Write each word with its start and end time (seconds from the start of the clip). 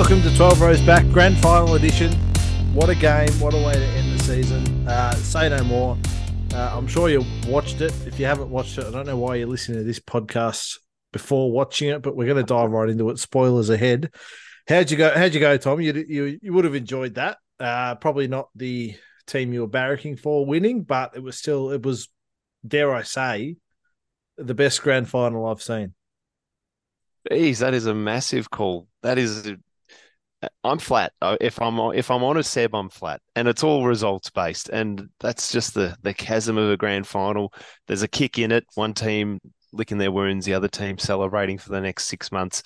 Welcome 0.00 0.22
to 0.22 0.34
12 0.34 0.62
Rows 0.62 0.80
Back, 0.80 1.06
Grand 1.12 1.36
Final 1.40 1.74
Edition. 1.74 2.10
What 2.72 2.88
a 2.88 2.94
game, 2.94 3.28
what 3.32 3.52
a 3.52 3.58
way 3.58 3.74
to 3.74 3.84
end 3.84 4.18
the 4.18 4.24
season. 4.24 4.88
Uh, 4.88 5.12
say 5.12 5.50
no 5.50 5.62
more. 5.62 5.98
Uh, 6.54 6.72
I'm 6.74 6.86
sure 6.86 7.10
you 7.10 7.22
watched 7.46 7.82
it. 7.82 7.92
If 8.06 8.18
you 8.18 8.24
haven't 8.24 8.48
watched 8.48 8.78
it, 8.78 8.86
I 8.86 8.90
don't 8.90 9.04
know 9.04 9.18
why 9.18 9.34
you're 9.34 9.46
listening 9.46 9.76
to 9.76 9.84
this 9.84 10.00
podcast 10.00 10.78
before 11.12 11.52
watching 11.52 11.90
it, 11.90 12.00
but 12.00 12.16
we're 12.16 12.24
going 12.24 12.42
to 12.42 12.42
dive 12.42 12.70
right 12.70 12.88
into 12.88 13.10
it. 13.10 13.18
Spoilers 13.18 13.68
ahead. 13.68 14.10
How'd 14.66 14.90
you 14.90 14.96
go? 14.96 15.10
How'd 15.10 15.34
you 15.34 15.40
go, 15.40 15.58
Tom? 15.58 15.82
You 15.82 15.92
you, 16.08 16.38
you 16.40 16.52
would 16.54 16.64
have 16.64 16.74
enjoyed 16.74 17.16
that. 17.16 17.36
Uh, 17.60 17.94
probably 17.96 18.26
not 18.26 18.48
the 18.54 18.96
team 19.26 19.52
you 19.52 19.60
were 19.60 19.68
barracking 19.68 20.18
for 20.18 20.46
winning, 20.46 20.82
but 20.82 21.14
it 21.14 21.22
was 21.22 21.36
still 21.36 21.72
it 21.72 21.82
was, 21.82 22.08
dare 22.66 22.94
I 22.94 23.02
say, 23.02 23.56
the 24.38 24.54
best 24.54 24.80
grand 24.80 25.10
final 25.10 25.44
I've 25.44 25.62
seen. 25.62 25.92
Jeez, 27.30 27.58
that 27.58 27.74
is 27.74 27.84
a 27.84 27.94
massive 27.94 28.50
call. 28.50 28.88
That 29.02 29.18
is 29.18 29.46
I'm 30.64 30.78
flat. 30.78 31.12
Uh, 31.20 31.36
if 31.40 31.60
I'm 31.60 31.78
if 31.94 32.10
I'm 32.10 32.24
honest, 32.24 32.50
Seb, 32.50 32.74
I'm 32.74 32.88
flat, 32.88 33.20
and 33.36 33.46
it's 33.46 33.62
all 33.62 33.86
results 33.86 34.30
based, 34.30 34.70
and 34.70 35.08
that's 35.20 35.52
just 35.52 35.74
the 35.74 35.96
the 36.02 36.14
chasm 36.14 36.56
of 36.56 36.70
a 36.70 36.76
grand 36.76 37.06
final. 37.06 37.52
There's 37.86 38.02
a 38.02 38.08
kick 38.08 38.38
in 38.38 38.50
it. 38.50 38.64
One 38.74 38.94
team 38.94 39.38
licking 39.72 39.98
their 39.98 40.12
wounds, 40.12 40.46
the 40.46 40.54
other 40.54 40.68
team 40.68 40.98
celebrating 40.98 41.58
for 41.58 41.70
the 41.70 41.80
next 41.80 42.06
six 42.06 42.32
months. 42.32 42.62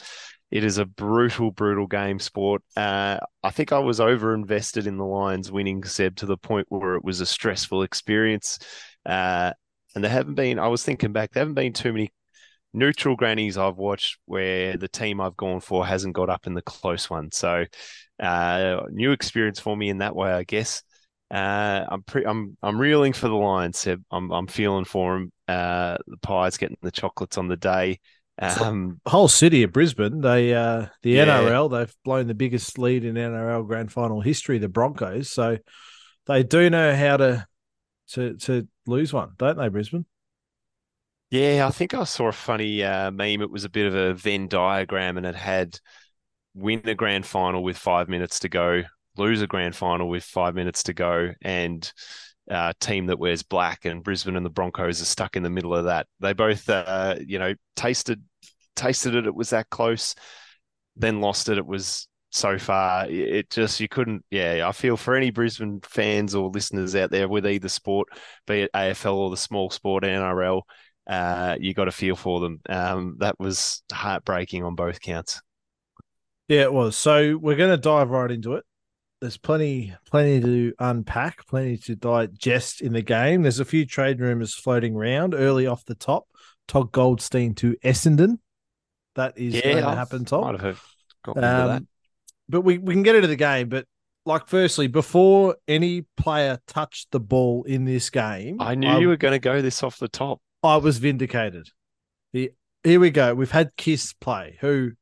It 0.51 0.63
is 0.63 0.79
a 0.79 0.85
brutal, 0.85 1.51
brutal 1.51 1.87
game 1.89 2.21
sport. 2.21 2.63
Uh, 2.77 3.19
I 3.43 3.51
think 3.51 3.73
I 3.73 3.81
was 3.81 3.99
over 3.99 4.35
invested 4.35 4.87
in 4.87 4.97
the 4.97 5.05
Lions 5.05 5.51
winning, 5.51 5.83
Seb, 5.83 6.15
to 6.17 6.27
the 6.27 6.37
point 6.37 6.67
where 6.69 6.95
it 6.95 7.03
was 7.03 7.21
a 7.21 7.27
stressful 7.27 7.83
experience. 7.83 8.59
Uh, 9.05 9.53
and 9.95 10.05
there 10.05 10.11
haven't 10.11 10.35
been. 10.35 10.61
I 10.61 10.69
was 10.69 10.85
thinking 10.85 11.13
back, 11.13 11.33
there 11.33 11.41
haven't 11.41 11.55
been 11.55 11.73
too 11.73 11.93
many 11.93 12.13
neutral 12.75 13.17
grannies 13.17 13.57
I've 13.57 13.77
watched 13.77 14.19
where 14.27 14.77
the 14.77 14.89
team 14.89 15.21
I've 15.21 15.37
gone 15.37 15.61
for 15.61 15.87
hasn't 15.87 16.15
got 16.15 16.29
up 16.29 16.47
in 16.47 16.55
the 16.55 16.63
close 16.63 17.09
one. 17.09 17.31
So, 17.33 17.65
uh, 18.21 18.81
new 18.91 19.13
experience 19.13 19.61
for 19.61 19.77
me 19.77 19.89
in 19.89 19.99
that 19.99 20.15
way, 20.15 20.33
I 20.33 20.45
guess. 20.45 20.83
Uh, 21.31 21.85
I'm 21.89 22.03
pre- 22.03 22.27
I'm 22.27 22.57
I'm 22.63 22.79
reeling 22.79 23.13
for 23.13 23.29
the 23.29 23.35
Lions. 23.35 23.79
Seb. 23.79 24.05
I'm 24.11 24.31
I'm 24.31 24.47
feeling 24.47 24.85
for 24.85 25.15
them. 25.15 25.33
Uh, 25.49 25.97
the 26.07 26.19
Pies 26.19 26.59
getting 26.59 26.77
the 26.83 26.91
chocolates 26.91 27.39
on 27.39 27.49
the 27.49 27.57
day. 27.57 28.01
Um, 28.39 29.01
the 29.05 29.11
whole 29.11 29.29
city 29.29 29.63
of 29.63 29.73
Brisbane, 29.73 30.21
they 30.21 30.53
uh, 30.53 30.87
the 31.03 31.11
yeah. 31.11 31.25
NRL, 31.25 31.71
they've 31.71 31.95
blown 32.05 32.27
the 32.27 32.35
biggest 32.35 32.79
lead 32.79 33.05
in 33.05 33.15
NRL 33.15 33.67
grand 33.67 33.93
final 33.93 34.21
history, 34.21 34.59
the 34.59 34.69
Broncos. 34.69 35.31
So 35.31 35.59
they 36.27 36.43
do 36.43 36.69
know 36.69 36.95
how 36.95 37.17
to 37.17 37.47
to 38.11 38.37
to 38.39 38.69
lose 38.87 39.13
one, 39.13 39.31
don't 39.39 39.57
they, 39.57 39.69
Brisbane? 39.69 40.07
Yeah, 41.35 41.67
I 41.67 41.73
think 41.73 41.95
I 41.95 42.05
saw 42.05 42.29
a 42.29 42.33
funny 42.33 42.85
uh, 42.85 43.11
meme. 43.11 43.43
It 43.43 43.51
was 43.51 43.65
a 43.65 43.69
bit 43.69 43.87
of 43.87 43.95
a 43.97 44.15
Venn 44.15 44.47
diagram, 44.47 45.17
and 45.17 45.27
it 45.27 45.35
had 45.35 45.81
win 46.55 46.81
the 46.85 46.95
grand 46.95 47.27
final 47.27 47.65
with 47.65 47.77
five 47.77 48.09
minutes 48.09 48.39
to 48.39 48.49
go, 48.49 48.83
lose 49.17 49.43
a 49.43 49.49
grand 49.49 49.75
final 49.75 50.09
with 50.09 50.23
five 50.23 50.55
minutes 50.55 50.85
to 50.85 50.93
go, 50.93 51.31
and 51.43 51.93
uh, 52.49 52.73
team 52.79 53.07
that 53.07 53.19
wears 53.19 53.43
black. 53.43 53.85
And 53.85 54.05
Brisbane 54.05 54.37
and 54.37 54.47
the 54.47 54.51
Broncos 54.51 55.03
are 55.03 55.07
stuck 55.07 55.35
in 55.35 55.43
the 55.43 55.51
middle 55.51 55.75
of 55.75 55.87
that. 55.87 56.07
They 56.21 56.35
both, 56.35 56.69
uh, 56.69 57.17
you 57.27 57.41
know, 57.41 57.55
tasted 57.75 58.23
tasted 58.77 59.17
it. 59.17 59.27
It 59.27 59.35
was 59.35 59.51
that 59.51 59.69
close, 59.71 60.15
then 60.95 61.21
lost 61.21 61.49
it. 61.49 61.59
It 61.59 61.67
was 61.67 62.07
so 62.31 62.59
far. 62.59 63.11
It 63.11 63.51
just 63.51 63.81
you 63.81 63.89
couldn't. 63.89 64.25
Yeah, 64.31 64.69
I 64.69 64.71
feel 64.71 64.97
for 64.97 65.17
any 65.17 65.33
Brisbane 65.33 65.81
fans 65.83 66.37
or 66.37 66.49
listeners 66.51 66.95
out 66.95 67.11
there 67.11 67.29
with 67.29 67.45
either 67.45 67.69
sport, 67.69 68.07
be 68.47 68.61
it 68.61 68.71
AFL 68.73 69.17
or 69.17 69.31
the 69.31 69.37
small 69.37 69.69
sport 69.69 70.05
NRL 70.05 70.63
uh, 71.07 71.57
you 71.61 71.75
got 71.75 71.89
a 71.89 71.93
feel 71.93 72.17
for 72.17 72.41
them. 72.41 72.61
Um, 72.69 73.17
that 73.21 73.39
was 73.39 73.83
heartbreaking 73.93 74.65
on 74.65 74.75
both 74.75 75.01
counts. 75.01 75.41
Yeah, 76.49 76.63
it 76.63 76.73
was. 76.73 76.97
So 76.97 77.37
we're 77.37 77.57
going 77.57 77.71
to 77.71 77.77
dive 77.77 78.11
right 78.11 78.31
into 78.31 78.55
it. 78.55 78.65
There's 79.21 79.37
plenty, 79.39 79.95
plenty 80.11 80.41
to 80.41 80.75
unpack, 80.79 81.47
plenty 81.47 81.79
to 81.79 81.97
digest 81.97 82.83
in 82.83 82.93
the 82.93 83.03
game. 83.03 83.43
There's 83.43 83.61
a 83.61 83.65
few 83.65 83.87
trade 83.87 84.21
rumors 84.21 84.55
floating 84.55 84.95
around 84.95 85.35
early 85.35 85.67
off 85.67 85.85
the 85.85 85.95
top. 85.95 86.25
Todd 86.69 86.93
Goldstein 86.93 87.55
to 87.57 87.77
Essendon. 87.85 88.39
That 89.15 89.39
is 89.39 89.55
yeah, 89.55 89.63
going 89.63 89.85
to 89.85 89.95
happen, 89.95 90.25
Tom. 90.25 90.45
Might 90.45 90.61
have 90.61 90.83
got 91.25 91.37
um, 91.37 91.43
that. 91.43 91.83
But 92.49 92.61
we, 92.63 92.79
we 92.79 92.93
can 92.93 93.03
get 93.03 93.15
into 93.15 93.29
the 93.29 93.37
game. 93.37 93.69
But 93.69 93.87
like, 94.27 94.47
firstly, 94.47 94.89
before 94.89 95.57
any 95.69 96.03
player 96.17 96.59
touched 96.67 97.11
the 97.11 97.21
ball 97.21 97.65
in 97.65 97.85
this 97.85 98.11
game, 98.11 98.61
I 98.61 98.75
knew 98.75 98.89
I, 98.89 98.99
you 98.99 99.09
were 99.09 99.17
going 99.17 99.33
to 99.33 99.39
go 99.39 99.63
this 99.63 99.83
off 99.83 99.99
the 99.99 100.09
top. 100.09 100.41
I 100.65 100.77
was 100.79 100.97
vindicated. 100.97 101.69
The, 102.33 102.53
here 102.83 102.99
we 102.99 103.11
go. 103.11 103.35
We've 103.35 103.51
had 103.51 103.77
Kiss 103.77 104.15
play, 104.15 104.57
who, 104.61 104.93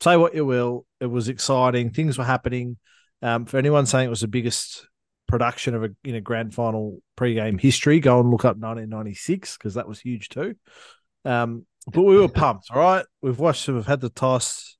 say 0.00 0.16
what 0.16 0.34
you 0.34 0.44
will, 0.44 0.84
it 1.00 1.06
was 1.06 1.28
exciting. 1.28 1.90
Things 1.90 2.18
were 2.18 2.24
happening. 2.24 2.76
Um, 3.22 3.46
for 3.46 3.56
anyone 3.56 3.86
saying 3.86 4.06
it 4.06 4.10
was 4.10 4.20
the 4.20 4.28
biggest 4.28 4.88
production 5.28 5.74
of 5.74 5.84
a 5.84 5.90
in 6.02 6.16
a 6.16 6.20
grand 6.20 6.54
final 6.54 6.98
pre-game 7.14 7.56
history, 7.56 8.00
go 8.00 8.18
and 8.18 8.30
look 8.30 8.44
up 8.44 8.56
1996 8.56 9.56
because 9.56 9.74
that 9.74 9.86
was 9.86 10.00
huge 10.00 10.28
too. 10.28 10.56
Um, 11.24 11.64
but 11.86 12.02
we 12.02 12.16
were 12.16 12.28
pumped. 12.28 12.66
All 12.72 12.80
right, 12.80 13.06
we've 13.22 13.38
watched. 13.38 13.68
We've 13.68 13.86
had 13.86 14.00
the 14.00 14.10
toss. 14.10 14.76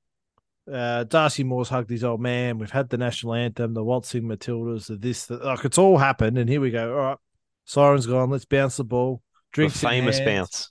Uh, 0.71 1.05
Darcy 1.05 1.45
Moore's 1.45 1.69
hugged 1.69 1.91
his 1.91 2.03
old 2.05 2.21
man. 2.21 2.59
We've 2.59 2.71
had 2.71 2.89
the 2.89 2.99
national 2.99 3.35
anthem, 3.35 3.75
the 3.75 3.85
waltzing 3.85 4.25
Matildas, 4.25 4.87
the 4.87 4.97
this, 4.97 5.27
the, 5.27 5.37
like 5.37 5.65
it's 5.65 5.79
all 5.79 5.99
happened. 5.99 6.37
And 6.37 6.51
here 6.51 6.61
we 6.61 6.73
go. 6.73 6.93
All 6.93 7.05
right, 7.05 7.19
siren's 7.65 8.07
gone. 8.07 8.31
Let's 8.31 8.45
bounce 8.45 8.77
the 8.77 8.85
ball. 8.85 9.23
Drinks 9.53 9.81
the 9.81 9.89
famous 9.89 10.21
bounce. 10.21 10.71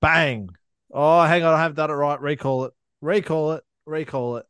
Bang. 0.00 0.50
Oh, 0.92 1.22
hang 1.22 1.42
on. 1.42 1.54
I 1.54 1.60
haven't 1.60 1.76
done 1.76 1.90
it 1.90 1.94
right. 1.94 2.20
Recall 2.20 2.64
it. 2.64 2.72
Recall 3.00 3.52
it. 3.52 3.64
Recall 3.86 4.36
it. 4.38 4.46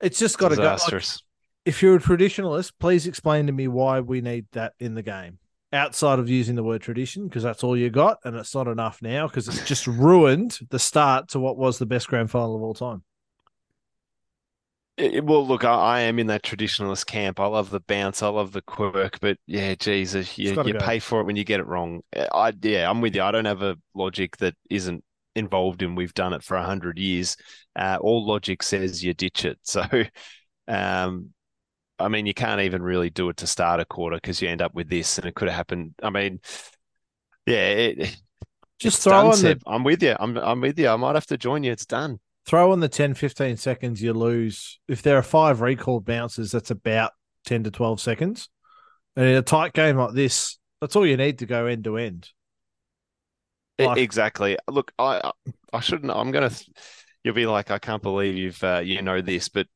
It's 0.00 0.18
just 0.18 0.38
got 0.38 0.48
to 0.48 0.56
go. 0.56 0.76
Like, 0.90 1.04
if 1.64 1.82
you're 1.82 1.96
a 1.96 2.00
traditionalist, 2.00 2.72
please 2.78 3.06
explain 3.06 3.46
to 3.46 3.52
me 3.52 3.68
why 3.68 4.00
we 4.00 4.20
need 4.20 4.46
that 4.52 4.74
in 4.80 4.94
the 4.94 5.02
game 5.02 5.38
outside 5.72 6.18
of 6.18 6.28
using 6.28 6.54
the 6.54 6.62
word 6.62 6.82
tradition 6.82 7.26
because 7.26 7.42
that's 7.42 7.64
all 7.64 7.76
you 7.76 7.88
got 7.88 8.18
and 8.24 8.36
it's 8.36 8.54
not 8.54 8.68
enough 8.68 9.00
now 9.00 9.26
because 9.26 9.48
it's 9.48 9.66
just 9.66 9.86
ruined 9.86 10.58
the 10.68 10.78
start 10.78 11.28
to 11.28 11.40
what 11.40 11.56
was 11.56 11.78
the 11.78 11.86
best 11.86 12.08
grand 12.08 12.30
final 12.30 12.56
of 12.56 12.62
all 12.62 12.74
time. 12.74 13.02
It, 14.98 15.24
well, 15.24 15.46
look, 15.46 15.64
I, 15.64 15.72
I, 15.72 16.00
am 16.00 16.18
in 16.18 16.26
that 16.26 16.42
traditionalist 16.42 17.06
camp. 17.06 17.40
I 17.40 17.46
love 17.46 17.70
the 17.70 17.80
bounce, 17.80 18.22
I 18.22 18.28
love 18.28 18.52
the 18.52 18.60
quirk, 18.60 19.20
but 19.20 19.38
yeah, 19.46 19.74
Jesus, 19.74 20.36
you, 20.36 20.62
you 20.64 20.74
pay 20.74 20.98
for 20.98 21.20
it 21.20 21.24
when 21.24 21.36
you 21.36 21.44
get 21.44 21.60
it 21.60 21.66
wrong. 21.66 22.02
I 22.14 22.52
yeah, 22.60 22.90
I'm 22.90 23.00
with 23.00 23.16
you. 23.16 23.22
I 23.22 23.30
don't 23.30 23.46
have 23.46 23.62
a 23.62 23.78
logic 23.94 24.36
that 24.38 24.54
isn't 24.68 25.02
involved 25.34 25.82
in. 25.82 25.94
We've 25.94 26.12
done 26.12 26.34
it 26.34 26.42
for 26.42 26.58
a 26.58 26.64
hundred 26.64 26.98
years. 26.98 27.38
Uh, 27.74 27.96
all 28.02 28.26
logic 28.26 28.62
says 28.62 29.02
you 29.02 29.14
ditch 29.14 29.46
it. 29.46 29.58
So, 29.64 29.82
um, 30.68 31.30
I 31.98 32.08
mean, 32.08 32.26
you 32.26 32.34
can't 32.34 32.60
even 32.60 32.82
really 32.82 33.08
do 33.08 33.30
it 33.30 33.38
to 33.38 33.46
start 33.46 33.80
a 33.80 33.86
quarter 33.86 34.16
because 34.16 34.42
you 34.42 34.48
end 34.48 34.60
up 34.60 34.74
with 34.74 34.90
this, 34.90 35.16
and 35.16 35.26
it 35.26 35.34
could 35.34 35.48
have 35.48 35.56
happened. 35.56 35.94
I 36.02 36.10
mean, 36.10 36.40
yeah, 37.46 37.66
it, 37.66 38.16
just 38.78 39.02
throw 39.02 39.12
done, 39.12 39.26
on 39.26 39.40
the... 39.40 39.60
I'm 39.66 39.84
with 39.84 40.02
you. 40.02 40.14
I'm 40.20 40.36
I'm 40.36 40.60
with 40.60 40.78
you. 40.78 40.88
I 40.88 40.96
might 40.96 41.14
have 41.14 41.26
to 41.26 41.38
join 41.38 41.64
you. 41.64 41.72
It's 41.72 41.86
done 41.86 42.20
throw 42.46 42.72
on 42.72 42.80
the 42.80 42.88
10, 42.88 43.14
15 43.14 43.56
seconds 43.56 44.02
you 44.02 44.12
lose. 44.12 44.80
If 44.88 45.02
there 45.02 45.16
are 45.16 45.22
five 45.22 45.60
recalled 45.60 46.04
bounces, 46.04 46.52
that's 46.52 46.70
about 46.70 47.12
10 47.46 47.64
to 47.64 47.70
12 47.70 48.00
seconds. 48.00 48.48
And 49.16 49.26
in 49.26 49.36
a 49.36 49.42
tight 49.42 49.72
game 49.72 49.96
like 49.96 50.14
this, 50.14 50.58
that's 50.80 50.96
all 50.96 51.06
you 51.06 51.16
need 51.16 51.38
to 51.38 51.46
go 51.46 51.66
end 51.66 51.84
to 51.84 51.96
end. 51.96 52.28
Like, 53.78 53.98
exactly. 53.98 54.56
Look, 54.68 54.92
I 54.98 55.32
I 55.72 55.80
shouldn't. 55.80 56.12
I'm 56.12 56.30
gonna. 56.30 56.50
You'll 57.24 57.34
be 57.34 57.46
like, 57.46 57.70
I 57.70 57.78
can't 57.78 58.02
believe 58.02 58.36
you've 58.36 58.62
uh, 58.62 58.82
you 58.84 59.02
know 59.02 59.20
this, 59.20 59.48
but 59.48 59.66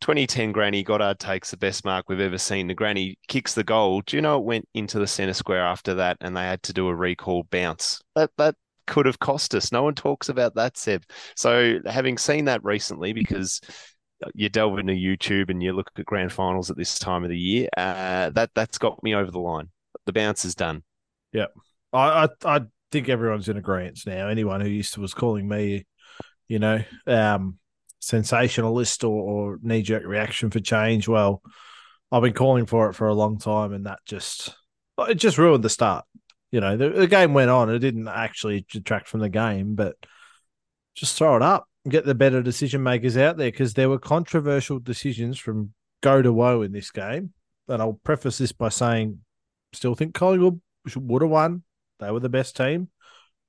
2010 0.00 0.52
Granny 0.52 0.82
Goddard 0.82 1.18
takes 1.18 1.50
the 1.50 1.56
best 1.56 1.84
mark 1.84 2.08
we've 2.08 2.20
ever 2.20 2.38
seen. 2.38 2.68
The 2.68 2.74
Granny 2.74 3.18
kicks 3.26 3.54
the 3.54 3.64
goal. 3.64 4.02
Do 4.02 4.16
you 4.16 4.22
know 4.22 4.38
it 4.38 4.44
went 4.44 4.68
into 4.74 4.98
the 4.98 5.06
center 5.06 5.32
square 5.32 5.62
after 5.62 5.94
that, 5.94 6.18
and 6.20 6.36
they 6.36 6.42
had 6.42 6.62
to 6.64 6.72
do 6.72 6.88
a 6.88 6.94
recall 6.94 7.44
bounce. 7.44 8.00
That 8.14 8.30
that 8.38 8.54
could 8.88 9.06
have 9.06 9.20
cost 9.20 9.54
us. 9.54 9.70
No 9.70 9.84
one 9.84 9.94
talks 9.94 10.28
about 10.28 10.56
that, 10.56 10.76
Seb. 10.76 11.04
So 11.36 11.78
having 11.86 12.18
seen 12.18 12.46
that 12.46 12.64
recently, 12.64 13.12
because 13.12 13.60
you 14.34 14.48
delve 14.48 14.78
into 14.78 14.94
YouTube 14.94 15.50
and 15.50 15.62
you 15.62 15.72
look 15.72 15.90
at 15.96 16.04
grand 16.06 16.32
finals 16.32 16.70
at 16.70 16.76
this 16.76 16.98
time 16.98 17.22
of 17.22 17.30
the 17.30 17.38
year, 17.38 17.68
uh, 17.76 18.30
that 18.30 18.50
that's 18.54 18.78
got 18.78 19.02
me 19.02 19.14
over 19.14 19.30
the 19.30 19.38
line. 19.38 19.68
The 20.06 20.12
bounce 20.12 20.44
is 20.44 20.54
done. 20.54 20.82
Yeah, 21.32 21.46
I 21.92 22.24
I, 22.24 22.56
I 22.56 22.60
think 22.90 23.08
everyone's 23.08 23.48
in 23.48 23.56
agreement 23.58 24.00
now. 24.06 24.28
Anyone 24.28 24.60
who 24.60 24.68
used 24.68 24.94
to 24.94 25.00
was 25.00 25.14
calling 25.14 25.46
me, 25.46 25.86
you 26.48 26.58
know, 26.58 26.82
um, 27.06 27.58
sensationalist 28.00 29.04
or, 29.04 29.22
or 29.22 29.58
knee 29.62 29.82
jerk 29.82 30.04
reaction 30.04 30.50
for 30.50 30.60
change. 30.60 31.06
Well, 31.06 31.42
I've 32.10 32.22
been 32.22 32.32
calling 32.32 32.66
for 32.66 32.88
it 32.88 32.94
for 32.94 33.06
a 33.06 33.14
long 33.14 33.38
time, 33.38 33.72
and 33.72 33.86
that 33.86 34.00
just 34.06 34.56
it 34.98 35.14
just 35.16 35.38
ruined 35.38 35.62
the 35.62 35.70
start 35.70 36.04
you 36.50 36.60
know, 36.60 36.76
the, 36.76 36.90
the 36.90 37.06
game 37.06 37.34
went 37.34 37.50
on. 37.50 37.70
It 37.70 37.78
didn't 37.78 38.08
actually 38.08 38.66
detract 38.70 39.08
from 39.08 39.20
the 39.20 39.28
game, 39.28 39.74
but 39.74 39.96
just 40.94 41.16
throw 41.16 41.36
it 41.36 41.42
up 41.42 41.68
and 41.84 41.92
get 41.92 42.04
the 42.04 42.14
better 42.14 42.42
decision 42.42 42.82
makers 42.82 43.16
out 43.16 43.36
there 43.36 43.50
because 43.50 43.74
there 43.74 43.88
were 43.88 43.98
controversial 43.98 44.78
decisions 44.78 45.38
from 45.38 45.72
go 46.02 46.22
to 46.22 46.32
woe 46.32 46.62
in 46.62 46.72
this 46.72 46.90
game. 46.90 47.32
And 47.68 47.82
I'll 47.82 48.00
preface 48.02 48.38
this 48.38 48.52
by 48.52 48.70
saying, 48.70 49.20
still 49.72 49.94
think 49.94 50.14
Collingwood 50.14 50.60
would 50.96 51.22
have 51.22 51.30
won. 51.30 51.62
They 52.00 52.10
were 52.10 52.20
the 52.20 52.28
best 52.28 52.56
team. 52.56 52.88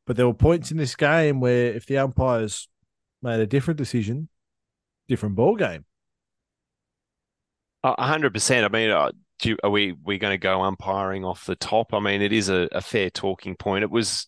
But 0.06 0.18
there 0.18 0.28
were 0.28 0.34
points 0.34 0.72
in 0.72 0.78
this 0.78 0.96
game 0.96 1.40
where 1.40 1.74
if 1.74 1.86
the 1.86 2.00
umpires 2.00 2.68
made 3.22 3.40
a 3.40 3.48
different 3.48 3.78
decision, 3.78 4.28
different 5.07 5.36
ball 5.36 5.56
game. 5.56 5.86
Hundred 7.84 8.34
percent. 8.34 8.66
I 8.66 8.69
mean, 8.69 8.90
uh, 8.90 9.12
uh, 9.45 9.50
you, 9.50 9.57
are 9.63 9.69
we 9.69 9.94
we 10.03 10.18
going 10.18 10.33
to 10.33 10.38
go 10.38 10.62
umpiring 10.62 11.25
off 11.25 11.45
the 11.45 11.56
top? 11.56 11.94
I 11.94 12.00
mean, 12.00 12.21
it 12.21 12.33
is 12.33 12.50
a, 12.50 12.68
a 12.71 12.81
fair 12.81 13.09
talking 13.09 13.56
point. 13.56 13.83
It 13.83 13.91
was. 13.91 14.27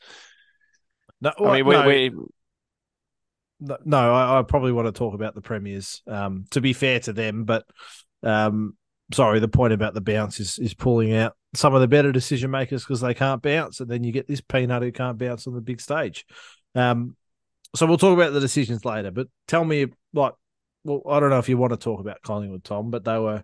No, 1.21 1.31
I 1.39 1.57
mean, 1.57 1.65
we, 1.65 1.73
no, 1.75 1.87
we 1.87 2.11
no 3.85 4.13
I, 4.13 4.39
I, 4.39 4.41
probably 4.43 4.71
want 4.71 4.87
to 4.87 4.91
talk 4.91 5.13
about 5.13 5.35
the 5.35 5.41
premiers. 5.41 6.01
Um, 6.07 6.45
to 6.51 6.61
be 6.61 6.73
fair 6.73 6.99
to 7.01 7.13
them, 7.13 7.43
but 7.45 7.65
um, 8.23 8.75
sorry, 9.13 9.39
the 9.39 9.47
point 9.47 9.73
about 9.73 9.93
the 9.93 10.01
bounce 10.01 10.39
is 10.39 10.57
is 10.59 10.73
pulling 10.73 11.13
out 11.13 11.35
some 11.53 11.73
of 11.73 11.81
the 11.81 11.87
better 11.87 12.11
decision 12.11 12.49
makers 12.49 12.83
because 12.83 13.01
they 13.01 13.13
can't 13.13 13.41
bounce, 13.41 13.79
and 13.79 13.89
then 13.89 14.03
you 14.03 14.11
get 14.11 14.27
this 14.27 14.41
peanut 14.41 14.81
who 14.81 14.91
can't 14.91 15.17
bounce 15.17 15.47
on 15.47 15.53
the 15.53 15.61
big 15.61 15.81
stage. 15.81 16.25
Um, 16.75 17.15
so 17.75 17.85
we'll 17.85 17.97
talk 17.97 18.13
about 18.13 18.33
the 18.33 18.39
decisions 18.39 18.83
later. 18.83 19.11
But 19.11 19.27
tell 19.47 19.63
me, 19.63 19.87
like, 20.13 20.33
well, 20.83 21.01
I 21.09 21.19
don't 21.19 21.29
know 21.29 21.39
if 21.39 21.49
you 21.49 21.57
want 21.57 21.71
to 21.71 21.77
talk 21.77 21.99
about 21.99 22.21
Collingwood, 22.21 22.63
Tom, 22.63 22.89
but 22.89 23.03
they 23.03 23.17
were 23.17 23.43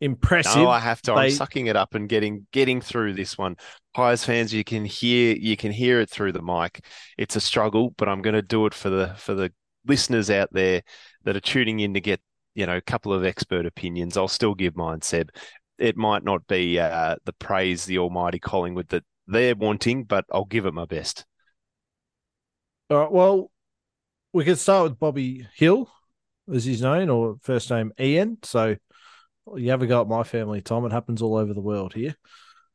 impressive. 0.00 0.62
No, 0.62 0.68
I 0.68 0.78
have 0.78 1.02
to. 1.02 1.12
They... 1.12 1.20
I'm 1.20 1.30
sucking 1.30 1.66
it 1.66 1.76
up 1.76 1.94
and 1.94 2.08
getting 2.08 2.46
getting 2.52 2.80
through 2.80 3.14
this 3.14 3.36
one. 3.36 3.56
Pies 3.94 4.24
fans, 4.24 4.52
you 4.52 4.64
can 4.64 4.84
hear 4.84 5.36
you 5.36 5.56
can 5.56 5.72
hear 5.72 6.00
it 6.00 6.10
through 6.10 6.32
the 6.32 6.42
mic. 6.42 6.84
It's 7.18 7.36
a 7.36 7.40
struggle, 7.40 7.94
but 7.96 8.08
I'm 8.08 8.22
going 8.22 8.34
to 8.34 8.42
do 8.42 8.66
it 8.66 8.74
for 8.74 8.90
the 8.90 9.14
for 9.16 9.34
the 9.34 9.52
listeners 9.86 10.30
out 10.30 10.48
there 10.52 10.82
that 11.24 11.36
are 11.36 11.40
tuning 11.40 11.80
in 11.80 11.94
to 11.94 12.00
get 12.00 12.20
you 12.54 12.66
know 12.66 12.76
a 12.76 12.82
couple 12.82 13.12
of 13.12 13.24
expert 13.24 13.66
opinions. 13.66 14.16
I'll 14.16 14.28
still 14.28 14.54
give 14.54 14.76
mine, 14.76 15.02
Seb. 15.02 15.30
It 15.78 15.96
might 15.96 16.24
not 16.24 16.46
be 16.46 16.78
uh, 16.78 17.16
the 17.24 17.32
praise 17.32 17.86
the 17.86 17.98
almighty 17.98 18.38
Collingwood 18.38 18.88
that 18.88 19.04
they're 19.26 19.56
wanting, 19.56 20.04
but 20.04 20.24
I'll 20.30 20.44
give 20.44 20.66
it 20.66 20.74
my 20.74 20.84
best. 20.84 21.24
All 22.90 22.98
right. 22.98 23.12
Well, 23.12 23.50
we 24.32 24.44
can 24.44 24.56
start 24.56 24.90
with 24.90 24.98
Bobby 24.98 25.46
Hill, 25.54 25.90
as 26.52 26.64
he's 26.64 26.82
known, 26.82 27.08
or 27.08 27.36
first 27.40 27.70
name 27.70 27.92
Ian. 27.98 28.38
So 28.42 28.76
you 29.56 29.70
have 29.70 29.82
a 29.82 29.86
go 29.86 30.00
at 30.00 30.08
my 30.08 30.22
family, 30.22 30.60
Tom. 30.60 30.84
It 30.86 30.92
happens 30.92 31.22
all 31.22 31.36
over 31.36 31.54
the 31.54 31.60
world 31.60 31.94
here. 31.94 32.16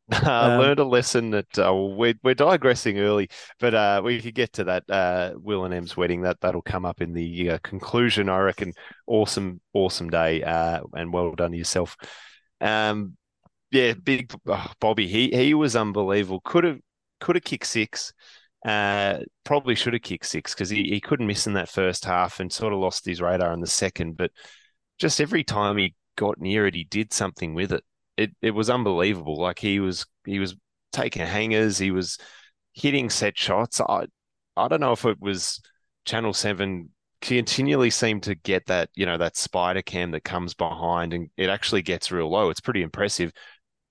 I 0.11 0.53
um, 0.53 0.59
learned 0.59 0.79
a 0.79 0.85
lesson 0.85 1.31
that 1.31 1.57
uh, 1.57 1.73
we're, 1.73 2.13
we're 2.23 2.35
digressing 2.35 2.99
early, 2.99 3.29
but 3.59 3.73
uh, 3.73 4.01
we 4.03 4.21
could 4.21 4.35
get 4.35 4.53
to 4.53 4.65
that 4.65 4.83
uh, 4.89 5.33
Will 5.35 5.65
and 5.65 5.73
Em's 5.73 5.97
wedding. 5.97 6.21
That 6.21 6.39
that'll 6.41 6.61
come 6.61 6.85
up 6.85 7.01
in 7.01 7.13
the 7.13 7.51
uh, 7.51 7.57
conclusion. 7.63 8.29
I 8.29 8.39
reckon. 8.39 8.73
Awesome, 9.07 9.61
awesome 9.73 10.09
day, 10.09 10.43
uh, 10.43 10.81
and 10.93 11.11
well 11.11 11.33
done 11.33 11.51
to 11.51 11.57
yourself. 11.57 11.97
Um, 12.61 13.17
yeah, 13.71 13.93
big 13.93 14.31
oh, 14.47 14.71
Bobby. 14.79 15.07
He 15.07 15.29
he 15.29 15.53
was 15.55 15.75
unbelievable. 15.75 16.41
Could 16.43 16.65
have 16.65 16.79
could 17.19 17.35
have 17.35 17.43
kicked 17.43 17.67
six. 17.67 18.13
Uh, 18.63 19.19
probably 19.43 19.75
should 19.75 19.93
have 19.93 20.01
kicked 20.01 20.25
six 20.25 20.53
because 20.53 20.69
he, 20.69 20.83
he 20.83 20.99
couldn't 20.99 21.27
miss 21.27 21.45
in 21.45 21.53
that 21.53 21.69
first 21.69 22.03
half 22.03 22.39
and 22.39 22.51
sort 22.51 22.73
of 22.73 22.79
lost 22.79 23.05
his 23.05 23.21
radar 23.21 23.53
in 23.53 23.59
the 23.59 23.67
second. 23.67 24.17
But 24.17 24.31
just 24.97 25.21
every 25.21 25.43
time 25.43 25.77
he 25.77 25.93
got 26.15 26.39
near 26.39 26.67
it, 26.67 26.75
he 26.75 26.83
did 26.85 27.13
something 27.13 27.53
with 27.53 27.71
it. 27.71 27.83
It 28.17 28.31
it 28.41 28.51
was 28.51 28.69
unbelievable. 28.69 29.39
Like 29.39 29.59
he 29.59 29.79
was 29.79 30.05
he 30.25 30.39
was 30.39 30.55
taking 30.91 31.25
hangers, 31.25 31.77
he 31.77 31.91
was 31.91 32.17
hitting 32.73 33.09
set 33.09 33.37
shots. 33.37 33.81
I 33.81 34.05
I 34.57 34.67
don't 34.67 34.81
know 34.81 34.93
if 34.93 35.05
it 35.05 35.19
was 35.19 35.61
Channel 36.05 36.33
Seven 36.33 36.89
continually 37.21 37.89
seemed 37.89 38.21
to 38.23 38.35
get 38.35 38.67
that 38.67 38.89
you 38.93 39.05
know 39.05 39.17
that 39.17 39.35
spider 39.35 39.81
cam 39.81 40.11
that 40.11 40.23
comes 40.23 40.53
behind 40.53 41.13
and 41.13 41.29
it 41.37 41.49
actually 41.49 41.81
gets 41.81 42.11
real 42.11 42.29
low. 42.29 42.49
It's 42.49 42.61
pretty 42.61 42.81
impressive. 42.81 43.31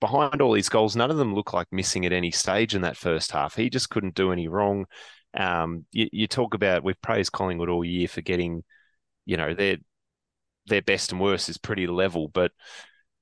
Behind 0.01 0.41
all 0.41 0.53
these 0.53 0.69
goals, 0.69 0.95
none 0.95 1.11
of 1.11 1.17
them 1.17 1.33
look 1.33 1.53
like 1.53 1.67
missing 1.71 2.05
at 2.05 2.13
any 2.13 2.31
stage 2.31 2.75
in 2.75 2.81
that 2.81 2.97
first 2.97 3.31
half. 3.31 3.55
He 3.55 3.69
just 3.69 3.89
couldn't 3.89 4.15
do 4.15 4.31
any 4.31 4.47
wrong. 4.47 4.85
Um, 5.35 5.85
you, 5.91 6.07
you 6.11 6.27
talk 6.27 6.53
about 6.53 6.83
we've 6.83 7.01
praised 7.01 7.31
Collingwood 7.31 7.69
all 7.69 7.83
year 7.83 8.07
for 8.07 8.21
getting, 8.21 8.63
you 9.25 9.37
know, 9.37 9.53
their 9.53 9.77
their 10.67 10.81
best 10.81 11.11
and 11.11 11.21
worst 11.21 11.49
is 11.49 11.57
pretty 11.57 11.87
level, 11.87 12.27
but 12.27 12.51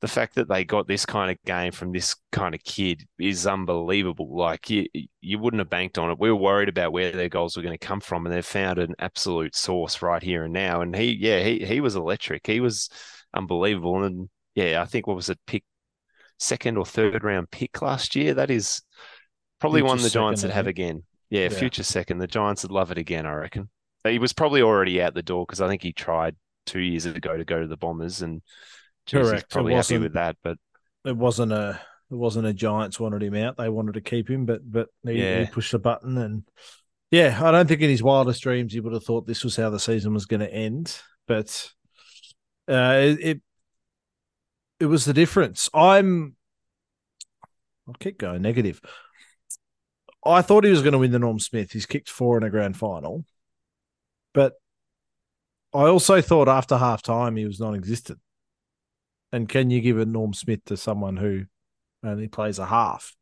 the 0.04 0.08
fact 0.10 0.36
that 0.36 0.50
they 0.50 0.66
got 0.66 0.86
this 0.86 1.06
kind 1.06 1.32
of 1.32 1.38
game 1.46 1.72
from 1.72 1.94
this 1.94 2.14
kind 2.34 2.54
of 2.54 2.62
kid 2.66 3.06
is 3.18 3.48
unbelievable. 3.48 4.36
Like 4.36 4.70
you, 4.70 4.86
you 5.22 5.40
wouldn't 5.40 5.62
have 5.62 5.70
banked 5.70 5.98
on 5.98 6.12
it. 6.12 6.20
We 6.20 6.30
were 6.30 6.36
worried 6.36 6.68
about 6.68 6.92
where 6.92 7.14
their 7.14 7.30
goals 7.30 7.56
were 7.56 7.64
going 7.64 7.78
to 7.78 7.88
come 7.88 8.02
from, 8.02 8.26
and 8.26 8.36
they've 8.36 8.46
found 8.46 8.80
an 8.80 8.96
absolute 9.00 9.56
source 9.56 10.02
right 10.02 10.22
here 10.22 10.44
and 10.44 10.52
now. 10.52 10.82
And 10.82 10.94
he, 10.94 11.16
yeah, 11.18 11.42
he 11.42 11.64
he 11.64 11.80
was 11.80 11.96
electric. 11.96 12.46
He 12.46 12.60
was 12.60 12.90
unbelievable. 13.34 14.04
And 14.04 14.28
yeah, 14.56 14.82
I 14.82 14.86
think 14.86 15.08
what 15.08 15.16
was 15.16 15.30
it, 15.30 15.40
pick 15.48 15.64
second 16.38 16.78
or 16.78 16.86
third 16.86 17.24
round 17.24 17.50
pick 17.50 17.82
last 17.82 18.14
year? 18.14 18.34
That 18.34 18.52
is 18.52 18.82
probably 19.62 19.80
future 19.80 19.88
one 19.88 20.02
the 20.02 20.10
Giants 20.10 20.44
would 20.44 20.52
have 20.52 20.68
again. 20.68 21.04
Yeah, 21.30 21.44
yeah, 21.44 21.50
future 21.50 21.84
second. 21.84 22.18
The 22.18 22.28
Giants 22.28 22.64
would 22.64 22.74
love 22.74 22.92
it 22.92 22.98
again, 22.98 23.26
I 23.26 23.36
reckon. 23.36 23.70
He 24.04 24.20
was 24.20 24.34
probably 24.34 24.62
already 24.62 25.02
out 25.02 25.14
the 25.14 25.24
door 25.24 25.46
because 25.46 25.62
I 25.62 25.70
think 25.70 25.82
he 25.82 25.94
tried 25.94 26.36
two 26.66 26.80
years 26.80 27.06
ago 27.06 27.38
to 27.38 27.46
go 27.46 27.62
to 27.62 27.68
the 27.68 27.78
Bombers, 27.78 28.22
and 28.22 28.42
geez, 29.06 29.30
Correct. 29.30 29.52
probably 29.52 29.74
happy 29.74 29.98
with 29.98 30.14
that. 30.14 30.38
But 30.44 30.58
it 31.06 31.16
wasn't 31.16 31.52
a 31.52 31.80
it 32.12 32.16
wasn't 32.16 32.48
a 32.48 32.54
Giants 32.54 33.00
wanted 33.00 33.24
him 33.24 33.36
out; 33.36 33.58
they 33.58 33.70
wanted 33.70 33.94
to 33.94 34.02
keep 34.02 34.30
him, 34.30 34.46
but 34.46 34.62
but 34.70 34.90
he, 35.04 35.14
yeah. 35.14 35.42
he 35.42 35.46
pushed 35.48 35.72
the 35.72 35.80
button, 35.80 36.18
and 36.18 36.44
yeah, 37.12 37.40
I 37.42 37.52
don't 37.52 37.68
think 37.68 37.82
in 37.82 37.90
his 37.90 38.04
wildest 38.04 38.42
dreams 38.42 38.74
he 38.74 38.80
would 38.80 38.94
have 38.94 39.04
thought 39.04 39.28
this 39.28 39.44
was 39.44 39.56
how 39.56 39.70
the 39.70 39.80
season 39.80 40.14
was 40.14 40.26
going 40.26 40.40
to 40.40 40.54
end. 40.54 41.00
But 41.28 41.72
uh, 42.68 42.98
it, 43.00 43.20
it 43.20 43.42
it 44.80 44.86
was 44.88 45.06
the 45.06 45.14
difference. 45.14 45.70
I'm 45.74 46.36
I'll 47.88 47.94
keep 47.96 48.18
going 48.18 48.42
negative. 48.42 48.82
I 50.26 50.42
thought 50.42 50.64
he 50.64 50.72
was 50.72 50.82
going 50.82 50.94
to 50.94 51.00
win 51.00 51.12
the 51.12 51.20
Norm 51.20 51.40
Smith. 51.40 51.72
He's 51.72 51.86
kicked 51.86 52.10
four 52.10 52.38
in 52.38 52.44
a 52.44 52.50
grand 52.50 52.78
final, 52.78 53.26
but 54.34 54.54
I 55.74 55.88
also 55.88 56.22
thought 56.22 56.48
after 56.48 56.78
half 56.78 57.02
time 57.02 57.36
he 57.36 57.46
was 57.46 57.60
non 57.60 57.76
existent. 57.76 58.20
And 59.32 59.50
can 59.50 59.72
you 59.72 59.82
give 59.82 59.98
a 59.98 60.06
Norm 60.06 60.34
Smith 60.34 60.64
to 60.66 60.78
someone 60.78 61.18
who 61.18 61.46
only 62.04 62.28
plays 62.28 62.60
a 62.60 62.66
half? 62.66 63.16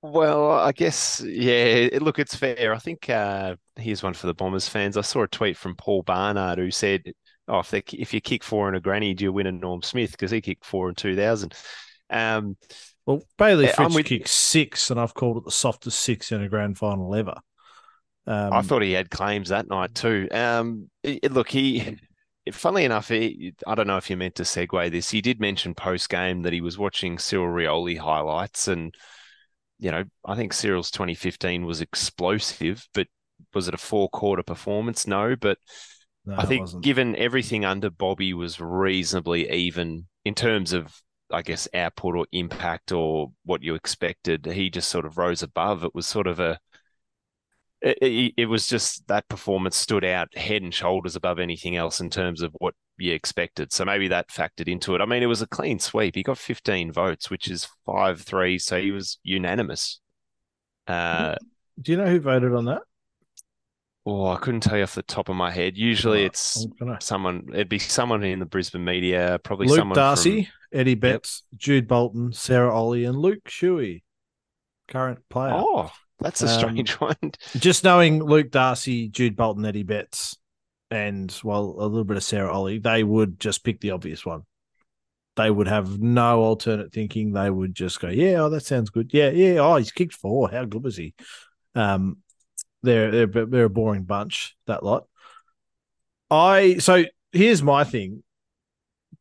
Well, 0.00 0.50
I 0.50 0.72
guess, 0.72 1.22
yeah, 1.24 1.90
look, 2.00 2.18
it's 2.18 2.34
fair. 2.34 2.74
I 2.74 2.78
think 2.78 3.08
uh, 3.08 3.56
here's 3.76 4.02
one 4.02 4.14
for 4.14 4.26
the 4.26 4.34
Bombers 4.34 4.68
fans. 4.68 4.96
I 4.96 5.02
saw 5.02 5.22
a 5.22 5.28
tweet 5.28 5.56
from 5.56 5.76
Paul 5.76 6.02
Barnard 6.02 6.58
who 6.58 6.70
said, 6.70 7.12
Oh, 7.46 7.58
if, 7.58 7.70
they, 7.70 7.82
if 7.92 8.14
you 8.14 8.20
kick 8.20 8.42
four 8.42 8.68
in 8.68 8.74
a 8.74 8.80
granny, 8.80 9.14
do 9.14 9.24
you 9.24 9.32
win 9.32 9.46
a 9.46 9.52
Norm 9.52 9.82
Smith? 9.82 10.12
Because 10.12 10.30
he 10.30 10.40
kicked 10.40 10.64
four 10.64 10.88
in 10.88 10.94
2000. 10.94 11.54
Um, 12.08 12.56
well, 13.04 13.22
Bayley 13.36 13.66
Fritsch 13.66 13.94
with... 13.94 14.06
kicked 14.06 14.28
six, 14.28 14.90
and 14.90 14.98
I've 14.98 15.14
called 15.14 15.38
it 15.38 15.44
the 15.44 15.50
softest 15.50 16.00
six 16.00 16.32
in 16.32 16.42
a 16.42 16.48
grand 16.48 16.78
final 16.78 17.14
ever. 17.14 17.34
Um, 18.26 18.52
I 18.52 18.62
thought 18.62 18.82
he 18.82 18.92
had 18.92 19.10
claims 19.10 19.48
that 19.48 19.68
night 19.68 19.94
too. 19.94 20.28
Um, 20.30 20.90
it, 21.02 21.32
look, 21.32 21.48
he, 21.48 21.98
funnily 22.52 22.84
enough, 22.84 23.08
he, 23.08 23.54
I 23.66 23.74
don't 23.74 23.86
know 23.86 23.96
if 23.96 24.10
you 24.10 24.16
meant 24.16 24.36
to 24.36 24.44
segue 24.44 24.90
this. 24.90 25.10
He 25.10 25.20
did 25.20 25.40
mention 25.40 25.74
post 25.74 26.08
game 26.08 26.42
that 26.42 26.52
he 26.52 26.60
was 26.60 26.78
watching 26.78 27.18
Cyril 27.18 27.52
Rioli 27.52 27.98
highlights, 27.98 28.68
and 28.68 28.94
you 29.78 29.90
know, 29.90 30.04
I 30.24 30.36
think 30.36 30.52
Cyril's 30.52 30.90
2015 30.90 31.64
was 31.64 31.80
explosive, 31.80 32.86
but 32.94 33.08
was 33.52 33.66
it 33.66 33.74
a 33.74 33.78
four 33.78 34.08
quarter 34.08 34.44
performance? 34.44 35.06
No, 35.06 35.34
but 35.34 35.58
no, 36.24 36.36
I 36.36 36.46
think 36.46 36.82
given 36.82 37.16
everything 37.16 37.64
under 37.64 37.90
Bobby 37.90 38.32
was 38.32 38.60
reasonably 38.60 39.50
even 39.50 40.06
in 40.24 40.34
terms 40.34 40.72
of 40.72 41.02
I 41.32 41.42
guess 41.42 41.66
output 41.74 42.14
or 42.14 42.26
impact 42.32 42.92
or 42.92 43.32
what 43.44 43.62
you 43.62 43.74
expected. 43.74 44.46
He 44.46 44.70
just 44.70 44.90
sort 44.90 45.06
of 45.06 45.18
rose 45.18 45.42
above. 45.42 45.82
It 45.82 45.94
was 45.94 46.06
sort 46.06 46.26
of 46.26 46.38
a 46.38 46.60
it, 47.82 48.34
it, 48.36 48.46
was 48.46 48.66
just 48.66 49.06
that 49.08 49.28
performance 49.28 49.76
stood 49.76 50.04
out 50.04 50.36
head 50.36 50.62
and 50.62 50.72
shoulders 50.72 51.16
above 51.16 51.38
anything 51.40 51.76
else 51.76 52.00
in 52.00 52.10
terms 52.10 52.40
of 52.40 52.52
what 52.58 52.74
you 52.96 53.12
expected. 53.12 53.72
So 53.72 53.84
maybe 53.84 54.08
that 54.08 54.28
factored 54.28 54.68
into 54.68 54.94
it. 54.94 55.00
I 55.00 55.04
mean, 55.04 55.22
it 55.22 55.26
was 55.26 55.42
a 55.42 55.46
clean 55.46 55.78
sweep. 55.78 56.14
He 56.14 56.22
got 56.22 56.38
15 56.38 56.92
votes, 56.92 57.28
which 57.28 57.50
is 57.50 57.68
5 57.86 58.20
3. 58.20 58.58
So 58.58 58.80
he 58.80 58.92
was 58.92 59.18
unanimous. 59.24 60.00
Uh, 60.86 61.34
Do 61.80 61.92
you 61.92 61.98
know 61.98 62.06
who 62.06 62.20
voted 62.20 62.54
on 62.54 62.66
that? 62.66 62.82
Oh, 64.04 64.26
I 64.26 64.36
couldn't 64.36 64.60
tell 64.60 64.76
you 64.76 64.82
off 64.82 64.94
the 64.94 65.02
top 65.02 65.28
of 65.28 65.36
my 65.36 65.50
head. 65.50 65.76
Usually 65.76 66.24
it's 66.24 66.66
someone, 67.00 67.48
it'd 67.52 67.68
be 67.68 67.78
someone 67.78 68.24
in 68.24 68.40
the 68.40 68.46
Brisbane 68.46 68.84
media, 68.84 69.38
probably 69.44 69.68
Luke 69.68 69.78
someone 69.78 69.96
Darcy, 69.96 70.44
from... 70.44 70.80
Eddie 70.80 70.96
Betts, 70.96 71.44
yep. 71.52 71.60
Jude 71.60 71.88
Bolton, 71.88 72.32
Cyril 72.32 72.72
Rioli, 72.72 73.08
and 73.08 73.16
Luke 73.16 73.44
Shuey, 73.44 74.02
current 74.88 75.20
player. 75.28 75.52
Oh, 75.54 75.92
that's 76.22 76.42
a 76.42 76.48
um, 76.48 76.58
strange 76.58 76.92
one. 77.00 77.16
just 77.56 77.84
knowing 77.84 78.22
Luke 78.22 78.50
Darcy, 78.50 79.08
Jude 79.08 79.36
Bolton, 79.36 79.64
Eddie 79.64 79.82
Betts, 79.82 80.36
and 80.90 81.34
well, 81.42 81.76
a 81.78 81.86
little 81.86 82.04
bit 82.04 82.16
of 82.16 82.24
Cyril 82.24 82.54
Rioli, 82.54 82.82
they 82.82 83.02
would 83.02 83.40
just 83.40 83.64
pick 83.64 83.80
the 83.80 83.92
obvious 83.92 84.24
one. 84.24 84.42
They 85.36 85.50
would 85.50 85.68
have 85.68 85.98
no 85.98 86.40
alternate 86.40 86.92
thinking. 86.92 87.32
They 87.32 87.50
would 87.50 87.74
just 87.74 88.00
go, 88.00 88.08
"Yeah, 88.08 88.42
oh, 88.42 88.50
that 88.50 88.64
sounds 88.64 88.90
good. 88.90 89.10
Yeah, 89.14 89.30
yeah. 89.30 89.60
Oh, 89.60 89.76
he's 89.76 89.90
kicked 89.90 90.14
four. 90.14 90.50
How 90.50 90.64
good 90.66 90.84
was 90.84 90.96
he?" 90.96 91.14
Um, 91.74 92.18
they're 92.82 93.26
they're 93.26 93.46
they're 93.46 93.64
a 93.64 93.70
boring 93.70 94.04
bunch. 94.04 94.56
That 94.66 94.82
lot. 94.82 95.06
I 96.30 96.78
so 96.78 97.04
here's 97.32 97.62
my 97.62 97.84
thing. 97.84 98.22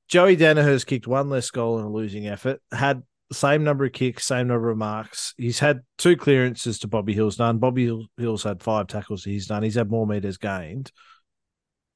Joey 0.07 0.35
Daniher's 0.35 0.83
kicked 0.83 1.07
one 1.07 1.29
less 1.29 1.49
goal 1.51 1.79
in 1.79 1.85
a 1.85 1.89
losing 1.89 2.27
effort. 2.27 2.61
Had 2.71 3.03
same 3.31 3.63
number 3.63 3.85
of 3.85 3.93
kicks, 3.93 4.25
same 4.25 4.47
number 4.47 4.69
of 4.69 4.77
marks. 4.77 5.33
He's 5.37 5.59
had 5.59 5.81
two 5.97 6.15
clearances 6.17 6.79
to 6.79 6.87
Bobby 6.87 7.13
Hill's 7.13 7.39
none. 7.39 7.57
Bobby 7.57 8.07
Hill's 8.17 8.43
had 8.43 8.61
five 8.61 8.87
tackles 8.87 9.23
he's 9.23 9.47
done. 9.47 9.63
He's 9.63 9.75
had 9.75 9.89
more 9.89 10.05
meters 10.07 10.37
gained. 10.37 10.91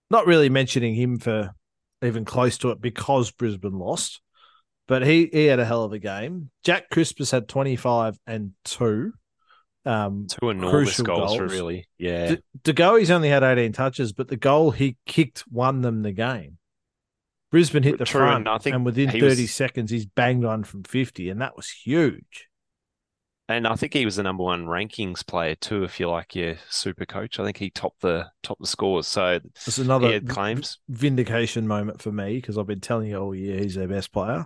not 0.09 0.27
really 0.27 0.49
mentioning 0.49 0.95
him 0.95 1.19
for 1.19 1.51
even 2.03 2.25
close 2.25 2.57
to 2.59 2.69
it 2.71 2.81
because 2.81 3.31
Brisbane 3.31 3.77
lost, 3.79 4.21
but 4.87 5.05
he 5.05 5.29
he 5.31 5.45
had 5.45 5.59
a 5.59 5.65
hell 5.65 5.83
of 5.83 5.93
a 5.93 5.99
game. 5.99 6.51
Jack 6.63 6.89
Crisp's 6.89 7.31
had 7.31 7.47
twenty 7.47 7.75
five 7.75 8.17
and 8.27 8.51
two. 8.63 9.13
Um, 9.85 10.25
Two 10.27 10.49
enormous 10.49 10.71
crucial 10.71 11.05
goals, 11.05 11.37
goals. 11.37 11.51
really. 11.51 11.87
Yeah. 11.99 12.37
De 12.63 12.73
Goey's 12.73 13.11
only 13.11 13.29
had 13.29 13.43
18 13.43 13.71
touches, 13.71 14.13
but 14.13 14.27
the 14.27 14.35
goal 14.35 14.71
he 14.71 14.97
kicked 15.05 15.43
won 15.51 15.81
them 15.81 16.01
the 16.01 16.11
game. 16.11 16.57
Brisbane 17.51 17.83
hit 17.83 17.97
the 17.97 18.05
True, 18.05 18.21
front, 18.21 18.47
and 18.47 18.49
I 18.49 18.57
within 18.83 19.09
he 19.09 19.19
30 19.19 19.43
was- 19.43 19.53
seconds, 19.53 19.91
he's 19.91 20.05
banged 20.05 20.45
on 20.45 20.63
from 20.63 20.83
50, 20.83 21.29
and 21.29 21.41
that 21.41 21.55
was 21.55 21.69
huge. 21.69 22.47
And 23.47 23.67
I 23.67 23.75
think 23.75 23.93
he 23.93 24.05
was 24.05 24.15
the 24.15 24.23
number 24.23 24.43
one 24.43 24.65
rankings 24.65 25.25
player 25.25 25.53
too, 25.53 25.83
if 25.83 25.99
you 25.99 26.09
like 26.09 26.35
your 26.35 26.55
super 26.69 27.05
coach. 27.05 27.39
I 27.39 27.45
think 27.45 27.57
he 27.57 27.69
topped 27.69 28.01
the 28.01 28.25
top 28.41 28.57
the 28.59 28.65
scores. 28.65 29.05
So 29.05 29.39
It's 29.67 29.77
another 29.77 30.19
claims. 30.19 30.79
vindication 30.89 31.67
moment 31.67 32.01
for 32.01 32.11
me 32.11 32.37
because 32.37 32.57
I've 32.57 32.65
been 32.65 32.81
telling 32.81 33.09
you 33.11 33.17
all 33.17 33.35
year 33.35 33.59
he's 33.59 33.75
their 33.75 33.87
best 33.87 34.11
player. 34.11 34.45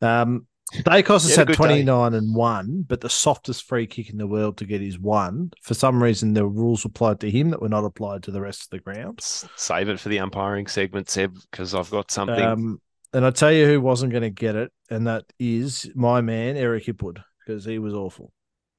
Um, 0.00 0.46
Daicos 0.74 1.22
has 1.22 1.36
had 1.36 1.36
a 1.36 1.40
had 1.40 1.46
good 1.48 1.52
day. 1.68 1.82
29 1.82 2.14
and 2.14 2.34
one, 2.34 2.84
but 2.86 3.00
the 3.00 3.08
softest 3.08 3.64
free 3.64 3.86
kick 3.86 4.10
in 4.10 4.18
the 4.18 4.26
world 4.26 4.58
to 4.58 4.66
get 4.66 4.80
his 4.80 4.98
one. 4.98 5.50
For 5.62 5.74
some 5.74 6.02
reason, 6.02 6.34
the 6.34 6.46
rules 6.46 6.84
applied 6.84 7.20
to 7.20 7.30
him 7.30 7.50
that 7.50 7.62
were 7.62 7.68
not 7.68 7.84
applied 7.84 8.22
to 8.24 8.30
the 8.30 8.40
rest 8.40 8.64
of 8.64 8.70
the 8.70 8.80
ground. 8.80 9.20
Save 9.20 9.88
it 9.88 10.00
for 10.00 10.08
the 10.08 10.18
umpiring 10.18 10.66
segment, 10.66 11.08
Seb, 11.08 11.36
because 11.50 11.74
I've 11.74 11.90
got 11.90 12.10
something. 12.10 12.40
Um, 12.40 12.80
and 13.12 13.24
I 13.24 13.30
tell 13.30 13.52
you 13.52 13.66
who 13.66 13.80
wasn't 13.80 14.12
going 14.12 14.22
to 14.22 14.30
get 14.30 14.56
it, 14.56 14.70
and 14.90 15.06
that 15.06 15.24
is 15.38 15.90
my 15.94 16.20
man 16.20 16.56
Eric 16.56 16.84
Hipwood 16.84 17.22
because 17.46 17.64
he 17.64 17.78
was 17.78 17.94
awful. 17.94 18.32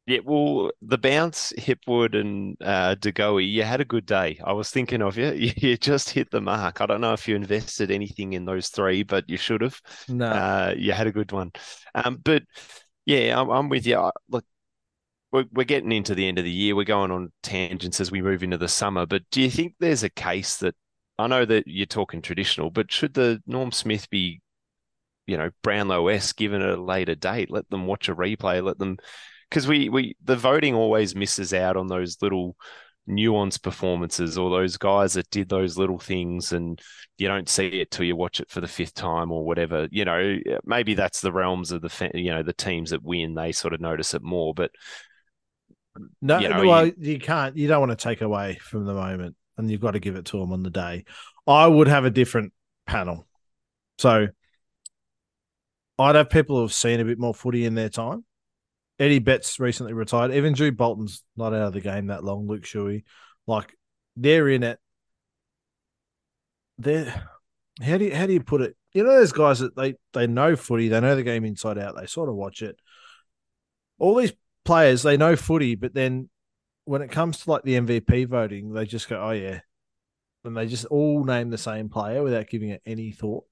Yeah, 0.09 0.19
well, 0.25 0.71
the 0.81 0.97
bounce, 0.97 1.53
Hipwood 1.55 2.19
and 2.19 2.57
uh, 2.61 2.95
De 2.95 3.11
Goey, 3.11 3.45
you 3.45 3.61
had 3.61 3.79
a 3.79 3.85
good 3.85 4.07
day. 4.07 4.39
I 4.43 4.53
was 4.53 4.71
thinking 4.71 5.03
of 5.03 5.17
you. 5.17 5.27
You 5.33 5.51
you 5.55 5.77
just 5.77 6.09
hit 6.09 6.31
the 6.31 6.41
mark. 6.41 6.81
I 6.81 6.87
don't 6.87 7.01
know 7.01 7.13
if 7.13 7.27
you 7.27 7.35
invested 7.35 7.91
anything 7.91 8.33
in 8.33 8.45
those 8.45 8.69
three, 8.69 9.03
but 9.03 9.29
you 9.29 9.37
should 9.37 9.61
have. 9.61 9.79
No, 10.07 10.25
Uh, 10.25 10.73
you 10.75 10.93
had 10.93 11.05
a 11.05 11.11
good 11.11 11.31
one. 11.31 11.51
Um, 11.93 12.17
but 12.23 12.43
yeah, 13.05 13.39
I'm, 13.39 13.49
I'm 13.49 13.69
with 13.69 13.85
you. 13.87 13.97
I- 13.99 14.11
Look, 14.29 14.45
we're, 15.31 15.45
we're 15.53 15.65
getting 15.65 15.91
into 15.93 16.15
the 16.15 16.27
end 16.27 16.39
of 16.39 16.45
the 16.45 16.51
year. 16.51 16.75
We're 16.75 16.85
going 16.85 17.11
on 17.11 17.31
tangents 17.43 18.01
as 18.01 18.11
we 18.11 18.21
move 18.21 18.43
into 18.43 18.57
the 18.57 18.67
summer. 18.69 19.05
But 19.05 19.23
do 19.31 19.41
you 19.41 19.51
think 19.51 19.75
there's 19.79 20.03
a 20.03 20.09
case 20.09 20.57
that 20.57 20.75
I 21.19 21.27
know 21.27 21.45
that 21.45 21.65
you're 21.67 21.85
talking 21.87 22.21
traditional, 22.21 22.71
but 22.71 22.91
should 22.91 23.13
the 23.15 23.41
Norm 23.47 23.71
Smith 23.71 24.09
be, 24.09 24.41
you 25.27 25.37
know, 25.37 25.51
Brownlow 25.63 26.07
S 26.07 26.33
given 26.33 26.61
a 26.61 26.75
later 26.75 27.15
date? 27.15 27.51
Let 27.51 27.69
them 27.69 27.85
watch 27.85 28.09
a 28.09 28.15
replay. 28.15 28.63
Let 28.63 28.79
them, 28.79 28.97
because 29.49 29.67
we 29.67 29.89
we 29.89 30.15
the 30.23 30.35
voting 30.35 30.75
always 30.75 31.15
misses 31.15 31.53
out 31.53 31.77
on 31.77 31.87
those 31.87 32.17
little 32.21 32.55
nuanced 33.09 33.63
performances 33.63 34.37
or 34.37 34.51
those 34.51 34.77
guys 34.77 35.13
that 35.13 35.29
did 35.31 35.49
those 35.49 35.77
little 35.77 35.97
things 35.97 36.51
and 36.51 36.79
you 37.17 37.27
don't 37.27 37.49
see 37.49 37.65
it 37.67 37.89
till 37.89 38.05
you 38.05 38.15
watch 38.15 38.39
it 38.39 38.49
for 38.51 38.61
the 38.61 38.67
fifth 38.67 38.93
time 38.93 39.31
or 39.31 39.43
whatever 39.43 39.87
you 39.89 40.05
know 40.05 40.37
maybe 40.63 40.93
that's 40.93 41.19
the 41.21 41.31
realms 41.31 41.71
of 41.71 41.81
the 41.81 42.11
you 42.13 42.29
know 42.29 42.43
the 42.43 42.53
teams 42.53 42.91
that 42.91 43.01
win 43.01 43.33
they 43.33 43.51
sort 43.51 43.73
of 43.73 43.81
notice 43.81 44.13
it 44.13 44.21
more 44.21 44.53
but 44.53 44.69
no, 46.21 46.39
you 46.39 46.49
know, 46.49 46.63
well, 46.63 46.87
you- 46.87 46.95
you, 46.99 47.19
can't. 47.19 47.57
You 47.57 47.67
don't 47.67 47.79
want 47.79 47.97
to 47.97 48.01
take 48.01 48.21
away 48.21 48.57
from 48.61 48.85
the 48.85 48.93
moment, 48.93 49.35
and 49.57 49.69
you've 49.69 49.81
got 49.81 49.91
to 49.91 49.99
give 49.99 50.15
it 50.15 50.25
to 50.25 50.37
them 50.37 50.53
on 50.53 50.63
the 50.63 50.69
day. 50.69 51.05
I 51.47 51.67
would 51.67 51.87
have 51.87 52.05
a 52.05 52.09
different 52.09 52.53
panel, 52.85 53.27
so 53.97 54.27
I'd 55.97 56.15
have 56.15 56.29
people 56.29 56.59
who've 56.59 56.71
seen 56.71 56.99
a 56.99 57.05
bit 57.05 57.19
more 57.19 57.33
footy 57.33 57.65
in 57.65 57.75
their 57.75 57.89
time. 57.89 58.23
Eddie 58.99 59.19
Betts 59.19 59.59
recently 59.59 59.93
retired. 59.93 60.33
Even 60.33 60.55
Jude 60.55 60.77
Bolton's 60.77 61.23
not 61.37 61.53
out 61.53 61.67
of 61.67 61.73
the 61.73 61.81
game 61.81 62.07
that 62.07 62.23
long. 62.23 62.47
Luke 62.47 62.63
Shuey, 62.63 63.03
like 63.47 63.75
they're 64.15 64.49
in 64.49 64.63
it. 64.63 64.79
They're 66.77 67.27
how 67.81 67.97
do 67.97 68.05
you 68.05 68.15
how 68.15 68.25
do 68.27 68.33
you 68.33 68.41
put 68.41 68.61
it? 68.61 68.75
You 68.93 69.03
know, 69.03 69.11
those 69.11 69.31
guys 69.31 69.59
that 69.59 69.75
they 69.75 69.95
they 70.13 70.27
know 70.27 70.55
footy, 70.55 70.89
they 70.89 70.99
know 70.99 71.15
the 71.15 71.23
game 71.23 71.45
inside 71.45 71.77
out. 71.77 71.95
They 71.97 72.07
sort 72.07 72.29
of 72.29 72.35
watch 72.35 72.61
it. 72.61 72.77
All 73.97 74.15
these 74.15 74.33
players, 74.65 75.03
they 75.03 75.17
know 75.17 75.35
footy, 75.35 75.75
but 75.75 75.93
then 75.93 76.29
when 76.85 77.01
it 77.01 77.11
comes 77.11 77.39
to 77.39 77.51
like 77.51 77.63
the 77.63 77.75
MVP 77.75 78.27
voting, 78.27 78.73
they 78.73 78.85
just 78.85 79.07
go, 79.07 79.21
"Oh 79.21 79.31
yeah," 79.31 79.61
and 80.43 80.57
they 80.57 80.67
just 80.67 80.85
all 80.85 81.23
name 81.23 81.49
the 81.49 81.57
same 81.57 81.89
player 81.89 82.23
without 82.23 82.47
giving 82.47 82.69
it 82.69 82.81
any 82.85 83.11
thought. 83.11 83.45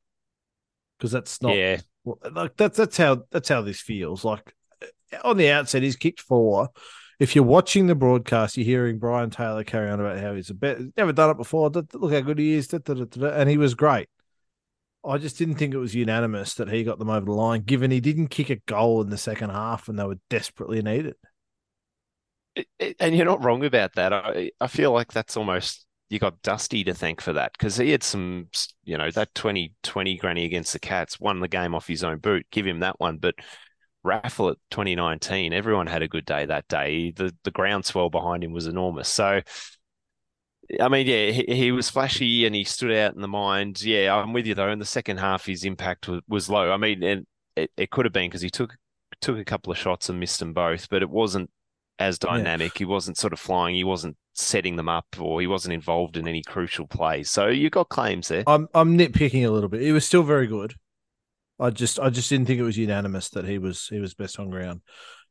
Because 0.97 1.11
that's 1.11 1.41
not 1.41 1.55
yeah 1.55 1.77
well, 2.03 2.17
like 2.31 2.57
that's 2.57 2.77
that's 2.77 2.97
how 2.97 3.23
that's 3.31 3.49
how 3.49 3.61
this 3.61 3.81
feels. 3.81 4.25
Like 4.25 4.53
on 5.23 5.37
the 5.37 5.49
outset, 5.49 5.83
he's 5.83 5.95
kicked 5.95 6.21
four. 6.21 6.69
If 7.19 7.35
you're 7.35 7.43
watching 7.43 7.87
the 7.87 7.95
broadcast, 7.95 8.57
you're 8.57 8.65
hearing 8.65 8.99
Brian 8.99 9.29
Taylor 9.29 9.63
carry 9.63 9.89
on 9.89 9.99
about 9.99 10.19
how 10.19 10.35
he's 10.35 10.51
a 10.51 10.53
bet, 10.53 10.77
never 10.95 11.11
done 11.11 11.31
it 11.31 11.37
before. 11.37 11.69
Look 11.69 12.13
how 12.13 12.19
good 12.21 12.37
he 12.37 12.53
is, 12.53 12.71
and 12.71 13.49
he 13.49 13.57
was 13.57 13.73
great. 13.73 14.07
I 15.05 15.17
just 15.17 15.37
didn't 15.37 15.55
think 15.55 15.73
it 15.73 15.79
was 15.79 15.95
unanimous 15.95 16.55
that 16.55 16.69
he 16.69 16.83
got 16.83 16.99
them 16.99 17.09
over 17.09 17.25
the 17.25 17.31
line, 17.31 17.61
given 17.61 17.91
he 17.91 17.99
didn't 17.99 18.27
kick 18.27 18.49
a 18.49 18.57
goal 18.57 19.01
in 19.01 19.09
the 19.09 19.17
second 19.17 19.51
half 19.51 19.87
when 19.87 19.95
they 19.95 20.03
were 20.03 20.19
desperately 20.29 20.81
needed. 20.81 21.15
And 22.99 23.15
you're 23.15 23.25
not 23.25 23.43
wrong 23.43 23.63
about 23.63 23.93
that 23.95 24.11
I, 24.11 24.49
I 24.59 24.65
feel 24.65 24.91
like 24.91 25.13
that's 25.13 25.37
almost 25.37 25.85
you 26.09 26.17
got 26.17 26.41
Dusty 26.41 26.83
to 26.85 26.93
thank 26.95 27.21
for 27.21 27.33
that 27.33 27.51
because 27.51 27.77
he 27.77 27.91
had 27.91 28.01
some 28.01 28.47
you 28.83 28.97
know 28.97 29.11
that 29.11 29.35
2020 29.35 30.17
granny 30.17 30.45
against 30.45 30.73
the 30.73 30.79
Cats 30.79 31.19
won 31.19 31.39
the 31.39 31.47
game 31.47 31.75
off 31.75 31.87
his 31.87 32.03
own 32.03 32.17
boot 32.17 32.47
give 32.49 32.65
him 32.65 32.79
that 32.79 32.99
one 32.99 33.17
but 33.17 33.35
Raffle 34.07 34.49
at 34.49 34.57
2019 34.71 35.53
everyone 35.53 35.87
had 35.87 36.01
a 36.01 36.07
good 36.07 36.25
day 36.25 36.45
that 36.45 36.67
day 36.67 37.11
the 37.11 37.35
the 37.43 37.51
groundswell 37.51 38.09
behind 38.09 38.43
him 38.43 38.53
was 38.53 38.67
enormous 38.67 39.09
so 39.09 39.41
I 40.81 40.89
mean, 40.89 41.07
yeah, 41.07 41.31
he, 41.31 41.45
he 41.55 41.71
was 41.71 41.89
flashy 41.89 42.45
and 42.45 42.53
he 42.53 42.63
stood 42.63 42.91
out 42.91 43.15
in 43.15 43.21
the 43.21 43.27
mind. 43.27 43.81
Yeah, 43.81 44.15
I'm 44.15 44.33
with 44.33 44.45
you 44.45 44.53
though. 44.53 44.69
In 44.69 44.79
the 44.79 44.85
second 44.85 45.17
half, 45.17 45.45
his 45.45 45.63
impact 45.63 46.07
was, 46.07 46.21
was 46.27 46.49
low. 46.49 46.71
I 46.71 46.77
mean, 46.77 47.03
and 47.03 47.25
it, 47.55 47.71
it 47.77 47.89
could 47.89 48.05
have 48.05 48.13
been 48.13 48.29
because 48.29 48.41
he 48.41 48.49
took 48.49 48.75
took 49.21 49.37
a 49.37 49.45
couple 49.45 49.71
of 49.71 49.77
shots 49.77 50.09
and 50.09 50.19
missed 50.19 50.39
them 50.39 50.53
both, 50.53 50.89
but 50.89 51.01
it 51.01 51.09
wasn't 51.09 51.49
as 51.99 52.19
Yeah. 52.21 52.31
dynamic. 52.31 52.77
He 52.77 52.85
wasn't 52.85 53.17
sort 53.17 53.33
of 53.33 53.39
flying. 53.39 53.75
He 53.75 53.83
wasn't 53.85 54.17
setting 54.33 54.75
them 54.75 54.89
up, 54.89 55.07
or 55.19 55.39
he 55.41 55.47
wasn't 55.47 55.73
involved 55.73 56.17
in 56.17 56.27
any 56.27 56.43
crucial 56.43 56.85
plays. 56.85 57.31
So 57.31 57.47
you 57.47 57.69
got 57.69 57.89
claims 57.89 58.27
there. 58.27 58.43
I'm 58.45 58.67
I'm 58.73 58.97
nitpicking 58.97 59.45
a 59.45 59.51
little 59.51 59.69
bit. 59.69 59.81
He 59.81 59.93
was 59.93 60.05
still 60.05 60.23
very 60.23 60.47
good. 60.47 60.75
I 61.59 61.69
just 61.71 61.99
I 61.99 62.09
just 62.09 62.29
didn't 62.29 62.47
think 62.47 62.59
it 62.59 62.63
was 62.63 62.77
unanimous 62.77 63.29
that 63.31 63.45
he 63.45 63.57
was 63.57 63.87
he 63.87 63.99
was 63.99 64.13
best 64.13 64.39
on 64.39 64.49
ground. 64.49 64.81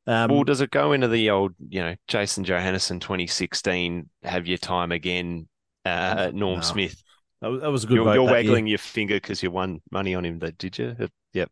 Um, 0.09 0.31
well, 0.31 0.45
does 0.45 0.61
it 0.61 0.71
go 0.71 0.93
into 0.93 1.09
the 1.09 1.31
old, 1.31 1.55
you 1.69 1.81
know, 1.81 1.97
Jason 2.07 2.45
Johannisen 2.45 3.01
2016? 3.01 4.09
Have 4.23 4.47
your 4.47 4.59
time 4.59 4.93
again, 4.93 5.49
uh, 5.85 6.31
Norm 6.33 6.57
No. 6.57 6.61
Smith. 6.61 7.03
that 7.43 7.49
was, 7.49 7.61
that 7.61 7.71
was 7.73 7.83
a 7.85 7.87
good 7.89 7.95
You're, 7.97 8.05
you're 8.15 8.15
that 8.15 8.23
year. 8.23 8.33
waggling 8.33 8.67
your 8.69 8.79
finger 8.79 9.17
because 9.17 9.43
you 9.43 9.51
won 9.51 9.83
money 9.91 10.15
on 10.15 10.25
him. 10.25 10.39
That 10.39 10.59
did 10.59 10.79
you? 10.79 10.95
It- 10.99 11.13
Yep. 11.33 11.51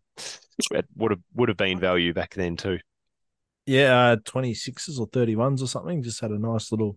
It 0.70 0.86
would 0.96 1.10
have 1.10 1.20
would 1.34 1.50
have 1.50 1.58
been 1.58 1.78
value 1.78 2.14
back 2.14 2.32
then 2.34 2.56
too. 2.56 2.78
Yeah, 3.66 4.12
uh, 4.12 4.16
26s 4.16 4.98
or 4.98 5.06
31s 5.08 5.60
or 5.62 5.66
something. 5.66 6.02
Just 6.02 6.20
had 6.22 6.30
a 6.30 6.38
nice 6.38 6.70
little 6.72 6.96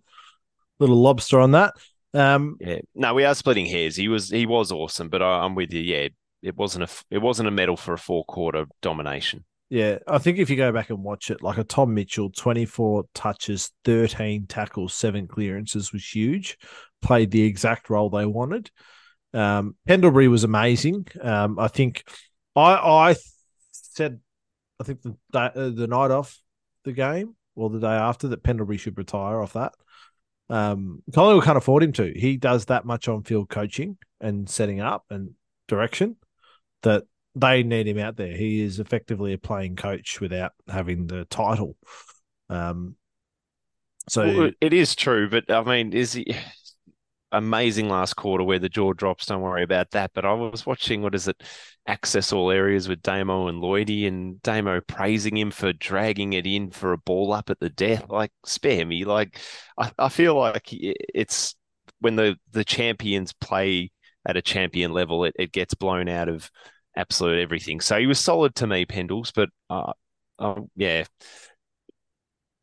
little 0.80 0.96
lobster 1.02 1.40
on 1.42 1.52
that. 1.52 1.74
Um, 2.14 2.56
Yeah. 2.62 2.80
No, 2.96 3.14
we 3.14 3.26
are 3.26 3.36
splitting 3.36 3.66
hairs. 3.66 3.96
He 3.98 4.08
was 4.08 4.30
he 4.30 4.46
was 4.46 4.72
awesome, 4.72 5.10
but 5.10 5.22
I, 5.22 5.40
I'm 5.44 5.54
with 5.56 5.74
you. 5.74 5.82
Yeah, 5.82 6.08
it 6.42 6.56
wasn't 6.56 6.84
a 6.84 7.04
it 7.10 7.20
wasn't 7.20 7.48
a 7.48 7.52
medal 7.52 7.78
for 7.78 7.94
a 7.94 7.98
four 7.98 8.24
quarter 8.26 8.66
domination. 8.82 9.44
yeah, 9.70 10.00
I 10.08 10.18
think 10.18 10.38
if 10.38 10.50
you 10.50 10.56
go 10.56 10.72
back 10.72 10.90
and 10.90 11.04
watch 11.04 11.30
it, 11.32 11.42
like 11.42 11.58
a 11.58 11.64
Tom 11.64 11.94
Mitchell, 11.94 12.30
24 12.30 13.06
touches, 13.14 13.72
13 13.86 14.48
tackles, 14.48 14.94
seven 14.94 15.28
clearances 15.28 15.92
was 15.92 16.08
huge. 16.08 16.58
Played 17.02 17.32
the 17.32 17.44
exact 17.44 17.90
role 17.90 18.10
they 18.10 18.26
wanted. 18.26 18.72
Um, 19.34 19.76
Pendlebury 19.88 20.28
was 20.28 20.44
amazing. 20.44 21.08
Um, 21.22 21.60
I 21.60 21.68
think 21.68 22.04
I 22.56 22.74
I 22.76 23.16
said 23.72 24.20
I 24.80 24.84
think 24.84 25.02
the 25.02 25.16
uh, 25.34 25.70
the 25.70 25.88
night 25.88 26.12
off 26.12 26.40
the 26.84 26.94
game 26.94 27.36
or 27.56 27.70
the 27.70 27.80
day 27.80 27.88
after 27.88 28.30
that 28.30 28.44
Pendlebury 28.44 28.78
should 28.78 28.98
retire 28.98 29.42
off 29.42 29.54
that. 29.54 29.74
Um, 30.50 31.04
Collingwood 31.14 31.44
can't 31.44 31.58
afford 31.58 31.84
him 31.84 31.92
to. 31.94 32.14
He 32.16 32.38
does 32.38 32.66
that 32.66 32.86
much 32.86 33.08
on 33.08 33.24
field 33.24 33.50
coaching 33.50 33.98
and 34.22 34.50
setting 34.50 34.80
up 34.80 35.06
and 35.10 35.32
direction 35.68 36.16
that 36.84 37.04
they 37.36 37.64
need 37.64 37.88
him 37.88 38.00
out 38.00 38.16
there. 38.18 38.36
He 38.36 38.62
is 38.62 38.80
effectively 38.80 39.34
a 39.34 39.38
playing 39.38 39.76
coach 39.76 40.20
without 40.20 40.54
having 40.68 41.08
the 41.08 41.26
title. 41.26 41.76
Um, 42.50 42.96
so 44.10 44.24
Well, 44.26 44.52
it 44.62 44.74
is 44.74 44.96
true, 44.96 45.30
but 45.30 45.52
I 45.52 45.64
mean, 45.64 45.94
is 45.94 46.14
he 46.14 46.26
amazing 47.32 47.90
last 47.90 48.16
quarter 48.16 48.44
where 48.44 48.60
the 48.60 48.70
jaw 48.70 48.94
drops? 48.94 49.26
Don't 49.26 49.42
worry 49.42 49.64
about 49.64 49.92
that. 49.92 50.12
But 50.14 50.26
I 50.26 50.34
was 50.34 50.66
watching 50.66 51.02
what 51.02 51.16
is 51.16 51.28
it, 51.28 51.44
access 51.86 52.32
all 52.34 52.52
areas 52.52 52.88
with 52.88 53.02
Damo 53.02 53.48
and 53.48 53.62
Lloydie, 53.62 54.08
and 54.08 54.42
Damo 54.42 54.82
praising 54.82 55.38
him 55.38 55.52
for 55.52 55.74
dragging 55.74 56.34
it 56.34 56.46
in 56.48 56.72
for 56.72 56.94
a 56.94 56.98
ball 56.98 57.34
up 57.34 57.50
at 57.50 57.60
the 57.60 57.70
death. 57.70 58.06
Like 58.10 58.32
spare 58.46 58.86
me. 58.86 59.06
Like 59.06 59.40
I, 59.78 59.92
I 60.00 60.10
feel 60.10 60.36
like 60.36 60.70
it's 60.72 61.56
when 62.00 62.16
the 62.16 62.38
the 62.52 62.64
champions 62.64 63.34
play 63.34 63.92
at 64.28 64.38
a 64.38 64.42
champion 64.42 64.92
level, 64.92 65.24
it, 65.24 65.36
it 65.40 65.52
gets 65.52 65.74
blown 65.74 66.08
out 66.08 66.30
of 66.30 66.52
absolute 66.96 67.40
everything. 67.40 67.80
So 67.80 67.98
he 67.98 68.06
was 68.06 68.20
solid 68.20 68.54
to 68.56 68.68
me, 68.68 68.86
Pendles, 68.86 69.32
but 69.34 69.50
uh, 69.70 69.94
uh, 70.38 70.62
yeah 70.76 71.06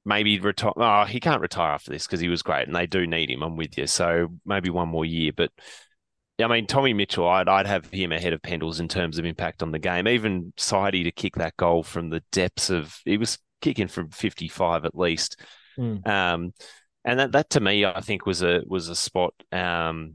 maybe 0.05 0.39
retire. 0.39 0.73
Oh, 0.77 1.05
he 1.05 1.19
can't 1.21 1.41
retire 1.41 1.73
after 1.73 1.91
this 1.91 2.07
because 2.07 2.21
he 2.21 2.29
was 2.29 2.43
great, 2.43 2.67
and 2.67 2.77
they 2.77 2.87
do 2.87 3.07
need 3.07 3.31
him. 3.31 3.43
I'm 3.43 3.57
with 3.57 3.79
you. 3.79 3.87
So 3.87 4.29
maybe 4.45 4.71
one 4.71 4.89
more 4.89 5.05
year, 5.05 5.33
but 5.35 5.51
I 6.41 6.49
mean, 6.49 6.67
Tommy 6.67 6.93
Mitchell, 6.93 7.29
I'd, 7.29 7.49
I'd 7.49 7.67
have 7.67 7.87
him 7.87 8.13
ahead 8.13 8.33
of 8.33 8.43
Pendles 8.43 8.81
in 8.81 8.89
terms 8.89 9.19
of 9.19 9.25
impact 9.25 9.63
on 9.63 9.71
the 9.71 9.79
game. 9.79 10.09
Even 10.09 10.53
Sidey 10.57 11.05
to 11.05 11.13
kick 11.13 11.37
that 11.37 11.57
goal 11.57 11.85
from 11.85 12.11
the 12.11 12.23
depths 12.33 12.71
of, 12.71 12.99
he 13.05 13.17
was 13.17 13.39
kicking 13.61 13.87
from 13.87 14.11
55 14.11 14.85
at 14.85 14.97
least. 14.97 15.41
Mm. 15.79 16.07
Um, 16.07 16.53
and 17.05 17.21
that, 17.21 17.33
that 17.33 17.51
to 17.51 17.61
me, 17.61 17.85
I 17.85 18.01
think 18.01 18.27
was 18.27 18.43
a 18.43 18.63
was 18.67 18.89
a 18.89 18.97
spot 18.97 19.35
um, 19.53 20.15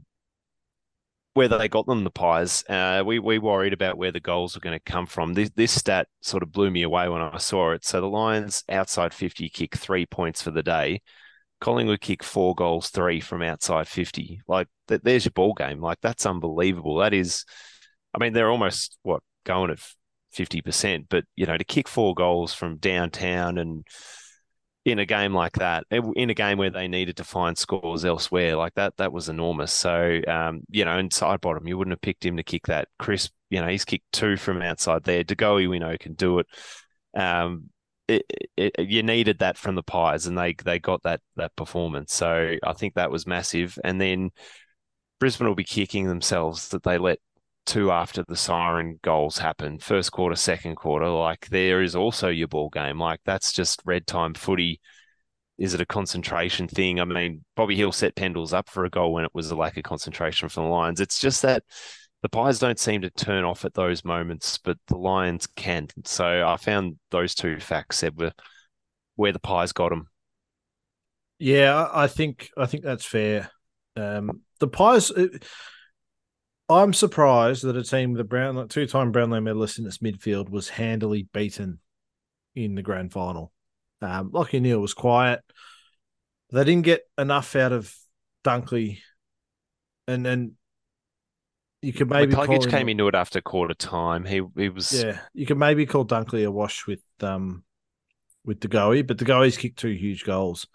where 1.34 1.48
they 1.48 1.68
got 1.68 1.86
them 1.86 2.04
the 2.04 2.10
pies. 2.10 2.64
Uh, 2.68 3.02
we 3.06 3.18
we 3.18 3.38
worried 3.38 3.72
about 3.72 3.96
where 3.96 4.12
the 4.12 4.20
goals 4.20 4.54
were 4.54 4.60
going 4.60 4.78
to 4.78 4.92
come 4.92 5.06
from. 5.06 5.34
This 5.34 5.50
this 5.54 5.72
stat 5.72 6.08
sort 6.22 6.42
of 6.42 6.52
blew 6.52 6.70
me 6.70 6.82
away 6.82 7.08
when 7.08 7.22
I 7.22 7.38
saw 7.38 7.72
it. 7.72 7.84
So 7.84 8.00
the 8.00 8.08
Lions 8.08 8.64
outside 8.68 9.14
50 9.14 9.48
kick 9.48 9.76
three 9.76 10.06
points 10.06 10.42
for 10.42 10.50
the 10.50 10.62
day. 10.62 11.02
Collingwood 11.60 12.00
kick 12.00 12.22
four 12.22 12.54
goals, 12.54 12.88
three 12.88 13.20
from 13.20 13.42
outside 13.42 13.86
50. 13.86 14.40
Like, 14.48 14.68
th- 14.88 15.02
there's 15.04 15.26
your 15.26 15.32
ball 15.32 15.52
game. 15.52 15.80
Like, 15.80 15.98
that's 16.00 16.24
unbelievable. 16.24 16.96
That 16.96 17.12
is, 17.12 17.44
I 18.14 18.18
mean, 18.18 18.32
they're 18.32 18.50
almost, 18.50 18.98
what, 19.02 19.22
going 19.44 19.70
at 19.70 19.78
50%, 20.34 21.06
but, 21.10 21.24
you 21.36 21.44
know, 21.44 21.58
to 21.58 21.64
kick 21.64 21.86
four 21.86 22.14
goals 22.14 22.54
from 22.54 22.78
downtown 22.78 23.58
and 23.58 23.86
in 24.84 24.98
a 24.98 25.06
game 25.06 25.34
like 25.34 25.52
that, 25.54 25.84
in 25.90 26.30
a 26.30 26.34
game 26.34 26.56
where 26.56 26.70
they 26.70 26.88
needed 26.88 27.18
to 27.18 27.24
find 27.24 27.56
scores 27.56 28.04
elsewhere, 28.04 28.56
like 28.56 28.74
that, 28.74 28.96
that 28.96 29.12
was 29.12 29.28
enormous. 29.28 29.72
So, 29.72 30.20
um, 30.26 30.62
you 30.70 30.84
know, 30.84 30.96
and 30.98 31.10
Sidebottom, 31.10 31.68
you 31.68 31.76
wouldn't 31.76 31.92
have 31.92 32.00
picked 32.00 32.24
him 32.24 32.38
to 32.38 32.42
kick 32.42 32.66
that. 32.66 32.88
Chris, 32.98 33.30
you 33.50 33.60
know, 33.60 33.68
he's 33.68 33.84
kicked 33.84 34.10
two 34.12 34.36
from 34.36 34.62
outside 34.62 35.04
there. 35.04 35.22
De 35.22 35.34
Goey, 35.34 35.68
we 35.68 35.78
know, 35.78 35.96
can 35.98 36.14
do 36.14 36.38
it. 36.38 36.46
Um, 37.14 37.70
it, 38.08 38.24
it, 38.56 38.72
you 38.78 39.02
needed 39.02 39.38
that 39.40 39.58
from 39.58 39.74
the 39.74 39.82
Pies, 39.82 40.26
and 40.26 40.36
they 40.36 40.54
they 40.64 40.78
got 40.78 41.02
that 41.02 41.20
that 41.36 41.54
performance. 41.54 42.12
So 42.12 42.56
I 42.64 42.72
think 42.72 42.94
that 42.94 43.10
was 43.10 43.26
massive. 43.26 43.78
And 43.84 44.00
then 44.00 44.30
Brisbane 45.20 45.46
will 45.46 45.54
be 45.54 45.64
kicking 45.64 46.08
themselves 46.08 46.68
that 46.68 46.82
they 46.82 46.98
let 46.98 47.18
two 47.66 47.90
after 47.90 48.24
the 48.26 48.36
siren 48.36 48.98
goals 49.02 49.38
happen, 49.38 49.78
first 49.78 50.12
quarter, 50.12 50.36
second 50.36 50.76
quarter. 50.76 51.08
Like 51.08 51.48
there 51.48 51.82
is 51.82 51.94
also 51.94 52.28
your 52.28 52.48
ball 52.48 52.68
game. 52.68 52.98
Like 52.98 53.20
that's 53.24 53.52
just 53.52 53.82
red 53.84 54.06
time 54.06 54.34
footy. 54.34 54.80
Is 55.58 55.74
it 55.74 55.80
a 55.80 55.86
concentration 55.86 56.68
thing? 56.68 57.00
I 57.00 57.04
mean, 57.04 57.44
Bobby 57.54 57.76
Hill 57.76 57.92
set 57.92 58.14
Pendles 58.14 58.54
up 58.54 58.68
for 58.70 58.84
a 58.84 58.90
goal 58.90 59.12
when 59.12 59.24
it 59.24 59.34
was 59.34 59.50
a 59.50 59.56
lack 59.56 59.76
of 59.76 59.82
concentration 59.82 60.48
from 60.48 60.64
the 60.64 60.70
Lions. 60.70 61.00
It's 61.00 61.20
just 61.20 61.42
that 61.42 61.62
the 62.22 62.28
Pies 62.28 62.58
don't 62.58 62.78
seem 62.78 63.02
to 63.02 63.10
turn 63.10 63.44
off 63.44 63.64
at 63.64 63.74
those 63.74 64.04
moments, 64.04 64.58
but 64.58 64.78
the 64.88 64.96
Lions 64.96 65.46
can. 65.46 65.88
So 66.04 66.46
I 66.46 66.56
found 66.56 66.98
those 67.10 67.34
two 67.34 67.60
facts 67.60 67.98
said 67.98 68.18
were 68.18 68.32
where 69.16 69.32
the 69.32 69.38
Pies 69.38 69.72
got 69.72 69.90
them. 69.90 70.08
Yeah, 71.38 71.88
I 71.92 72.06
think 72.06 72.50
I 72.56 72.66
think 72.66 72.82
that's 72.82 73.04
fair. 73.04 73.50
Um, 73.96 74.42
the 74.60 74.68
Pies. 74.68 75.12
I'm 76.70 76.92
surprised 76.92 77.64
that 77.64 77.76
a 77.76 77.82
team 77.82 78.12
with 78.12 78.20
a 78.20 78.24
Brown 78.24 78.68
two-time 78.68 79.10
Brownlow 79.10 79.40
medalist 79.40 79.78
in 79.78 79.86
its 79.86 79.98
midfield 79.98 80.48
was 80.48 80.68
handily 80.68 81.28
beaten 81.32 81.80
in 82.54 82.76
the 82.76 82.82
grand 82.82 83.12
final. 83.12 83.52
Um, 84.00 84.30
Lachie 84.30 84.60
Neale 84.60 84.80
was 84.80 84.94
quiet. 84.94 85.40
They 86.52 86.64
didn't 86.64 86.84
get 86.84 87.02
enough 87.18 87.56
out 87.56 87.72
of 87.72 87.92
Dunkley, 88.44 88.98
and 90.06 90.26
and 90.26 90.52
you 91.82 91.92
could 91.92 92.08
maybe 92.08 92.34
McCluggage 92.34 92.70
came 92.70 92.88
into 92.88 93.08
it 93.08 93.14
after 93.14 93.40
quarter 93.40 93.74
time. 93.74 94.24
He 94.24 94.40
he 94.56 94.68
was 94.68 94.92
yeah. 94.92 95.18
You 95.34 95.46
could 95.46 95.58
maybe 95.58 95.86
call 95.86 96.06
Dunkley 96.06 96.46
a 96.46 96.50
wash 96.50 96.86
with 96.86 97.02
um 97.20 97.64
with 98.44 98.60
De 98.60 98.68
Goey, 98.68 99.02
but 99.02 99.16
De 99.16 99.24
Goey's 99.24 99.58
kicked 99.58 99.78
two 99.78 99.90
huge 99.90 100.24
goals. 100.24 100.66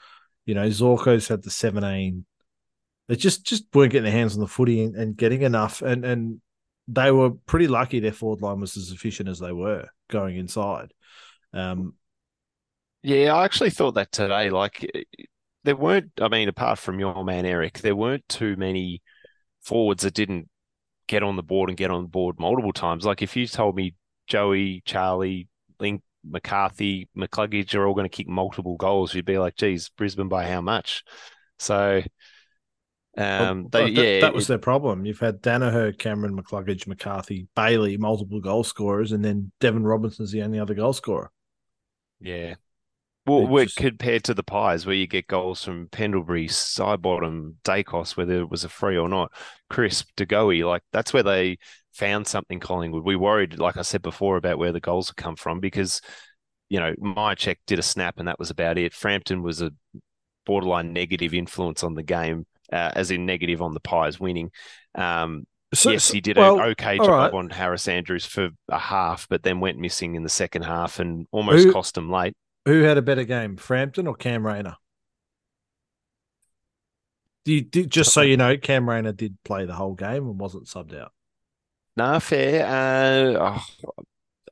You 0.46 0.56
know, 0.56 0.68
Zorko's 0.68 1.28
had 1.28 1.44
the 1.44 1.50
seventeen. 1.50 2.26
They 3.08 3.16
just 3.16 3.46
just 3.46 3.66
weren't 3.74 3.92
getting 3.92 4.06
their 4.06 4.12
hands 4.12 4.36
on 4.36 4.42
the 4.42 4.48
footy 4.48 4.84
and, 4.84 4.96
and 4.96 5.18
getting 5.18 5.44
enough, 5.44 5.82
and 5.82 6.04
and 6.06 6.42
they 6.88 7.12
were 7.12 7.32
pretty 7.32 7.68
lucky 7.68 8.00
their 8.00 8.12
forward 8.12 8.42
line 8.42 8.60
was 8.60 8.78
as 8.78 8.92
efficient 8.92 9.30
as 9.30 9.40
they 9.40 9.52
were 9.52 9.88
going 10.10 10.38
inside. 10.38 10.94
Um, 11.54 11.96
yeah, 13.04 13.36
I 13.36 13.46
actually 13.46 13.72
thought 13.72 13.96
that 13.96 14.12
today. 14.12 14.50
Like 14.50 14.90
there 15.64 15.76
weren't. 15.76 16.12
I 16.20 16.28
mean, 16.30 16.50
apart 16.50 16.80
from 16.80 17.00
your 17.00 17.24
man 17.24 17.46
Eric, 17.46 17.80
there 17.80 17.96
weren't 17.96 18.28
too 18.28 18.56
many 18.56 19.02
forwards 19.62 20.04
that 20.04 20.14
didn't 20.14 20.50
get 21.08 21.24
on 21.24 21.36
the 21.36 21.44
board 21.44 21.70
and 21.70 21.78
get 21.78 21.92
on 21.92 22.04
the 22.04 22.10
board 22.10 22.40
multiple 22.40 22.74
times. 22.74 23.06
Like 23.06 23.22
if 23.22 23.36
you 23.36 23.48
told 23.48 23.76
me 23.76 23.96
Joey, 24.28 24.82
Charlie, 24.86 25.48
Link, 25.80 26.02
McCarthy, 26.24 27.10
McCluggage 27.18 27.76
are 27.76 27.86
all 27.86 27.94
going 27.94 28.10
to 28.10 28.16
kick 28.16 28.28
multiple 28.28 28.76
goals, 28.76 29.14
you'd 29.14 29.26
be 29.26 29.38
like, 29.38 29.56
geez, 29.56 29.90
Brisbane 29.90 30.28
by 30.28 30.48
how 30.48 30.62
much? 30.62 31.04
So, 31.60 32.02
um, 33.18 33.70
well, 33.72 33.86
they, 33.86 33.94
that, 33.94 34.04
yeah, 34.04 34.20
that 34.22 34.34
was 34.34 34.46
it, 34.46 34.48
their 34.50 34.58
problem. 34.58 35.06
You've 35.06 35.20
had 35.20 35.42
Daniher, 35.42 35.98
Cameron, 35.98 36.38
McCluggage, 36.38 36.88
McCarthy, 36.88 37.48
Bailey, 37.56 37.98
multiple 37.98 38.42
goal 38.42 38.64
scorers, 38.64 39.12
and 39.12 39.24
then 39.24 39.52
Deven 39.62 39.84
Robertson's 39.84 40.32
the 40.32 40.44
only 40.44 40.60
other 40.60 40.74
goal 40.74 40.94
scorer. 40.94 41.32
Yeah, 42.20 42.56
well, 43.26 43.48
we're 43.48 43.66
just... 43.66 43.78
compared 43.78 44.24
to 44.26 44.34
the 44.34 44.44
Pies, 44.44 44.86
where 44.86 44.96
you 44.96 45.08
get 45.08 45.28
goals 45.28 45.64
from 45.64 45.88
Pendlebury, 45.88 46.48
Sidebottom, 46.48 47.56
Daicos, 47.64 48.16
whether 48.16 48.40
it 48.40 48.52
was 48.52 48.64
a 48.64 48.70
free 48.70 48.98
or 48.98 49.10
not, 49.10 49.32
Crisp, 49.70 50.10
De 50.16 50.26
Goey, 50.26 50.64
like 50.64 50.84
that's 50.92 51.12
where 51.12 51.24
they 51.24 51.58
found 51.94 52.28
something 52.28 52.60
Collingwood. 52.60 53.04
We 53.04 53.16
worried, 53.16 53.58
like 53.58 53.78
I 53.78 53.82
said 53.82 54.02
before, 54.02 54.38
about 54.38 54.60
where 54.60 54.72
the 54.72 54.80
goals 54.80 55.10
would 55.10 55.18
come 55.18 55.36
from 55.36 55.60
because, 55.60 56.02
you 56.70 56.80
know, 56.80 56.94
Mihocek 57.02 57.58
did 57.66 57.80
a 57.80 57.84
snap 57.84 58.20
and 58.20 58.28
that 58.28 58.38
was 58.38 58.52
about 58.52 58.78
it. 58.78 58.94
Frampton 58.94 59.42
was 59.42 59.62
a 59.62 59.72
borderline 60.46 60.94
negative 60.94 61.34
influence 61.34 61.84
on 61.84 61.96
the 61.96 62.04
game, 62.04 62.46
uh, 62.72 62.92
as 62.96 63.12
in 63.12 63.26
negative 63.26 63.62
on 63.62 63.74
the 63.74 63.80
Pies 63.80 64.20
winning. 64.20 64.52
Um, 64.96 65.46
so, 65.74 65.92
yes, 65.92 66.10
he 66.10 66.22
did 66.22 66.38
well, 66.38 66.60
an 66.60 66.70
okay 66.72 66.98
job 66.98 67.10
right. 67.10 67.34
on 67.34 67.50
Harris 67.50 67.88
Andrews 67.88 68.26
for 68.26 68.50
a 68.70 68.80
half, 68.80 69.28
but 69.30 69.44
then 69.44 69.60
went 69.60 69.78
missing 69.78 70.16
in 70.16 70.24
the 70.24 70.30
second 70.30 70.64
half 70.64 71.00
and 71.00 71.28
almost 71.32 71.66
Who, 71.66 71.74
cost 71.74 71.98
him 71.98 72.10
late. 72.10 72.34
Who 72.66 72.82
had 72.84 72.98
a 72.98 73.02
better 73.02 73.24
game, 73.26 73.58
Frampton 73.58 74.08
or 74.08 74.16
Cam 74.16 74.46
Rayner? 74.46 74.78
You, 77.46 77.62
just 77.62 78.12
so 78.12 78.22
you 78.22 78.38
know, 78.38 78.58
Cam 78.58 78.90
Rayner 78.90 79.12
did 79.12 79.38
play 79.44 79.66
the 79.66 79.74
whole 79.74 79.94
game 79.94 80.28
and 80.28 80.40
wasn't 80.40 80.66
subbed 80.66 81.00
out. 81.00 81.12
No, 81.96 82.20
fair. 82.20 82.66
Uh, 82.66 83.60
oh, 83.86 84.04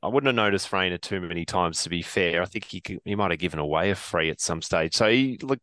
I 0.02 0.08
wouldn't 0.08 0.28
have 0.28 0.36
noticed 0.36 0.72
Rayner 0.72 0.98
too 0.98 1.20
many 1.20 1.44
times. 1.44 1.82
To 1.82 1.90
be 1.90 2.02
fair, 2.02 2.42
I 2.42 2.44
think 2.44 2.64
he 2.66 2.80
could, 2.80 3.00
he 3.04 3.14
might 3.14 3.30
have 3.30 3.40
given 3.40 3.58
away 3.58 3.90
a 3.90 3.94
free 3.94 4.30
at 4.30 4.40
some 4.40 4.62
stage. 4.62 4.94
So 4.94 5.10
he 5.10 5.38
look 5.42 5.58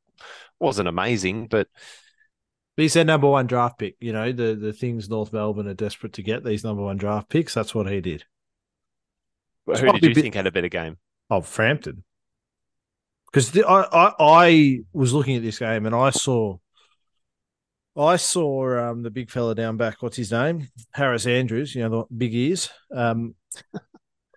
wasn't 0.60 0.90
amazing, 0.90 1.48
but 1.48 1.68
he's 2.82 2.94
their 2.94 3.06
number 3.06 3.28
one 3.28 3.48
draft 3.48 3.80
pick. 3.80 3.96
You 4.00 4.14
know 4.14 4.32
the 4.32 4.56
the 4.56 4.74
things 4.74 5.10
North 5.10 5.32
Melbourne 5.34 5.68
are 5.68 5.74
desperate 5.74 6.14
to 6.14 6.24
get 6.24 6.44
these 6.44 6.64
number 6.64 6.84
one 6.84 6.98
draft 6.98 7.30
picks. 7.30 7.54
That's 7.54 7.76
what 7.76 7.90
he 7.90 8.02
did. 8.02 8.26
who 9.66 9.74
did 9.74 10.04
you 10.04 10.16
bit... 10.16 10.22
think 10.22 10.36
had 10.36 10.48
a 10.48 10.52
better 10.52 10.70
game? 10.70 10.98
Oh, 11.30 11.42
Frampton 11.42 12.04
because 13.32 13.58
I, 13.58 13.88
I, 13.92 14.14
I 14.20 14.80
was 14.94 15.14
looking 15.14 15.38
at 15.38 15.44
this 15.44 15.60
game 15.60 15.86
and 15.86 15.96
I 15.96 16.10
saw 16.10 16.58
I 17.98 18.16
saw 18.16 18.90
um, 18.90 19.04
the 19.04 19.12
big 19.12 19.30
fella 19.30 19.54
down 19.54 19.76
back. 19.76 20.02
What's 20.02 20.16
his 20.16 20.32
name? 20.32 20.70
Harris 20.94 21.28
Andrews. 21.28 21.76
You 21.76 21.84
know 21.84 22.08
the 22.10 22.16
big 22.16 22.34
ears. 22.34 22.70
Um, 22.94 23.36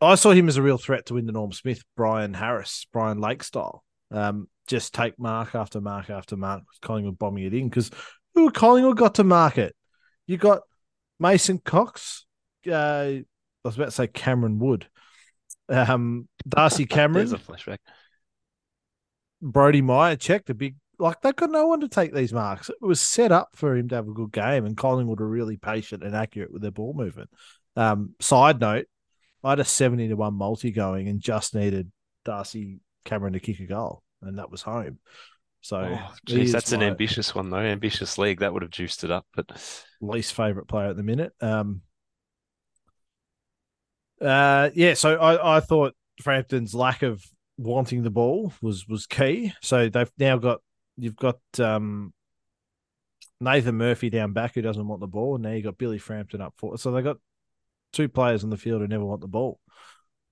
I 0.02 0.16
saw 0.16 0.32
him 0.32 0.48
as 0.48 0.56
a 0.56 0.62
real 0.62 0.78
threat 0.78 1.06
to 1.06 1.14
win 1.14 1.26
the 1.26 1.32
Norm 1.32 1.52
Smith, 1.52 1.82
Brian 1.96 2.34
Harris, 2.34 2.86
Brian 2.92 3.20
Lake 3.20 3.44
style. 3.44 3.84
Um, 4.10 4.48
just 4.66 4.92
take 4.92 5.18
mark 5.18 5.54
after 5.54 5.80
mark 5.80 6.10
after 6.10 6.36
mark. 6.36 6.62
Collingwood 6.82 7.18
bombing 7.18 7.44
it 7.44 7.54
in 7.54 7.68
because 7.68 7.90
who 8.34 8.50
Collingwood 8.50 8.96
got 8.96 9.16
to 9.16 9.24
market? 9.24 9.74
You 10.26 10.36
got 10.36 10.62
Mason 11.18 11.58
Cox. 11.58 12.26
Uh, 12.66 12.70
I 12.72 13.24
was 13.64 13.76
about 13.76 13.86
to 13.86 13.90
say 13.90 14.06
Cameron 14.06 14.58
Wood. 14.58 14.86
Um, 15.68 16.28
Darcy 16.46 16.86
Cameron. 16.86 17.26
There's 17.28 17.32
a 17.32 17.38
flashback. 17.38 17.78
Brody 19.40 19.82
Meyer 19.82 20.16
checked 20.16 20.46
the 20.46 20.54
big 20.54 20.76
like 20.98 21.20
they've 21.20 21.34
got 21.34 21.50
no 21.50 21.66
one 21.66 21.80
to 21.80 21.88
take 21.88 22.14
these 22.14 22.32
marks. 22.32 22.68
It 22.68 22.76
was 22.80 23.00
set 23.00 23.32
up 23.32 23.50
for 23.54 23.76
him 23.76 23.88
to 23.88 23.96
have 23.96 24.08
a 24.08 24.12
good 24.12 24.32
game, 24.32 24.64
and 24.64 24.76
Collingwood 24.76 25.20
are 25.20 25.28
really 25.28 25.56
patient 25.56 26.02
and 26.02 26.14
accurate 26.14 26.52
with 26.52 26.62
their 26.62 26.70
ball 26.70 26.94
movement. 26.94 27.30
Um, 27.76 28.14
side 28.20 28.60
note, 28.60 28.86
I 29.42 29.50
had 29.50 29.60
a 29.60 29.64
seventy 29.64 30.08
to 30.08 30.14
one 30.14 30.34
multi 30.34 30.70
going 30.70 31.08
and 31.08 31.20
just 31.20 31.54
needed 31.54 31.90
Darcy 32.24 32.80
Cameron 33.04 33.32
to 33.34 33.40
kick 33.40 33.60
a 33.60 33.66
goal, 33.66 34.02
and 34.22 34.38
that 34.38 34.50
was 34.50 34.62
home. 34.62 34.98
So, 35.64 35.78
oh, 35.78 36.14
geez, 36.26 36.52
that's 36.52 36.72
an 36.72 36.82
ambitious 36.82 37.34
one 37.34 37.48
though. 37.48 37.56
Ambitious 37.56 38.18
league 38.18 38.40
that 38.40 38.52
would 38.52 38.60
have 38.60 38.70
juiced 38.70 39.02
it 39.02 39.10
up, 39.10 39.24
but 39.34 39.46
least 40.02 40.34
favorite 40.34 40.68
player 40.68 40.88
at 40.88 40.96
the 40.98 41.02
minute. 41.02 41.32
Um, 41.40 41.80
uh, 44.20 44.68
yeah. 44.74 44.92
So 44.92 45.16
I, 45.16 45.56
I 45.56 45.60
thought 45.60 45.94
Frampton's 46.20 46.74
lack 46.74 47.02
of 47.02 47.24
wanting 47.56 48.02
the 48.02 48.10
ball 48.10 48.52
was 48.60 48.86
was 48.86 49.06
key. 49.06 49.54
So 49.62 49.88
they've 49.88 50.12
now 50.18 50.36
got 50.36 50.60
you've 50.98 51.16
got 51.16 51.38
um, 51.58 52.12
Nathan 53.40 53.76
Murphy 53.76 54.10
down 54.10 54.34
back 54.34 54.56
who 54.56 54.60
doesn't 54.60 54.86
want 54.86 55.00
the 55.00 55.06
ball, 55.06 55.36
and 55.36 55.44
now 55.44 55.52
you 55.52 55.62
got 55.62 55.78
Billy 55.78 55.96
Frampton 55.96 56.42
up 56.42 56.52
for. 56.58 56.76
So 56.76 56.92
they 56.92 57.00
got 57.00 57.16
two 57.94 58.10
players 58.10 58.44
on 58.44 58.50
the 58.50 58.58
field 58.58 58.82
who 58.82 58.86
never 58.86 59.06
want 59.06 59.22
the 59.22 59.28
ball. 59.28 59.58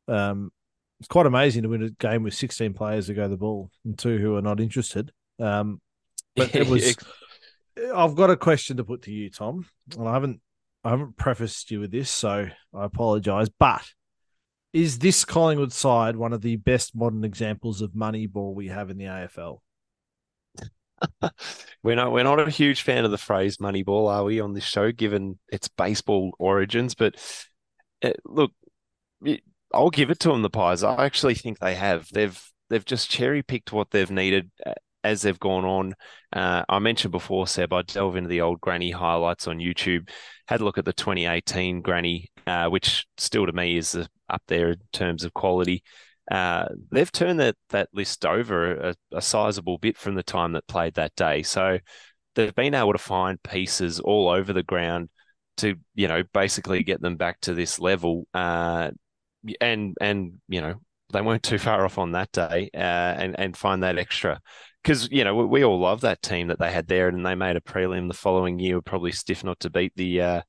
Um, 0.08 0.50
it's 1.00 1.08
quite 1.08 1.24
amazing 1.24 1.62
to 1.62 1.70
win 1.70 1.84
a 1.84 1.88
game 1.88 2.22
with 2.22 2.34
16 2.34 2.74
players 2.74 3.06
who 3.06 3.14
go 3.14 3.28
the 3.28 3.38
ball 3.38 3.70
and 3.82 3.98
two 3.98 4.18
who 4.18 4.36
are 4.36 4.42
not 4.42 4.60
interested. 4.60 5.10
Um, 5.42 5.80
but 6.36 6.54
it 6.54 6.66
was. 6.68 6.96
I've 7.94 8.14
got 8.14 8.30
a 8.30 8.36
question 8.36 8.76
to 8.76 8.84
put 8.84 9.02
to 9.02 9.12
you, 9.12 9.30
Tom, 9.30 9.66
and 9.98 10.08
I 10.08 10.12
haven't 10.12 10.40
I 10.84 10.90
haven't 10.90 11.16
prefaced 11.16 11.70
you 11.70 11.80
with 11.80 11.90
this, 11.90 12.10
so 12.10 12.48
I 12.74 12.84
apologise. 12.84 13.48
But 13.58 13.82
is 14.72 14.98
this 14.98 15.24
Collingwood 15.24 15.72
side 15.72 16.16
one 16.16 16.32
of 16.32 16.42
the 16.42 16.56
best 16.56 16.94
modern 16.94 17.24
examples 17.24 17.80
of 17.80 17.94
money 17.94 18.26
ball 18.26 18.54
we 18.54 18.68
have 18.68 18.90
in 18.90 18.98
the 18.98 19.06
AFL? 19.06 19.58
we're 21.82 21.96
not 21.96 22.12
we're 22.12 22.22
not 22.22 22.46
a 22.46 22.50
huge 22.50 22.82
fan 22.82 23.04
of 23.04 23.10
the 23.10 23.18
phrase 23.18 23.56
"moneyball," 23.56 24.10
are 24.10 24.24
we, 24.24 24.40
on 24.40 24.54
this 24.54 24.64
show? 24.64 24.92
Given 24.92 25.38
its 25.50 25.68
baseball 25.68 26.32
origins, 26.38 26.94
but 26.94 27.16
uh, 28.02 28.12
look, 28.24 28.52
I'll 29.72 29.90
give 29.90 30.10
it 30.10 30.20
to 30.20 30.28
them. 30.28 30.42
The 30.42 30.50
Pies. 30.50 30.82
I 30.82 31.04
actually 31.04 31.34
think 31.34 31.58
they 31.58 31.74
have. 31.74 32.08
They've 32.12 32.40
they've 32.70 32.84
just 32.84 33.10
cherry 33.10 33.42
picked 33.42 33.72
what 33.72 33.90
they've 33.90 34.10
needed 34.10 34.50
uh, 34.64 34.74
as 35.04 35.22
they've 35.22 35.38
gone 35.38 35.64
on. 35.64 35.94
Uh, 36.32 36.64
I 36.68 36.78
mentioned 36.78 37.12
before, 37.12 37.46
Seb, 37.46 37.72
I 37.72 37.82
delve 37.82 38.16
into 38.16 38.28
the 38.28 38.40
old 38.40 38.60
Granny 38.60 38.90
highlights 38.90 39.46
on 39.46 39.58
YouTube. 39.58 40.08
Had 40.46 40.60
a 40.60 40.64
look 40.64 40.78
at 40.78 40.84
the 40.84 40.92
2018 40.92 41.82
Granny, 41.82 42.30
uh, 42.46 42.68
which 42.68 43.06
still 43.18 43.46
to 43.46 43.52
me 43.52 43.76
is 43.76 43.94
up 43.94 44.42
there 44.48 44.70
in 44.70 44.80
terms 44.92 45.24
of 45.24 45.34
quality. 45.34 45.82
Uh, 46.30 46.66
they've 46.90 47.12
turned 47.12 47.40
that 47.40 47.56
that 47.70 47.88
list 47.92 48.24
over 48.24 48.74
a, 48.74 48.94
a 49.12 49.20
sizable 49.20 49.78
bit 49.78 49.96
from 49.96 50.14
the 50.14 50.22
time 50.22 50.52
that 50.52 50.66
played 50.66 50.94
that 50.94 51.14
day. 51.16 51.42
So 51.42 51.78
they've 52.34 52.54
been 52.54 52.74
able 52.74 52.92
to 52.92 52.98
find 52.98 53.42
pieces 53.42 54.00
all 54.00 54.28
over 54.28 54.52
the 54.52 54.62
ground 54.62 55.10
to 55.58 55.74
you 55.94 56.08
know 56.08 56.22
basically 56.32 56.82
get 56.84 57.02
them 57.02 57.16
back 57.16 57.40
to 57.40 57.54
this 57.54 57.78
level. 57.78 58.26
Uh, 58.32 58.90
and 59.60 59.96
and 60.00 60.34
you 60.48 60.60
know 60.60 60.74
they 61.12 61.20
weren't 61.20 61.42
too 61.42 61.58
far 61.58 61.84
off 61.84 61.98
on 61.98 62.12
that 62.12 62.32
day, 62.32 62.70
uh, 62.74 62.78
and 62.78 63.38
and 63.38 63.56
find 63.56 63.82
that 63.82 63.98
extra 63.98 64.40
because 64.82 65.10
you 65.10 65.24
know 65.24 65.34
we, 65.34 65.64
all 65.64 65.78
love 65.78 66.00
that 66.00 66.22
team 66.22 66.48
that 66.48 66.58
they 66.58 66.72
had 66.72 66.88
there, 66.88 67.08
and 67.08 67.24
they 67.24 67.34
made 67.34 67.56
a 67.56 67.60
prelim 67.60 68.08
the 68.08 68.14
following 68.14 68.58
year. 68.58 68.80
Probably 68.80 69.12
stiff 69.12 69.44
not 69.44 69.60
to 69.60 69.70
beat 69.70 69.92
the 69.96 70.20
uh, 70.20 70.42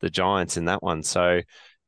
the 0.00 0.10
Giants 0.10 0.56
in 0.56 0.66
that 0.66 0.82
one. 0.82 1.02
So 1.02 1.40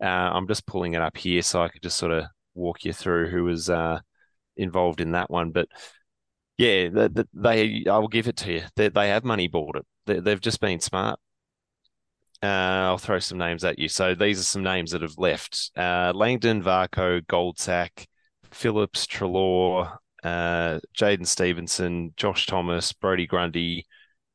uh, 0.02 0.04
I'm 0.04 0.46
just 0.46 0.66
pulling 0.66 0.94
it 0.94 1.02
up 1.02 1.16
here 1.16 1.42
so 1.42 1.62
I 1.62 1.68
could 1.68 1.82
just 1.82 1.98
sort 1.98 2.12
of 2.12 2.24
walk 2.54 2.84
you 2.84 2.92
through 2.92 3.30
who 3.30 3.44
was 3.44 3.68
uh, 3.68 4.00
involved 4.56 5.00
in 5.00 5.12
that 5.12 5.30
one. 5.30 5.50
But 5.50 5.68
yeah, 6.56 6.88
they, 6.88 7.24
they 7.34 7.84
I'll 7.88 8.08
give 8.08 8.28
it 8.28 8.36
to 8.38 8.52
you. 8.52 8.62
They, 8.76 8.88
they 8.88 9.08
have 9.08 9.24
money 9.24 9.48
bought 9.48 9.76
it. 9.76 9.86
They, 10.06 10.20
they've 10.20 10.40
just 10.40 10.60
been 10.60 10.80
smart. 10.80 11.18
Uh, 12.40 12.46
I'll 12.86 12.98
throw 12.98 13.18
some 13.18 13.38
names 13.38 13.64
at 13.64 13.80
you. 13.80 13.88
So 13.88 14.14
these 14.14 14.38
are 14.38 14.44
some 14.44 14.62
names 14.62 14.92
that 14.92 15.02
have 15.02 15.18
left: 15.18 15.72
uh, 15.76 16.12
Langdon, 16.14 16.62
Varcoe, 16.62 17.20
Goldsack, 17.26 18.06
Phillips, 18.50 19.06
Treloar, 19.06 19.98
uh, 20.24 20.80
Jaidyn 20.96 21.26
Stephenson, 21.26 22.12
Josh 22.16 22.46
Thomas, 22.46 22.92
Brodie 22.92 23.26
Grundy, 23.26 23.86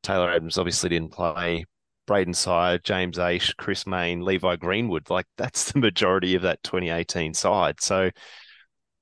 Taylor 0.02 0.30
Adams 0.30 0.58
obviously 0.58 0.90
didn't 0.90 1.12
play. 1.12 1.64
Brayden 2.06 2.34
Sier, 2.34 2.82
James 2.82 3.16
Aish, 3.16 3.56
Chris 3.56 3.86
Mayne, 3.86 4.20
Levi 4.20 4.56
Greenwood. 4.56 5.08
Like 5.10 5.26
that's 5.36 5.72
the 5.72 5.78
majority 5.78 6.34
of 6.34 6.42
that 6.42 6.62
2018 6.62 7.34
side. 7.34 7.80
So 7.80 8.10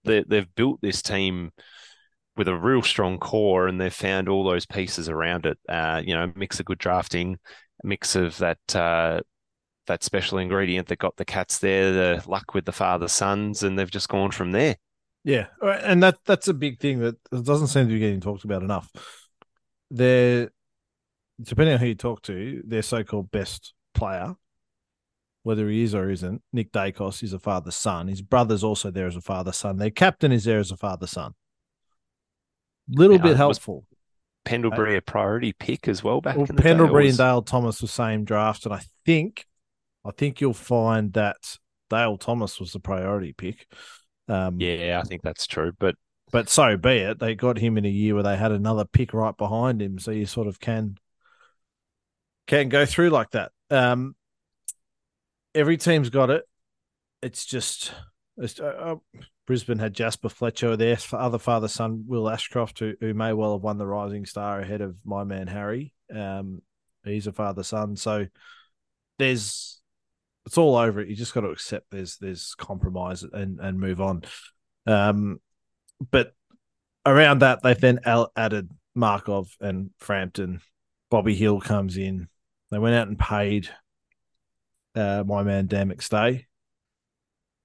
they, 0.05 0.25
they've 0.27 0.55
built 0.55 0.81
this 0.81 1.03
team 1.03 1.53
with 2.37 2.49
a 2.49 2.57
real 2.57 2.83
strong 2.83 3.19
core 3.19 3.69
and 3.69 3.81
they've 3.81 3.93
found 3.93 4.29
all 4.29 4.45
those 4.45 4.67
pieces 4.67 5.09
around 5.09 5.47
it. 5.47 5.59
Uh, 5.69 6.01
you 6.05 6.15
know, 6.15 6.33
mix 6.35 6.61
of 6.61 6.67
good 6.67 6.79
drafting, 6.79 7.39
a 7.83 7.87
mix 7.87 8.17
of 8.17 8.39
that 8.39 8.77
uh, 8.77 9.21
that 9.87 10.03
special 10.05 10.39
ingredient 10.39 10.89
that 10.89 10.99
got 10.99 11.17
the 11.17 11.25
cats 11.25 11.59
there, 11.59 11.93
the 11.93 12.23
luck 12.27 12.55
with 12.55 12.65
the 12.65 12.73
father 12.73 13.09
sons, 13.09 13.63
and 13.63 13.79
they've 13.79 13.91
just 13.91 14.09
gone 14.09 14.31
from 14.31 14.53
there. 14.53 14.77
Yeah, 15.25 15.47
and 15.63 16.03
that 16.03 16.19
that's 16.25 16.49
a 16.49 16.55
big 16.55 16.81
thing 16.81 16.99
that 17.01 17.17
doesn't 17.31 17.69
seem 17.69 17.87
to 17.87 17.93
be 17.93 18.01
getting 18.01 18.21
talked 18.21 18.45
about 18.45 18.63
enough. 18.63 18.91
They're 19.91 20.51
depending 21.41 21.75
on 21.75 21.81
who 21.81 21.87
you 21.87 21.95
talk 21.95 22.23
to, 22.23 22.63
their 22.65 22.83
so-called 22.83 23.31
best 23.31 23.75
player, 23.95 24.35
whether 25.43 25.69
he 25.69 25.83
is 25.83 25.95
or 25.95 26.11
isn't, 26.11 26.43
Nick 26.53 26.73
Daicos 26.73 27.23
is 27.23 27.33
a 27.33 27.39
father 27.39 27.71
son. 27.71 28.09
His 28.09 28.23
brother's 28.23 28.65
also 28.65 28.91
there 28.91 29.07
as 29.07 29.17
a 29.17 29.21
father 29.21 29.53
son. 29.53 29.77
Their 29.77 29.91
captain 29.91 30.33
is 30.33 30.45
there 30.45 30.59
as 30.59 30.71
a 30.71 30.77
father 30.77 31.07
son. 31.07 31.35
Little 32.89 33.17
yeah, 33.17 33.23
bit 33.23 33.37
helpful. 33.37 33.87
Pendlebury 34.45 34.97
a 34.97 35.01
priority 35.01 35.53
pick 35.53 35.87
as 35.87 36.03
well 36.03 36.21
back 36.21 36.37
well, 36.37 36.47
in 36.49 36.57
the 36.57 36.63
Pendlebury 36.63 37.05
day, 37.05 37.09
and 37.11 37.19
Dale 37.19 37.43
Thomas 37.43 37.79
the 37.79 37.87
same 37.87 38.25
draft, 38.25 38.67
and 38.67 38.75
I 38.75 38.83
think, 39.05 39.47
I 40.05 40.11
think 40.11 40.41
you'll 40.41 40.53
find 40.53 41.13
that 41.13 41.59
Dale 41.91 42.19
Thomas 42.19 42.59
was 42.59 42.73
the 42.73 42.81
priority 42.81 43.33
pick. 43.33 43.69
Um, 44.29 44.61
yeah, 44.61 45.01
I 45.03 45.07
think 45.07 45.23
that's 45.23 45.47
true, 45.47 45.73
but 45.79 45.97
but 46.31 46.49
so 46.49 46.77
be 46.77 46.99
it. 46.99 47.19
They 47.19 47.35
got 47.35 47.59
him 47.59 47.77
in 47.77 47.85
a 47.85 47.91
year 47.91 48.15
where 48.15 48.23
they 48.23 48.37
had 48.37 48.53
another 48.53 48.85
pick 48.85 49.13
right 49.13 49.37
behind 49.37 49.83
him, 49.83 49.99
so 49.99 50.11
you 50.11 50.27
sort 50.27 50.47
of 50.47 50.61
can 50.61 50.97
can 52.47 52.69
go 52.69 52.87
through 52.87 53.11
like 53.11 53.31
that. 53.31 53.53
Um, 53.71 54.15
every 55.55 55.77
team's 55.77 56.11
got 56.11 56.31
it. 56.31 56.45
It's 57.23 57.45
just 57.45 57.93
it's, 58.39 58.59
uh, 58.59 58.65
uh, 58.65 59.21
Brisbane 59.47 59.79
had 59.79 59.95
Jasper 59.95 60.29
Fletcher 60.29 60.77
there, 60.77 60.97
for 60.97 61.19
other 61.19 61.39
father 61.39 61.69
son 61.69 62.05
Will 62.07 62.31
Ashcroft, 62.31 62.79
who, 62.79 62.95
who 63.01 63.13
may 63.13 63.33
well 63.33 63.53
have 63.53 63.63
won 63.63 63.77
the 63.77 63.87
Rising 63.87 64.25
Star 64.25 64.61
ahead 64.61 64.81
of 64.81 64.97
my 65.05 65.25
man 65.25 65.47
Harry. 65.49 65.93
Um, 66.15 66.63
he's 67.05 67.27
a 67.27 67.33
father 67.33 67.63
son, 67.63 67.97
so 67.97 68.27
there's 69.19 69.82
it's 70.47 70.59
all 70.59 70.77
over 70.77 71.01
it. 71.01 71.09
You 71.09 71.17
just 71.17 71.35
got 71.35 71.43
to 71.43 71.51
accept 71.51 71.87
there's 71.91 72.17
there's 72.19 72.55
compromise 72.57 73.23
and 73.23 73.61
and 73.61 73.79
move 73.79 74.01
on. 74.01 74.23
Um, 74.87 75.41
but 76.11 76.33
around 77.07 77.41
that, 77.41 77.63
they've 77.63 77.81
then 77.81 78.01
added 78.37 78.71
Markov 78.95 79.57
and 79.61 79.91
Frampton. 79.99 80.61
Bobby 81.11 81.35
Hill 81.35 81.61
comes 81.61 81.97
in. 81.97 82.29
They 82.71 82.79
went 82.79 82.97
out 82.97 83.09
and 83.09 83.19
paid 83.19 83.69
uh, 84.95 85.25
my 85.27 85.43
man 85.43 85.67
Dan 85.67 85.91
McStay. 85.91 86.47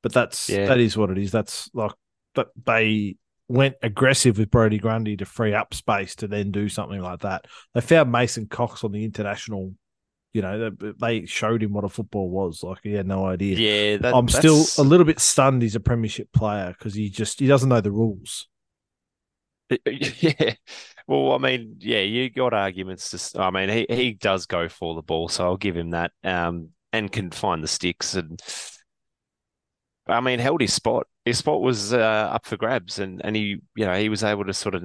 But 0.03 0.13
that's 0.13 0.49
yeah. 0.49 0.67
that 0.67 0.79
is 0.79 0.95
what 0.95 1.09
it 1.09 1.17
is. 1.17 1.31
That's 1.31 1.69
like 1.73 1.93
that 2.35 2.47
they 2.65 3.17
went 3.47 3.75
aggressive 3.81 4.37
with 4.37 4.51
Brodie 4.51 4.77
Grundy 4.77 5.17
to 5.17 5.25
free 5.25 5.53
up 5.53 5.73
space 5.73 6.15
to 6.17 6.27
then 6.27 6.51
do 6.51 6.69
something 6.69 7.01
like 7.01 7.21
that. 7.21 7.45
They 7.73 7.81
found 7.81 8.11
Mason 8.11 8.47
Cox 8.47 8.83
on 8.83 8.91
the 8.91 9.03
international. 9.03 9.73
You 10.33 10.41
know, 10.41 10.69
they 10.99 11.25
showed 11.25 11.63
him 11.63 11.73
what 11.73 11.83
a 11.83 11.89
football 11.89 12.29
was. 12.29 12.61
Like 12.61 12.79
he 12.83 12.93
had 12.93 13.07
no 13.07 13.25
idea. 13.25 13.55
Yeah, 13.55 13.97
that, 13.97 14.13
I'm 14.13 14.27
that's... 14.27 14.37
still 14.37 14.83
a 14.83 14.87
little 14.87 15.05
bit 15.05 15.19
stunned. 15.19 15.61
He's 15.61 15.75
a 15.75 15.79
premiership 15.79 16.31
player 16.31 16.75
because 16.77 16.93
he 16.93 17.09
just 17.09 17.39
he 17.39 17.47
doesn't 17.47 17.69
know 17.69 17.81
the 17.81 17.91
rules. 17.91 18.47
Yeah. 19.85 20.53
Well, 21.07 21.31
I 21.31 21.37
mean, 21.37 21.77
yeah, 21.79 22.01
you 22.01 22.29
got 22.29 22.53
arguments 22.53 23.31
to. 23.31 23.41
I 23.41 23.49
mean, 23.49 23.69
he 23.69 23.85
he 23.89 24.13
does 24.13 24.45
go 24.45 24.67
for 24.67 24.93
the 24.93 25.01
ball, 25.01 25.29
so 25.29 25.45
I'll 25.45 25.57
give 25.57 25.75
him 25.75 25.91
that. 25.91 26.11
Um, 26.23 26.69
and 26.91 27.11
can 27.11 27.31
find 27.31 27.63
the 27.63 27.67
sticks 27.67 28.15
and. 28.15 28.41
I 30.05 30.21
mean, 30.21 30.39
held 30.39 30.61
his 30.61 30.73
spot. 30.73 31.07
His 31.25 31.37
spot 31.37 31.61
was 31.61 31.93
uh, 31.93 31.97
up 31.97 32.45
for 32.45 32.57
grabs, 32.57 32.99
and 32.99 33.21
and 33.23 33.35
he, 33.35 33.57
you 33.75 33.85
know, 33.85 33.95
he 33.95 34.09
was 34.09 34.23
able 34.23 34.45
to 34.45 34.53
sort 34.53 34.75
of 34.75 34.83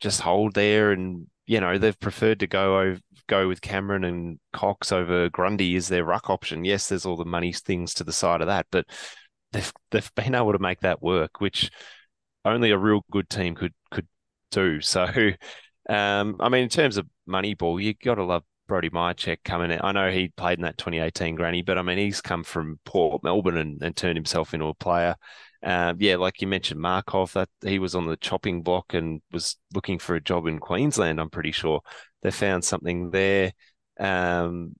just 0.00 0.20
hold 0.20 0.54
there, 0.54 0.92
and 0.92 1.26
you 1.46 1.60
know, 1.60 1.78
they've 1.78 1.98
preferred 1.98 2.40
to 2.40 2.46
go 2.46 2.80
over, 2.80 3.00
go 3.28 3.48
with 3.48 3.60
Cameron 3.60 4.04
and 4.04 4.38
Cox 4.52 4.92
over 4.92 5.28
Grundy 5.28 5.76
as 5.76 5.88
their 5.88 6.04
ruck 6.04 6.30
option. 6.30 6.64
Yes, 6.64 6.88
there's 6.88 7.06
all 7.06 7.16
the 7.16 7.24
money 7.24 7.52
things 7.52 7.94
to 7.94 8.04
the 8.04 8.12
side 8.12 8.40
of 8.40 8.46
that, 8.46 8.66
but 8.70 8.86
they've 9.52 9.72
they've 9.90 10.14
been 10.14 10.34
able 10.34 10.52
to 10.52 10.58
make 10.58 10.80
that 10.80 11.02
work, 11.02 11.40
which 11.40 11.70
only 12.44 12.70
a 12.70 12.78
real 12.78 13.04
good 13.10 13.28
team 13.28 13.54
could 13.54 13.74
could 13.90 14.06
do. 14.50 14.80
So, 14.80 15.04
um, 15.88 16.36
I 16.40 16.48
mean, 16.48 16.62
in 16.62 16.68
terms 16.68 16.96
of 16.96 17.06
Moneyball, 17.28 17.82
you 17.82 17.94
got 17.94 18.16
to 18.16 18.24
love 18.24 18.44
Brody 18.66 18.90
Mihocek 18.90 19.38
coming 19.44 19.70
in. 19.70 19.80
I 19.82 19.92
know 19.92 20.10
he 20.10 20.28
played 20.28 20.58
in 20.58 20.64
that 20.64 20.78
2018 20.78 21.34
granny, 21.36 21.62
but 21.62 21.78
I 21.78 21.82
mean, 21.82 21.98
he's 21.98 22.20
come 22.20 22.44
from 22.44 22.80
Port 22.84 23.22
Melbourne 23.22 23.56
and, 23.56 23.82
and 23.82 23.96
turned 23.96 24.16
himself 24.16 24.54
into 24.54 24.66
a 24.66 24.74
player. 24.74 25.16
Um, 25.62 25.96
yeah, 26.00 26.16
like 26.16 26.40
you 26.40 26.46
mentioned, 26.46 26.80
Markov, 26.80 27.32
that 27.32 27.48
he 27.62 27.78
was 27.78 27.94
on 27.94 28.06
the 28.06 28.16
chopping 28.16 28.62
block 28.62 28.94
and 28.94 29.20
was 29.32 29.56
looking 29.74 29.98
for 29.98 30.14
a 30.14 30.20
job 30.20 30.46
in 30.46 30.58
Queensland. 30.58 31.20
I'm 31.20 31.30
pretty 31.30 31.52
sure 31.52 31.80
they 32.22 32.30
found 32.30 32.64
something 32.64 33.10
there. 33.10 33.52
Um, 33.98 34.74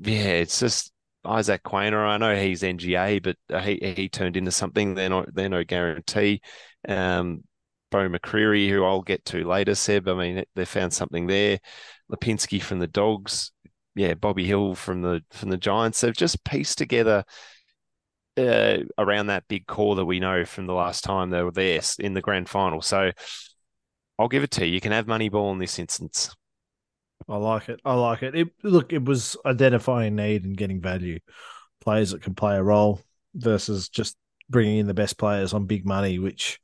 yeah, 0.00 0.34
it's 0.34 0.60
just 0.60 0.92
Isaac 1.24 1.62
Quaynor. 1.62 2.06
I 2.06 2.16
know 2.16 2.34
he's 2.36 2.62
NGA, 2.62 3.20
but 3.20 3.36
he 3.62 3.94
he 3.96 4.08
turned 4.08 4.36
into 4.36 4.50
something. 4.50 4.94
They're 4.94 5.08
not 5.10 5.34
they're 5.34 5.48
no 5.48 5.64
guarantee. 5.64 6.40
Um, 6.88 7.44
Beau 7.90 8.08
McCreery, 8.08 8.68
who 8.68 8.84
I'll 8.84 9.02
get 9.02 9.24
to 9.26 9.46
later, 9.46 9.74
Seb. 9.74 10.08
I 10.08 10.14
mean, 10.14 10.44
they 10.54 10.64
found 10.64 10.92
something 10.92 11.26
there. 11.26 11.58
Lipinski 12.10 12.62
from 12.62 12.78
the 12.78 12.86
Dogs, 12.86 13.52
yeah, 13.94 14.14
Bobby 14.14 14.46
Hill 14.46 14.74
from 14.74 15.02
the 15.02 15.22
from 15.30 15.50
the 15.50 15.56
Giants. 15.56 16.00
They've 16.00 16.14
just 16.14 16.44
pieced 16.44 16.78
together 16.78 17.24
uh, 18.36 18.78
around 18.98 19.26
that 19.26 19.48
big 19.48 19.66
core 19.66 19.96
that 19.96 20.04
we 20.04 20.20
know 20.20 20.44
from 20.44 20.66
the 20.66 20.74
last 20.74 21.04
time 21.04 21.30
they 21.30 21.42
were 21.42 21.50
there 21.50 21.80
in 21.98 22.14
the 22.14 22.20
grand 22.20 22.48
final. 22.48 22.82
So 22.82 23.10
I'll 24.18 24.28
give 24.28 24.42
it 24.42 24.50
to 24.52 24.66
you. 24.66 24.74
You 24.74 24.80
can 24.80 24.92
have 24.92 25.06
Moneyball 25.06 25.52
in 25.52 25.58
this 25.58 25.78
instance. 25.78 26.34
I 27.28 27.36
like 27.36 27.68
it. 27.68 27.80
I 27.84 27.94
like 27.94 28.22
it. 28.22 28.34
it. 28.34 28.48
Look, 28.62 28.92
it 28.92 29.04
was 29.04 29.36
identifying 29.44 30.16
need 30.16 30.44
and 30.44 30.56
getting 30.56 30.80
value. 30.80 31.18
Players 31.80 32.10
that 32.10 32.22
can 32.22 32.34
play 32.34 32.56
a 32.56 32.62
role 32.62 33.00
versus 33.34 33.88
just 33.88 34.16
bringing 34.48 34.78
in 34.78 34.86
the 34.86 34.94
best 34.94 35.16
players 35.16 35.54
on 35.54 35.66
big 35.66 35.86
money, 35.86 36.18
which 36.18 36.58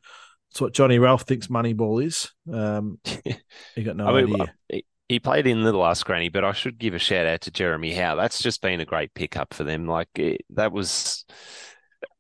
it's 0.51 0.61
what 0.61 0.73
Johnny 0.73 0.99
Ralph 0.99 1.23
thinks 1.23 1.47
Moneyball 1.47 2.05
is. 2.05 2.33
Um, 2.53 2.99
he 3.75 3.83
got 3.83 3.97
no 3.97 4.09
I 4.09 4.23
mean, 4.23 4.41
idea. 4.41 4.83
He 5.09 5.21
played 5.21 5.47
in 5.47 5.63
the 5.63 5.73
last 5.73 6.05
granny, 6.05 6.29
but 6.29 6.45
I 6.45 6.53
should 6.53 6.79
give 6.79 6.95
a 6.95 6.99
shout 6.99 7.27
out 7.27 7.43
to 7.43 7.51
Jeremy 7.51 7.95
Howe. 7.95 8.17
That's 8.17 8.43
just 8.43 8.61
been 8.61 8.81
a 8.81 8.85
great 8.85 9.15
pickup 9.15 9.55
for 9.55 9.65
them. 9.65 9.87
Like 9.87 10.09
it, 10.17 10.43
that 10.51 10.73
was, 10.73 11.25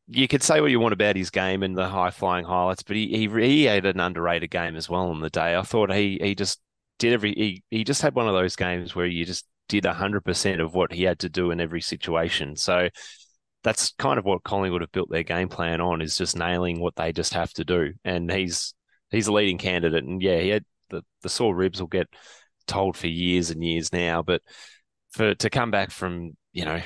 you 0.08 0.28
could 0.28 0.42
say 0.42 0.60
what 0.60 0.70
you 0.70 0.78
want 0.78 0.92
about 0.92 1.16
his 1.16 1.30
game 1.30 1.62
and 1.62 1.76
the 1.76 1.88
high 1.88 2.10
flying 2.10 2.44
highlights, 2.44 2.82
but 2.84 2.96
he, 2.96 3.08
he 3.08 3.28
he 3.28 3.64
had 3.64 3.86
an 3.86 3.98
underrated 3.98 4.50
game 4.50 4.76
as 4.76 4.88
well 4.88 5.08
on 5.08 5.20
the 5.20 5.30
day. 5.30 5.56
I 5.56 5.62
thought 5.62 5.92
he 5.92 6.18
he 6.22 6.34
just 6.34 6.60
did 6.98 7.12
every 7.12 7.32
he 7.34 7.64
he 7.70 7.82
just 7.82 8.02
had 8.02 8.14
one 8.14 8.28
of 8.28 8.34
those 8.34 8.56
games 8.56 8.94
where 8.94 9.06
you 9.06 9.24
just 9.24 9.46
did 9.68 9.84
hundred 9.84 10.24
percent 10.24 10.60
of 10.60 10.74
what 10.74 10.92
he 10.92 11.02
had 11.02 11.18
to 11.20 11.28
do 11.28 11.50
in 11.50 11.60
every 11.60 11.80
situation. 11.80 12.54
So 12.54 12.88
that's 13.64 13.92
kind 13.98 14.16
of 14.16 14.24
what 14.24 14.44
Collingwood 14.44 14.82
have 14.82 14.92
built 14.92 15.10
their 15.10 15.24
game 15.24 15.48
plan 15.48 15.80
on 15.80 16.00
is 16.00 16.16
just 16.16 16.36
nailing 16.36 16.80
what 16.80 16.94
they 16.94 17.12
just 17.12 17.34
have 17.34 17.52
to 17.54 17.64
do. 17.64 17.94
And 18.04 18.30
he's 18.30 18.74
he's 19.10 19.26
a 19.26 19.32
leading 19.32 19.58
candidate. 19.58 20.04
And 20.04 20.22
yeah, 20.22 20.38
he 20.38 20.50
had 20.50 20.64
the, 20.90 21.02
the 21.22 21.28
sore 21.28 21.54
ribs 21.54 21.80
will 21.80 21.88
get 21.88 22.06
told 22.66 22.96
for 22.96 23.06
years 23.06 23.50
and 23.50 23.64
years 23.64 23.92
now, 23.92 24.22
but 24.22 24.42
for 25.10 25.34
to 25.34 25.50
come 25.50 25.70
back 25.70 25.90
from, 25.90 26.36
you 26.52 26.64
know, 26.64 26.80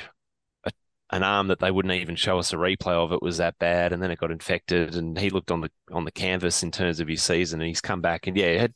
a, 0.64 0.72
an 1.10 1.22
arm 1.22 1.48
that 1.48 1.58
they 1.58 1.70
wouldn't 1.70 1.94
even 1.94 2.16
show 2.16 2.38
us 2.38 2.52
a 2.52 2.56
replay 2.56 2.92
of 2.92 3.12
it 3.12 3.22
was 3.22 3.38
that 3.38 3.58
bad 3.58 3.92
and 3.92 4.02
then 4.02 4.10
it 4.10 4.18
got 4.18 4.30
infected 4.30 4.94
and 4.96 5.18
he 5.18 5.30
looked 5.30 5.50
on 5.50 5.60
the 5.60 5.70
on 5.90 6.04
the 6.04 6.12
canvas 6.12 6.62
in 6.62 6.70
terms 6.70 7.00
of 7.00 7.08
his 7.08 7.22
season 7.22 7.60
and 7.60 7.68
he's 7.68 7.80
come 7.80 8.00
back 8.00 8.26
and 8.26 8.36
yeah, 8.36 8.58
had 8.58 8.74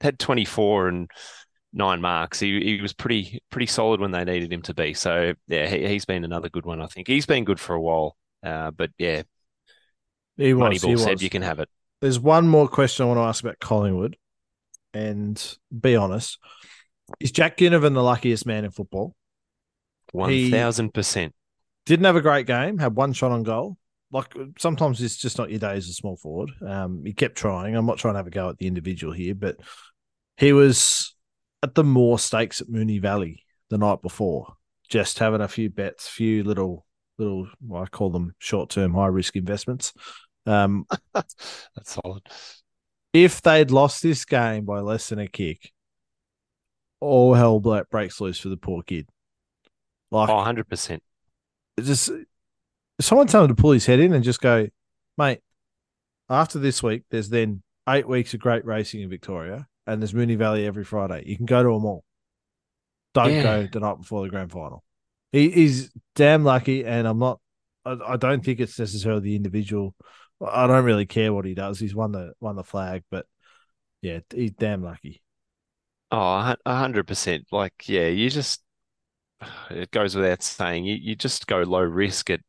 had 0.00 0.18
24 0.18 0.88
and 0.88 1.10
nine 1.72 2.00
marks. 2.00 2.40
He 2.40 2.60
he 2.60 2.80
was 2.82 2.92
pretty 2.92 3.40
pretty 3.50 3.66
solid 3.66 4.00
when 4.00 4.10
they 4.10 4.24
needed 4.24 4.52
him 4.52 4.62
to 4.62 4.74
be. 4.74 4.94
So 4.94 5.34
yeah, 5.46 5.68
he, 5.68 5.94
has 5.94 6.04
been 6.04 6.24
another 6.24 6.48
good 6.48 6.66
one. 6.66 6.80
I 6.80 6.86
think 6.86 7.06
he's 7.06 7.26
been 7.26 7.44
good 7.44 7.60
for 7.60 7.74
a 7.74 7.80
while. 7.80 8.16
Uh, 8.42 8.70
but 8.70 8.90
yeah, 8.98 9.22
he 10.36 10.54
was. 10.54 10.80
Moneyball 10.80 10.88
he 10.88 10.96
said 10.96 11.12
was. 11.12 11.22
you 11.22 11.30
can 11.30 11.42
have 11.42 11.60
it. 11.60 11.68
There's 12.00 12.18
one 12.18 12.48
more 12.48 12.68
question 12.68 13.04
I 13.04 13.08
want 13.08 13.18
to 13.18 13.22
ask 13.22 13.42
about 13.42 13.58
Collingwood, 13.58 14.16
and 14.94 15.56
be 15.78 15.96
honest, 15.96 16.38
is 17.20 17.32
Jack 17.32 17.58
Ginnivan 17.58 17.94
the 17.94 18.02
luckiest 18.02 18.46
man 18.46 18.64
in 18.64 18.70
football? 18.70 19.14
One 20.12 20.50
thousand 20.50 20.94
percent. 20.94 21.34
Didn't 21.84 22.06
have 22.06 22.16
a 22.16 22.22
great 22.22 22.46
game. 22.46 22.78
Had 22.78 22.96
one 22.96 23.12
shot 23.12 23.32
on 23.32 23.42
goal. 23.42 23.76
Like 24.12 24.34
sometimes 24.58 25.02
it's 25.02 25.16
just 25.16 25.38
not 25.38 25.50
your 25.50 25.58
day 25.58 25.74
as 25.74 25.88
a 25.88 25.92
small 25.92 26.16
forward. 26.16 26.50
Um, 26.66 27.02
he 27.04 27.12
kept 27.12 27.36
trying. 27.36 27.76
I'm 27.76 27.86
not 27.86 27.98
trying 27.98 28.14
to 28.14 28.18
have 28.18 28.26
a 28.26 28.30
go 28.30 28.48
at 28.48 28.58
the 28.58 28.66
individual 28.66 29.12
here, 29.12 29.34
but 29.34 29.56
he 30.36 30.52
was 30.52 31.14
at 31.62 31.74
the 31.74 31.84
Moir 31.84 32.18
Stakes 32.18 32.60
at 32.60 32.68
Moonee 32.68 33.00
Valley 33.00 33.44
the 33.70 33.78
night 33.78 34.02
before, 34.02 34.54
just 34.88 35.18
having 35.18 35.40
a 35.40 35.48
few 35.48 35.70
bets, 35.70 36.08
few 36.08 36.44
little 36.44 36.86
little 37.18 37.48
well, 37.66 37.82
I 37.82 37.86
call 37.86 38.10
them 38.10 38.34
short 38.38 38.70
term 38.70 38.94
high 38.94 39.06
risk 39.06 39.36
investments. 39.36 39.92
Um, 40.46 40.86
That's 41.14 41.34
solid. 41.84 42.22
If 43.16 43.40
they'd 43.40 43.70
lost 43.70 44.02
this 44.02 44.26
game 44.26 44.66
by 44.66 44.80
less 44.80 45.08
than 45.08 45.18
a 45.18 45.26
kick, 45.26 45.72
all 47.00 47.32
hell 47.32 47.60
breaks 47.60 48.20
loose 48.20 48.38
for 48.38 48.50
the 48.50 48.58
poor 48.58 48.82
kid. 48.82 49.08
Like, 50.10 50.28
oh, 50.28 50.34
100%. 50.34 51.00
Just 51.80 52.10
someone 53.00 53.26
tell 53.26 53.44
him 53.44 53.48
to 53.48 53.54
pull 53.54 53.72
his 53.72 53.86
head 53.86 54.00
in 54.00 54.12
and 54.12 54.22
just 54.22 54.40
go, 54.40 54.68
mate, 55.16 55.40
after 56.28 56.58
this 56.58 56.82
week, 56.82 57.04
there's 57.10 57.30
then 57.30 57.62
eight 57.88 58.06
weeks 58.06 58.34
of 58.34 58.40
great 58.40 58.66
racing 58.66 59.00
in 59.00 59.08
Victoria 59.08 59.66
and 59.86 60.02
there's 60.02 60.12
Moonee 60.12 60.36
Valley 60.36 60.66
every 60.66 60.84
Friday. 60.84 61.22
You 61.24 61.38
can 61.38 61.46
go 61.46 61.62
to 61.62 61.70
them 61.70 61.86
all. 61.86 62.04
Don't 63.14 63.32
yeah. 63.32 63.42
go 63.42 63.68
the 63.72 63.80
night 63.80 63.98
before 63.98 64.24
the 64.24 64.28
grand 64.28 64.52
final. 64.52 64.84
He, 65.32 65.50
he's 65.50 65.90
damn 66.14 66.44
lucky, 66.44 66.84
and 66.84 67.08
I'm 67.08 67.18
not. 67.18 67.40
I, 67.86 67.96
I, 68.08 68.16
don't 68.16 68.44
think 68.44 68.60
it's 68.60 68.78
necessarily 68.78 69.22
the 69.22 69.36
individual. 69.36 69.94
I 70.44 70.66
don't 70.66 70.84
really 70.84 71.06
care 71.06 71.32
what 71.32 71.44
he 71.44 71.54
does. 71.54 71.78
He's 71.78 71.94
won 71.94 72.12
the 72.12 72.32
won 72.40 72.56
the 72.56 72.64
flag, 72.64 73.04
but 73.10 73.26
yeah, 74.02 74.20
he's 74.34 74.52
damn 74.52 74.82
lucky. 74.82 75.22
Oh, 76.10 76.54
a 76.64 76.74
hundred 76.74 77.06
percent. 77.06 77.46
Like, 77.50 77.88
yeah, 77.88 78.06
you 78.08 78.30
just 78.30 78.62
it 79.70 79.90
goes 79.90 80.14
without 80.14 80.42
saying 80.42 80.84
you 80.84 80.96
you 80.96 81.16
just 81.16 81.46
go 81.46 81.62
low 81.62 81.80
risk 81.80 82.30
at 82.30 82.40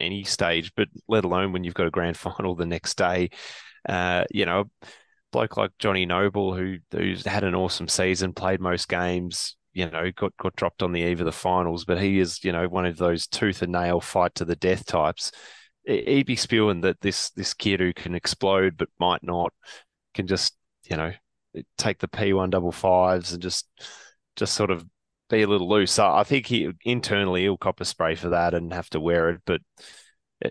any 0.00 0.24
stage, 0.24 0.72
but 0.76 0.88
let 1.08 1.24
alone 1.24 1.52
when 1.52 1.64
you've 1.64 1.74
got 1.74 1.86
a 1.86 1.90
grand 1.90 2.16
final 2.18 2.54
the 2.54 2.66
next 2.66 2.96
day. 2.96 3.30
Uh, 3.88 4.24
you 4.30 4.46
know, 4.46 4.64
bloke 5.32 5.56
like 5.56 5.72
Johnny 5.78 6.06
Noble, 6.06 6.54
who 6.54 6.78
who's 6.92 7.26
had 7.26 7.44
an 7.44 7.54
awesome 7.54 7.88
season, 7.88 8.32
played 8.32 8.60
most 8.60 8.88
games, 8.88 9.56
you 9.72 9.90
know, 9.90 10.10
got 10.14 10.36
got 10.36 10.54
dropped 10.56 10.82
on 10.82 10.92
the 10.92 11.02
eve 11.02 11.20
of 11.20 11.26
the 11.26 11.32
finals, 11.32 11.84
but 11.84 12.00
he 12.00 12.20
is, 12.20 12.44
you 12.44 12.52
know, 12.52 12.68
one 12.68 12.86
of 12.86 12.96
those 12.98 13.26
tooth 13.26 13.62
and 13.62 13.72
nail 13.72 14.00
fight 14.00 14.34
to 14.36 14.44
the 14.44 14.56
death 14.56 14.86
types. 14.86 15.32
He'd 15.84 16.26
be 16.26 16.36
spewing 16.36 16.82
that 16.82 17.00
this 17.00 17.30
this 17.30 17.54
kid 17.54 17.80
who 17.80 17.92
can 17.92 18.14
explode 18.14 18.76
but 18.76 18.88
might 19.00 19.22
not 19.22 19.52
can 20.14 20.26
just, 20.26 20.56
you 20.88 20.96
know, 20.96 21.12
take 21.78 21.98
the 21.98 22.08
P 22.08 22.32
one 22.32 22.50
double 22.50 22.72
fives 22.72 23.32
and 23.32 23.42
just 23.42 23.68
just 24.36 24.54
sort 24.54 24.70
of 24.70 24.86
be 25.28 25.42
a 25.42 25.46
little 25.46 25.68
loose. 25.68 25.92
So 25.92 26.06
I 26.12 26.24
think 26.24 26.46
he 26.46 26.70
internally 26.84 27.42
he'll 27.42 27.56
cop 27.56 27.80
a 27.80 27.84
spray 27.84 28.14
for 28.14 28.30
that 28.30 28.54
and 28.54 28.72
have 28.72 28.90
to 28.90 29.00
wear 29.00 29.30
it, 29.30 29.40
but 29.44 29.60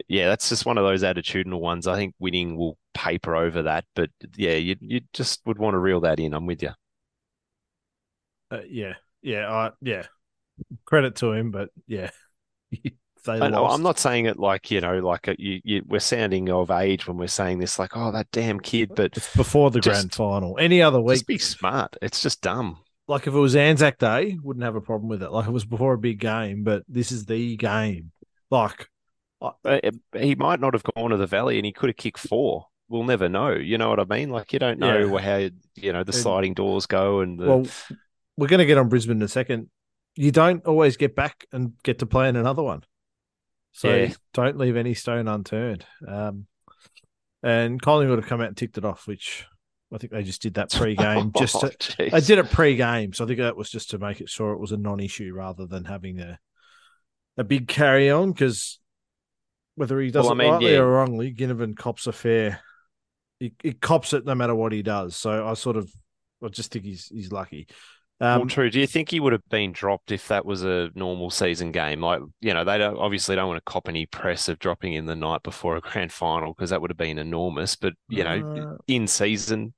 yeah, 0.08 0.28
that's 0.28 0.50
just 0.50 0.65
one 0.65 0.78
of 0.78 0.84
those 0.86 1.04
attitudinal 1.04 1.60
ones. 1.60 1.88
I 1.88 1.96
think 1.96 2.15
winning 2.20 2.56
will 2.58 2.78
paper 2.94 3.36
over 3.36 3.63
that, 3.63 3.86
but 3.96 4.10
yeah, 4.36 4.56
you 4.56 4.76
you 4.80 5.02
just 5.13 5.46
would 5.46 5.58
want 5.58 5.74
to 5.74 5.80
reel 5.80 6.02
that 6.02 6.20
in. 6.20 6.34
I'm 6.34 6.46
with 6.46 6.62
you. 6.63 6.72
Uh, 8.50 8.62
yeah, 8.70 8.94
yeah, 9.22 9.50
I 9.52 9.72
yeah. 9.82 10.04
Credit 10.86 11.15
to 11.17 11.34
him, 11.34 11.52
but 11.52 11.70
yeah, 11.88 12.12
they 13.23 13.39
I'm 13.39 13.84
not 13.84 13.99
saying 13.99 14.25
it 14.25 14.39
like 14.39 14.71
you 14.71 14.81
know, 14.81 14.99
like 14.99 15.27
a, 15.27 15.36
you, 15.38 15.62
you, 15.63 15.84
we're 15.88 15.99
sounding 15.99 16.49
of 16.49 16.71
age 16.71 17.07
when 17.07 17.17
we're 17.17 17.27
saying 17.27 17.60
this, 17.60 17.79
like 17.79 17.95
oh 17.95 18.12
that 18.12 18.27
damn 18.31 18.60
kid. 18.60 18.93
But 18.95 19.17
it's 19.17 19.36
before 19.36 19.71
the 19.71 19.79
just, 19.79 19.99
grand 19.99 20.13
final. 20.13 20.57
Any 20.60 20.81
other 20.81 21.01
week, 21.01 21.15
just 21.15 21.27
be 21.27 21.38
smart. 21.38 21.97
It's 22.01 22.21
just 22.21 22.41
dumb. 22.41 22.79
Like 23.07 23.27
if 23.27 23.34
it 23.34 23.39
was 23.39 23.55
Anzac 23.55 23.97
Day, 23.97 24.38
wouldn't 24.41 24.63
have 24.63 24.75
a 24.75 24.81
problem 24.81 25.10
with 25.10 25.23
it. 25.23 25.31
Like 25.31 25.47
it 25.47 25.51
was 25.51 25.65
before 25.65 25.93
a 25.93 25.97
big 25.97 26.19
game, 26.19 26.63
but 26.63 26.84
this 26.88 27.12
is 27.12 27.25
the 27.25 27.57
game. 27.57 28.12
Like 28.49 28.88
uh, 29.41 29.79
he 30.17 30.36
might 30.36 30.60
not 30.60 30.73
have 30.73 30.84
gone 30.95 31.10
to 31.10 31.17
the 31.17 31.27
valley 31.27 31.57
and 31.57 31.65
he 31.65 31.71
could 31.71 31.89
have 31.89 31.97
kicked 31.97 32.19
four. 32.19 32.67
We'll 32.89 33.03
never 33.03 33.29
know. 33.29 33.51
You 33.51 33.77
know 33.77 33.89
what 33.89 33.99
I 33.99 34.05
mean? 34.05 34.29
Like 34.29 34.53
you 34.53 34.60
don't 34.60 34.79
know 34.79 35.17
yeah. 35.17 35.21
how 35.21 35.49
you 35.75 35.93
know 35.93 36.03
the 36.03 36.13
sliding 36.13 36.53
doors 36.53 36.86
go 36.86 37.21
and 37.21 37.39
the... 37.39 37.45
well, 37.45 37.65
we're 38.38 38.47
going 38.47 38.60
to 38.60 38.65
get 38.65 38.77
on 38.77 38.89
Brisbane 38.89 39.17
in 39.17 39.23
a 39.23 39.27
second. 39.27 39.69
You 40.15 40.31
don't 40.31 40.65
always 40.65 40.97
get 40.97 41.15
back 41.15 41.45
and 41.51 41.73
get 41.84 41.99
to 41.99 42.05
play 42.05 42.27
in 42.27 42.36
another 42.36 42.62
one, 42.62 42.84
so 43.71 43.93
yeah. 43.93 44.13
don't 44.34 44.57
leave 44.57 44.75
any 44.75 44.93
stone 44.93 45.27
unturned. 45.27 45.86
Um, 46.07 46.45
and 47.43 47.81
Collingwood 47.81 48.19
have 48.19 48.27
come 48.27 48.41
out 48.41 48.47
and 48.47 48.57
ticked 48.57 48.77
it 48.77 48.86
off, 48.86 49.07
which 49.07 49.45
I 49.93 49.97
think 49.97 50.13
they 50.13 50.23
just 50.23 50.41
did 50.41 50.55
that 50.55 50.71
pre-game. 50.73 51.31
just 51.38 51.60
to, 51.60 51.67
oh, 51.67 52.10
they 52.10 52.21
did 52.21 52.39
it 52.39 52.51
pre-game, 52.51 53.13
so 53.13 53.23
I 53.23 53.27
think 53.27 53.39
that 53.39 53.57
was 53.57 53.69
just 53.69 53.91
to 53.91 53.99
make 53.99 54.21
it 54.21 54.29
sure 54.29 54.53
it 54.53 54.60
was 54.60 54.71
a 54.71 54.77
non-issue 54.77 55.34
rather 55.34 55.65
than 55.65 55.86
having 55.86 56.19
a 56.19 56.39
a 57.38 57.43
big 57.43 57.67
carry 57.67 58.10
on 58.10 58.31
because 58.31 58.79
whether 59.75 59.99
he 59.99 60.12
does 60.12 60.25
well, 60.25 60.34
it 60.34 60.36
I 60.36 60.38
mean, 60.38 60.51
rightly 60.51 60.73
yeah. 60.73 60.79
or 60.79 60.91
wrongly, 60.91 61.34
Ginnivan 61.34 61.75
cops 61.75 62.07
a 62.07 62.12
fair. 62.12 62.60
He, 63.39 63.53
he, 63.63 63.73
cops 63.73 64.13
it 64.13 64.25
no 64.25 64.36
matter 64.36 64.53
what 64.53 64.71
he 64.71 64.84
does. 64.84 65.15
So 65.15 65.47
I 65.47 65.53
sort 65.55 65.77
of, 65.77 65.91
I 66.43 66.49
just 66.49 66.71
think 66.71 66.86
he's 66.86 67.07
he's 67.07 67.31
lucky. 67.31 67.67
Um, 68.21 68.41
well, 68.41 68.47
true. 68.49 68.69
Do 68.69 68.79
you 68.79 68.86
think 68.86 69.10
he 69.10 69.19
would 69.19 69.34
have 69.34 69.49
been 69.49 69.71
dropped 69.71 70.12
if 70.12 70.27
that 70.27 70.45
was 70.45 70.63
a 70.63 70.91
normal 70.93 71.31
season 71.31 71.71
game? 71.71 72.01
Like, 72.01 72.21
you 72.39 72.53
know, 72.53 72.63
they 72.63 72.77
don't 72.77 72.97
obviously 72.97 73.36
don't 73.36 73.47
want 73.47 73.57
to 73.57 73.71
cop 73.71 73.89
any 73.89 74.05
press 74.05 74.47
of 74.47 74.60
dropping 74.60 74.93
in 74.93 75.07
the 75.07 75.15
night 75.15 75.41
before 75.41 75.75
a 75.75 75.81
grand 75.81 76.13
final 76.13 76.53
because 76.53 76.69
that 76.69 76.81
would 76.81 76.91
have 76.91 76.97
been 76.97 77.17
enormous. 77.17 77.75
But 77.75 77.93
you 78.10 78.23
know, 78.23 78.73
uh, 78.73 78.77
in 78.88 79.07
season, 79.07 79.73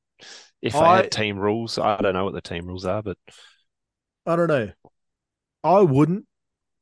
if 0.62 0.74
they 0.74 0.80
I, 0.80 0.98
had 0.98 1.12
team 1.12 1.38
rules, 1.38 1.80
I 1.80 1.96
don't 2.02 2.14
know 2.14 2.26
what 2.26 2.34
the 2.34 2.42
team 2.42 2.66
rules 2.66 2.86
are, 2.86 3.02
but 3.02 3.18
I 4.26 4.36
don't 4.36 4.50
know. 4.50 4.72
I 5.64 5.80
wouldn't 5.80 6.26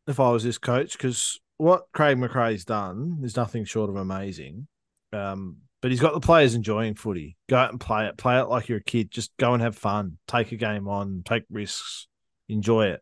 if 0.08 0.20
I 0.20 0.32
was 0.32 0.44
this 0.44 0.58
coach 0.58 0.94
because 0.94 1.40
what 1.58 1.84
Craig 1.94 2.18
McRae's 2.18 2.66
done 2.66 3.20
is 3.24 3.36
nothing 3.36 3.66
short 3.66 3.92
of 3.92 3.98
amazing. 3.98 4.68
Um, 5.14 5.58
but 5.82 5.92
he's 5.92 6.00
got 6.00 6.14
the 6.14 6.20
players 6.20 6.56
enjoying 6.56 6.96
footy. 6.96 7.38
Go 7.50 7.58
out 7.58 7.72
and 7.72 7.80
play 7.80 8.06
it. 8.06 8.18
Play 8.18 8.40
it 8.40 8.46
like 8.46 8.70
you're 8.70 8.78
a 8.78 8.84
kid. 8.84 9.12
Just 9.12 9.32
go 9.38 9.54
and 9.54 9.64
have 9.64 9.76
fun. 9.76 10.18
Take 10.28 10.52
a 10.52 10.58
game 10.58 10.88
on. 10.88 11.24
Take 11.26 11.44
risks. 11.50 12.08
Enjoy 12.48 12.88
it. 12.88 13.02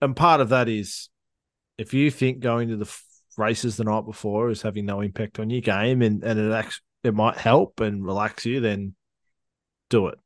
And 0.00 0.16
part 0.16 0.40
of 0.40 0.50
that 0.50 0.68
is 0.68 1.08
if 1.78 1.94
you 1.94 2.10
think 2.10 2.40
going 2.40 2.68
to 2.68 2.76
the 2.76 2.96
races 3.36 3.76
the 3.76 3.84
night 3.84 4.04
before 4.04 4.50
is 4.50 4.62
having 4.62 4.84
no 4.84 5.00
impact 5.00 5.38
on 5.38 5.50
your 5.50 5.60
game 5.60 6.02
and, 6.02 6.22
and 6.22 6.38
it 6.38 6.52
actually 6.52 6.82
it 7.04 7.14
might 7.14 7.36
help 7.36 7.80
and 7.80 8.04
relax 8.04 8.46
you, 8.46 8.60
then 8.60 8.94
do 9.90 10.06
it. 10.06 10.18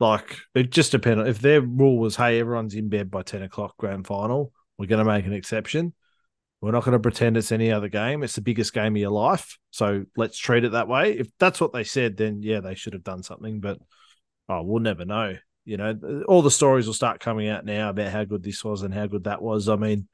Like 0.00 0.38
it 0.54 0.70
just 0.70 0.92
depends. 0.92 1.28
If 1.28 1.40
their 1.40 1.60
rule 1.60 1.98
was, 1.98 2.16
hey, 2.16 2.40
everyone's 2.40 2.74
in 2.74 2.88
bed 2.88 3.10
by 3.10 3.22
ten 3.22 3.42
o'clock 3.42 3.76
grand 3.78 4.06
final, 4.06 4.52
we're 4.78 4.86
going 4.86 5.04
to 5.04 5.10
make 5.10 5.26
an 5.26 5.32
exception. 5.32 5.94
We're 6.60 6.72
not 6.72 6.84
going 6.84 6.92
to 6.94 7.00
pretend 7.00 7.36
it's 7.36 7.52
any 7.52 7.70
other 7.70 7.88
game. 7.88 8.22
It's 8.22 8.34
the 8.34 8.40
biggest 8.40 8.72
game 8.72 8.96
of 8.96 9.00
your 9.00 9.10
life. 9.10 9.58
So 9.70 10.04
let's 10.16 10.38
treat 10.38 10.64
it 10.64 10.72
that 10.72 10.88
way. 10.88 11.12
If 11.12 11.28
that's 11.38 11.60
what 11.60 11.72
they 11.72 11.84
said, 11.84 12.16
then 12.16 12.42
yeah, 12.42 12.60
they 12.60 12.74
should 12.74 12.94
have 12.94 13.04
done 13.04 13.22
something. 13.22 13.60
But 13.60 13.78
oh, 14.48 14.62
we'll 14.62 14.82
never 14.82 15.04
know. 15.04 15.36
You 15.64 15.76
know, 15.76 16.22
all 16.28 16.42
the 16.42 16.50
stories 16.50 16.86
will 16.86 16.94
start 16.94 17.20
coming 17.20 17.48
out 17.48 17.64
now 17.64 17.90
about 17.90 18.12
how 18.12 18.24
good 18.24 18.42
this 18.42 18.64
was 18.64 18.82
and 18.82 18.94
how 18.94 19.06
good 19.06 19.24
that 19.24 19.42
was. 19.42 19.68
I 19.68 19.76
mean, 19.76 20.08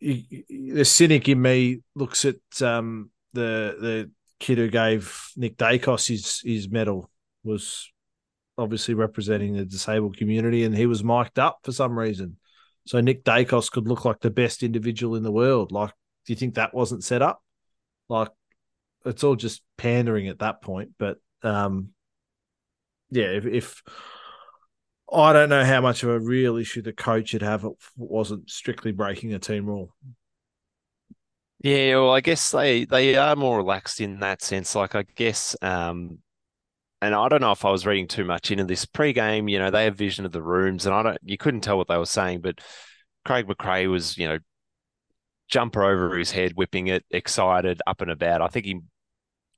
the 0.00 0.84
cynic 0.84 1.28
in 1.28 1.40
me 1.40 1.80
looks 1.94 2.24
at 2.24 2.36
um, 2.62 3.10
the 3.32 3.76
the 3.80 4.10
kid 4.38 4.58
who 4.58 4.68
gave 4.68 5.28
Nick 5.36 5.56
Daicos 5.56 6.08
his 6.08 6.40
his 6.44 6.68
medal 6.68 7.10
was 7.42 7.90
obviously 8.58 8.94
representing 8.94 9.54
the 9.54 9.64
disabled 9.64 10.16
community, 10.16 10.64
and 10.64 10.76
he 10.76 10.86
was 10.86 11.02
mic'd 11.02 11.38
up 11.38 11.60
for 11.64 11.72
some 11.72 11.98
reason. 11.98 12.36
So 12.86 13.00
Nick 13.00 13.24
Daicos 13.24 13.70
could 13.70 13.88
look 13.88 14.04
like 14.04 14.20
the 14.20 14.30
best 14.30 14.62
individual 14.62 15.16
in 15.16 15.22
the 15.22 15.32
world. 15.32 15.72
Like, 15.72 15.90
do 16.26 16.32
you 16.32 16.36
think 16.36 16.54
that 16.54 16.74
wasn't 16.74 17.04
set 17.04 17.22
up? 17.22 17.42
Like, 18.08 18.28
it's 19.04 19.24
all 19.24 19.36
just 19.36 19.62
pandering 19.76 20.28
at 20.28 20.40
that 20.40 20.62
point. 20.62 20.90
But 20.98 21.18
um, 21.42 21.90
yeah, 23.10 23.26
if, 23.26 23.46
if 23.46 23.82
I 25.12 25.32
don't 25.32 25.48
know 25.48 25.64
how 25.64 25.80
much 25.80 26.02
of 26.02 26.10
a 26.10 26.18
real 26.18 26.56
issue 26.56 26.82
the 26.82 26.92
coach 26.92 27.32
would 27.32 27.42
have 27.42 27.64
it 27.64 27.72
wasn't 27.96 28.50
strictly 28.50 28.92
breaking 28.92 29.34
a 29.34 29.38
team 29.38 29.66
rule. 29.66 29.94
Yeah, 31.60 31.96
well, 31.96 32.10
I 32.10 32.20
guess 32.20 32.50
they 32.50 32.84
they 32.84 33.16
are 33.16 33.36
more 33.36 33.56
relaxed 33.56 34.00
in 34.00 34.20
that 34.20 34.42
sense. 34.42 34.74
Like, 34.74 34.94
I 34.94 35.04
guess, 35.14 35.56
um, 35.62 36.18
and 37.04 37.14
I 37.14 37.28
don't 37.28 37.42
know 37.42 37.52
if 37.52 37.66
I 37.66 37.70
was 37.70 37.84
reading 37.84 38.08
too 38.08 38.24
much 38.24 38.50
into 38.50 38.64
this 38.64 38.86
pre-game. 38.86 39.46
You 39.46 39.58
know, 39.58 39.70
they 39.70 39.84
have 39.84 39.94
vision 39.94 40.24
of 40.24 40.32
the 40.32 40.40
rooms, 40.40 40.86
and 40.86 40.94
I 40.94 41.02
don't, 41.02 41.18
you 41.22 41.36
couldn't 41.36 41.60
tell 41.60 41.76
what 41.76 41.86
they 41.86 41.98
were 41.98 42.06
saying, 42.06 42.40
but 42.40 42.62
Craig 43.26 43.46
McRae 43.46 43.90
was, 43.90 44.16
you 44.16 44.26
know, 44.26 44.38
jumper 45.46 45.84
over 45.84 46.16
his 46.16 46.30
head, 46.30 46.52
whipping 46.54 46.86
it, 46.86 47.04
excited, 47.10 47.82
up 47.86 48.00
and 48.00 48.10
about. 48.10 48.40
I 48.40 48.48
think 48.48 48.64
he, 48.64 48.80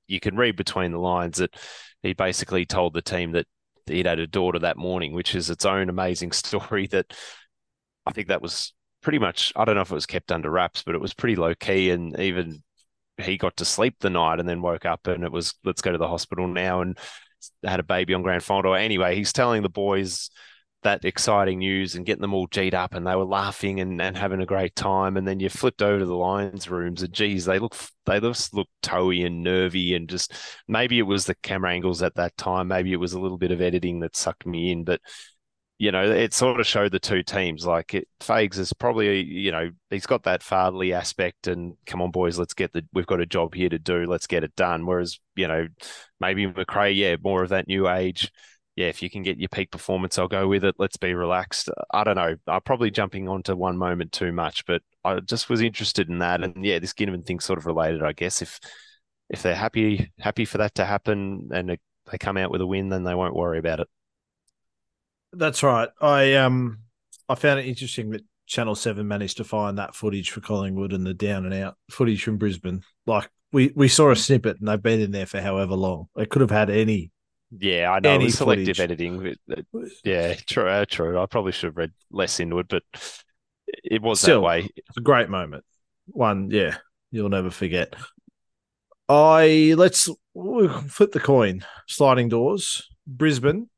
you 0.09 0.19
can 0.19 0.37
read 0.37 0.57
between 0.57 0.91
the 0.91 0.99
lines 0.99 1.39
that 1.39 1.55
he 2.03 2.15
basically 2.15 2.67
told 2.67 2.95
the 2.95 3.03
team 3.03 3.31
that 3.33 3.47
he'd 3.87 4.07
had 4.07 4.19
a 4.19 4.27
daughter 4.27 4.59
that 4.59 4.77
morning, 4.77 5.15
which 5.15 5.37
is 5.37 5.49
its 5.49 5.65
own 5.65 5.89
amazing 5.89 6.33
story. 6.33 6.89
That 6.89 7.15
I 8.05 8.11
think 8.11 8.27
that 8.27 8.43
was 8.43 8.75
pretty 9.03 9.21
much 9.21 9.53
I 9.55 9.65
don't 9.65 9.77
know 9.77 9.83
if 9.83 9.93
it 9.93 9.95
was 9.95 10.07
kept 10.07 10.33
under 10.33 10.51
wraps, 10.51 10.83
but 10.83 10.97
it 10.97 11.01
was 11.01 11.15
pretty 11.15 11.37
low 11.37 11.55
key, 11.55 11.91
and 11.91 12.19
even 12.19 12.65
he 13.19 13.39
got 13.39 13.57
to 13.59 13.65
sleep 13.65 13.97
the 14.01 14.11
night 14.11 14.41
and 14.41 14.49
then 14.49 14.61
woke 14.61 14.85
up 14.85 15.07
and 15.07 15.25
it 15.25 15.33
was 15.33 15.55
let's 15.65 15.81
go 15.81 15.93
to 15.93 15.99
the 15.99 16.09
hospital 16.09 16.47
now 16.47 16.83
and 16.83 16.99
had 17.65 17.81
a 17.81 17.85
baby 17.85 18.15
on 18.15 18.23
grand 18.23 18.43
final. 18.43 18.75
Anyway, 18.75 19.17
he's 19.17 19.33
telling 19.33 19.63
the 19.63 19.69
boys 19.69 20.31
that 20.83 21.05
exciting 21.05 21.59
news 21.59 21.95
and 21.97 22.07
getting 22.07 22.21
them 22.21 22.35
all 22.35 22.47
G'd 22.47 22.75
up 22.75 22.95
and 22.95 23.05
they 23.07 23.17
were 23.17 23.25
laughing 23.25 23.81
and, 23.81 24.01
and 24.01 24.17
having 24.17 24.41
a 24.41 24.47
great 24.47 24.77
time. 24.77 25.17
And 25.17 25.27
then 25.27 25.41
you 25.41 25.49
flipped 25.49 25.83
over 25.83 25.99
to 25.99 26.07
the 26.07 26.15
Lions 26.15 26.71
rooms 26.71 27.03
and 27.03 27.13
geez, 27.13 27.45
they 27.45 27.59
look 27.59 27.75
they 28.05 28.21
just 28.21 28.55
look 28.55 28.69
toey 28.83 29.25
and 29.25 29.43
nervy 29.43 29.95
and 29.95 30.09
just 30.09 30.33
maybe 30.69 30.99
it 30.99 31.03
was 31.03 31.27
the 31.27 31.35
camera 31.37 31.73
angles 31.73 32.03
at 32.03 32.15
that 32.15 32.37
time, 32.37 32.69
maybe 32.69 32.93
it 32.93 33.01
was 33.01 33.15
a 33.15 33.21
little 33.21 33.39
bit 33.39 33.51
of 33.51 33.61
editing 33.61 34.01
that 34.01 34.17
sucked 34.17 34.47
me 34.47 34.71
in, 34.71 34.85
but 34.85 35.01
you 35.79 35.93
know, 35.93 36.11
it 36.11 36.33
sort 36.33 36.59
of 36.59 36.67
showed 36.67 36.93
the 36.93 36.99
two 36.99 37.23
teams. 37.23 37.67
Like 37.67 37.95
it, 37.95 38.09
Fags 38.21 38.59
is 38.59 38.73
probably, 38.73 39.23
you 39.23 39.53
know, 39.53 39.71
he's 39.91 40.07
got 40.07 40.23
that 40.23 40.43
fatherly 40.43 40.93
aspect, 40.93 41.49
and 41.49 41.75
come 41.87 42.01
on, 42.01 42.11
boys, 42.11 42.39
let's 42.39 42.55
get 42.55 42.73
the. 42.73 42.85
We've 42.95 43.07
got 43.07 43.21
a 43.21 43.27
job 43.27 43.55
here 43.55 43.69
to 43.69 43.79
do. 43.79 44.07
Let's 44.07 44.27
get 44.27 44.45
it 44.45 44.57
done. 44.57 44.87
Whereas, 44.87 45.19
you 45.35 45.49
know, 45.49 45.67
maybe 46.21 46.47
McRae, 46.47 46.97
yeah, 46.97 47.17
more 47.23 47.43
of 47.43 47.51
that 47.51 47.69
new 47.69 47.89
age. 47.89 48.31
Yeah, 48.75 48.87
if 48.87 49.03
you 49.03 49.09
can 49.09 49.23
get 49.23 49.39
your 49.39 49.49
peak 49.49 49.71
performance, 49.71 50.19
I'll 50.19 50.29
go 50.29 50.49
with 50.49 50.63
it. 50.65 50.75
Let's 50.79 50.99
be 50.99 51.15
relaxed. 51.15 51.71
I 51.93 52.05
don't 52.05 52.17
know. 52.17 52.37
I'm 52.47 52.61
probably 52.61 52.91
jumping 52.91 53.27
onto 53.27 53.57
one 53.57 53.79
moment 53.79 54.13
too 54.13 54.33
much, 54.33 54.67
but 54.67 54.83
I 55.03 55.21
just 55.21 55.49
was 55.49 55.63
interested 55.63 56.11
in 56.11 56.19
that. 56.19 56.43
And 56.45 56.63
yeah, 56.65 56.79
this 56.79 56.93
Ginnivan 56.93 57.25
thing 57.25 57.41
sort 57.41 57.59
of 57.59 57.67
related, 57.67 58.03
I 58.03 58.13
guess. 58.13 58.43
If 58.43 58.61
if 59.29 59.43
they're 59.43 59.55
happy 59.55 60.13
happy 60.19 60.45
for 60.45 60.59
that 60.59 60.75
to 60.77 60.85
happen 60.85 61.49
and 61.53 61.79
they 62.11 62.19
come 62.19 62.37
out 62.37 62.51
with 62.51 62.61
a 62.61 62.67
win, 62.67 62.89
then 62.89 63.05
they 63.05 63.15
won't 63.15 63.35
worry 63.35 63.59
about 63.59 63.81
it. 63.81 63.89
That's 65.37 65.63
right. 65.63 65.89
I 66.01 66.35
um 66.35 66.79
I 67.29 67.35
found 67.35 67.61
it 67.61 67.67
interesting 67.67 68.11
that 68.11 68.25
Channel 68.47 68.75
Seven 68.75 69.09
managed 69.09 69.39
to 69.39 69.45
find 69.45 69.79
that 69.79 69.95
footage 69.95 70.31
for 70.31 70.41
Collingwood 70.41 70.93
and 70.93 71.07
the 71.07 71.15
down 71.15 71.45
and 71.45 71.55
out 71.55 71.77
footage 71.91 72.23
from 72.23 72.39
Brisbane. 72.39 72.83
Like 73.07 73.29
we 73.53 73.73
we 73.75 73.89
saw 73.89 74.11
a 74.11 74.17
snippet 74.17 74.59
and 74.59 74.69
they've 74.69 74.83
been 74.83 75.01
in 75.01 75.11
there 75.11 75.27
for 75.27 75.41
however 75.41 75.75
long. 75.75 76.09
They 76.17 76.27
could 76.27 76.43
have 76.43 76.51
had 76.51 76.71
any. 76.71 77.11
Yeah, 77.57 77.91
I 77.93 78.01
know. 78.01 78.11
Any 78.11 78.31
selective 78.31 78.77
footage. 78.77 78.81
editing. 78.81 79.37
Yeah, 80.05 80.35
true. 80.47 80.69
Uh, 80.69 80.85
true. 80.85 81.21
I 81.21 81.27
probably 81.27 81.53
should 81.53 81.69
have 81.69 81.77
read 81.77 81.93
less 82.11 82.41
into 82.41 82.59
it, 82.59 82.67
but 82.69 82.83
it 83.67 84.03
was 84.03 84.21
Still, 84.21 84.41
that 84.41 84.47
way. 84.47 84.69
It's 84.77 84.97
a 84.97 85.01
great 85.01 85.29
moment. 85.29 85.65
One, 86.07 86.51
yeah, 86.51 86.77
you'll 87.11 87.29
never 87.29 87.51
forget. 87.51 87.95
I 89.09 89.75
let's 89.77 90.09
flip 90.35 91.13
the 91.13 91.21
coin. 91.21 91.65
Sliding 91.87 92.29
doors. 92.29 92.89
Brisbane 93.07 93.69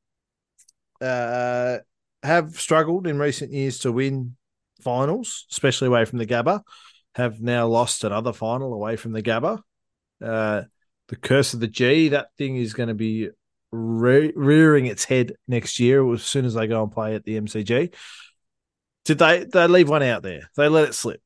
uh, 1.00 1.78
have 2.22 2.58
struggled 2.60 3.06
in 3.06 3.18
recent 3.18 3.52
years 3.52 3.78
to 3.80 3.92
win 3.92 4.36
finals, 4.80 5.46
especially 5.50 5.88
away 5.88 6.04
from 6.04 6.18
the 6.18 6.26
Gabba. 6.26 6.62
Have 7.14 7.40
now 7.40 7.66
lost 7.66 8.04
another 8.04 8.32
final 8.32 8.72
away 8.72 8.96
from 8.96 9.12
the 9.12 9.22
Gabba. 9.22 9.60
Uh, 10.22 10.62
the 11.08 11.16
curse 11.16 11.54
of 11.54 11.60
the 11.60 11.68
G, 11.68 12.08
that 12.08 12.28
thing 12.36 12.56
is 12.56 12.74
going 12.74 12.88
to 12.88 12.94
be 12.94 13.30
re- 13.72 14.32
rearing 14.34 14.86
its 14.86 15.04
head 15.04 15.32
next 15.46 15.80
year 15.80 16.10
as 16.12 16.22
soon 16.22 16.44
as 16.44 16.54
they 16.54 16.66
go 16.66 16.82
and 16.82 16.92
play 16.92 17.14
at 17.14 17.24
the 17.24 17.40
MCG. 17.40 17.94
Did 19.04 19.18
they 19.18 19.44
they 19.44 19.66
leave 19.66 19.88
one 19.88 20.02
out 20.02 20.22
there? 20.22 20.50
They 20.56 20.68
let 20.68 20.88
it 20.88 20.94
slip. 20.94 21.22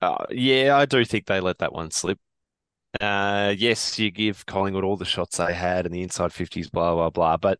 Uh, 0.00 0.26
yeah, 0.30 0.76
I 0.76 0.84
do 0.86 1.04
think 1.04 1.26
they 1.26 1.40
let 1.40 1.58
that 1.58 1.72
one 1.72 1.90
slip. 1.90 2.18
Uh, 3.00 3.54
yes, 3.56 3.98
you 3.98 4.10
give 4.10 4.46
Collingwood 4.46 4.84
all 4.84 4.96
the 4.96 5.04
shots 5.04 5.38
they 5.38 5.52
had 5.52 5.86
and 5.86 5.94
the 5.94 6.02
inside 6.02 6.30
50s, 6.30 6.70
blah, 6.70 6.94
blah, 6.94 7.10
blah. 7.10 7.36
But 7.36 7.58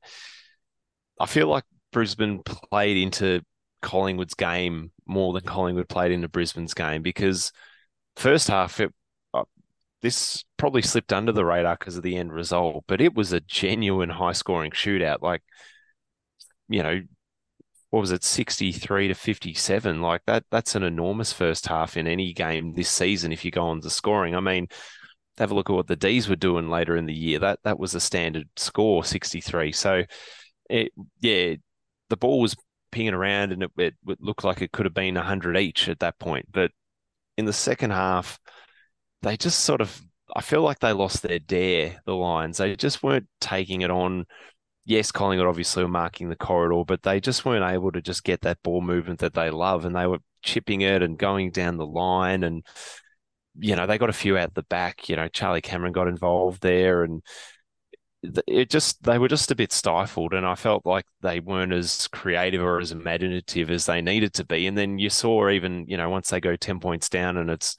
I 1.20 1.26
feel 1.26 1.48
like 1.48 1.64
Brisbane 1.92 2.42
played 2.42 2.96
into 2.96 3.42
Collingwood's 3.82 4.34
game 4.34 4.90
more 5.06 5.32
than 5.32 5.42
Collingwood 5.42 5.88
played 5.88 6.12
into 6.12 6.28
Brisbane's 6.28 6.74
game 6.74 7.02
because 7.02 7.52
first 8.16 8.48
half 8.48 8.80
it 8.80 8.92
uh, 9.32 9.44
this 10.02 10.44
probably 10.56 10.82
slipped 10.82 11.12
under 11.12 11.32
the 11.32 11.44
radar 11.44 11.76
because 11.76 11.96
of 11.96 12.02
the 12.02 12.16
end 12.16 12.32
result, 12.32 12.84
but 12.86 13.00
it 13.00 13.14
was 13.14 13.32
a 13.32 13.40
genuine 13.40 14.10
high 14.10 14.32
scoring 14.32 14.70
shootout. 14.70 15.22
Like, 15.22 15.42
you 16.68 16.82
know, 16.82 17.02
what 17.90 18.00
was 18.00 18.10
it, 18.10 18.24
63 18.24 19.08
to 19.08 19.14
57? 19.14 20.02
Like 20.02 20.22
that, 20.26 20.44
that's 20.50 20.74
an 20.74 20.82
enormous 20.82 21.32
first 21.32 21.66
half 21.68 21.96
in 21.96 22.06
any 22.08 22.32
game 22.32 22.74
this 22.74 22.88
season 22.88 23.32
if 23.32 23.44
you 23.44 23.50
go 23.50 23.66
on 23.66 23.80
to 23.82 23.90
scoring. 23.90 24.34
I 24.34 24.40
mean, 24.40 24.68
have 25.38 25.50
a 25.50 25.54
look 25.54 25.70
at 25.70 25.76
what 25.76 25.86
the 25.86 25.96
D's 25.96 26.28
were 26.28 26.36
doing 26.36 26.68
later 26.68 26.96
in 26.96 27.06
the 27.06 27.14
year. 27.14 27.38
That 27.38 27.60
that 27.64 27.78
was 27.78 27.94
a 27.94 28.00
standard 28.00 28.48
score, 28.56 29.04
63. 29.04 29.72
So 29.72 30.02
it, 30.70 30.92
yeah, 31.20 31.54
the 32.10 32.16
ball 32.16 32.40
was 32.40 32.56
pinging 32.90 33.14
around 33.14 33.52
and 33.52 33.64
it, 33.64 33.72
it, 33.76 33.94
looked 34.20 34.44
like 34.44 34.62
it 34.62 34.72
could 34.72 34.86
have 34.86 34.94
been 34.94 35.16
100 35.16 35.58
each 35.58 35.88
at 35.88 36.00
that 36.00 36.18
point. 36.18 36.46
But 36.52 36.70
in 37.36 37.44
the 37.44 37.52
second 37.52 37.90
half, 37.90 38.38
they 39.22 39.36
just 39.36 39.60
sort 39.60 39.80
of, 39.80 40.00
I 40.34 40.40
feel 40.40 40.62
like 40.62 40.78
they 40.78 40.92
lost 40.92 41.22
their 41.22 41.38
dare, 41.38 42.00
the 42.06 42.14
Lions. 42.14 42.58
They 42.58 42.76
just 42.76 43.02
weren't 43.02 43.26
taking 43.40 43.82
it 43.82 43.90
on. 43.90 44.26
Yes, 44.84 45.10
Collingwood 45.10 45.48
obviously 45.48 45.82
were 45.82 45.88
marking 45.88 46.28
the 46.28 46.36
corridor, 46.36 46.84
but 46.86 47.02
they 47.02 47.20
just 47.20 47.44
weren't 47.44 47.70
able 47.70 47.90
to 47.92 48.02
just 48.02 48.22
get 48.24 48.42
that 48.42 48.62
ball 48.62 48.80
movement 48.80 49.20
that 49.20 49.34
they 49.34 49.50
love. 49.50 49.84
And 49.84 49.96
they 49.96 50.06
were 50.06 50.18
chipping 50.42 50.82
it 50.82 51.02
and 51.02 51.18
going 51.18 51.50
down 51.50 51.78
the 51.78 51.86
line. 51.86 52.44
And, 52.44 52.64
you 53.58 53.76
know, 53.76 53.86
they 53.86 53.98
got 53.98 54.10
a 54.10 54.14
few 54.14 54.36
out 54.36 54.54
the 54.54 54.62
back. 54.62 55.08
You 55.08 55.16
know, 55.16 55.28
Charlie 55.28 55.62
Cameron 55.62 55.92
got 55.92 56.08
involved 56.08 56.62
there. 56.62 57.02
And, 57.02 57.22
it 58.46 58.70
just 58.70 59.02
they 59.02 59.18
were 59.18 59.28
just 59.28 59.50
a 59.50 59.54
bit 59.54 59.72
stifled 59.72 60.32
and 60.32 60.46
i 60.46 60.54
felt 60.54 60.86
like 60.86 61.04
they 61.20 61.40
weren't 61.40 61.72
as 61.72 62.08
creative 62.08 62.62
or 62.62 62.80
as 62.80 62.92
imaginative 62.92 63.70
as 63.70 63.86
they 63.86 64.00
needed 64.00 64.32
to 64.32 64.44
be. 64.44 64.66
And 64.66 64.76
then 64.76 64.98
you 64.98 65.10
saw 65.10 65.50
even 65.50 65.84
you 65.88 65.96
know 65.96 66.10
once 66.10 66.30
they 66.30 66.40
go 66.40 66.56
10 66.56 66.80
points 66.80 67.08
down 67.08 67.36
and 67.36 67.50
it's 67.50 67.76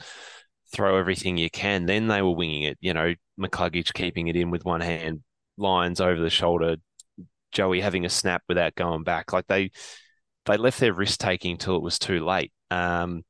throw 0.72 0.98
everything 0.98 1.38
you 1.38 1.50
can 1.50 1.86
then 1.86 2.08
they 2.08 2.22
were 2.22 2.32
winging 2.32 2.64
it 2.64 2.78
you 2.82 2.94
know 2.94 3.14
mccluggage 3.40 3.94
keeping 3.94 4.28
it 4.28 4.36
in 4.36 4.50
with 4.50 4.66
one 4.66 4.82
hand 4.82 5.22
lines 5.58 6.02
over 6.02 6.20
the 6.20 6.30
shoulder 6.30 6.76
joey 7.56 7.82
having 7.82 8.06
a 8.06 8.10
snap 8.10 8.44
without 8.48 8.76
going 8.76 9.04
back. 9.04 9.34
Like 9.34 9.48
they 9.48 9.72
they 10.46 10.58
left 10.58 10.80
their 10.80 10.94
risk 10.94 11.20
taking 11.20 11.54
until 11.54 11.78
it 11.78 11.82
was 11.82 11.98
too 11.98 12.24
late. 12.24 12.52
Um, 12.70 13.24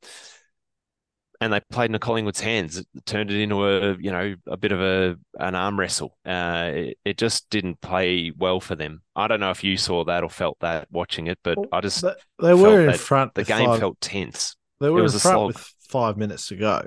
and 1.41 1.53
they 1.53 1.59
played 1.71 1.87
into 1.87 1.99
Collingwood's 1.99 2.39
hands. 2.39 2.77
It 2.77 2.87
turned 3.05 3.31
it 3.31 3.39
into 3.39 3.65
a 3.65 3.97
you 3.97 4.11
know 4.11 4.35
a 4.47 4.57
bit 4.57 4.71
of 4.71 4.81
a 4.81 5.17
an 5.39 5.55
arm 5.55 5.79
wrestle. 5.79 6.17
Uh, 6.25 6.71
it, 6.73 6.97
it, 7.05 7.17
just 7.17 7.49
didn't 7.49 7.81
play 7.81 8.31
well 8.37 8.59
for 8.59 8.75
them. 8.75 9.01
I 9.15 9.27
don't 9.27 9.39
know 9.39 9.51
if 9.51 9.63
you 9.63 9.77
saw 9.77 10.03
that 10.05 10.23
or 10.23 10.29
felt 10.29 10.57
that 10.61 10.87
watching 10.91 11.27
it, 11.27 11.39
but 11.43 11.57
well, 11.57 11.67
I 11.71 11.81
just 11.81 12.03
they 12.41 12.53
were 12.53 12.89
in 12.89 12.97
front. 12.97 13.33
The 13.35 13.43
game 13.43 13.67
five, 13.67 13.79
felt 13.79 13.99
tense. 14.01 14.55
They 14.79 14.89
were 14.89 15.03
in 15.03 15.09
front 15.09 15.47
with 15.47 15.73
five 15.89 16.17
minutes 16.17 16.47
to 16.47 16.55
go. 16.55 16.85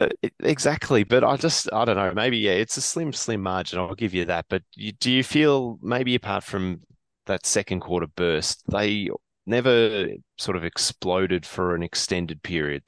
Uh, 0.00 0.08
exactly, 0.40 1.02
but 1.04 1.24
I 1.24 1.36
just 1.36 1.72
I 1.72 1.84
don't 1.84 1.96
know. 1.96 2.12
Maybe 2.14 2.38
yeah, 2.38 2.52
it's 2.52 2.76
a 2.76 2.80
slim 2.80 3.12
slim 3.12 3.42
margin. 3.42 3.78
I'll 3.78 3.94
give 3.94 4.14
you 4.14 4.24
that. 4.26 4.46
But 4.48 4.62
you, 4.74 4.92
do 4.92 5.10
you 5.10 5.24
feel 5.24 5.78
maybe 5.82 6.14
apart 6.14 6.44
from 6.44 6.82
that 7.26 7.46
second 7.46 7.80
quarter 7.80 8.06
burst, 8.06 8.62
they 8.70 9.10
never 9.48 10.08
sort 10.36 10.56
of 10.56 10.64
exploded 10.64 11.46
for 11.46 11.74
an 11.74 11.82
extended 11.82 12.42
period. 12.42 12.82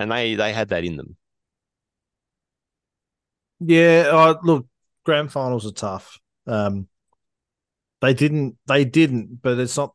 And 0.00 0.10
they 0.10 0.34
they 0.34 0.52
had 0.52 0.68
that 0.68 0.84
in 0.84 0.96
them. 0.96 1.16
Yeah, 3.60 4.08
uh, 4.10 4.34
look, 4.42 4.66
grand 5.04 5.30
finals 5.32 5.66
are 5.66 5.72
tough. 5.72 6.18
Um, 6.46 6.88
they 8.00 8.14
didn't 8.14 8.56
they 8.66 8.84
didn't, 8.84 9.40
but 9.42 9.58
it's 9.58 9.76
not 9.76 9.94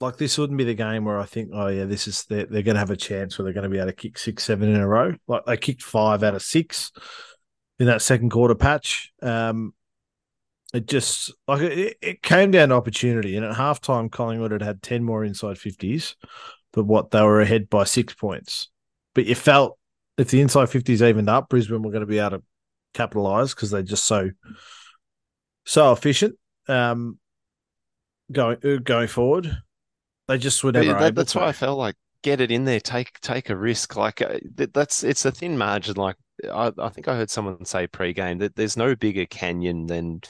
like 0.00 0.16
this 0.16 0.38
wouldn't 0.38 0.56
be 0.56 0.64
the 0.64 0.74
game 0.74 1.04
where 1.04 1.18
I 1.18 1.26
think, 1.26 1.50
oh 1.52 1.66
yeah, 1.66 1.84
this 1.84 2.08
is 2.08 2.24
they're, 2.24 2.46
they're 2.46 2.62
going 2.62 2.76
to 2.76 2.80
have 2.80 2.90
a 2.90 2.96
chance 2.96 3.36
where 3.36 3.44
they're 3.44 3.52
going 3.52 3.64
to 3.64 3.70
be 3.70 3.78
able 3.78 3.88
to 3.88 3.92
kick 3.92 4.16
six, 4.16 4.44
seven 4.44 4.72
in 4.74 4.80
a 4.80 4.88
row. 4.88 5.14
Like 5.26 5.44
they 5.44 5.56
kicked 5.56 5.82
five 5.82 6.22
out 6.22 6.34
of 6.34 6.42
six, 6.42 6.92
in 7.80 7.86
that 7.86 8.02
second 8.02 8.30
quarter 8.30 8.54
patch. 8.54 9.12
Um, 9.22 9.74
it 10.72 10.86
just 10.86 11.32
like 11.48 11.62
it, 11.62 11.96
it 12.00 12.22
came 12.22 12.50
down 12.50 12.68
to 12.68 12.76
opportunity, 12.76 13.36
and 13.36 13.44
at 13.44 13.56
halftime, 13.56 14.10
Collingwood 14.10 14.52
had 14.52 14.62
had 14.62 14.82
ten 14.82 15.02
more 15.02 15.24
inside 15.24 15.58
fifties, 15.58 16.16
but 16.72 16.84
what 16.84 17.10
they 17.10 17.22
were 17.22 17.40
ahead 17.40 17.68
by 17.68 17.84
six 17.84 18.14
points. 18.14 18.68
But 19.14 19.26
you 19.26 19.34
felt 19.34 19.78
if 20.16 20.30
the 20.30 20.40
inside 20.40 20.70
fifties 20.70 21.02
evened 21.02 21.28
up, 21.28 21.48
Brisbane 21.48 21.82
were 21.82 21.90
going 21.90 22.00
to 22.00 22.06
be 22.06 22.18
able 22.18 22.38
to 22.38 22.42
capitalize 22.94 23.54
because 23.54 23.70
they're 23.70 23.82
just 23.82 24.04
so 24.04 24.30
so 25.64 25.92
efficient. 25.92 26.36
Um, 26.68 27.18
going 28.30 28.58
uh, 28.64 28.76
going 28.76 29.08
forward, 29.08 29.56
they 30.28 30.38
just 30.38 30.62
were 30.62 30.72
never. 30.72 30.94
That, 30.94 31.14
that's 31.14 31.32
to. 31.32 31.38
why 31.38 31.48
I 31.48 31.52
felt 31.52 31.78
like 31.78 31.96
get 32.22 32.40
it 32.40 32.50
in 32.50 32.64
there, 32.64 32.80
take 32.80 33.18
take 33.20 33.50
a 33.50 33.56
risk. 33.56 33.96
Like 33.96 34.22
uh, 34.22 34.38
that's 34.72 35.02
it's 35.02 35.24
a 35.24 35.32
thin 35.32 35.58
margin. 35.58 35.96
Like 35.96 36.16
I, 36.52 36.72
I 36.78 36.88
think 36.90 37.08
I 37.08 37.16
heard 37.16 37.30
someone 37.30 37.64
say 37.64 37.86
pre-game 37.86 38.38
that 38.38 38.56
there's 38.56 38.76
no 38.76 38.94
bigger 38.94 39.26
canyon 39.26 39.86
than 39.86 40.20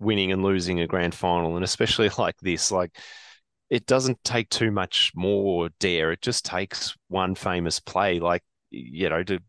winning 0.00 0.32
and 0.32 0.42
losing 0.42 0.80
a 0.80 0.86
grand 0.86 1.14
final, 1.14 1.54
and 1.56 1.64
especially 1.64 2.10
like 2.18 2.36
this, 2.40 2.72
like 2.72 2.98
it 3.70 3.86
doesn't 3.86 4.22
take 4.24 4.48
too 4.50 4.70
much 4.72 5.12
more 5.14 5.70
dare. 5.78 6.12
It 6.12 6.22
just 6.22 6.44
takes 6.44 6.94
one 7.08 7.34
famous 7.34 7.78
play, 7.80 8.18
like 8.20 8.42
you 8.70 9.08
know, 9.08 9.22
to 9.22 9.40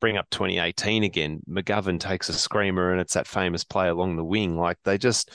bring 0.00 0.16
up 0.16 0.28
2018 0.30 1.02
again. 1.02 1.40
McGovern 1.48 1.98
takes 1.98 2.28
a 2.28 2.34
screamer, 2.34 2.92
and 2.92 3.00
it's 3.00 3.14
that 3.14 3.26
famous 3.26 3.64
play 3.64 3.88
along 3.88 4.16
the 4.16 4.24
wing. 4.24 4.56
Like 4.56 4.78
they 4.84 4.98
just, 4.98 5.30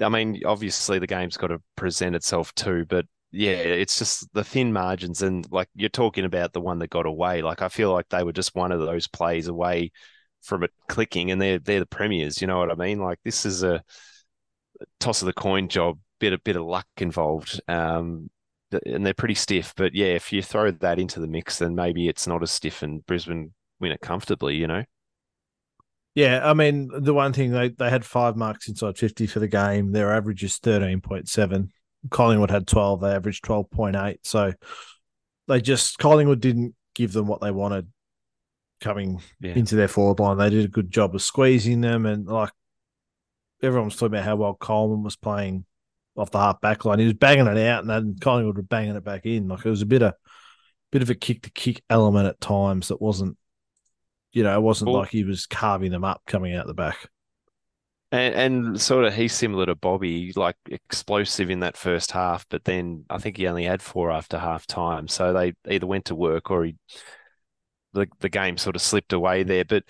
I 0.00 0.08
mean, 0.08 0.42
obviously 0.46 0.98
the 0.98 1.06
game's 1.06 1.36
got 1.36 1.48
to 1.48 1.62
present 1.76 2.14
itself 2.14 2.54
too, 2.54 2.84
but 2.86 3.06
yeah, 3.32 3.52
it's 3.52 3.98
just 3.98 4.32
the 4.32 4.44
thin 4.44 4.72
margins. 4.72 5.22
And 5.22 5.46
like 5.50 5.68
you're 5.74 5.88
talking 5.88 6.24
about 6.24 6.52
the 6.52 6.60
one 6.60 6.78
that 6.80 6.90
got 6.90 7.06
away. 7.06 7.42
Like 7.42 7.62
I 7.62 7.68
feel 7.68 7.92
like 7.92 8.08
they 8.08 8.22
were 8.22 8.32
just 8.32 8.54
one 8.54 8.72
of 8.72 8.80
those 8.80 9.08
plays 9.08 9.48
away 9.48 9.92
from 10.46 10.64
it 10.64 10.72
clicking, 10.88 11.30
and 11.30 11.40
they're 11.40 11.58
they're 11.58 11.80
the 11.80 11.86
premiers. 11.86 12.40
You 12.40 12.46
know 12.46 12.58
what 12.58 12.70
I 12.70 12.74
mean? 12.74 13.00
Like 13.00 13.18
this 13.24 13.44
is 13.46 13.62
a 13.62 13.82
toss 15.00 15.22
of 15.22 15.26
the 15.26 15.32
coin 15.32 15.68
job, 15.68 15.98
bit 16.20 16.32
a 16.32 16.38
bit 16.38 16.56
of 16.56 16.64
luck 16.64 16.86
involved. 16.98 17.60
Um, 17.68 18.30
and 18.84 19.06
they're 19.06 19.14
pretty 19.14 19.34
stiff. 19.34 19.74
But 19.76 19.94
yeah, 19.94 20.08
if 20.08 20.32
you 20.32 20.42
throw 20.42 20.70
that 20.70 20.98
into 20.98 21.20
the 21.20 21.28
mix, 21.28 21.58
then 21.58 21.74
maybe 21.74 22.08
it's 22.08 22.26
not 22.26 22.42
as 22.42 22.50
stiff, 22.50 22.82
and 22.82 23.04
Brisbane 23.06 23.52
win 23.80 23.92
it 23.92 24.00
comfortably. 24.00 24.56
You 24.56 24.66
know. 24.66 24.84
Yeah, 26.14 26.48
I 26.48 26.54
mean 26.54 26.90
the 26.98 27.14
one 27.14 27.32
thing 27.32 27.52
they 27.52 27.68
they 27.68 27.90
had 27.90 28.04
five 28.04 28.36
marks 28.36 28.68
inside 28.68 28.98
fifty 28.98 29.26
for 29.26 29.40
the 29.40 29.48
game. 29.48 29.92
Their 29.92 30.14
average 30.14 30.42
is 30.44 30.58
thirteen 30.58 31.00
point 31.00 31.28
seven. 31.28 31.72
Collingwood 32.10 32.50
had 32.50 32.66
12, 32.66 33.00
they 33.00 33.10
averaged 33.10 33.44
12.8. 33.44 34.18
So 34.22 34.52
they 35.48 35.60
just, 35.60 35.98
Collingwood 35.98 36.40
didn't 36.40 36.74
give 36.94 37.12
them 37.12 37.26
what 37.26 37.40
they 37.40 37.50
wanted 37.50 37.88
coming 38.80 39.20
yeah. 39.40 39.54
into 39.54 39.76
their 39.76 39.88
forward 39.88 40.20
line. 40.20 40.38
They 40.38 40.50
did 40.50 40.64
a 40.64 40.68
good 40.68 40.90
job 40.90 41.14
of 41.14 41.22
squeezing 41.22 41.80
them. 41.80 42.06
And 42.06 42.26
like 42.26 42.50
everyone 43.62 43.86
was 43.86 43.96
talking 43.96 44.14
about 44.14 44.24
how 44.24 44.36
well 44.36 44.54
Coleman 44.54 45.02
was 45.02 45.16
playing 45.16 45.64
off 46.16 46.30
the 46.30 46.38
half 46.38 46.60
back 46.60 46.84
line. 46.84 46.98
He 46.98 47.04
was 47.04 47.14
banging 47.14 47.46
it 47.46 47.58
out 47.58 47.80
and 47.80 47.90
then 47.90 48.16
Collingwood 48.20 48.56
were 48.56 48.62
banging 48.62 48.96
it 48.96 49.04
back 49.04 49.26
in. 49.26 49.48
Like 49.48 49.64
it 49.64 49.70
was 49.70 49.82
a 49.82 49.86
bit 49.86 50.02
of, 50.02 50.14
bit 50.92 51.02
of 51.02 51.10
a 51.10 51.14
kick 51.14 51.42
to 51.42 51.50
kick 51.50 51.82
element 51.90 52.28
at 52.28 52.40
times 52.40 52.88
that 52.88 53.02
wasn't, 53.02 53.36
you 54.32 54.42
know, 54.42 54.56
it 54.56 54.62
wasn't 54.62 54.90
well, 54.90 55.00
like 55.00 55.10
he 55.10 55.24
was 55.24 55.46
carving 55.46 55.90
them 55.90 56.04
up 56.04 56.22
coming 56.26 56.54
out 56.54 56.66
the 56.66 56.74
back. 56.74 57.08
And, 58.12 58.34
and 58.34 58.80
sort 58.80 59.04
of 59.04 59.14
he's 59.14 59.32
similar 59.32 59.66
to 59.66 59.74
Bobby, 59.74 60.32
like 60.36 60.56
explosive 60.70 61.50
in 61.50 61.60
that 61.60 61.76
first 61.76 62.12
half, 62.12 62.46
but 62.48 62.64
then 62.64 63.04
I 63.10 63.18
think 63.18 63.36
he 63.36 63.48
only 63.48 63.64
had 63.64 63.82
four 63.82 64.12
after 64.12 64.38
half 64.38 64.66
time. 64.66 65.08
So 65.08 65.32
they 65.32 65.54
either 65.68 65.86
went 65.86 66.06
to 66.06 66.14
work 66.14 66.50
or 66.50 66.64
he 66.64 66.76
the 67.96 68.08
the 68.20 68.28
game 68.28 68.56
sort 68.58 68.76
of 68.76 68.82
slipped 68.82 69.12
away 69.12 69.42
there. 69.42 69.64
But 69.64 69.84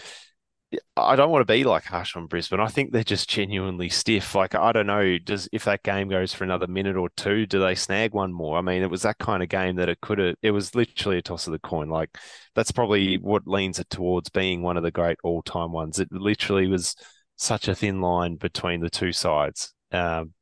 I 0.97 1.15
don't 1.15 1.31
want 1.31 1.47
to 1.47 1.53
be 1.53 1.65
like 1.65 1.85
harsh 1.85 2.17
on 2.17 2.27
Brisbane. 2.27 2.61
I 2.61 2.67
think 2.67 2.91
they're 2.93 3.05
just 3.05 3.29
genuinely 3.31 3.89
stiff. 3.89 4.35
Like 4.35 4.55
I 4.55 4.73
don't 4.73 4.87
know, 4.87 5.17
does 5.19 5.49
if 5.53 5.65
that 5.65 5.83
game 5.85 6.09
goes 6.09 6.35
for 6.35 6.45
another 6.45 6.67
minute 6.67 6.97
or 6.97 7.09
two, 7.17 7.47
do 7.47 7.61
they 7.61 7.75
snag 7.75 8.13
one 8.15 8.33
more? 8.33 8.59
I 8.59 8.63
mean, 8.63 8.83
it 8.83 8.91
was 8.91 9.03
that 9.03 9.19
kind 9.19 9.43
of 9.43 9.49
game 9.49 9.77
that 9.77 9.89
it 9.89 10.01
could 10.01 10.19
have. 10.19 10.35
It 10.43 10.51
was 10.51 10.75
literally 10.75 11.19
a 11.19 11.23
toss 11.23 11.47
of 11.47 11.53
the 11.53 11.59
coin. 11.61 11.89
Like 11.89 12.17
that's 12.55 12.73
probably 12.73 13.17
what 13.19 13.47
leans 13.47 13.79
it 13.79 13.89
towards 13.91 14.29
being 14.31 14.63
one 14.63 14.77
of 14.77 14.83
the 14.83 14.91
great 14.91 15.19
all 15.23 15.43
time 15.43 15.73
ones. 15.73 16.01
It 16.01 16.09
literally 16.11 16.67
was 16.67 16.97
such 17.37 17.69
a 17.69 17.75
thin 17.75 18.01
line 18.01 18.37
between 18.37 18.81
the 18.81 18.91
two 18.91 19.13
sides. 19.13 19.73
Um, 19.93 20.33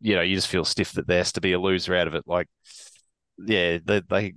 you 0.00 0.16
know, 0.16 0.22
you 0.22 0.34
just 0.34 0.48
feel 0.48 0.64
stiff 0.64 0.92
that 0.92 1.06
there 1.06 1.18
has 1.18 1.32
to 1.32 1.40
be 1.40 1.52
a 1.52 1.60
loser 1.60 1.94
out 1.94 2.08
of 2.08 2.14
it. 2.14 2.24
Like, 2.26 2.48
yeah, 3.38 3.78
they, 3.84 4.00
they 4.08 4.34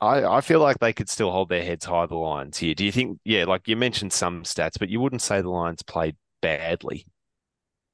I, 0.00 0.24
I 0.24 0.40
feel 0.40 0.60
like 0.60 0.78
they 0.78 0.92
could 0.92 1.08
still 1.08 1.30
hold 1.30 1.48
their 1.48 1.64
heads 1.64 1.84
high, 1.84 2.06
the 2.06 2.14
Lions 2.14 2.58
here. 2.58 2.74
Do 2.74 2.84
you 2.84 2.92
think, 2.92 3.18
yeah, 3.24 3.44
like 3.44 3.68
you 3.68 3.76
mentioned 3.76 4.12
some 4.12 4.44
stats, 4.44 4.78
but 4.78 4.88
you 4.88 5.00
wouldn't 5.00 5.22
say 5.22 5.40
the 5.40 5.50
Lions 5.50 5.82
played 5.82 6.16
badly? 6.40 7.06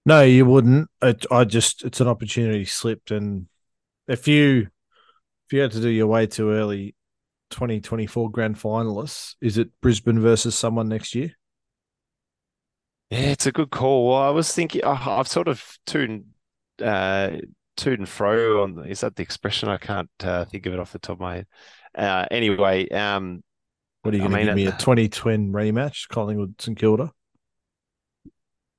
No, 0.04 0.22
you 0.22 0.46
wouldn't. 0.46 0.88
It, 1.02 1.26
I 1.30 1.44
just, 1.44 1.84
it's 1.84 2.00
an 2.00 2.06
opportunity 2.06 2.64
slipped. 2.64 3.10
And 3.10 3.48
if 4.06 4.28
you, 4.28 4.68
if 5.46 5.52
you 5.52 5.60
had 5.60 5.72
to 5.72 5.80
do 5.80 5.88
your 5.88 6.06
way 6.06 6.26
too 6.26 6.50
early, 6.50 6.94
2024 7.50 8.30
grand 8.30 8.56
finalists, 8.56 9.34
is 9.40 9.58
it 9.58 9.70
Brisbane 9.80 10.20
versus 10.20 10.56
someone 10.56 10.88
next 10.88 11.14
year? 11.14 11.32
Yeah, 13.10 13.18
it's 13.18 13.46
a 13.46 13.52
good 13.52 13.70
call. 13.70 14.08
Well, 14.08 14.18
I 14.18 14.30
was 14.30 14.52
thinking, 14.52 14.84
I've 14.84 15.28
sort 15.28 15.48
of 15.48 15.64
tuned, 15.86 16.26
uh, 16.82 17.30
toed 17.76 17.98
and 17.98 18.08
fro 18.08 18.62
on. 18.62 18.86
Is 18.86 19.00
that 19.00 19.16
the 19.16 19.22
expression? 19.22 19.68
I 19.68 19.76
can't 19.76 20.10
uh, 20.22 20.44
think 20.44 20.66
of 20.66 20.72
it 20.72 20.80
off 20.80 20.92
the 20.92 20.98
top 20.98 21.16
of 21.16 21.20
my 21.20 21.36
head. 21.36 21.46
Uh, 21.96 22.26
anyway, 22.30 22.88
um, 22.90 23.42
what 24.02 24.12
are 24.12 24.18
you 24.18 24.28
going 24.28 24.38
to 24.38 24.44
give 24.44 24.54
me 24.54 24.66
a 24.66 24.72
twenty 24.72 25.08
twin 25.08 25.52
rematch, 25.52 26.08
Collingwood 26.08 26.60
St 26.60 26.78
Kilda? 26.78 27.10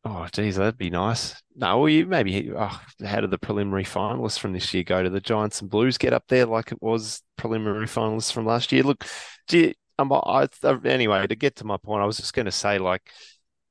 Oh, 0.05 0.25
geez, 0.31 0.55
that'd 0.55 0.77
be 0.77 0.89
nice. 0.89 1.35
No, 1.55 1.79
well, 1.79 1.89
you 1.89 2.05
maybe 2.05 2.51
oh, 2.55 2.81
how 3.03 3.19
did 3.19 3.31
the 3.31 3.37
preliminary 3.37 3.83
finalists 3.83 4.39
from 4.39 4.53
this 4.53 4.73
year 4.73 4.83
go? 4.83 5.03
To 5.03 5.09
the 5.09 5.19
Giants 5.19 5.59
and 5.59 5.69
Blues 5.69 5.97
get 5.97 6.13
up 6.13 6.23
there 6.29 6.45
like 6.45 6.71
it 6.71 6.81
was 6.81 7.21
preliminary 7.37 7.87
finalists 7.87 8.31
from 8.31 8.45
last 8.45 8.71
year? 8.71 8.83
Look, 8.83 9.03
do 9.47 9.57
you, 9.59 9.73
um, 9.99 10.13
I, 10.13 10.47
anyway, 10.85 11.27
to 11.27 11.35
get 11.35 11.57
to 11.57 11.65
my 11.65 11.75
point, 11.75 12.03
I 12.03 12.05
was 12.05 12.17
just 12.17 12.33
going 12.33 12.45
to 12.45 12.51
say, 12.51 12.77
like, 12.77 13.01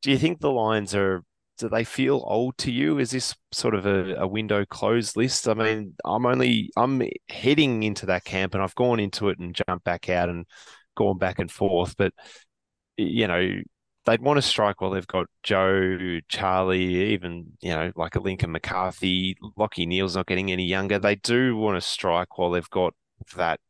do 0.03 0.11
you 0.11 0.19
think 0.19 0.41
the 0.41 0.51
Lions 0.51 0.95
are? 0.95 1.23
Do 1.59 1.69
they 1.69 1.85
feel 1.85 2.23
old 2.27 2.59
to 2.59 2.71
you? 2.71 2.99
Is 2.99 3.11
this 3.11 3.35
sort 3.53 3.75
of 3.75 3.87
a, 3.87 4.15
a 4.17 4.27
window 4.27 4.65
closed 4.67 5.17
list? 5.17 5.49
I 5.49 5.55
mean, 5.55 5.95
I'm 6.05 6.27
only 6.27 6.71
I'm 6.77 7.03
heading 7.31 7.83
into 7.83 8.07
that 8.07 8.25
camp, 8.25 8.55
and 8.55 8.63
I've 8.63 8.75
gone 8.75 9.01
into 9.01 9.29
it 9.31 9.39
and 9.39 9.55
jumped 9.55 9.85
back 9.85 10.09
out 10.11 10.29
and 10.29 10.47
gone 10.97 11.19
back 11.19 11.39
and 11.39 11.51
forth. 11.51 11.97
But 11.97 12.13
you 12.97 13.27
know, 13.27 13.61
they'd 14.07 14.23
want 14.23 14.39
to 14.39 14.43
strike 14.43 14.81
while 14.81 14.91
they've 14.93 15.07
got 15.07 15.27
Joe, 15.43 16.21
Charlie, 16.29 17.13
even 17.13 17.53
you 17.61 17.71
know, 17.71 17.93
like 17.97 18.17
a 18.17 18.21
Lincoln 18.21 18.53
McCarthy, 18.53 19.37
Lachie 19.59 19.87
Neale's 19.87 20.17
not 20.17 20.27
getting 20.27 20.53
any 20.53 20.67
younger. 20.67 20.99
They 20.99 21.17
do 21.17 21.57
want 21.57 21.77
to 21.77 21.81
strike 21.81 22.39
while 22.39 22.51
they've 22.51 22.71
got 22.71 22.95
that 23.37 23.61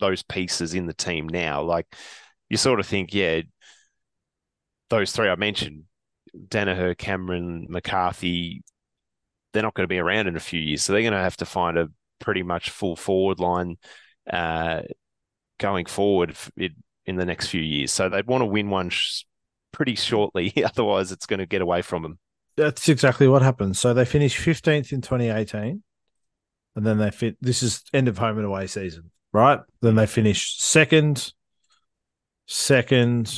those 0.00 0.22
pieces 0.22 0.74
in 0.74 0.86
the 0.86 0.94
team 0.94 1.28
now. 1.28 1.62
Like 1.62 1.86
you 2.48 2.56
sort 2.56 2.80
of 2.80 2.86
think, 2.86 3.14
yeah, 3.14 3.42
those 4.90 5.12
three 5.12 5.28
I 5.28 5.36
mentioned, 5.36 5.84
Daniher, 6.48 6.96
Cameron, 6.96 7.66
McCarthy, 7.68 8.62
they're 9.52 9.62
not 9.62 9.74
going 9.74 9.84
to 9.84 9.92
be 9.92 9.98
around 9.98 10.26
in 10.26 10.36
a 10.36 10.40
few 10.40 10.60
years. 10.60 10.82
So 10.82 10.92
they're 10.92 11.02
going 11.02 11.12
to 11.12 11.18
have 11.18 11.36
to 11.38 11.46
find 11.46 11.78
a 11.78 11.88
pretty 12.18 12.42
much 12.42 12.70
full 12.70 12.96
forward 12.96 13.40
line 13.40 13.76
uh, 14.30 14.82
going 15.58 15.86
forward 15.86 16.36
in, 16.56 16.74
in 17.06 17.16
the 17.16 17.26
next 17.26 17.48
few 17.48 17.60
years. 17.60 17.92
So 17.92 18.08
they'd 18.08 18.26
want 18.26 18.42
to 18.42 18.46
win 18.46 18.70
one 18.70 18.90
sh- 18.90 19.24
pretty 19.72 19.94
shortly. 19.94 20.52
Otherwise, 20.64 21.12
it's 21.12 21.26
going 21.26 21.40
to 21.40 21.46
get 21.46 21.62
away 21.62 21.82
from 21.82 22.02
them. 22.02 22.18
That's 22.56 22.88
exactly 22.88 23.28
what 23.28 23.42
happened. 23.42 23.76
So 23.76 23.94
they 23.94 24.04
finished 24.04 24.38
15th 24.38 24.92
in 24.92 25.00
2018. 25.00 25.82
And 26.74 26.86
then 26.86 26.98
they 26.98 27.10
fit. 27.10 27.36
This 27.40 27.62
is 27.62 27.82
end 27.92 28.08
of 28.08 28.16
home 28.16 28.38
and 28.38 28.46
away 28.46 28.66
season, 28.66 29.10
right? 29.32 29.60
Then 29.82 29.94
they 29.94 30.06
finished 30.06 30.62
second, 30.62 31.32
second, 32.46 33.30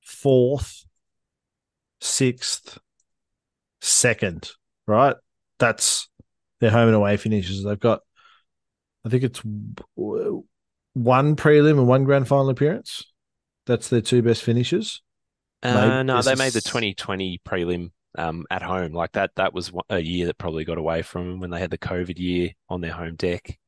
fourth, 0.00 0.85
sixth, 2.00 2.78
second, 3.80 4.50
right? 4.86 5.16
That's 5.58 6.08
their 6.60 6.70
home 6.70 6.88
and 6.88 6.96
away 6.96 7.16
finishes. 7.16 7.64
They've 7.64 7.78
got, 7.78 8.00
I 9.04 9.08
think 9.08 9.24
it's 9.24 9.42
one 9.94 11.36
prelim 11.36 11.78
and 11.78 11.88
one 11.88 12.04
grand 12.04 12.28
final 12.28 12.48
appearance. 12.48 13.04
That's 13.66 13.88
their 13.88 14.00
two 14.00 14.22
best 14.22 14.42
finishes. 14.42 15.02
Uh, 15.62 16.02
no, 16.02 16.22
they 16.22 16.34
made 16.34 16.52
the 16.52 16.60
2020 16.60 17.40
prelim 17.46 17.90
um, 18.16 18.44
at 18.50 18.62
home. 18.62 18.92
Like 18.92 19.12
that, 19.12 19.32
that 19.36 19.52
was 19.52 19.72
a 19.90 19.98
year 19.98 20.26
that 20.26 20.38
probably 20.38 20.64
got 20.64 20.78
away 20.78 21.02
from 21.02 21.28
them 21.28 21.40
when 21.40 21.50
they 21.50 21.58
had 21.58 21.70
the 21.70 21.78
COVID 21.78 22.18
year 22.18 22.50
on 22.68 22.80
their 22.80 22.92
home 22.92 23.16
deck. 23.16 23.58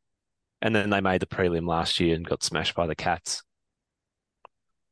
And 0.61 0.75
then 0.75 0.91
they 0.91 1.01
made 1.01 1.21
the 1.21 1.27
prelim 1.27 1.69
last 1.69 2.01
year 2.01 2.17
and 2.17 2.27
got 2.27 2.43
smashed 2.43 2.75
by 2.75 2.87
the 2.87 2.95
Cats. 2.95 3.43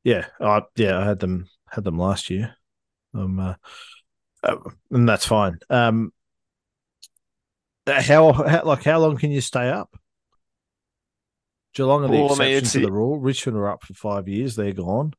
Yeah, 0.05 0.27
I, 0.41 0.63
yeah, 0.77 0.99
I 0.99 1.05
had 1.05 1.19
them 1.19 1.49
had 1.71 1.83
them 1.85 1.99
last 1.99 2.31
year. 2.31 2.57
Um, 3.17 3.39
uh, 3.39 3.55
uh, 4.43 4.57
and 4.91 5.09
that's 5.09 5.27
fine. 5.27 5.59
Um, 5.71 6.13
how, 7.87 8.33
how 8.33 8.65
like 8.65 8.85
how 8.85 8.99
long 8.99 9.17
can 9.17 9.31
you 9.31 9.41
stay 9.41 9.69
up? 9.69 9.97
Geelong 11.75 12.05
are 12.05 12.09
the 12.09 12.15
well, 12.15 12.27
exception 12.27 12.47
I 12.47 12.55
mean, 12.55 12.65
to 12.65 12.81
the 12.81 12.93
rule. 12.93 13.19
Richmond 13.19 13.59
are 13.59 13.71
up 13.71 13.85
for 13.85 13.95
five 13.95 14.29
years; 14.29 14.57
they're 14.57 14.73
gone. 14.73 15.15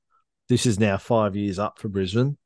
this 0.49 0.65
is 0.65 0.79
now 0.79 0.97
five 0.97 1.35
years 1.35 1.59
up 1.59 1.79
for 1.79 1.87
Brisbane, 1.87 2.37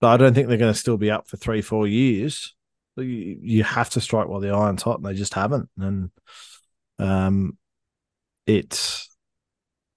but 0.00 0.08
I 0.08 0.16
don't 0.16 0.34
think 0.34 0.48
they're 0.48 0.58
going 0.58 0.72
to 0.72 0.78
still 0.78 0.98
be 0.98 1.10
up 1.10 1.28
for 1.28 1.36
three, 1.36 1.62
four 1.62 1.86
years. 1.86 2.54
You, 2.96 3.38
you 3.40 3.64
have 3.64 3.90
to 3.90 4.00
strike 4.00 4.28
while 4.28 4.40
the 4.40 4.50
iron's 4.50 4.82
hot, 4.82 4.98
and 4.98 5.06
they 5.06 5.14
just 5.14 5.34
haven't. 5.34 5.68
And 5.78 6.10
um, 6.98 7.56
it's 8.46 9.08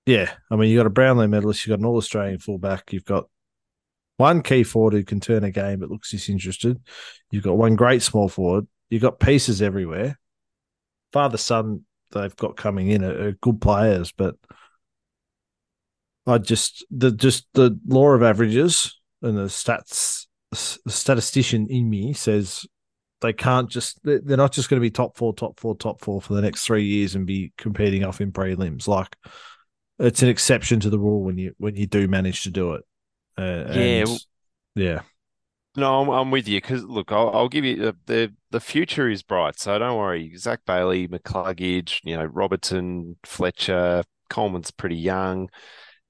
yeah. 0.06 0.32
I 0.49 0.56
mean, 0.56 0.70
you 0.70 0.78
got 0.78 0.88
a 0.88 0.91
Brownlow 0.91 1.28
medalist, 1.28 1.66
you 1.66 1.72
got 1.72 1.80
an 1.80 1.86
All 1.86 1.97
Australian 1.97 2.39
fullback, 2.39 2.93
you've 2.93 3.06
got 3.06 3.26
one 4.22 4.41
key 4.41 4.63
forward 4.63 4.93
who 4.93 5.03
can 5.03 5.19
turn 5.19 5.43
a 5.43 5.51
game 5.51 5.80
but 5.80 5.89
looks 5.89 6.11
disinterested. 6.11 6.80
You've 7.32 7.43
got 7.43 7.57
one 7.57 7.76
great 7.76 8.01
small 8.01 8.30
forward. 8.30 8.67
You've 8.89 9.01
got 9.01 9.19
pieces 9.19 9.61
everywhere. 9.61 10.19
Father 11.11 11.38
son 11.38 11.86
they've 12.11 12.36
got 12.36 12.57
coming 12.57 12.89
in 12.89 13.03
are, 13.03 13.28
are 13.28 13.32
good 13.34 13.59
players, 13.59 14.11
but 14.11 14.36
I 16.28 16.38
just 16.38 16.86
the 16.91 17.11
just 17.11 17.47
the 17.53 17.78
law 17.88 18.09
of 18.09 18.24
averages 18.24 18.99
and 19.22 19.38
the 19.38 19.45
stats 19.45 20.28
the 20.51 20.91
statistician 20.91 21.67
in 21.69 21.89
me 21.89 22.13
says 22.13 22.65
they 23.22 23.34
can't 23.34 23.69
just 23.69 23.99
they're 24.03 24.38
not 24.38 24.51
just 24.51 24.69
going 24.69 24.80
to 24.80 24.86
be 24.86 24.91
top 24.91 25.17
four, 25.17 25.34
top 25.34 25.59
four, 25.59 25.76
top 25.76 26.01
four 26.01 26.22
for 26.22 26.34
the 26.34 26.41
next 26.41 26.65
three 26.65 26.86
years 26.86 27.15
and 27.15 27.26
be 27.26 27.53
competing 27.57 28.03
off 28.03 28.22
in 28.22 28.32
prelims. 28.32 28.88
Like 28.88 29.15
it's 29.99 30.24
an 30.24 30.30
exception 30.30 30.80
to 30.82 30.89
the 30.89 30.99
rule 30.99 31.24
when 31.24 31.38
you 31.38 31.53
when 31.57 31.76
you 31.76 31.88
do 31.88 32.07
manage 32.07 32.43
to 32.43 32.49
do 32.49 32.74
it. 32.74 32.84
Uh, 33.38 33.65
yeah, 33.71 34.03
and, 34.03 34.25
yeah. 34.75 35.01
No, 35.77 36.01
I'm, 36.01 36.09
I'm 36.09 36.32
with 36.32 36.47
you 36.47 36.59
because 36.59 36.84
look, 36.84 37.11
I'll, 37.11 37.29
I'll, 37.29 37.49
give 37.49 37.63
you 37.63 37.77
the, 37.77 37.95
the 38.05 38.34
the 38.49 38.59
future 38.59 39.09
is 39.09 39.23
bright, 39.23 39.57
so 39.57 39.77
don't 39.79 39.97
worry. 39.97 40.36
Zac 40.36 40.65
Bailey, 40.65 41.07
McCluggage, 41.07 42.01
you 42.03 42.17
know 42.17 42.25
Robertson, 42.25 43.15
Fletcher, 43.23 44.03
Coleman's 44.29 44.71
pretty 44.71 44.97
young. 44.97 45.49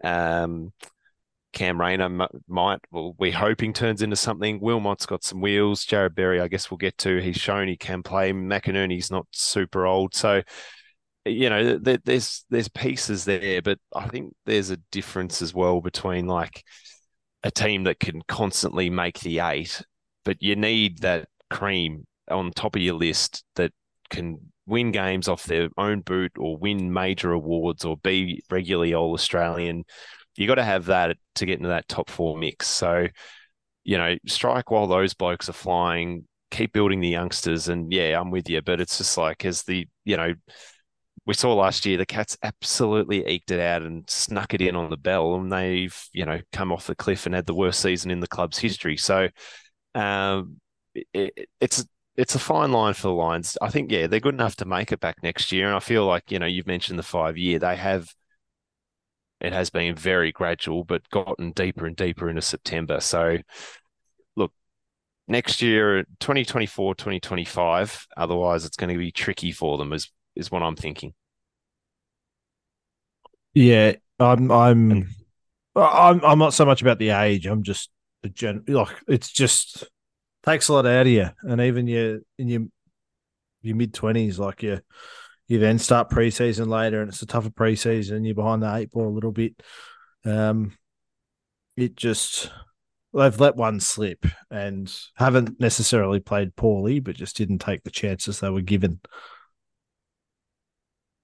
Um, 0.03 0.73
Cam 1.53 1.79
Rayner 1.79 2.09
might, 2.47 2.79
well, 2.91 3.13
we're 3.19 3.33
hoping 3.33 3.73
turns 3.73 4.01
into 4.01 4.15
something. 4.15 4.61
Wilmot's 4.61 5.05
got 5.05 5.23
some 5.23 5.41
wheels. 5.41 5.85
Jarrod 5.85 6.15
Berry, 6.15 6.39
I 6.39 6.47
guess 6.47 6.71
we'll 6.71 6.77
get 6.77 6.97
to. 6.99 7.17
He's 7.21 7.35
shown 7.35 7.67
he 7.67 7.75
can 7.75 8.03
play. 8.03 8.31
McInerney's 8.31 9.11
not 9.11 9.27
super 9.31 9.85
old, 9.85 10.15
so 10.15 10.41
you 11.25 11.49
know 11.49 11.77
there's 11.77 12.45
there's 12.49 12.67
pieces 12.69 13.25
there, 13.25 13.61
but 13.61 13.77
I 13.95 14.07
think 14.07 14.33
there's 14.45 14.71
a 14.71 14.77
difference 14.91 15.41
as 15.41 15.53
well 15.53 15.81
between 15.81 16.25
like 16.25 16.63
a 17.43 17.51
team 17.51 17.83
that 17.85 17.99
can 17.99 18.21
constantly 18.27 18.89
make 18.89 19.19
the 19.19 19.39
eight, 19.39 19.81
but 20.23 20.37
you 20.39 20.55
need 20.55 20.99
that 20.99 21.27
cream 21.49 22.05
on 22.29 22.51
top 22.51 22.75
of 22.75 22.81
your 22.81 22.95
list 22.95 23.43
that 23.55 23.71
can 24.09 24.39
win 24.67 24.91
games 24.91 25.27
off 25.27 25.43
their 25.43 25.69
own 25.77 26.01
boot 26.01 26.31
or 26.37 26.57
win 26.57 26.93
major 26.93 27.31
awards 27.31 27.83
or 27.83 27.97
be 27.97 28.41
regularly 28.49 28.93
all 28.93 29.13
Australian. 29.13 29.83
You 30.35 30.47
got 30.47 30.55
to 30.55 30.63
have 30.63 30.85
that 30.85 31.17
to 31.35 31.45
get 31.45 31.57
into 31.57 31.69
that 31.69 31.87
top 31.87 32.09
four 32.09 32.37
mix. 32.37 32.67
So, 32.67 33.07
you 33.83 33.97
know, 33.97 34.15
strike 34.27 34.71
while 34.71 34.87
those 34.87 35.13
blokes 35.13 35.49
are 35.49 35.53
flying, 35.53 36.25
keep 36.51 36.73
building 36.73 36.99
the 36.99 37.09
youngsters. 37.09 37.67
And 37.67 37.91
yeah, 37.91 38.19
I'm 38.19 38.31
with 38.31 38.49
you, 38.49 38.61
but 38.61 38.79
it's 38.79 38.97
just 38.97 39.17
like 39.17 39.43
as 39.45 39.63
the, 39.63 39.87
you 40.05 40.15
know, 40.15 40.33
we 41.25 41.33
saw 41.33 41.53
last 41.53 41.85
year 41.85 41.97
the 41.97 42.05
Cats 42.05 42.37
absolutely 42.43 43.25
eked 43.25 43.51
it 43.51 43.59
out 43.59 43.83
and 43.83 44.09
snuck 44.09 44.53
it 44.53 44.61
in 44.61 44.75
on 44.75 44.89
the 44.89 44.97
bell, 44.97 45.35
and 45.35 45.51
they've 45.51 45.95
you 46.13 46.25
know 46.25 46.39
come 46.51 46.71
off 46.71 46.87
the 46.87 46.95
cliff 46.95 47.25
and 47.25 47.35
had 47.35 47.45
the 47.45 47.53
worst 47.53 47.79
season 47.79 48.11
in 48.11 48.19
the 48.19 48.27
club's 48.27 48.57
history. 48.57 48.97
So 48.97 49.29
um, 49.95 50.59
it, 51.13 51.47
it's 51.59 51.85
it's 52.17 52.35
a 52.35 52.39
fine 52.39 52.71
line 52.71 52.93
for 52.93 53.03
the 53.03 53.13
Lions. 53.13 53.57
I 53.61 53.69
think 53.69 53.91
yeah 53.91 54.07
they're 54.07 54.19
good 54.19 54.33
enough 54.33 54.55
to 54.57 54.65
make 54.65 54.91
it 54.91 54.99
back 54.99 55.21
next 55.23 55.51
year, 55.51 55.67
and 55.67 55.75
I 55.75 55.79
feel 55.79 56.05
like 56.05 56.31
you 56.31 56.39
know 56.39 56.47
you've 56.47 56.67
mentioned 56.67 56.97
the 56.99 57.03
five 57.03 57.37
year 57.37 57.59
they 57.59 57.75
have. 57.75 58.13
It 59.39 59.53
has 59.53 59.71
been 59.71 59.95
very 59.95 60.31
gradual, 60.31 60.83
but 60.83 61.09
gotten 61.09 61.51
deeper 61.51 61.87
and 61.87 61.95
deeper 61.95 62.29
into 62.29 62.43
September. 62.43 62.99
So, 62.99 63.37
look, 64.35 64.53
next 65.27 65.61
year 65.63 66.03
2024 66.19 66.93
2025 66.95 68.07
otherwise 68.17 68.65
it's 68.65 68.77
going 68.77 68.93
to 68.93 68.99
be 68.99 69.11
tricky 69.11 69.51
for 69.51 69.77
them 69.79 69.93
as 69.93 70.09
is 70.35 70.51
what 70.51 70.63
I'm 70.63 70.75
thinking. 70.75 71.13
Yeah, 73.53 73.93
I'm 74.19 74.51
I'm 74.51 75.07
I'm 75.75 76.23
I'm 76.23 76.39
not 76.39 76.53
so 76.53 76.65
much 76.65 76.81
about 76.81 76.99
the 76.99 77.09
age. 77.09 77.45
I'm 77.45 77.63
just 77.63 77.89
the 78.23 78.29
gen 78.29 78.63
like 78.67 78.95
it's 79.07 79.31
just 79.31 79.85
takes 80.43 80.67
a 80.67 80.73
lot 80.73 80.85
out 80.85 81.01
of 81.01 81.07
you, 81.07 81.29
and 81.43 81.61
even 81.61 81.87
you 81.87 82.25
in 82.37 82.47
your 82.47 82.61
your 83.61 83.75
mid 83.75 83.93
twenties, 83.93 84.39
like 84.39 84.63
you 84.63 84.81
you 85.47 85.59
then 85.59 85.79
start 85.79 86.09
preseason 86.09 86.67
later, 86.67 87.01
and 87.01 87.09
it's 87.09 87.21
a 87.21 87.25
tougher 87.25 87.49
preseason, 87.49 88.13
and 88.13 88.25
you're 88.25 88.35
behind 88.35 88.63
the 88.63 88.73
eight 88.73 88.91
ball 88.91 89.07
a 89.07 89.09
little 89.09 89.31
bit. 89.31 89.61
Um, 90.23 90.77
it 91.75 91.95
just 91.95 92.51
they've 93.13 93.39
let 93.39 93.55
one 93.55 93.79
slip 93.79 94.25
and 94.49 94.93
haven't 95.15 95.59
necessarily 95.59 96.19
played 96.19 96.55
poorly, 96.55 96.99
but 96.99 97.15
just 97.15 97.35
didn't 97.35 97.59
take 97.59 97.83
the 97.83 97.91
chances 97.91 98.39
they 98.39 98.49
were 98.49 98.61
given. 98.61 99.01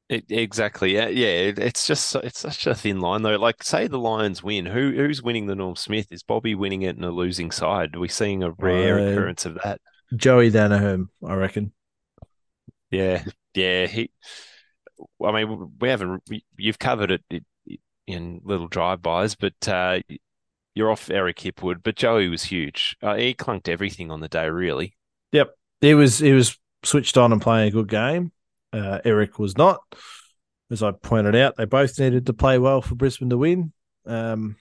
It, 0.10 0.26
exactly. 0.30 0.96
Yeah, 0.96 1.10
yeah. 1.10 1.28
It, 1.28 1.60
it's 1.60 1.86
just 1.86 2.16
it's 2.16 2.40
such 2.40 2.66
a 2.66 2.74
thin 2.74 3.02
line 3.02 3.24
though. 3.24 3.36
Like, 3.36 3.62
say 3.62 3.88
the 3.88 4.00
Lions 4.00 4.42
win, 4.42 4.66
who 4.66 4.94
who's 4.96 5.22
winning 5.22 5.48
the 5.48 5.56
Norm 5.56 5.76
Smith? 5.76 6.12
Is 6.12 6.24
Bobby 6.24 6.56
winning 6.56 6.84
it 6.84 6.96
in 6.96 7.04
a 7.04 7.12
losing 7.12 7.52
side? 7.52 7.96
Are 7.96 8.00
we 8.00 8.08
seeing 8.08 8.42
a 8.42 8.52
rare 8.52 9.00
uh, 9.00 9.12
occurrence 9.12 9.46
of 9.46 9.60
that? 9.64 9.82
Joey 10.16 10.50
Daniher, 10.50 11.06
I 11.26 11.34
reckon. 11.34 11.74
Yeah, 12.90 13.24
yeah. 13.54 13.88
He. 13.88 14.10
I 15.22 15.32
mean, 15.34 15.74
we 15.80 15.90
haven't. 15.90 16.24
You've 16.58 16.80
covered 16.80 17.12
it 17.12 17.44
in 18.08 18.40
little 18.46 18.68
drive-bys, 18.70 19.36
but 19.36 19.68
uh, 19.68 20.00
you're 20.74 20.90
off 20.90 21.10
Eric 21.10 21.40
Hipwood. 21.40 21.84
But 21.84 21.98
Joey 21.98 22.30
was 22.30 22.44
huge. 22.44 22.96
Uh, 23.04 23.16
he 23.16 23.34
clunked 23.34 23.68
everything 23.68 24.10
on 24.10 24.22
the 24.22 24.30
day, 24.30 24.50
really. 24.50 24.96
Yep, 25.34 25.54
he 25.82 25.94
was. 25.94 26.20
He 26.20 26.32
was 26.32 26.58
switched 26.84 27.18
on 27.18 27.34
and 27.34 27.42
playing 27.42 27.68
a 27.68 27.72
good 27.72 27.90
game. 27.90 28.32
Uh, 28.74 29.00
Eric 29.04 29.40
was 29.40 29.58
not. 29.58 29.82
As 30.70 30.84
I 30.84 30.92
pointed 30.92 31.36
out, 31.36 31.56
they 31.56 31.66
both 31.66 32.00
needed 32.00 32.26
to 32.26 32.34
play 32.34 32.58
well 32.58 32.82
for 32.82 32.96
Brisbane 32.96 33.30
to 33.30 33.38
win. 33.38 33.72
Um, 34.06 34.58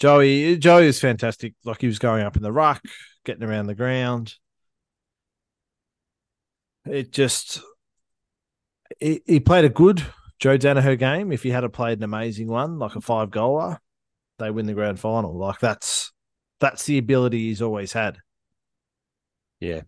Joey, 0.00 0.56
Joey 0.56 0.86
is 0.86 0.98
fantastic. 1.00 1.54
Like 1.64 1.80
he 1.80 1.86
was 1.86 1.98
going 1.98 2.24
up 2.24 2.36
in 2.36 2.42
the 2.42 2.52
ruck, 2.52 2.82
getting 3.24 3.44
around 3.44 3.66
the 3.66 3.74
ground. 3.74 4.34
It 6.86 7.12
just, 7.12 7.60
he, 8.98 9.20
he 9.26 9.40
played 9.40 9.64
a 9.64 9.68
good 9.68 10.02
Joe 10.38 10.58
Daniher 10.58 10.98
game. 10.98 11.30
If 11.30 11.44
he 11.44 11.50
had 11.50 11.70
played 11.72 11.98
an 11.98 12.04
amazing 12.04 12.48
one, 12.48 12.78
like 12.78 12.96
a 12.96 13.00
five 13.00 13.30
goaler, 13.30 13.78
they 14.38 14.50
win 14.50 14.66
the 14.66 14.74
grand 14.74 14.98
final. 14.98 15.36
Like 15.38 15.60
that's 15.60 16.12
that's 16.58 16.84
the 16.84 16.98
ability 16.98 17.38
he's 17.38 17.62
always 17.62 17.92
had. 17.92 18.18
Yeah, 19.60 19.82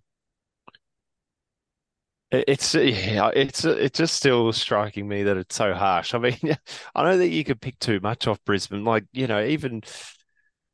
it's 2.47 2.75
yeah, 2.75 3.31
it's 3.35 3.65
it's 3.65 3.99
just 3.99 4.17
still 4.17 4.53
striking 4.53 5.07
me 5.09 5.25
that 5.25 5.37
it's 5.37 5.55
so 5.55 5.75
harsh. 5.75 6.15
I 6.15 6.19
mean, 6.19 6.39
I 6.95 7.05
know 7.05 7.19
that 7.19 7.29
you 7.29 7.45
could 7.45 7.61
pick 7.61 7.79
too 7.79 8.01
much 8.01 8.27
off 8.27 8.43
Brisbane. 8.45 8.85
Like 8.85 9.05
you 9.13 9.27
know, 9.27 9.45
even 9.45 9.83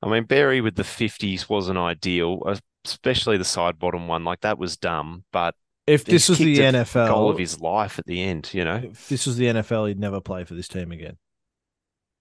I 0.03 0.09
mean, 0.09 0.25
Berry 0.25 0.61
with 0.61 0.77
the 0.77 0.85
fifties 0.85 1.49
wasn't 1.49 1.79
ideal, 1.79 2.43
especially 2.85 3.37
the 3.37 3.45
side 3.45 3.79
bottom 3.79 4.09
one. 4.09 4.25
Like 4.25 4.41
that 4.41 4.59
was 4.59 4.77
dumb. 4.77 5.25
But 5.33 5.55
if 5.87 6.05
this 6.05 6.29
was 6.29 6.39
the 6.39 6.59
NFL 6.59 7.09
goal 7.09 7.31
of 7.31 7.39
his 7.39 7.61
life 7.61 7.99
at 7.99 8.07
the 8.07 8.23
end, 8.23 8.53
you 8.55 8.65
know, 8.65 8.81
if 8.85 9.09
this 9.09 9.27
was 9.27 9.37
the 9.37 9.47
NFL, 9.47 9.89
he'd 9.89 9.99
never 9.99 10.21
play 10.21 10.45
for 10.45 10.55
this 10.55 10.69
team 10.69 10.93
again. 10.93 11.17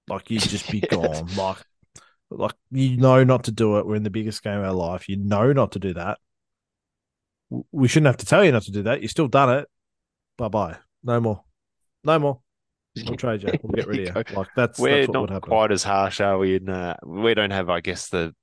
Like 0.07 0.29
you'd 0.31 0.41
just 0.41 0.71
be 0.71 0.79
gone. 0.89 1.27
Like, 1.35 1.57
like 2.31 2.53
you 2.71 2.97
know 2.97 3.23
not 3.23 3.45
to 3.45 3.51
do 3.51 3.77
it. 3.77 3.85
We're 3.85 3.95
in 3.95 4.03
the 4.03 4.09
biggest 4.09 4.43
game 4.43 4.59
of 4.59 4.65
our 4.65 4.73
life. 4.73 5.07
You 5.07 5.17
know 5.17 5.53
not 5.53 5.73
to 5.73 5.79
do 5.79 5.93
that 5.93 6.17
we 7.71 7.87
shouldn't 7.87 8.07
have 8.07 8.17
to 8.17 8.25
tell 8.25 8.43
you 8.43 8.51
not 8.51 8.63
to 8.63 8.71
do 8.71 8.83
that. 8.83 9.01
You've 9.01 9.11
still 9.11 9.27
done 9.27 9.49
it. 9.59 9.67
Bye 10.37 10.47
bye. 10.47 10.77
No 11.03 11.19
more. 11.19 11.43
No 12.03 12.19
more. 12.19 12.39
We'll 13.05 13.17
trade 13.17 13.43
you. 13.43 13.53
We'll 13.61 13.73
get 13.73 13.87
rid 13.87 14.09
of 14.09 14.27
you. 14.27 14.35
Like 14.35 14.47
that's 14.55 14.79
we're 14.79 15.07
that's 15.07 15.13
not 15.13 15.41
quite 15.41 15.71
as 15.71 15.83
harsh, 15.83 16.21
are 16.21 16.37
we? 16.37 16.55
And 16.57 16.69
uh, 16.69 16.95
we 17.05 17.33
don't 17.33 17.51
have, 17.51 17.69
I 17.69 17.81
guess, 17.81 18.09
the 18.09 18.33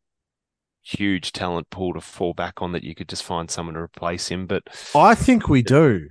huge 0.82 1.32
talent 1.32 1.68
pool 1.70 1.94
to 1.94 2.00
fall 2.00 2.32
back 2.32 2.62
on 2.62 2.72
that 2.72 2.84
you 2.84 2.94
could 2.94 3.08
just 3.08 3.24
find 3.24 3.50
someone 3.50 3.74
to 3.74 3.80
replace 3.80 4.28
him. 4.28 4.46
But 4.46 4.64
I 4.94 5.14
think 5.14 5.48
we 5.48 5.62
do. 5.62 6.08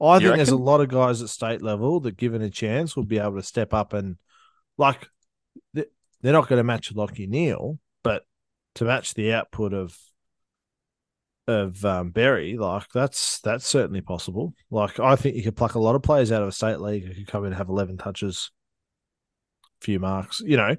I 0.00 0.14
you 0.14 0.20
think 0.20 0.24
reckon? 0.30 0.36
there's 0.36 0.48
a 0.50 0.56
lot 0.56 0.80
of 0.80 0.88
guys 0.88 1.20
at 1.22 1.28
state 1.28 1.60
level 1.60 2.00
that, 2.00 2.16
given 2.16 2.40
a 2.42 2.50
chance, 2.50 2.94
will 2.94 3.04
be 3.04 3.18
able 3.18 3.36
to 3.36 3.42
step 3.42 3.74
up 3.74 3.92
and, 3.92 4.16
like, 4.76 5.08
they're 5.74 6.32
not 6.32 6.48
going 6.48 6.58
to 6.58 6.64
match 6.64 6.94
Lachie 6.94 7.28
Neale, 7.28 7.78
but 8.04 8.24
to 8.76 8.84
match 8.84 9.14
the 9.14 9.32
output 9.32 9.72
of 9.72 9.96
of 11.48 11.84
um, 11.84 12.10
Berry, 12.10 12.56
like 12.56 12.86
that's 12.92 13.40
that's 13.40 13.66
certainly 13.66 14.02
possible. 14.02 14.54
Like 14.70 15.00
I 15.00 15.16
think 15.16 15.34
you 15.34 15.42
could 15.42 15.56
pluck 15.56 15.74
a 15.74 15.80
lot 15.80 15.96
of 15.96 16.02
players 16.02 16.30
out 16.30 16.42
of 16.42 16.48
a 16.48 16.52
state 16.52 16.78
league 16.80 17.04
who 17.04 17.14
could 17.14 17.26
come 17.26 17.44
in 17.44 17.48
and 17.48 17.56
have 17.56 17.70
eleven 17.70 17.96
touches, 17.96 18.52
few 19.80 19.98
marks. 19.98 20.40
You 20.40 20.58
know, 20.58 20.76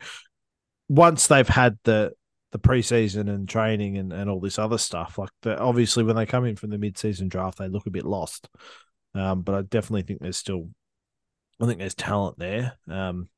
once 0.87 1.27
they've 1.27 1.47
had 1.47 1.77
the 1.83 2.13
the 2.51 2.59
preseason 2.59 3.29
and 3.29 3.49
training 3.49 3.97
and, 3.97 4.13
and 4.13 4.29
all 4.29 4.39
this 4.39 4.57
other 4.57 4.77
stuff, 4.77 5.17
like 5.17 5.29
the, 5.41 5.57
obviously 5.59 6.03
when 6.03 6.15
they 6.15 6.25
come 6.25 6.45
in 6.45 6.55
from 6.55 6.69
the 6.69 6.77
mid 6.77 6.97
season 6.97 7.27
draft, 7.27 7.57
they 7.57 7.67
look 7.67 7.85
a 7.85 7.91
bit 7.91 8.05
lost. 8.05 8.47
Um, 9.13 9.41
but 9.41 9.55
I 9.55 9.61
definitely 9.63 10.03
think 10.03 10.19
there's 10.19 10.37
still, 10.37 10.69
I 11.59 11.65
think 11.65 11.79
there's 11.79 11.95
talent 11.95 12.39
there. 12.39 12.77
Um, 12.87 13.29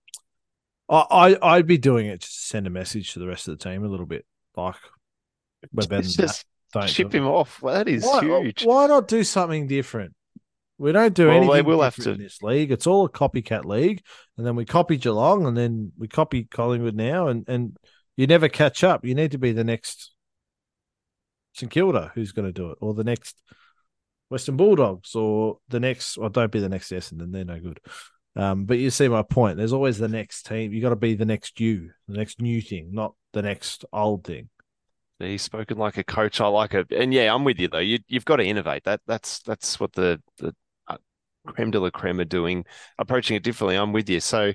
I, 0.89 1.05
I 1.09 1.55
I'd 1.55 1.67
be 1.67 1.77
doing 1.77 2.07
it 2.07 2.21
just 2.21 2.33
to 2.33 2.45
send 2.47 2.67
a 2.67 2.69
message 2.69 3.13
to 3.13 3.19
the 3.19 3.27
rest 3.27 3.47
of 3.47 3.57
the 3.57 3.63
team 3.63 3.83
a 3.83 3.87
little 3.87 4.05
bit, 4.05 4.25
like 4.55 4.75
we're 5.73 5.87
better 5.87 6.07
than 6.07 6.25
that. 6.27 6.43
Just 6.73 6.85
Don't 6.85 6.89
ship 6.89 7.13
him 7.13 7.25
off. 7.27 7.61
Well, 7.61 7.73
that 7.75 7.87
is 7.89 8.03
Why, 8.05 8.21
huge. 8.21 8.63
why 8.65 8.87
not 8.87 9.07
do 9.07 9.23
something 9.23 9.67
different? 9.67 10.13
We 10.77 10.91
don't 10.93 11.13
do 11.13 11.27
Well, 11.27 11.41
they 11.41 11.45
anything 11.47 11.65
will 11.65 11.81
have 11.81 11.95
to- 11.95 12.11
in 12.11 12.17
this 12.17 12.41
league. 12.41 12.71
It's 12.71 12.87
all 12.87 13.05
a 13.05 13.09
copycat 13.09 13.65
league, 13.65 14.01
and 14.37 14.47
then 14.47 14.55
we 14.55 14.65
copy 14.65 14.97
Geelong, 14.97 15.45
and 15.45 15.55
then 15.55 15.91
we 15.97 16.07
copy 16.07 16.45
Collingwood 16.45 16.95
now, 16.95 17.27
and 17.27 17.47
and 17.47 17.77
you 18.17 18.25
never 18.25 18.49
catch 18.49 18.83
up. 18.83 19.05
You 19.05 19.13
need 19.15 19.31
to 19.31 19.37
be 19.37 19.51
the 19.51 19.63
next 19.63 20.11
St 21.53 21.71
Kilda 21.71 22.11
who's 22.15 22.31
going 22.31 22.47
to 22.47 22.53
do 22.53 22.71
it, 22.71 22.77
or 22.81 22.93
the 22.93 23.03
next 23.03 23.37
Western 24.29 24.55
Bulldogs, 24.57 25.13
or 25.13 25.59
the 25.67 25.79
next. 25.79 26.17
Well, 26.17 26.29
don't 26.29 26.51
be 26.51 26.59
the 26.61 26.69
next 26.69 26.91
Essendon; 26.91 27.31
they're 27.31 27.45
no 27.45 27.59
good. 27.59 27.79
Um, 28.35 28.63
but 28.63 28.77
you 28.79 28.89
see 28.89 29.09
my 29.09 29.23
point. 29.23 29.57
There's 29.57 29.73
always 29.73 29.97
the 29.97 30.07
next 30.07 30.45
team. 30.45 30.71
You 30.71 30.81
got 30.81 30.89
to 30.89 30.95
be 30.95 31.15
the 31.15 31.25
next 31.25 31.59
you, 31.59 31.91
the 32.07 32.17
next 32.17 32.41
new 32.41 32.61
thing, 32.61 32.89
not 32.93 33.13
the 33.33 33.41
next 33.41 33.83
old 33.91 34.23
thing. 34.23 34.49
He's 35.21 35.41
spoken 35.41 35.77
like 35.77 35.97
a 35.97 36.03
coach. 36.03 36.41
I 36.41 36.47
like 36.47 36.73
it, 36.73 36.91
and 36.91 37.13
yeah, 37.13 37.33
I'm 37.33 37.43
with 37.43 37.59
you 37.59 37.67
though. 37.67 37.79
You, 37.79 37.99
you've 38.07 38.25
got 38.25 38.37
to 38.37 38.45
innovate. 38.45 38.83
That 38.85 39.01
that's 39.07 39.39
that's 39.39 39.79
what 39.79 39.93
the 39.93 40.21
the 40.37 40.53
uh, 40.87 40.97
creme 41.47 41.71
de 41.71 41.79
la 41.79 41.89
creme 41.89 42.19
are 42.19 42.25
doing, 42.25 42.65
approaching 42.97 43.35
it 43.37 43.43
differently. 43.43 43.75
I'm 43.75 43.93
with 43.93 44.09
you. 44.09 44.19
So 44.19 44.53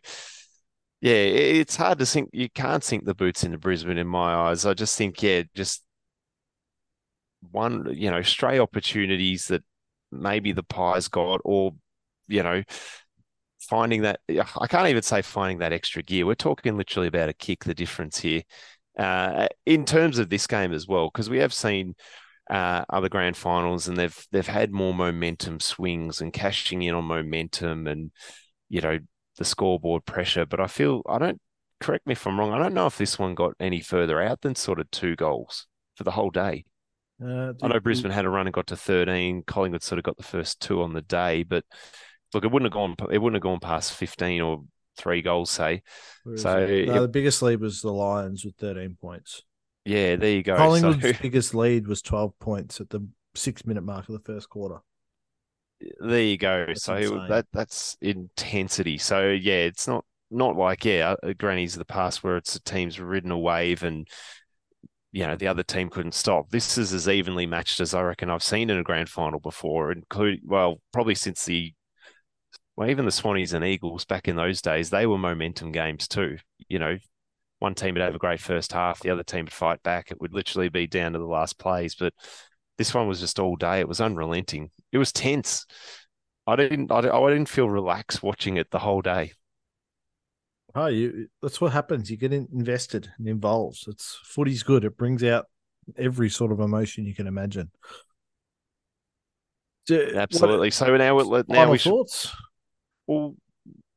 yeah, 1.00 1.12
it's 1.12 1.76
hard 1.76 1.98
to 1.98 2.06
sink. 2.06 2.30
You 2.32 2.48
can't 2.50 2.82
sink 2.82 3.04
the 3.04 3.14
boots 3.14 3.44
into 3.44 3.58
Brisbane 3.58 3.98
in 3.98 4.06
my 4.06 4.34
eyes. 4.34 4.64
I 4.66 4.74
just 4.74 4.96
think 4.96 5.22
yeah, 5.22 5.42
just 5.54 5.82
one 7.50 7.88
you 7.94 8.10
know 8.10 8.22
stray 8.22 8.58
opportunities 8.58 9.48
that 9.48 9.62
maybe 10.10 10.52
the 10.52 10.62
Pies 10.62 11.08
got, 11.08 11.40
or 11.44 11.72
you 12.28 12.42
know 12.42 12.62
finding 13.60 14.02
that 14.02 14.20
I 14.28 14.66
can't 14.68 14.88
even 14.88 15.02
say 15.02 15.22
finding 15.22 15.58
that 15.58 15.72
extra 15.72 16.02
gear. 16.02 16.26
We're 16.26 16.34
talking 16.34 16.76
literally 16.76 17.08
about 17.08 17.28
a 17.28 17.34
kick 17.34 17.64
the 17.64 17.74
difference 17.74 18.18
here 18.18 18.42
uh, 18.96 19.48
in 19.64 19.84
terms 19.84 20.18
of 20.18 20.28
this 20.28 20.46
game 20.46 20.72
as 20.72 20.86
well, 20.86 21.10
because 21.12 21.30
we 21.30 21.38
have 21.38 21.52
seen 21.52 21.94
uh, 22.50 22.84
other 22.88 23.08
grand 23.08 23.36
finals 23.36 23.88
and 23.88 23.96
they've 23.96 24.26
they've 24.30 24.46
had 24.46 24.72
more 24.72 24.94
momentum 24.94 25.60
swings 25.60 26.20
and 26.20 26.32
cashing 26.32 26.82
in 26.82 26.94
on 26.94 27.04
momentum 27.04 27.86
and 27.86 28.12
you 28.68 28.80
know 28.80 28.98
the 29.36 29.44
scoreboard 29.44 30.04
pressure. 30.04 30.46
But 30.46 30.60
I 30.60 30.66
feel 30.66 31.02
I 31.08 31.18
don't 31.18 31.40
correct 31.80 32.06
me 32.06 32.12
if 32.12 32.26
I'm 32.26 32.38
wrong. 32.38 32.52
I 32.52 32.58
don't 32.58 32.74
know 32.74 32.86
if 32.86 32.98
this 32.98 33.18
one 33.18 33.34
got 33.34 33.54
any 33.60 33.80
further 33.80 34.20
out 34.20 34.40
than 34.40 34.54
sort 34.54 34.80
of 34.80 34.90
two 34.90 35.16
goals 35.16 35.66
for 35.96 36.04
the 36.04 36.12
whole 36.12 36.30
day. 36.30 36.64
Uh, 37.22 37.54
I 37.62 37.68
know 37.68 37.80
Brisbane 37.80 38.12
had 38.12 38.26
a 38.26 38.30
run 38.30 38.46
and 38.46 38.54
got 38.54 38.66
to 38.68 38.76
13. 38.76 39.42
Collingwood 39.46 39.82
sort 39.82 39.98
of 39.98 40.04
got 40.04 40.18
the 40.18 40.22
first 40.22 40.60
two 40.60 40.82
on 40.82 40.92
the 40.92 41.02
day, 41.02 41.42
but 41.42 41.64
look, 42.34 42.44
it 42.44 42.50
wouldn't 42.50 42.72
have 42.72 42.74
gone. 42.74 42.94
It 43.10 43.18
wouldn't 43.18 43.36
have 43.36 43.42
gone 43.42 43.60
past 43.60 43.94
15 43.94 44.40
or 44.42 44.64
three 44.96 45.22
goals, 45.22 45.50
say. 45.50 45.82
Where 46.24 46.36
So, 46.36 46.58
it? 46.58 46.88
No, 46.88 46.94
it- 46.96 47.00
the 47.00 47.08
biggest 47.08 47.42
lead 47.42 47.60
was 47.60 47.80
the 47.80 47.92
Lions 47.92 48.44
with 48.44 48.56
13 48.56 48.96
points. 49.00 49.42
Yeah, 49.84 50.16
there 50.16 50.30
you 50.30 50.42
go. 50.42 50.56
Collingwood's 50.56 51.02
So 51.02 51.12
biggest 51.22 51.54
lead 51.54 51.86
was 51.86 52.02
12 52.02 52.38
points 52.40 52.80
at 52.80 52.90
the 52.90 53.06
six 53.34 53.64
minute 53.66 53.84
mark 53.84 54.08
of 54.08 54.14
the 54.14 54.32
first 54.32 54.48
quarter. 54.48 54.78
there 56.00 56.22
you 56.22 56.38
go. 56.38 56.66
That's 56.66 56.82
so 56.82 56.96
insane. 56.96 57.26
that 57.28 57.46
that's 57.52 57.96
intensity. 58.00 58.98
So 58.98 59.28
yeah, 59.30 59.64
it's 59.64 59.86
not 59.86 60.04
not 60.30 60.56
like 60.56 60.84
yeah, 60.84 61.14
uh, 61.22 61.32
grannies 61.34 61.74
of 61.74 61.78
the 61.80 61.84
past 61.84 62.24
where 62.24 62.36
it's 62.36 62.54
the 62.54 62.60
teams 62.60 62.98
ridden 62.98 63.30
a 63.30 63.38
wave 63.38 63.82
and 63.84 64.08
you 65.12 65.26
know 65.26 65.36
the 65.36 65.46
other 65.48 65.62
team 65.62 65.88
couldn't 65.88 66.14
stop. 66.14 66.50
This 66.50 66.78
is 66.78 66.92
as 66.92 67.08
evenly 67.08 67.46
matched 67.46 67.80
as 67.80 67.94
I 67.94 68.02
reckon 68.02 68.30
I've 68.30 68.42
seen 68.42 68.70
in 68.70 68.78
a 68.78 68.82
grand 68.82 69.08
final 69.08 69.38
before, 69.38 69.92
including 69.92 70.40
well 70.44 70.80
probably 70.92 71.14
since 71.14 71.44
the 71.44 71.72
well 72.76 72.90
even 72.90 73.04
the 73.04 73.10
Swannies 73.10 73.54
and 73.54 73.64
Eagles 73.64 74.04
back 74.04 74.28
in 74.28 74.36
those 74.36 74.60
days 74.62 74.90
they 74.90 75.06
were 75.06 75.18
momentum 75.18 75.72
games 75.72 76.08
too. 76.08 76.38
You 76.68 76.78
know, 76.78 76.98
one 77.58 77.74
team 77.74 77.94
would 77.94 78.02
have 78.02 78.14
a 78.14 78.18
great 78.18 78.40
first 78.40 78.72
half, 78.72 79.00
the 79.00 79.10
other 79.10 79.22
team 79.22 79.44
would 79.46 79.52
fight 79.52 79.82
back. 79.82 80.10
It 80.10 80.20
would 80.20 80.34
literally 80.34 80.68
be 80.68 80.86
down 80.86 81.12
to 81.12 81.18
the 81.18 81.24
last 81.24 81.58
plays, 81.58 81.94
but 81.94 82.12
this 82.78 82.92
one 82.92 83.08
was 83.08 83.20
just 83.20 83.38
all 83.38 83.56
day. 83.56 83.80
It 83.80 83.88
was 83.88 84.00
unrelenting. 84.00 84.70
It 84.92 84.98
was 84.98 85.12
tense. 85.12 85.64
I 86.46 86.56
didn't. 86.56 86.92
I, 86.92 86.98
I 86.98 87.30
didn't 87.30 87.48
feel 87.48 87.68
relaxed 87.68 88.22
watching 88.22 88.56
it 88.56 88.70
the 88.70 88.78
whole 88.78 89.02
day. 89.02 89.32
Oh, 90.74 90.86
you, 90.86 91.28
that's 91.40 91.60
what 91.60 91.72
happens. 91.72 92.10
You 92.10 92.18
get 92.18 92.34
in, 92.34 92.46
invested 92.52 93.10
and 93.18 93.26
involved. 93.26 93.84
It's 93.88 94.18
footy's 94.22 94.62
good. 94.62 94.84
It 94.84 94.96
brings 94.98 95.24
out 95.24 95.46
every 95.96 96.28
sort 96.28 96.52
of 96.52 96.60
emotion 96.60 97.06
you 97.06 97.14
can 97.14 97.26
imagine. 97.26 97.70
Do- 99.86 100.04
what- 100.04 100.16
Absolutely. 100.16 100.70
So 100.70 100.96
now, 100.96 101.18
now 101.48 101.70
we 101.70 101.78
should. 101.78 101.90
thoughts? 101.90 102.34
Well, 103.06 103.36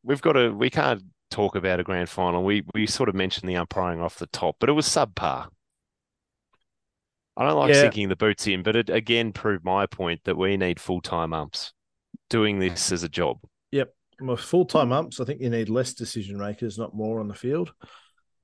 we've 0.04 0.22
got 0.22 0.34
to. 0.34 0.50
We 0.52 0.70
can't 0.70 1.04
talk 1.32 1.56
about 1.56 1.80
a 1.80 1.84
grand 1.84 2.10
final. 2.10 2.44
We 2.44 2.64
we 2.74 2.86
sort 2.88 3.10
of 3.10 3.16
mentioned 3.16 3.50
the 3.50 3.56
umpiring 3.58 4.02
off 4.02 4.18
the 4.18 4.28
top, 4.28 4.58
but 4.60 4.70
it 4.70 4.74
was 4.74 4.88
subpar. 4.88 5.50
I 7.38 7.46
don't 7.48 7.58
like 7.58 7.70
Yeah. 7.74 7.82
sinking 7.82 8.10
the 8.10 8.16
boots 8.16 8.48
in, 8.48 8.64
but 8.64 8.76
it 8.76 8.90
again 8.90 9.32
proved 9.32 9.64
my 9.64 9.86
point 9.86 10.22
that 10.26 10.36
we 10.38 10.58
need 10.58 10.80
full 10.80 11.02
time 11.02 11.34
umps 11.34 11.74
doing 12.30 12.60
this 12.60 12.92
as 12.92 13.04
a 13.04 13.10
job. 13.10 13.40
Yep. 13.72 13.94
Well, 14.22 14.36
full 14.38 14.66
time 14.66 14.92
umps, 14.92 15.20
I 15.20 15.26
think 15.26 15.42
you 15.42 15.50
need 15.50 15.70
less 15.70 15.94
decision 15.94 16.38
makers, 16.38 16.78
not 16.78 16.94
more 16.94 17.20
on 17.20 17.28
the 17.28 17.34
field. 17.36 17.74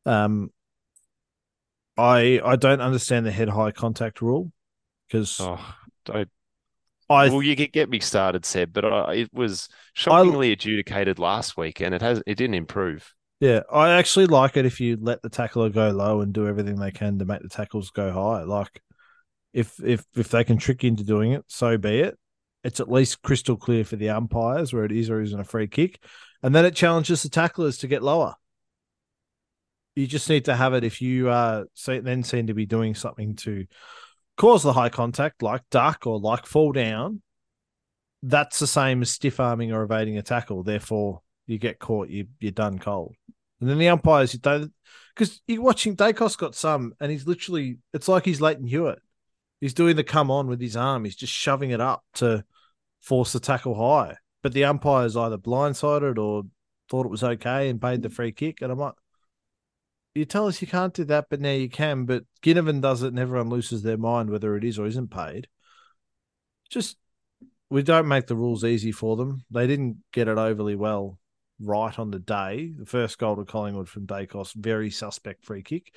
Um, 0.05 0.51
I 1.97 2.39
I 2.43 2.55
don't 2.55 2.81
understand 2.81 3.25
the 3.25 3.31
head 3.31 3.49
high 3.49 3.71
contact 3.71 4.21
rule 4.21 4.51
because 5.07 5.39
Oh, 5.39 5.75
don't 6.05 6.29
I 7.09 7.29
well, 7.29 7.43
you 7.43 7.55
get, 7.55 7.71
get 7.71 7.89
me 7.89 7.99
started, 7.99 8.45
Seb, 8.45 8.73
but 8.73 8.85
I, 8.85 9.13
it 9.13 9.33
was 9.33 9.69
shockingly 9.93 10.51
adjudicated 10.51 11.19
last 11.19 11.55
week, 11.55 11.79
and 11.79 11.93
it 11.93 12.01
has 12.01 12.21
it 12.25 12.35
didn't 12.35 12.55
improve. 12.55 13.13
Yeah, 13.39 13.61
I 13.71 13.91
actually 13.91 14.27
like 14.27 14.57
it 14.57 14.65
if 14.65 14.79
you 14.79 14.97
let 14.99 15.21
the 15.21 15.29
tackler 15.29 15.69
go 15.69 15.89
low 15.89 16.21
and 16.21 16.33
do 16.33 16.47
everything 16.47 16.77
they 16.77 16.91
can 16.91 17.19
to 17.19 17.25
make 17.25 17.41
the 17.41 17.49
tackles 17.49 17.91
go 17.91 18.11
high. 18.11 18.43
Like 18.43 18.81
if 19.53 19.79
if 19.83 20.03
if 20.15 20.29
they 20.29 20.43
can 20.43 20.57
trick 20.57 20.83
you 20.83 20.89
into 20.89 21.03
doing 21.03 21.33
it, 21.33 21.43
so 21.47 21.77
be 21.77 21.99
it. 21.99 22.17
It's 22.63 22.79
at 22.79 22.91
least 22.91 23.21
crystal 23.21 23.55
clear 23.55 23.83
for 23.83 23.97
the 23.97 24.09
umpires 24.09 24.73
where 24.73 24.85
it 24.85 24.91
is 24.91 25.11
or 25.11 25.21
isn't 25.21 25.39
a 25.39 25.43
free 25.43 25.67
kick, 25.67 26.03
and 26.41 26.55
then 26.55 26.65
it 26.65 26.75
challenges 26.75 27.21
the 27.21 27.29
tacklers 27.29 27.77
to 27.79 27.87
get 27.87 28.01
lower. 28.01 28.33
You 29.95 30.07
just 30.07 30.27
need 30.27 30.45
to 30.45 30.55
have 30.55 30.73
it 30.73 30.83
if 30.83 31.01
you 31.01 31.29
uh 31.29 31.65
then 31.85 32.23
seem 32.23 32.47
to 32.47 32.53
be 32.55 32.65
doing 32.65 32.95
something 32.95 33.35
to 33.37 33.65
cause 34.37 34.63
the 34.63 34.73
high 34.73 34.89
contact, 34.89 35.41
like 35.41 35.63
duck 35.71 36.05
or 36.05 36.19
like 36.19 36.45
fall 36.45 36.71
down. 36.71 37.21
That's 38.23 38.59
the 38.59 38.67
same 38.67 39.01
as 39.01 39.11
stiff 39.11 39.39
arming 39.39 39.71
or 39.71 39.83
evading 39.83 40.17
a 40.17 40.23
tackle. 40.23 40.63
Therefore, 40.63 41.21
you 41.47 41.59
get 41.59 41.79
caught, 41.79 42.09
you 42.09 42.27
you're 42.39 42.51
done 42.51 42.79
cold. 42.79 43.15
And 43.59 43.69
then 43.69 43.77
the 43.77 43.89
umpires, 43.89 44.33
you 44.33 44.39
don't 44.39 44.73
because 45.15 45.41
you're 45.47 45.61
watching 45.61 45.95
Daicos 45.95 46.37
got 46.37 46.55
some, 46.55 46.93
and 46.99 47.11
he's 47.11 47.27
literally 47.27 47.77
it's 47.93 48.07
like 48.07 48.25
he's 48.25 48.41
Lleyton 48.41 48.67
Hewitt. 48.67 48.99
He's 49.61 49.73
doing 49.73 49.95
the 49.95 50.03
come 50.03 50.29
on 50.29 50.47
with 50.47 50.59
his 50.59 50.75
arm. 50.75 51.05
He's 51.05 51.15
just 51.15 51.33
shoving 51.33 51.71
it 51.71 51.81
up 51.81 52.03
to 52.15 52.43
force 53.01 53.33
the 53.33 53.39
tackle 53.39 53.75
high. 53.75 54.17
But 54.43 54.53
the 54.53 54.65
umpires 54.65 55.15
either 55.15 55.37
blindsided 55.37 56.17
or 56.17 56.43
thought 56.89 57.05
it 57.05 57.11
was 57.11 57.23
okay 57.23 57.69
and 57.69 57.81
paid 57.81 58.01
the 58.01 58.09
free 58.09 58.31
kick. 58.31 58.61
And 58.61 58.71
I'm 58.71 58.77
like, 58.77 58.93
you 60.15 60.25
tell 60.25 60.47
us 60.47 60.61
you 60.61 60.67
can't 60.67 60.93
do 60.93 61.03
that, 61.05 61.27
but 61.29 61.41
now 61.41 61.51
you 61.51 61.69
can. 61.69 62.05
But 62.05 62.23
Ginnivan 62.41 62.81
does 62.81 63.03
it, 63.03 63.09
and 63.09 63.19
everyone 63.19 63.49
loses 63.49 63.83
their 63.83 63.97
mind 63.97 64.29
whether 64.29 64.55
it 64.55 64.63
is 64.63 64.79
or 64.79 64.87
isn't 64.87 65.11
paid. 65.11 65.47
Just 66.69 66.97
we 67.69 67.83
don't 67.83 68.07
make 68.07 68.27
the 68.27 68.35
rules 68.35 68.63
easy 68.63 68.91
for 68.91 69.15
them. 69.15 69.43
They 69.51 69.67
didn't 69.67 69.97
get 70.11 70.27
it 70.27 70.37
overly 70.37 70.75
well 70.75 71.19
right 71.59 71.97
on 71.97 72.11
the 72.11 72.19
day. 72.19 72.71
The 72.75 72.85
first 72.85 73.17
goal 73.17 73.35
to 73.35 73.45
Collingwood 73.45 73.89
from 73.89 74.07
Daicos, 74.07 74.53
very 74.53 74.89
suspect 74.89 75.45
free 75.45 75.63
kick. 75.63 75.93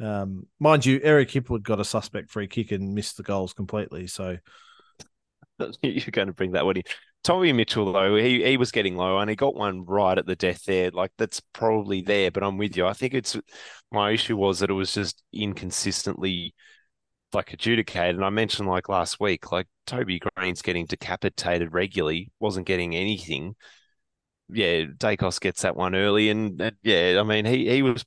Um, 0.00 0.46
mind 0.58 0.84
you, 0.84 1.00
Eric 1.02 1.30
Hipwood 1.30 1.62
got 1.62 1.80
a 1.80 1.84
suspect 1.84 2.30
free 2.30 2.48
kick 2.48 2.72
and 2.72 2.94
missed 2.94 3.16
the 3.16 3.22
goals 3.22 3.52
completely. 3.52 4.06
So 4.06 4.38
You're 5.82 6.10
going 6.10 6.28
to 6.28 6.32
bring 6.32 6.52
that 6.52 6.64
one 6.64 6.76
in. 6.78 6.82
Tommy 7.22 7.52
Mitchell, 7.52 7.92
though, 7.92 8.16
he, 8.16 8.42
he 8.44 8.56
was 8.56 8.72
getting 8.72 8.96
low 8.96 9.18
and 9.18 9.28
he 9.28 9.36
got 9.36 9.54
one 9.54 9.84
right 9.84 10.16
at 10.16 10.26
the 10.26 10.36
death 10.36 10.64
there. 10.64 10.90
Like 10.90 11.12
that's 11.18 11.40
probably 11.52 12.00
there, 12.00 12.30
but 12.30 12.42
I'm 12.42 12.56
with 12.56 12.76
you. 12.76 12.86
I 12.86 12.94
think 12.94 13.12
it's 13.14 13.36
my 13.92 14.12
issue 14.12 14.36
was 14.36 14.60
that 14.60 14.70
it 14.70 14.74
was 14.74 14.94
just 14.94 15.22
inconsistently 15.32 16.54
like 17.32 17.52
adjudicated. 17.52 18.16
And 18.16 18.24
I 18.24 18.30
mentioned 18.30 18.68
like 18.68 18.88
last 18.88 19.20
week, 19.20 19.52
like 19.52 19.68
Toby 19.86 20.20
Green's 20.36 20.62
getting 20.62 20.86
decapitated 20.86 21.72
regularly, 21.74 22.32
wasn't 22.40 22.66
getting 22.66 22.96
anything. 22.96 23.56
Yeah, 24.48 24.84
Daicos 24.86 25.40
gets 25.40 25.62
that 25.62 25.76
one 25.76 25.94
early, 25.94 26.28
and 26.28 26.60
uh, 26.60 26.70
yeah, 26.82 27.18
I 27.20 27.22
mean 27.22 27.44
he 27.44 27.68
he 27.70 27.82
was 27.82 28.04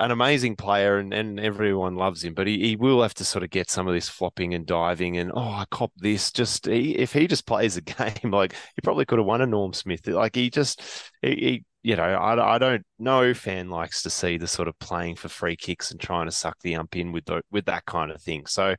an 0.00 0.10
amazing 0.10 0.56
player 0.56 0.98
and, 0.98 1.12
and 1.12 1.38
everyone 1.38 1.94
loves 1.94 2.24
him, 2.24 2.34
but 2.34 2.46
he, 2.46 2.58
he 2.68 2.76
will 2.76 3.02
have 3.02 3.14
to 3.14 3.24
sort 3.24 3.44
of 3.44 3.50
get 3.50 3.70
some 3.70 3.86
of 3.86 3.94
this 3.94 4.08
flopping 4.08 4.54
and 4.54 4.66
diving 4.66 5.18
and 5.18 5.30
oh 5.34 5.40
I 5.40 5.66
cop 5.70 5.92
this. 5.96 6.32
Just 6.32 6.66
he, 6.66 6.96
if 6.96 7.12
he 7.12 7.26
just 7.26 7.46
plays 7.46 7.76
a 7.76 7.82
game, 7.82 8.30
like 8.30 8.52
he 8.52 8.80
probably 8.82 9.04
could 9.04 9.18
have 9.18 9.26
won 9.26 9.42
a 9.42 9.46
Norm 9.46 9.72
Smith. 9.74 10.06
Like 10.06 10.34
he 10.34 10.50
just 10.50 10.82
he, 11.22 11.28
he 11.28 11.64
you 11.82 11.96
know, 11.96 12.02
I, 12.02 12.56
I 12.56 12.58
don't 12.58 12.84
no 12.98 13.34
fan 13.34 13.70
likes 13.70 14.02
to 14.02 14.10
see 14.10 14.38
the 14.38 14.46
sort 14.48 14.68
of 14.68 14.78
playing 14.78 15.16
for 15.16 15.28
free 15.28 15.56
kicks 15.56 15.90
and 15.90 16.00
trying 16.00 16.26
to 16.26 16.32
suck 16.32 16.56
the 16.62 16.76
ump 16.76 16.96
in 16.96 17.12
with 17.12 17.26
the, 17.26 17.42
with 17.50 17.66
that 17.66 17.84
kind 17.86 18.10
of 18.10 18.20
thing. 18.22 18.46
So 18.46 18.74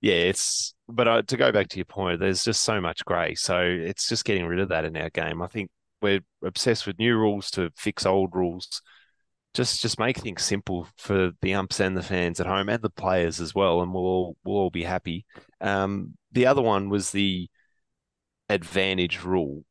yeah, 0.00 0.14
it's 0.14 0.74
but 0.88 1.08
uh, 1.08 1.22
to 1.22 1.36
go 1.36 1.50
back 1.50 1.68
to 1.68 1.76
your 1.78 1.86
point, 1.86 2.20
there's 2.20 2.44
just 2.44 2.62
so 2.62 2.80
much 2.80 3.04
grey. 3.04 3.34
So 3.34 3.60
it's 3.60 4.08
just 4.08 4.24
getting 4.24 4.46
rid 4.46 4.60
of 4.60 4.68
that 4.68 4.84
in 4.84 4.96
our 4.96 5.10
game. 5.10 5.42
I 5.42 5.48
think 5.48 5.70
we're 6.02 6.20
obsessed 6.44 6.86
with 6.86 6.98
new 6.98 7.16
rules 7.16 7.50
to 7.52 7.70
fix 7.76 8.06
old 8.06 8.34
rules. 8.34 8.82
Just 9.54 9.80
just 9.80 9.98
make 10.00 10.18
things 10.18 10.42
simple 10.42 10.88
for 10.96 11.30
the 11.40 11.54
umps 11.54 11.80
and 11.80 11.96
the 11.96 12.02
fans 12.02 12.40
at 12.40 12.46
home 12.46 12.68
and 12.68 12.82
the 12.82 12.90
players 12.90 13.40
as 13.40 13.54
well, 13.54 13.82
and 13.82 13.94
we'll 13.94 14.04
all 14.04 14.36
we'll 14.44 14.56
all 14.56 14.70
be 14.70 14.84
happy. 14.84 15.24
Um, 15.60 16.14
the 16.32 16.46
other 16.46 16.62
one 16.62 16.88
was 16.88 17.10
the 17.10 17.48
advantage 18.48 19.22
rule. 19.22 19.64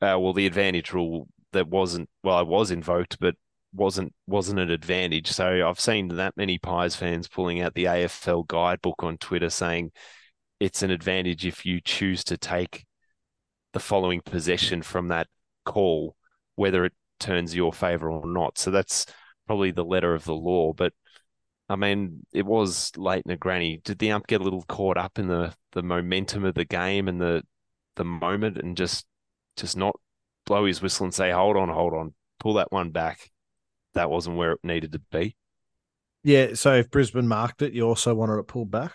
Uh, 0.00 0.18
well, 0.18 0.32
the 0.32 0.46
advantage 0.46 0.92
rule 0.92 1.28
that 1.52 1.68
wasn't 1.68 2.08
well, 2.22 2.40
it 2.40 2.46
was 2.46 2.70
invoked, 2.70 3.18
but 3.20 3.34
wasn't 3.72 4.12
wasn't 4.26 4.60
an 4.60 4.70
advantage. 4.70 5.28
So 5.30 5.68
I've 5.68 5.80
seen 5.80 6.08
that 6.08 6.36
many 6.36 6.58
Pies 6.58 6.96
fans 6.96 7.28
pulling 7.28 7.60
out 7.60 7.74
the 7.74 7.84
AFL 7.84 8.46
guidebook 8.46 9.02
on 9.02 9.18
Twitter 9.18 9.50
saying 9.50 9.92
it's 10.60 10.82
an 10.82 10.90
advantage 10.90 11.44
if 11.46 11.66
you 11.66 11.80
choose 11.80 12.24
to 12.24 12.36
take 12.36 12.86
the 13.72 13.80
following 13.80 14.20
possession 14.20 14.82
from 14.82 15.08
that 15.08 15.26
call, 15.64 16.16
whether 16.56 16.84
it 16.84 16.92
turns 17.22 17.54
your 17.54 17.72
favour 17.72 18.10
or 18.10 18.26
not. 18.26 18.58
So 18.58 18.70
that's 18.70 19.06
probably 19.46 19.70
the 19.70 19.84
letter 19.84 20.14
of 20.14 20.24
the 20.24 20.34
law. 20.34 20.72
But 20.72 20.92
I 21.68 21.76
mean, 21.76 22.26
it 22.32 22.44
was 22.44 22.92
late 22.96 23.22
in 23.24 23.32
a 23.32 23.36
granny. 23.36 23.80
Did 23.84 23.98
the 23.98 24.12
ump 24.12 24.26
get 24.26 24.40
a 24.40 24.44
little 24.44 24.62
caught 24.62 24.98
up 24.98 25.18
in 25.18 25.28
the 25.28 25.54
the 25.72 25.82
momentum 25.82 26.44
of 26.44 26.54
the 26.54 26.64
game 26.64 27.08
and 27.08 27.20
the 27.20 27.42
the 27.96 28.04
moment 28.04 28.58
and 28.58 28.76
just 28.76 29.06
just 29.56 29.76
not 29.76 29.94
blow 30.44 30.66
his 30.66 30.82
whistle 30.82 31.04
and 31.04 31.14
say, 31.14 31.30
hold 31.30 31.56
on, 31.56 31.68
hold 31.68 31.94
on, 31.94 32.14
pull 32.40 32.54
that 32.54 32.72
one 32.72 32.90
back? 32.90 33.30
That 33.94 34.10
wasn't 34.10 34.36
where 34.36 34.52
it 34.52 34.60
needed 34.62 34.92
to 34.92 35.00
be. 35.10 35.36
Yeah. 36.24 36.54
So 36.54 36.74
if 36.74 36.90
Brisbane 36.90 37.28
marked 37.28 37.62
it, 37.62 37.72
you 37.72 37.82
also 37.82 38.14
wanted 38.14 38.38
it 38.38 38.48
pulled 38.48 38.70
back. 38.70 38.92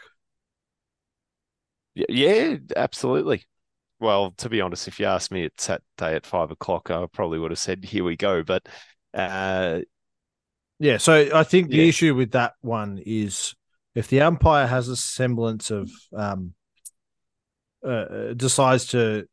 Yeah, 1.95 2.57
absolutely. 2.75 3.45
Well, 3.99 4.31
to 4.37 4.49
be 4.49 4.61
honest, 4.61 4.87
if 4.87 4.99
you 4.99 5.07
asked 5.07 5.31
me 5.31 5.45
at 5.45 5.59
Saturday 5.59 6.15
at 6.15 6.25
five 6.25 6.51
o'clock, 6.51 6.91
I 6.91 7.05
probably 7.11 7.39
would 7.39 7.51
have 7.51 7.59
said, 7.59 7.83
"Here 7.83 8.03
we 8.03 8.15
go." 8.15 8.43
But 8.43 8.67
uh, 9.13 9.79
yeah, 10.79 10.97
so 10.97 11.29
I 11.33 11.43
think 11.43 11.69
the 11.69 11.77
yeah. 11.77 11.85
issue 11.85 12.15
with 12.15 12.31
that 12.31 12.53
one 12.61 13.01
is 13.03 13.55
if 13.95 14.07
the 14.07 14.21
umpire 14.21 14.67
has 14.67 14.89
a 14.89 14.95
semblance 14.95 15.71
of 15.71 15.89
um, 16.15 16.53
uh, 17.83 17.89
uh, 17.89 18.33
decides 18.33 18.87
to 18.87 19.25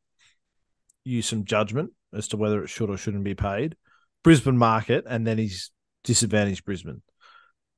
use 1.04 1.26
some 1.26 1.44
judgment 1.44 1.90
as 2.14 2.28
to 2.28 2.38
whether 2.38 2.62
it 2.62 2.70
should 2.70 2.88
or 2.88 2.96
shouldn't 2.96 3.24
be 3.24 3.34
paid, 3.34 3.76
Brisbane 4.22 4.56
market, 4.56 5.04
and 5.06 5.26
then 5.26 5.36
he's 5.36 5.70
disadvantaged 6.04 6.64
Brisbane. 6.64 7.02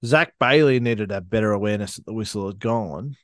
Zac 0.05 0.35
Bailey 0.39 0.79
needed 0.79 1.11
a 1.11 1.21
better 1.21 1.51
awareness 1.53 1.97
that 1.97 2.07
the 2.07 2.13
whistle 2.13 2.47
had 2.47 2.61
gone 2.61 3.17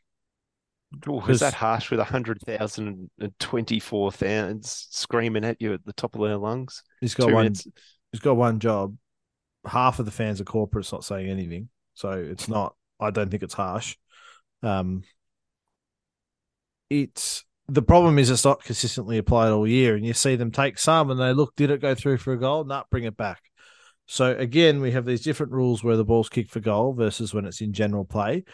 was 1.06 1.40
that 1.40 1.54
harsh 1.54 1.90
with 1.90 1.98
100,000 1.98 3.10
and 3.18 3.38
24,000 3.38 4.64
screaming 4.64 5.44
at 5.44 5.60
you 5.60 5.72
at 5.72 5.84
the 5.84 5.92
top 5.92 6.14
of 6.14 6.20
their 6.20 6.36
lungs? 6.36 6.82
He's 7.00 7.14
got 7.14 7.28
Two 7.28 7.34
one. 7.34 7.44
Minutes. 7.44 7.66
He's 8.12 8.20
got 8.20 8.36
one 8.36 8.58
job. 8.60 8.96
Half 9.64 9.98
of 9.98 10.04
the 10.04 10.10
fans 10.10 10.40
are 10.40 10.44
corporates, 10.44 10.92
not 10.92 11.04
saying 11.04 11.28
anything, 11.28 11.68
so 11.94 12.10
it's 12.10 12.48
not. 12.48 12.74
I 13.00 13.10
don't 13.10 13.30
think 13.30 13.42
it's 13.42 13.54
harsh. 13.54 13.96
Um, 14.62 15.02
it's 16.90 17.44
the 17.68 17.82
problem 17.82 18.18
is 18.18 18.28
it's 18.28 18.44
not 18.44 18.64
consistently 18.64 19.18
applied 19.18 19.50
all 19.50 19.66
year, 19.66 19.94
and 19.94 20.04
you 20.04 20.12
see 20.12 20.36
them 20.36 20.50
take 20.50 20.78
some 20.78 21.10
and 21.10 21.18
they 21.18 21.32
look, 21.32 21.54
did 21.56 21.70
it 21.70 21.80
go 21.80 21.94
through 21.94 22.18
for 22.18 22.32
a 22.32 22.38
goal? 22.38 22.64
Not 22.64 22.90
bring 22.90 23.04
it 23.04 23.16
back. 23.16 23.40
So 24.06 24.36
again, 24.36 24.80
we 24.80 24.90
have 24.90 25.06
these 25.06 25.22
different 25.22 25.52
rules 25.52 25.82
where 25.82 25.96
the 25.96 26.04
ball's 26.04 26.28
kicked 26.28 26.50
for 26.50 26.60
goal 26.60 26.92
versus 26.92 27.32
when 27.32 27.46
it's 27.46 27.60
in 27.60 27.72
general 27.72 28.04
play. 28.04 28.44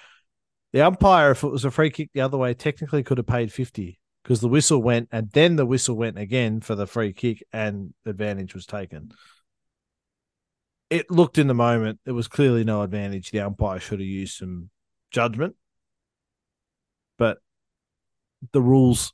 The 0.72 0.82
umpire, 0.82 1.30
if 1.30 1.42
it 1.42 1.48
was 1.48 1.64
a 1.64 1.70
free 1.70 1.90
kick 1.90 2.10
the 2.12 2.20
other 2.20 2.36
way, 2.36 2.54
technically 2.54 3.02
could 3.02 3.18
have 3.18 3.26
paid 3.26 3.52
50 3.52 3.98
because 4.22 4.40
the 4.40 4.48
whistle 4.48 4.82
went 4.82 5.08
and 5.10 5.30
then 5.30 5.56
the 5.56 5.64
whistle 5.64 5.96
went 5.96 6.18
again 6.18 6.60
for 6.60 6.74
the 6.74 6.86
free 6.86 7.12
kick 7.12 7.42
and 7.52 7.94
advantage 8.04 8.54
was 8.54 8.66
taken. 8.66 9.12
It 10.90 11.10
looked 11.10 11.38
in 11.38 11.46
the 11.46 11.54
moment, 11.54 12.00
it 12.04 12.12
was 12.12 12.28
clearly 12.28 12.64
no 12.64 12.82
advantage. 12.82 13.30
The 13.30 13.40
umpire 13.40 13.80
should 13.80 14.00
have 14.00 14.08
used 14.08 14.36
some 14.36 14.70
judgment. 15.10 15.56
But 17.16 17.38
the 18.52 18.62
rules, 18.62 19.12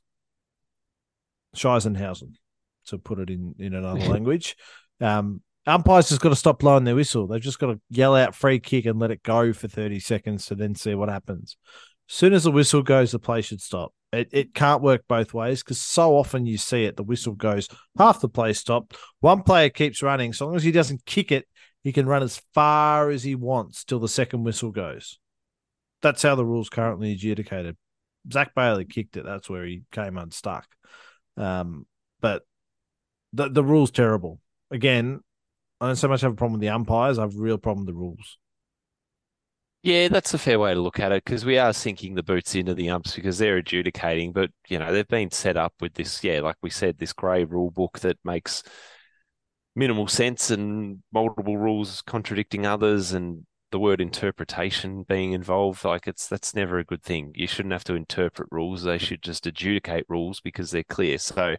Scheisenhausen, 1.55 2.33
to 2.87 2.97
put 2.97 3.19
it 3.19 3.29
in, 3.29 3.55
in 3.57 3.73
another 3.73 3.99
language, 4.09 4.55
um, 4.99 5.41
umpires 5.65 6.09
just 6.09 6.21
got 6.21 6.29
to 6.29 6.35
stop 6.35 6.59
blowing 6.59 6.83
their 6.83 6.95
whistle. 6.95 7.27
They've 7.27 7.41
just 7.41 7.59
got 7.59 7.67
to 7.67 7.79
yell 7.89 8.15
out 8.15 8.35
free 8.35 8.59
kick 8.59 8.85
and 8.85 8.99
let 8.99 9.11
it 9.11 9.23
go 9.23 9.53
for 9.53 9.67
30 9.67 9.99
seconds 9.99 10.45
to 10.47 10.55
then 10.55 10.75
see 10.75 10.95
what 10.95 11.09
happens. 11.09 11.57
As 12.09 12.15
soon 12.15 12.33
as 12.33 12.43
the 12.43 12.51
whistle 12.51 12.83
goes, 12.83 13.11
the 13.11 13.19
play 13.19 13.41
should 13.41 13.61
stop. 13.61 13.93
It, 14.13 14.29
it 14.31 14.53
can't 14.53 14.81
work 14.81 15.03
both 15.07 15.33
ways 15.33 15.63
because 15.63 15.81
so 15.81 16.15
often 16.15 16.45
you 16.45 16.57
see 16.57 16.85
it. 16.85 16.95
The 16.95 17.03
whistle 17.03 17.33
goes, 17.33 17.67
half 17.97 18.21
the 18.21 18.29
play 18.29 18.53
stopped. 18.53 18.95
One 19.19 19.41
player 19.41 19.69
keeps 19.69 20.03
running. 20.03 20.31
So 20.33 20.45
long 20.45 20.55
as 20.55 20.63
he 20.63 20.71
doesn't 20.71 21.05
kick 21.05 21.31
it, 21.31 21.47
he 21.83 21.91
can 21.91 22.05
run 22.05 22.23
as 22.23 22.41
far 22.53 23.09
as 23.09 23.23
he 23.23 23.35
wants 23.35 23.83
till 23.83 23.99
the 23.99 24.07
second 24.07 24.43
whistle 24.43 24.71
goes. 24.71 25.19
That's 26.01 26.21
how 26.21 26.35
the 26.35 26.45
rules 26.45 26.69
currently 26.69 27.11
adjudicated. 27.11 27.77
Zac 28.31 28.55
Bailey 28.55 28.85
kicked 28.85 29.17
it. 29.17 29.25
That's 29.25 29.49
where 29.49 29.65
he 29.65 29.83
came 29.91 30.17
unstuck. 30.17 30.67
Um, 31.37 31.85
but 32.21 32.43
the 33.33 33.49
the 33.49 33.63
rule's 33.63 33.91
terrible. 33.91 34.39
Again, 34.71 35.21
I 35.85 35.89
don't 35.89 35.97
so 35.97 36.07
much 36.07 36.21
have 36.21 36.31
a 36.31 36.35
problem 36.35 36.53
with 36.53 36.61
the 36.61 36.69
umpires. 36.69 37.19
I 37.19 37.21
have 37.21 37.35
a 37.35 37.39
real 37.39 37.59
problem 37.59 37.85
with 37.85 37.93
the 37.93 37.99
rules. 37.99 38.39
Yeah, 39.83 40.07
that's 40.07 40.33
a 40.33 40.39
fair 40.39 40.57
way 40.57 40.73
to 40.73 40.81
look 40.81 40.99
at 40.99 41.11
it 41.11 41.23
because 41.23 41.45
we 41.45 41.59
are 41.59 41.71
sinking 41.71 42.15
the 42.15 42.23
boots 42.23 42.55
into 42.55 42.73
the 42.73 42.89
umps 42.89 43.13
because 43.13 43.37
they're 43.37 43.57
adjudicating, 43.57 44.31
but 44.31 44.49
you 44.67 44.79
know 44.79 44.91
they've 44.91 45.07
been 45.07 45.29
set 45.29 45.57
up 45.57 45.75
with 45.79 45.93
this, 45.93 46.23
yeah, 46.23 46.39
like 46.39 46.55
we 46.63 46.71
said, 46.71 46.97
this 46.97 47.13
grey 47.13 47.43
rule 47.43 47.69
book 47.69 47.99
that 47.99 48.17
makes 48.23 48.63
minimal 49.75 50.07
sense 50.07 50.49
and 50.49 51.03
multiple 51.13 51.55
rules 51.59 52.01
contradicting 52.01 52.65
others, 52.65 53.11
and 53.11 53.45
the 53.69 53.77
word 53.77 54.01
interpretation 54.01 55.03
being 55.03 55.33
involved. 55.33 55.85
Like 55.85 56.07
it's 56.07 56.27
that's 56.27 56.55
never 56.55 56.79
a 56.79 56.83
good 56.83 57.03
thing. 57.03 57.31
You 57.35 57.45
shouldn't 57.45 57.73
have 57.73 57.83
to 57.83 57.93
interpret 57.93 58.47
rules; 58.51 58.81
they 58.81 58.97
should 58.97 59.21
just 59.21 59.45
adjudicate 59.45 60.05
rules 60.09 60.41
because 60.41 60.71
they're 60.71 60.81
clear. 60.83 61.19
So, 61.19 61.57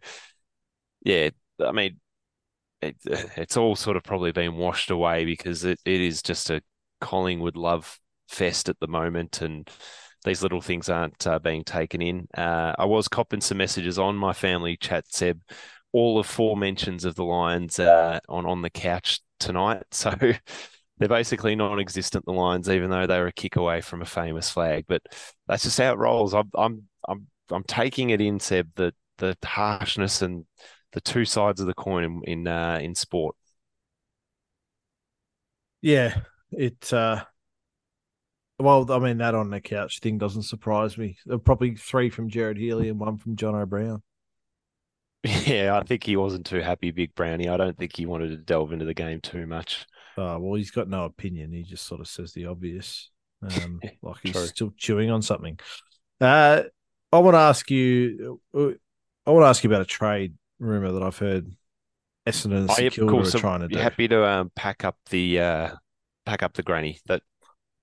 yeah, 1.05 1.31
I 1.65 1.71
mean, 1.71 2.01
it, 2.81 2.97
it's 3.37 3.57
all 3.57 3.77
sort 3.77 3.97
of 3.97 4.03
probably 4.03 4.33
been 4.33 4.57
washed 4.57 4.91
away 4.91 5.25
because 5.25 5.65
it, 5.65 5.81
it 5.85 6.01
is 6.01 6.23
just 6.23 6.51
a 6.51 6.63
Collingwood 7.01 7.57
love 7.57 7.99
fest 8.29 8.69
at 8.69 8.79
the 8.81 8.89
moment, 8.89 9.43
and 9.43 9.69
these 10.25 10.43
little 10.43 10.61
things 10.61 10.89
aren't 10.89 11.27
uh, 11.27 11.39
being 11.39 11.65
taken 11.65 12.03
in. 12.03 12.27
Uh, 12.37 12.75
I 12.79 12.85
was 12.85 13.09
copping 13.09 13.41
some 13.41 13.59
messages 13.59 13.99
on 13.99 14.17
my 14.17 14.33
family 14.33 14.77
chat, 14.77 15.05
Seb. 15.09 15.41
All 15.93 16.19
of 16.19 16.27
four 16.27 16.57
mentions 16.57 17.05
of 17.05 17.15
the 17.15 17.25
Lions 17.25 17.79
uh, 17.79 18.19
on 18.29 18.47
on 18.47 18.63
the 18.63 18.71
couch 18.71 19.21
tonight, 19.39 19.85
so 19.91 20.13
they're 20.99 21.09
basically 21.09 21.55
non-existent. 21.55 22.25
The 22.25 22.33
Lions, 22.33 22.69
even 22.69 22.91
though 22.91 23.07
they 23.07 23.19
were 23.19 23.29
a 23.29 23.33
kick 23.33 23.57
away 23.57 23.81
from 23.81 24.03
a 24.03 24.07
famous 24.07 24.51
flag, 24.51 24.85
but 24.89 25.03
that's 25.47 25.63
just 25.63 25.79
how 25.79 25.93
it 25.93 25.99
rolls. 25.99 26.35
I'm 26.35 26.51
I'm 26.55 26.83
I'm 27.09 27.27
I'm 27.51 27.65
taking 27.65 28.11
it 28.11 28.21
in, 28.21 28.41
Seb, 28.41 28.71
that 28.77 28.95
the 29.19 29.37
harshness 29.45 30.23
and 30.23 30.45
the 30.97 31.01
two 31.03 31.27
sides 31.27 31.61
of 31.61 31.67
the 31.67 31.75
coin 31.75 32.05
in 32.05 32.23
in, 32.25 32.49
uh, 32.49 32.79
in 32.81 32.95
sport. 32.95 33.37
Yeah, 35.83 36.23
it. 36.51 36.91
Uh, 36.91 37.23
well, 38.59 38.91
I 38.91 38.99
mean 38.99 39.19
that 39.19 39.35
on 39.35 39.51
the 39.51 39.61
couch 39.61 40.01
thing 40.01 40.17
doesn't 40.17 40.45
surprise 40.45 40.97
me. 40.97 41.19
Probably 41.45 41.77
three 41.77 42.09
from 42.09 42.31
Gerard 42.31 42.57
Healy 42.57 42.89
and 42.89 42.99
one 42.99 43.19
from 43.19 43.37
Jonathan 43.37 43.69
Brown. 43.69 44.03
Yeah, 45.23 45.77
I 45.77 45.83
think 45.83 46.05
he 46.05 46.17
wasn't 46.17 46.47
too 46.47 46.61
happy, 46.61 46.93
Big 46.93 47.15
Brownie. 47.15 47.49
I 47.49 47.57
don't 47.57 47.77
think 47.77 47.95
he 47.97 48.07
wanted 48.07 48.29
to 48.31 48.37
delve 48.37 48.73
into 48.73 48.85
the 48.85 48.95
game 48.95 49.21
too 49.21 49.47
much. 49.47 49.85
Oh, 50.17 50.39
well, 50.39 50.55
he's 50.55 50.71
got 50.71 50.89
no 50.89 51.05
opinion. 51.05 51.53
He 51.53 51.63
just 51.63 51.85
sort 51.85 52.01
of 52.01 52.09
says 52.09 52.33
the 52.33 52.47
obvious, 52.47 53.11
um, 53.43 53.81
like 54.03 54.17
he's 54.23 54.33
True. 54.33 54.47
still 54.47 54.73
chewing 54.79 55.11
on 55.11 55.21
something. 55.21 55.59
Uh, 56.21 56.63
I 57.13 57.19
want 57.19 57.35
to 57.35 57.41
ask 57.41 57.71
you. 57.71 58.41
Uh, 58.55 58.71
I 59.27 59.33
want 59.33 59.43
to 59.43 59.49
ask 59.49 59.65
you 59.65 59.69
about 59.71 59.83
a 59.83 59.87
trade 59.87 60.35
rumor 60.59 60.93
that 60.93 61.03
I've 61.03 61.19
heard 61.19 61.51
Essendon 62.27 62.69
and 62.69 62.79
yep, 62.79 62.95
cool. 62.95 63.27
are 63.27 63.31
trying 63.31 63.61
to 63.61 63.69
do. 63.69 63.79
Happy 63.79 64.09
to 64.09 64.27
um, 64.27 64.51
pack 64.55 64.85
up 64.85 64.97
the 65.11 65.41
uh, 65.41 65.71
pack 66.25 66.43
up 66.43 66.55
the 66.55 66.63
granny 66.63 66.99
that 67.07 67.23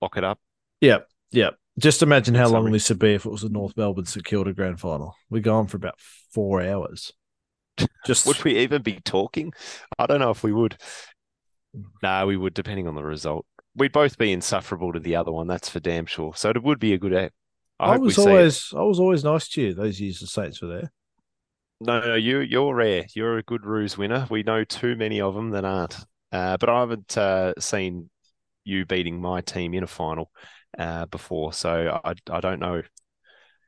lock 0.00 0.16
it 0.16 0.24
up. 0.24 0.38
Yep, 0.80 1.08
yep. 1.30 1.54
Just 1.78 2.02
imagine 2.02 2.34
how 2.34 2.48
long 2.48 2.70
this 2.70 2.88
would 2.88 2.98
be 2.98 3.14
if 3.14 3.26
it 3.26 3.32
was 3.32 3.42
a 3.42 3.48
North 3.48 3.76
Melbourne 3.76 4.04
St 4.04 4.24
Kilda 4.24 4.52
grand 4.52 4.78
final. 4.78 5.16
We're 5.30 5.42
going 5.42 5.66
for 5.66 5.76
about 5.76 5.98
four 6.30 6.62
hours. 6.62 7.12
Just 8.06 8.26
would 8.26 8.44
we 8.44 8.58
even 8.58 8.82
be 8.82 9.00
talking? 9.04 9.52
I 9.98 10.06
don't 10.06 10.20
know 10.20 10.30
if 10.30 10.44
we 10.44 10.52
would. 10.52 10.76
No, 11.72 11.82
nah, 12.02 12.26
we 12.26 12.36
would, 12.36 12.54
depending 12.54 12.86
on 12.86 12.94
the 12.94 13.02
result. 13.02 13.46
We'd 13.74 13.90
both 13.90 14.18
be 14.18 14.30
insufferable 14.30 14.92
to 14.92 15.00
the 15.00 15.16
other 15.16 15.32
one. 15.32 15.48
That's 15.48 15.68
for 15.68 15.80
damn 15.80 16.06
sure. 16.06 16.32
So 16.36 16.50
it 16.50 16.62
would 16.62 16.78
be 16.78 16.92
a 16.92 16.98
good. 16.98 17.12
I, 17.14 17.30
I 17.80 17.96
was 17.96 18.18
always, 18.18 18.72
I 18.76 18.82
was 18.82 19.00
always 19.00 19.24
nice 19.24 19.48
to 19.48 19.62
you 19.62 19.74
those 19.74 20.00
years 20.00 20.20
the 20.20 20.28
Saints 20.28 20.62
were 20.62 20.68
there. 20.68 20.92
No, 21.86 22.00
no, 22.00 22.14
you 22.14 22.40
you're 22.40 22.74
rare. 22.74 23.04
You're 23.14 23.38
a 23.38 23.42
good 23.42 23.64
ruse 23.64 23.98
winner. 23.98 24.26
We 24.30 24.42
know 24.42 24.64
too 24.64 24.96
many 24.96 25.20
of 25.20 25.34
them 25.34 25.50
that 25.50 25.64
aren't. 25.64 25.96
Uh, 26.32 26.56
but 26.56 26.68
I 26.68 26.80
haven't 26.80 27.16
uh, 27.18 27.52
seen 27.58 28.10
you 28.64 28.86
beating 28.86 29.20
my 29.20 29.42
team 29.42 29.74
in 29.74 29.82
a 29.82 29.86
final 29.86 30.30
uh, 30.78 31.06
before, 31.06 31.52
so 31.52 32.00
I 32.04 32.14
I 32.30 32.40
don't 32.40 32.60
know. 32.60 32.82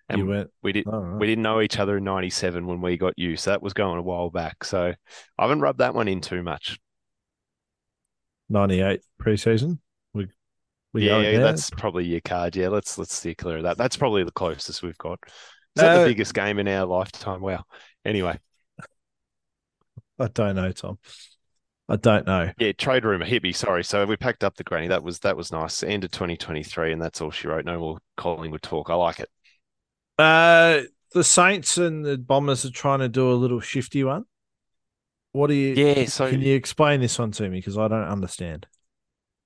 And 0.08 0.18
you 0.18 0.26
went. 0.26 0.50
we 0.62 0.72
did 0.72 0.86
right. 0.86 1.18
we 1.18 1.26
didn't 1.26 1.42
know 1.42 1.60
each 1.60 1.78
other 1.78 1.98
in 1.98 2.04
'97 2.04 2.66
when 2.66 2.80
we 2.80 2.96
got 2.96 3.14
you, 3.18 3.36
so 3.36 3.50
that 3.50 3.62
was 3.62 3.74
going 3.74 3.98
a 3.98 4.02
while 4.02 4.30
back. 4.30 4.64
So 4.64 4.94
I 5.38 5.42
haven't 5.42 5.60
rubbed 5.60 5.80
that 5.80 5.94
one 5.94 6.08
in 6.08 6.20
too 6.20 6.42
much. 6.42 6.78
98 8.48 9.00
preseason. 9.20 9.78
We, 10.14 10.28
we 10.92 11.06
yeah, 11.06 11.20
there? 11.20 11.40
that's 11.40 11.68
probably 11.70 12.06
your 12.06 12.20
card. 12.20 12.56
Yeah, 12.56 12.68
let's 12.68 12.96
let's 12.96 13.14
steer 13.14 13.34
clear 13.34 13.58
of 13.58 13.64
that. 13.64 13.76
That's 13.76 13.96
probably 13.96 14.24
the 14.24 14.30
closest 14.30 14.82
we've 14.82 14.96
got. 14.96 15.18
Is 15.26 15.82
that 15.82 15.90
Uh, 15.90 16.02
the 16.04 16.10
biggest 16.10 16.32
game 16.32 16.58
in 16.58 16.68
our 16.68 16.86
lifetime? 16.86 17.40
Wow. 17.40 17.64
Anyway, 18.06 18.38
I 20.18 20.28
don't 20.28 20.54
know, 20.54 20.70
Tom. 20.70 20.98
I 21.88 21.96
don't 21.96 22.26
know. 22.26 22.50
yeah, 22.58 22.72
trade 22.72 23.04
rumor 23.04 23.24
hit 23.24 23.42
me. 23.42 23.52
Sorry. 23.52 23.84
So 23.84 24.04
we 24.06 24.16
packed 24.16 24.42
up 24.42 24.56
the 24.56 24.64
granny. 24.64 24.88
That 24.88 25.02
was 25.02 25.18
that 25.20 25.36
was 25.36 25.52
nice. 25.52 25.82
End 25.82 26.04
of 26.04 26.10
2023, 26.12 26.92
and 26.92 27.02
that's 27.02 27.20
all 27.20 27.30
she 27.30 27.48
wrote. 27.48 27.64
No 27.64 27.78
more 27.78 27.98
Collingwood 28.16 28.62
talk. 28.62 28.90
I 28.90 28.94
like 28.94 29.20
it. 29.20 29.28
Uh, 30.18 30.82
the 31.12 31.24
Saints 31.24 31.78
and 31.78 32.04
the 32.04 32.16
Bombers 32.16 32.64
are 32.64 32.70
trying 32.70 33.00
to 33.00 33.08
do 33.08 33.30
a 33.30 33.34
little 33.34 33.60
shifty 33.60 34.02
one. 34.04 34.24
What 35.32 35.48
do 35.48 35.54
you? 35.54 35.74
Yeah. 35.74 36.06
So 36.06 36.30
Can 36.30 36.40
you 36.40 36.54
explain 36.54 37.00
this 37.00 37.18
one 37.18 37.32
to 37.32 37.42
me? 37.48 37.58
Because 37.58 37.76
I 37.76 37.88
don't 37.88 38.04
understand. 38.04 38.66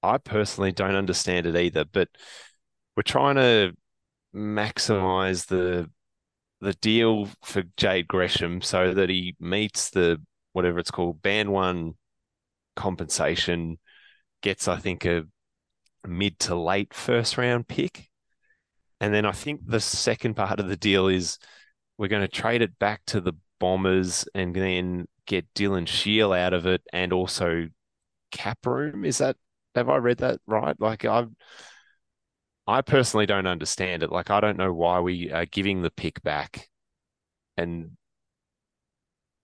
I 0.03 0.19
personally 0.19 0.73
don't 0.73 0.95
understand 0.95 1.47
it 1.47 1.57
either, 1.57 1.85
but 1.85 2.09
we're 2.97 3.03
trying 3.03 3.37
to 3.37 3.73
maximize 4.35 5.47
the 5.47 5.91
the 6.61 6.75
deal 6.75 7.29
for 7.43 7.63
Jade 7.77 8.09
Gresham 8.09 8.61
so 8.61 8.93
that 8.95 9.09
he 9.09 9.35
meets 9.41 9.91
the 9.91 10.21
whatever 10.53 10.79
it's 10.79 10.91
called 10.91 11.23
band 11.23 11.51
one 11.51 11.95
compensation, 12.77 13.79
gets 14.43 14.69
I 14.69 14.77
think 14.77 15.05
a 15.05 15.25
mid 16.07 16.39
to 16.41 16.55
late 16.55 16.95
first 16.95 17.39
round 17.39 17.69
pick. 17.69 18.09
And 19.01 19.15
then 19.15 19.25
I 19.25 19.33
think 19.33 19.63
the 19.65 19.81
second 19.81 20.35
part 20.35 20.61
of 20.61 20.69
the 20.69 20.77
deal 20.77 21.09
is 21.09 21.39
we're 21.97 22.09
going 22.09 22.23
to 22.23 22.29
trade 22.29 22.63
it 22.63 22.79
back 22.79 23.03
to 23.07 23.21
the 23.21 23.33
Bombers 23.59 24.27
and 24.35 24.55
then 24.55 25.07
get 25.27 25.53
Dylan 25.55 25.87
Shiel 25.87 26.33
out 26.33 26.55
of 26.55 26.67
it 26.67 26.83
and 26.93 27.13
also 27.13 27.69
cap 28.31 28.59
room. 28.67 29.05
Is 29.05 29.19
that 29.19 29.37
have 29.75 29.89
I 29.89 29.97
read 29.97 30.19
that 30.19 30.41
right? 30.47 30.75
Like 30.81 31.05
I 31.05 31.27
I 32.71 32.83
personally 32.83 33.27
don't 33.27 33.47
understand 33.47 34.03
it. 34.03 34.11
Like 34.13 34.31
I 34.31 34.41
don't 34.41 34.57
know 34.59 34.73
why 34.73 35.01
we 35.01 35.31
are 35.33 35.47
giving 35.47 35.83
the 35.83 35.91
pick 35.91 36.23
back 36.23 36.69
and 37.57 37.93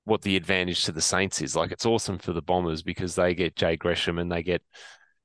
what 0.04 0.22
the 0.22 0.36
advantage 0.36 0.84
to 0.84 0.92
the 0.92 1.00
Saints 1.00 1.42
is. 1.42 1.56
Like 1.56 1.72
it's 1.72 1.86
awesome 1.86 2.18
for 2.18 2.32
the 2.32 2.42
Bombers 2.42 2.82
because 2.82 3.14
they 3.16 3.34
get 3.34 3.56
Jay 3.56 3.76
Gresham 3.76 4.18
and 4.18 4.30
they 4.30 4.42
get, 4.42 4.62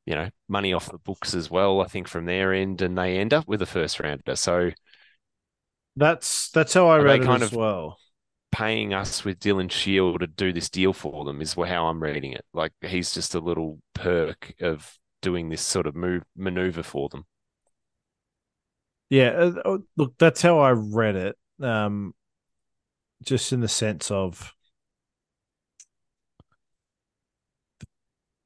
you 0.06 0.16
know, 0.16 0.30
money 0.50 0.74
off 0.74 0.92
the 0.92 0.98
books 0.98 1.34
as 1.36 1.52
well, 1.52 1.82
I 1.82 1.86
think 1.86 2.08
from 2.08 2.26
their 2.26 2.54
end, 2.54 2.82
and 2.82 2.98
they 2.98 3.18
end 3.20 3.34
up 3.34 3.48
with 3.48 3.62
a 3.62 3.68
first 3.68 4.00
rounder. 4.00 4.36
So 4.36 4.72
That's 5.96 6.50
that's 6.52 6.74
how 6.74 6.88
I 6.88 6.98
read 6.98 7.22
it 7.22 7.26
kind 7.26 7.44
as 7.44 7.52
of- 7.52 7.58
well. 7.58 7.98
paying 8.52 8.94
us 8.94 9.24
with 9.24 9.40
Dylan 9.40 9.70
Shiel 9.72 10.18
to 10.20 10.28
do 10.28 10.52
this 10.52 10.70
deal 10.70 10.94
for 10.94 11.24
them 11.26 11.42
is 11.42 11.54
how 11.54 11.86
I'm 11.88 12.02
reading 12.02 12.34
it. 12.34 12.44
Like 12.54 12.74
he's 12.82 13.14
just 13.14 13.36
a 13.36 13.40
little 13.40 13.80
perk 13.94 14.54
of 14.62 14.98
doing 15.22 15.50
this 15.50 15.62
sort 15.62 15.86
of 15.88 15.96
move 15.96 16.24
maneuver 16.36 16.84
for 16.84 17.08
them. 17.10 17.26
Yeah, 19.12 19.32
uh, 19.32 19.62
uh, 19.66 19.78
look, 19.98 20.14
that's 20.18 20.42
how 20.42 20.60
I 20.60 20.72
read 20.72 21.18
it. 21.18 21.38
Um, 21.62 22.16
just 23.22 23.52
in 23.52 23.60
the 23.60 23.68
sense 23.68 24.10
of 24.10 24.54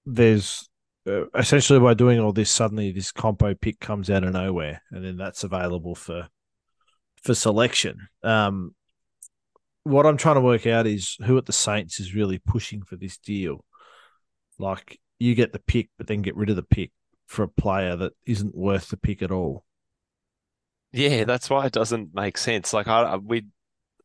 there's 0.07 0.67
uh, 1.07 1.29
essentially 1.35 1.79
by 1.79 1.93
doing 1.93 2.19
all 2.19 2.33
this, 2.33 2.49
suddenly 2.49 2.91
this 2.91 3.11
compo 3.11 3.53
pick 3.53 3.79
comes 3.79 4.09
out 4.09 4.23
of 4.23 4.33
nowhere, 4.33 4.81
and 4.89 5.05
then 5.05 5.17
that's 5.17 5.43
available 5.43 5.93
for 5.93 6.29
for 7.21 7.35
selection. 7.35 8.07
Um, 8.23 8.73
what 9.83 10.07
I'm 10.07 10.17
trying 10.17 10.35
to 10.35 10.41
work 10.41 10.65
out 10.65 10.87
is 10.87 11.15
who 11.25 11.37
at 11.37 11.45
the 11.45 11.53
Saints 11.53 11.99
is 11.99 12.15
really 12.15 12.39
pushing 12.39 12.81
for 12.81 12.95
this 12.95 13.19
deal. 13.19 13.63
Like 14.57 14.99
you 15.19 15.35
get 15.35 15.53
the 15.53 15.59
pick, 15.59 15.91
but 15.99 16.07
then 16.07 16.23
get 16.23 16.35
rid 16.35 16.49
of 16.49 16.55
the 16.55 16.63
pick 16.63 16.91
for 17.27 17.43
a 17.43 17.47
player 17.47 17.95
that 17.95 18.13
isn't 18.25 18.55
worth 18.55 18.89
the 18.89 18.97
pick 18.97 19.21
at 19.21 19.29
all. 19.29 19.63
Yeah, 20.95 21.25
that's 21.25 21.49
why 21.49 21.65
it 21.65 21.73
doesn't 21.73 22.13
make 22.13 22.37
sense. 22.37 22.73
Like 22.73 22.87
I, 22.87 23.17
we 23.17 23.47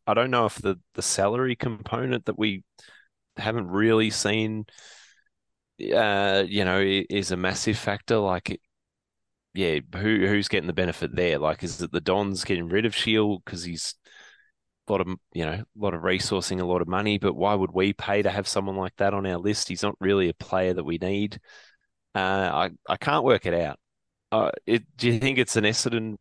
I 0.06 0.14
don't 0.14 0.30
know 0.30 0.46
if 0.46 0.56
the 0.56 0.80
the 0.94 1.02
salary 1.02 1.56
component 1.56 2.26
that 2.26 2.38
we 2.38 2.64
haven't 3.36 3.68
really 3.68 4.10
seen 4.10 4.66
uh 5.94 6.44
you 6.46 6.64
know 6.64 6.80
is 6.80 7.30
a 7.30 7.36
massive 7.36 7.78
factor. 7.78 8.18
Like 8.18 8.60
yeah 9.54 9.80
who 9.94 10.26
who's 10.28 10.48
getting 10.48 10.68
the 10.68 10.72
benefit 10.74 11.16
there? 11.16 11.38
Like 11.38 11.62
is 11.64 11.82
it 11.82 11.92
the 11.92 12.00
Dons 12.00 12.44
getting 12.44 12.68
rid 12.68 12.86
of 12.86 12.96
Shiel 12.96 13.40
because 13.40 13.64
he's 13.64 13.96
a 14.88 14.92
lot 14.92 15.02
of 15.02 15.08
you 15.34 15.44
know 15.46 15.52
a 15.52 15.66
lot 15.76 15.94
of 15.94 16.02
resourcing 16.02 16.60
a 16.60 16.66
lot 16.66 16.82
of 16.82 16.88
money? 16.88 17.18
But 17.18 17.36
why 17.36 17.54
would 17.54 17.72
we 17.72 17.92
pay 17.94 18.22
to 18.22 18.30
have 18.30 18.48
someone 18.48 18.76
like 18.76 18.96
that 18.98 19.14
on 19.14 19.26
our 19.26 19.38
list? 19.38 19.68
He's 19.68 19.84
not 19.84 19.96
really 20.00 20.28
a 20.30 20.34
player 20.34 20.74
that 20.74 20.84
we 20.84 20.98
need. 20.98 21.40
Uh 22.14 22.20
I 22.20 22.70
I 22.88 22.96
can't 22.98 23.24
work 23.24 23.46
it 23.46 23.54
out. 23.54 23.78
Uh 24.32 24.52
it 24.66 24.84
do 24.96 25.08
you 25.12 25.20
think 25.20 25.38
it's 25.38 25.56
an 25.56 25.64
Essendon 25.64 26.16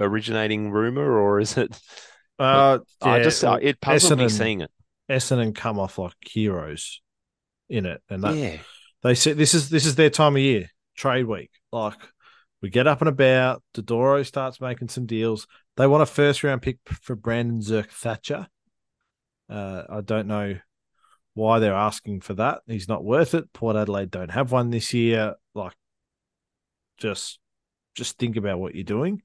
originating 0.00 0.70
rumor 0.70 1.18
or 1.18 1.40
is 1.40 1.56
it 1.56 1.78
Uh, 2.38 2.80
I 3.00 3.22
just 3.22 3.42
uh, 3.42 3.58
it 3.60 3.80
puzzled 3.80 4.18
me 4.18 4.28
seeing 4.28 4.60
it 4.60 4.70
Essendon 5.10 5.54
come 5.54 5.78
off 5.78 5.98
like 5.98 6.12
heroes 6.20 7.00
in 7.70 7.86
it, 7.86 8.02
and 8.10 8.22
that, 8.22 8.34
yeah 8.34 8.58
they 9.06 9.14
said 9.14 9.36
this 9.36 9.54
is 9.54 9.68
this 9.70 9.86
is 9.86 9.94
their 9.94 10.10
time 10.10 10.34
of 10.34 10.42
year, 10.42 10.68
trade 10.96 11.26
week. 11.26 11.50
Like 11.70 11.98
we 12.60 12.70
get 12.70 12.88
up 12.88 13.00
and 13.00 13.08
about. 13.08 13.62
Dodoro 13.72 14.26
starts 14.26 14.60
making 14.60 14.88
some 14.88 15.06
deals. 15.06 15.46
They 15.76 15.86
want 15.86 16.02
a 16.02 16.06
first 16.06 16.42
round 16.42 16.62
pick 16.62 16.78
for 17.02 17.14
Brandon 17.14 17.60
Zerk 17.60 17.90
Thatcher. 17.90 18.48
Uh, 19.48 19.82
I 19.88 20.00
don't 20.00 20.26
know 20.26 20.58
why 21.34 21.58
they're 21.60 21.72
asking 21.72 22.22
for 22.22 22.34
that. 22.34 22.62
He's 22.66 22.88
not 22.88 23.04
worth 23.04 23.34
it. 23.34 23.52
Port 23.52 23.76
Adelaide 23.76 24.10
don't 24.10 24.32
have 24.32 24.50
one 24.50 24.70
this 24.70 24.92
year. 24.92 25.34
Like, 25.54 25.74
just 26.98 27.38
just 27.94 28.18
think 28.18 28.36
about 28.36 28.58
what 28.58 28.74
you're 28.74 28.82
doing. 28.82 29.22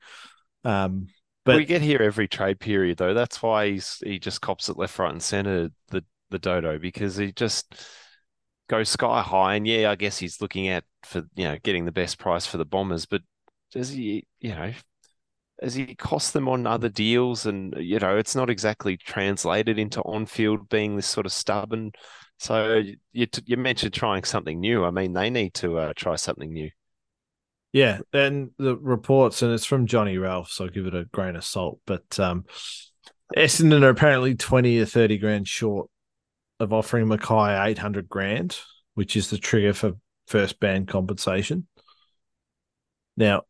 Um, 0.64 1.07
but 1.43 1.57
we 1.57 1.66
get 1.66 1.82
here 1.82 2.01
every 2.01 2.28
trade 2.28 2.59
period 2.59 2.97
though. 2.97 3.14
That's 3.14 3.41
why 3.41 3.72
he's 3.72 3.97
he 4.03 4.20
just 4.20 4.41
cops 4.41 4.70
it 4.70 4.78
left, 4.78 4.97
right, 4.99 5.12
and 5.12 5.22
center. 5.22 5.70
The 5.89 6.03
the 6.30 6.39
dodo 6.39 6.78
because 6.80 7.18
he 7.18 7.32
just 7.32 7.76
goes 8.70 8.89
sky 8.89 9.22
high. 9.22 9.55
And 9.55 9.68
yeah, 9.68 9.91
I 9.91 9.95
guess 9.95 10.18
he's 10.18 10.41
looking 10.41 10.68
at 10.68 10.84
for 11.03 11.24
you 11.36 11.45
know 11.45 11.57
getting 11.64 11.86
the 11.86 11.91
best 11.91 12.20
price 12.20 12.45
for 12.45 12.57
the 12.57 12.66
Bombers, 12.66 13.05
but 13.05 13.22
does 13.72 13.89
he 13.89 14.26
you 14.39 14.49
know 14.55 14.72
has 15.62 15.76
he 15.76 15.95
cost 15.95 16.34
them 16.34 16.47
on 16.49 16.68
other 16.68 16.89
deals? 16.89 17.45
And 17.45 17.74
you 17.78 17.99
know 17.99 18.18
it's 18.18 18.36
not 18.36 18.49
exactly 18.49 18.97
translated 18.97 19.80
into 19.80 20.01
on 20.03 20.26
field 20.26 20.70
being 20.70 20.95
this 20.95 21.07
sort 21.07 21.26
of 21.26 21.32
stubborn. 21.34 21.91
So 22.39 22.84
you 23.14 23.28
you 23.45 23.57
mentioned 23.57 23.93
trying 23.93 24.24
something 24.24 24.59
new. 24.59 24.86
I 24.86 24.91
mean, 24.91 25.14
they 25.14 25.30
need 25.30 25.53
to 25.55 25.78
uh, 25.78 25.93
try 25.95 26.16
something 26.16 26.51
new. 26.53 26.70
Yeah, 27.74 27.99
and 28.11 28.51
the 28.57 28.76
reports, 28.76 29.41
and 29.41 29.53
it's 29.53 29.65
from 29.65 29.88
Johnny 29.88 30.17
Ralph, 30.17 30.51
so 30.51 30.65
I'll 30.65 30.69
give 30.69 30.88
it 30.88 30.95
a 30.95 31.05
grain 31.05 31.38
of 31.38 31.45
salt. 31.45 31.80
But 31.86 32.19
um, 32.19 32.45
Essendon 33.36 33.84
are 33.84 33.89
apparently 33.89 34.36
20 34.36 34.80
or 34.80 34.86
30 34.86 35.17
grand 35.17 35.47
short 35.47 35.89
of 36.59 36.74
offering 36.74 37.07
McKay 37.07 37.65
800 37.67 38.09
grand, 38.09 38.57
which 38.95 39.15
is 39.15 39.30
the 39.30 39.38
trigger 39.38 39.74
for 39.74 39.93
first 40.28 40.59
band 40.59 40.89
compensation. 40.89 41.67
Now, 43.15 43.43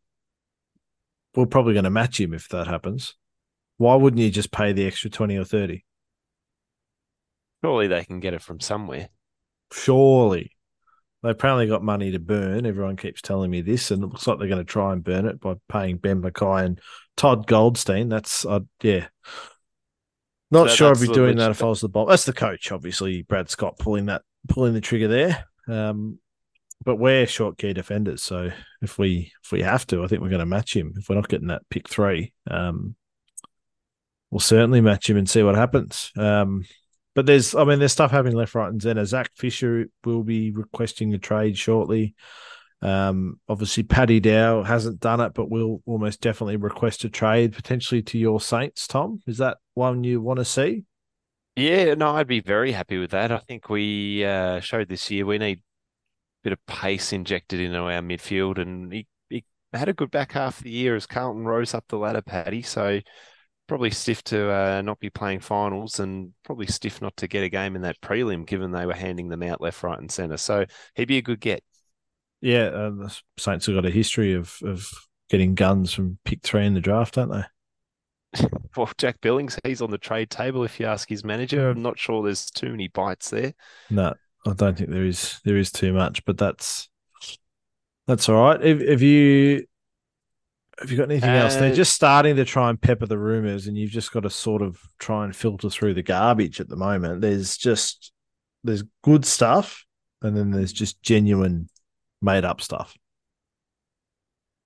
we're 1.34 1.46
probably 1.46 1.74
going 1.74 1.84
to 1.84 1.90
match 1.90 2.20
him 2.20 2.32
if 2.32 2.48
that 2.48 2.66
happens. 2.66 3.14
Why 3.78 3.96
wouldn't 3.96 4.22
you 4.22 4.30
just 4.30 4.52
pay 4.52 4.72
the 4.72 4.86
extra 4.86 5.10
20 5.10 5.36
or 5.36 5.44
30? 5.44 5.84
Surely 7.64 7.88
they 7.88 8.04
can 8.04 8.20
get 8.20 8.34
it 8.34 8.42
from 8.42 8.60
somewhere. 8.60 9.08
Surely. 9.72 10.52
They 11.22 11.30
apparently 11.30 11.68
got 11.68 11.84
money 11.84 12.10
to 12.10 12.18
burn. 12.18 12.66
Everyone 12.66 12.96
keeps 12.96 13.22
telling 13.22 13.50
me 13.50 13.60
this, 13.60 13.90
and 13.90 14.02
it 14.02 14.06
looks 14.08 14.26
like 14.26 14.38
they're 14.38 14.48
going 14.48 14.58
to 14.58 14.64
try 14.64 14.92
and 14.92 15.04
burn 15.04 15.26
it 15.26 15.40
by 15.40 15.54
paying 15.68 15.98
Ben 15.98 16.20
McKay 16.20 16.64
and 16.64 16.80
Todd 17.16 17.46
Goldstein. 17.46 18.08
That's 18.08 18.44
uh, 18.44 18.60
yeah. 18.82 19.06
Not 20.50 20.70
So 20.70 20.74
sure 20.74 20.90
I'd 20.90 21.00
be 21.00 21.06
doing 21.06 21.36
that 21.38 21.52
if 21.52 21.62
I 21.62 21.66
was 21.66 21.80
the 21.80 21.88
boss. 21.88 22.08
That's 22.08 22.24
the 22.24 22.32
coach, 22.32 22.72
obviously. 22.72 23.22
Brad 23.22 23.48
Scott 23.48 23.78
pulling 23.78 24.06
that 24.06 24.22
pulling 24.48 24.74
the 24.74 24.80
trigger 24.80 25.08
there. 25.08 25.44
Um, 25.68 26.18
but 26.84 26.96
we're 26.96 27.26
short 27.26 27.58
key 27.58 27.72
defenders, 27.72 28.22
so 28.22 28.50
if 28.80 28.98
we 28.98 29.32
if 29.44 29.52
we 29.52 29.62
have 29.62 29.86
to, 29.86 30.02
I 30.02 30.08
think 30.08 30.20
we're 30.20 30.28
going 30.28 30.40
to 30.40 30.46
match 30.46 30.74
him. 30.76 30.94
If 30.96 31.08
we're 31.08 31.14
not 31.14 31.28
getting 31.28 31.48
that 31.48 31.62
pick 31.70 31.88
three, 31.88 32.32
um, 32.50 32.96
we'll 34.30 34.40
certainly 34.40 34.80
match 34.80 35.08
him 35.08 35.16
and 35.16 35.30
see 35.30 35.42
what 35.42 35.54
happens. 35.54 36.10
Um, 36.16 36.64
but 37.14 37.26
there's, 37.26 37.54
I 37.54 37.64
mean, 37.64 37.78
there's 37.78 37.92
stuff 37.92 38.10
happening 38.10 38.36
left, 38.36 38.54
right, 38.54 38.70
and 38.70 38.82
center. 38.82 39.04
Zac 39.04 39.30
Fisher 39.36 39.86
will 40.04 40.22
be 40.22 40.50
requesting 40.50 41.12
a 41.14 41.18
trade 41.18 41.58
shortly. 41.58 42.14
Um, 42.80 43.38
obviously, 43.48 43.84
Paddy 43.84 44.18
Dow 44.18 44.64
hasn't 44.64 45.00
done 45.00 45.20
it, 45.20 45.34
but 45.34 45.50
will 45.50 45.82
almost 45.86 46.20
definitely 46.20 46.56
request 46.56 47.04
a 47.04 47.08
trade 47.08 47.52
potentially 47.54 48.02
to 48.02 48.18
your 48.18 48.40
Saints. 48.40 48.86
Tom, 48.86 49.22
is 49.26 49.38
that 49.38 49.58
one 49.74 50.02
you 50.02 50.20
want 50.20 50.38
to 50.38 50.44
see? 50.44 50.84
Yeah, 51.54 51.94
no, 51.94 52.16
I'd 52.16 52.26
be 52.26 52.40
very 52.40 52.72
happy 52.72 52.98
with 52.98 53.10
that. 53.10 53.30
I 53.30 53.38
think 53.38 53.68
we 53.68 54.24
uh, 54.24 54.60
showed 54.60 54.88
this 54.88 55.10
year 55.10 55.26
we 55.26 55.38
need 55.38 55.58
a 55.58 55.62
bit 56.42 56.52
of 56.54 56.66
pace 56.66 57.12
injected 57.12 57.60
into 57.60 57.78
our 57.78 58.00
midfield, 58.00 58.58
and 58.58 58.92
he, 58.92 59.06
he 59.28 59.44
had 59.72 59.88
a 59.88 59.92
good 59.92 60.10
back 60.10 60.32
half 60.32 60.58
of 60.58 60.64
the 60.64 60.70
year 60.70 60.96
as 60.96 61.06
Carlton 61.06 61.44
rose 61.44 61.74
up 61.74 61.84
the 61.88 61.98
ladder, 61.98 62.22
Paddy. 62.22 62.62
So 62.62 63.00
probably 63.72 63.90
stiff 63.90 64.22
to 64.22 64.52
uh, 64.52 64.82
not 64.82 65.00
be 65.00 65.08
playing 65.08 65.40
finals 65.40 65.98
and 65.98 66.34
probably 66.44 66.66
stiff 66.66 67.00
not 67.00 67.16
to 67.16 67.26
get 67.26 67.42
a 67.42 67.48
game 67.48 67.74
in 67.74 67.80
that 67.80 67.98
prelim, 68.02 68.46
given 68.46 68.70
they 68.70 68.84
were 68.84 68.92
handing 68.92 69.30
them 69.30 69.42
out 69.42 69.62
left, 69.62 69.82
right, 69.82 69.98
and 69.98 70.12
centre. 70.12 70.36
So 70.36 70.66
he'd 70.94 71.08
be 71.08 71.16
a 71.16 71.22
good 71.22 71.40
get. 71.40 71.64
Yeah, 72.42 72.64
uh, 72.64 72.90
the 72.90 73.18
Saints 73.38 73.64
have 73.64 73.74
got 73.74 73.86
a 73.86 73.90
history 73.90 74.34
of 74.34 74.58
of 74.62 74.86
getting 75.30 75.54
guns 75.54 75.90
from 75.90 76.18
pick 76.26 76.42
three 76.42 76.66
in 76.66 76.74
the 76.74 76.82
draft, 76.82 77.14
don't 77.14 77.30
they? 77.30 78.46
well, 78.76 78.90
Jack 78.98 79.22
Billings, 79.22 79.58
he's 79.64 79.80
on 79.80 79.90
the 79.90 79.96
trade 79.96 80.28
table. 80.28 80.64
If 80.64 80.78
you 80.78 80.84
ask 80.84 81.08
his 81.08 81.24
manager, 81.24 81.70
I'm 81.70 81.80
not 81.80 81.98
sure 81.98 82.22
there's 82.22 82.50
too 82.50 82.68
many 82.68 82.88
bites 82.88 83.30
there. 83.30 83.54
No, 83.88 84.12
I 84.46 84.52
don't 84.52 84.76
think 84.76 84.90
there 84.90 85.06
is. 85.06 85.40
There 85.46 85.56
is 85.56 85.72
too 85.72 85.94
much, 85.94 86.26
but 86.26 86.36
that's 86.36 86.90
that's 88.06 88.28
all 88.28 88.44
right. 88.44 88.62
If, 88.62 88.82
if 88.82 89.00
you 89.00 89.64
have 90.80 90.90
you 90.90 90.96
got 90.96 91.10
anything 91.10 91.30
uh, 91.30 91.34
else? 91.34 91.56
They're 91.56 91.74
just 91.74 91.94
starting 91.94 92.36
to 92.36 92.44
try 92.44 92.70
and 92.70 92.80
pepper 92.80 93.06
the 93.06 93.18
rumors, 93.18 93.66
and 93.66 93.76
you've 93.76 93.90
just 93.90 94.12
got 94.12 94.20
to 94.20 94.30
sort 94.30 94.62
of 94.62 94.80
try 94.98 95.24
and 95.24 95.34
filter 95.34 95.70
through 95.70 95.94
the 95.94 96.02
garbage 96.02 96.60
at 96.60 96.68
the 96.68 96.76
moment. 96.76 97.20
There's 97.20 97.56
just 97.56 98.12
there's 98.64 98.84
good 99.02 99.24
stuff, 99.24 99.84
and 100.22 100.36
then 100.36 100.50
there's 100.50 100.72
just 100.72 101.02
genuine 101.02 101.68
made 102.20 102.44
up 102.44 102.60
stuff. 102.60 102.96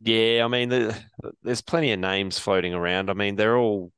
Yeah, 0.00 0.44
I 0.44 0.48
mean, 0.48 0.68
the, 0.68 0.96
there's 1.42 1.62
plenty 1.62 1.90
of 1.92 1.98
names 1.98 2.38
floating 2.38 2.74
around. 2.74 3.10
I 3.10 3.14
mean, 3.14 3.36
they're 3.36 3.56
all 3.56 3.90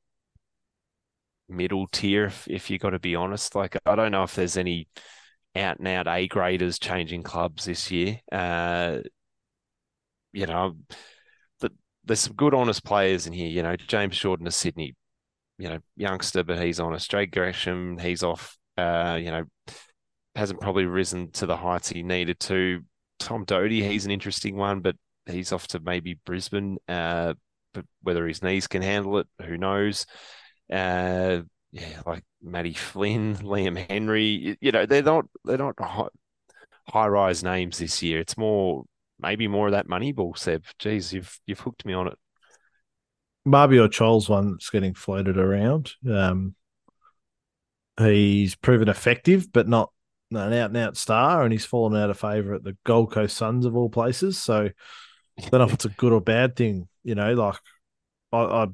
middle 1.49 1.87
tier, 1.87 2.25
if, 2.25 2.47
if 2.47 2.69
you 2.69 2.79
got 2.79 2.91
to 2.91 2.99
be 2.99 3.15
honest. 3.15 3.53
Like, 3.53 3.77
I 3.85 3.95
don't 3.95 4.11
know 4.11 4.23
if 4.23 4.33
there's 4.33 4.57
any 4.57 4.87
out 5.55 5.79
and 5.79 5.87
out 5.87 6.07
A 6.07 6.27
graders 6.27 6.79
changing 6.79 7.23
clubs 7.23 7.65
this 7.65 7.91
year. 7.91 8.21
Uh, 8.31 8.99
you 10.31 10.45
know, 10.45 10.77
there's 12.09 12.19
some 12.21 12.33
good, 12.33 12.55
honest 12.55 12.83
players 12.83 13.27
in 13.27 13.33
here. 13.33 13.47
You 13.47 13.61
know, 13.61 13.75
James 13.75 14.17
Jordon 14.19 14.47
of 14.47 14.53
Sydney, 14.53 14.95
you 15.59 15.69
know, 15.69 15.77
youngster, 15.95 16.43
but 16.43 16.59
he's 16.59 16.79
honest. 16.79 17.09
Jake 17.09 17.31
Gresham, 17.31 17.99
he's 17.99 18.23
off. 18.23 18.57
Uh, 18.77 19.19
you 19.21 19.29
know, 19.29 19.43
hasn't 20.35 20.59
probably 20.59 20.85
risen 20.85 21.31
to 21.31 21.45
the 21.45 21.55
heights 21.55 21.89
he 21.89 22.01
needed 22.01 22.39
to. 22.39 22.81
Tom 23.19 23.45
Doedee, 23.45 23.87
he's 23.87 24.05
an 24.05 24.11
interesting 24.11 24.55
one, 24.55 24.79
but 24.79 24.95
he's 25.27 25.51
off 25.51 25.67
to 25.67 25.79
maybe 25.79 26.17
Brisbane. 26.25 26.77
Uh, 26.87 27.35
but 27.75 27.85
whether 28.01 28.27
his 28.27 28.41
knees 28.41 28.65
can 28.65 28.81
handle 28.81 29.19
it, 29.19 29.27
who 29.45 29.57
knows? 29.57 30.07
Uh, 30.71 31.41
yeah, 31.71 32.01
like 32.07 32.23
Matty 32.41 32.73
Flynn, 32.73 33.35
Liam 33.35 33.77
Henry. 33.87 34.57
You 34.61 34.71
know, 34.71 34.87
they're 34.87 35.03
not 35.03 35.25
they're 35.45 35.59
not 35.59 35.75
high, 35.79 36.07
high 36.87 37.07
rise 37.07 37.43
names 37.43 37.77
this 37.77 38.01
year. 38.01 38.19
It's 38.19 38.37
more 38.37 38.85
maybe 39.19 39.47
more 39.47 39.67
of 39.67 39.73
that 39.73 39.89
money 39.89 40.11
ball, 40.11 40.33
Seb. 40.35 40.63
Geez, 40.77 41.13
you've 41.13 41.39
you've 41.45 41.59
hooked 41.59 41.85
me 41.85 41.93
on 41.93 42.07
it. 42.07 42.17
Mabior 43.47 43.91
Chol's 43.91 44.29
one 44.29 44.51
that's 44.51 44.69
getting 44.69 44.93
floated 44.93 45.37
around. 45.37 45.93
Um, 46.09 46.55
he's 47.97 48.55
proven 48.55 48.89
effective, 48.89 49.51
but 49.51 49.67
not 49.67 49.91
an 50.31 50.53
out 50.53 50.69
and 50.69 50.77
out 50.77 50.97
star, 50.97 51.43
and 51.43 51.51
he's 51.51 51.65
fallen 51.65 51.99
out 51.99 52.09
of 52.09 52.19
favour 52.19 52.53
at 52.53 52.63
the 52.63 52.77
Gold 52.85 53.11
Coast 53.11 53.35
Suns 53.35 53.65
of 53.65 53.75
all 53.75 53.89
places. 53.89 54.37
So 54.37 54.69
I 55.37 55.49
don't 55.49 55.59
know 55.59 55.65
if 55.65 55.73
it's 55.73 55.85
a 55.85 55.89
good 55.89 56.13
or 56.13 56.21
bad 56.21 56.55
thing. 56.55 56.87
You 57.03 57.15
know, 57.15 57.33
like 57.33 57.55
I, 58.31 58.37
I 58.37 58.67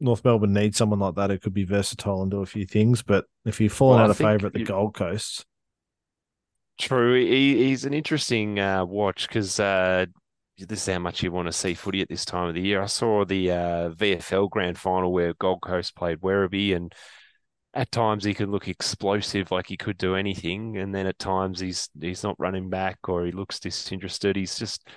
North 0.00 0.24
Melbourne 0.24 0.52
needs 0.52 0.76
someone 0.76 1.00
like 1.00 1.16
that 1.16 1.30
who 1.30 1.38
could 1.38 1.54
be 1.54 1.64
versatile 1.64 2.22
and 2.22 2.30
do 2.30 2.42
a 2.42 2.46
few 2.46 2.66
things. 2.66 3.02
But 3.02 3.26
if 3.44 3.60
you're 3.60 3.70
falling 3.70 3.96
well, 3.96 4.04
out 4.04 4.10
of 4.10 4.16
favour 4.16 4.46
at 4.46 4.52
the 4.52 4.60
you, 4.60 4.66
Gold 4.66 4.94
Coast, 4.94 5.44
true, 6.78 7.14
he, 7.14 7.56
he's 7.68 7.84
an 7.84 7.94
interesting 7.94 8.58
uh, 8.58 8.84
watch 8.84 9.28
because 9.28 9.58
uh, 9.60 10.06
this 10.58 10.86
is 10.86 10.92
how 10.94 10.98
much 10.98 11.22
you 11.22 11.32
want 11.32 11.46
to 11.48 11.52
see 11.52 11.74
footy 11.74 12.00
at 12.00 12.08
this 12.08 12.24
time 12.24 12.48
of 12.48 12.54
the 12.54 12.60
year. 12.62 12.82
I 12.82 12.86
saw 12.86 13.24
the 13.24 13.50
uh, 13.52 13.90
VFL 13.90 14.48
Grand 14.48 14.78
Final 14.78 15.12
where 15.12 15.34
Gold 15.34 15.62
Coast 15.62 15.96
played 15.96 16.20
Werribee, 16.20 16.74
and 16.74 16.94
at 17.74 17.92
times 17.92 18.24
he 18.24 18.34
can 18.34 18.50
look 18.50 18.68
explosive, 18.68 19.50
like 19.50 19.66
he 19.66 19.76
could 19.76 19.98
do 19.98 20.14
anything, 20.14 20.78
and 20.78 20.94
then 20.94 21.06
at 21.06 21.18
times 21.18 21.60
he's 21.60 21.88
he's 22.00 22.22
not 22.22 22.38
running 22.38 22.70
back 22.70 22.98
or 23.08 23.26
he 23.26 23.32
looks 23.32 23.60
disinterested. 23.60 24.36
He's 24.36 24.58
just 24.58 24.88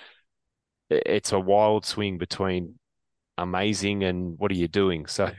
it's 0.90 1.32
a 1.32 1.38
wild 1.40 1.84
swing 1.84 2.18
between 2.18 2.78
amazing 3.38 4.04
and 4.04 4.38
what 4.38 4.50
are 4.50 4.56
you 4.56 4.68
doing? 4.68 5.06
So 5.10 5.30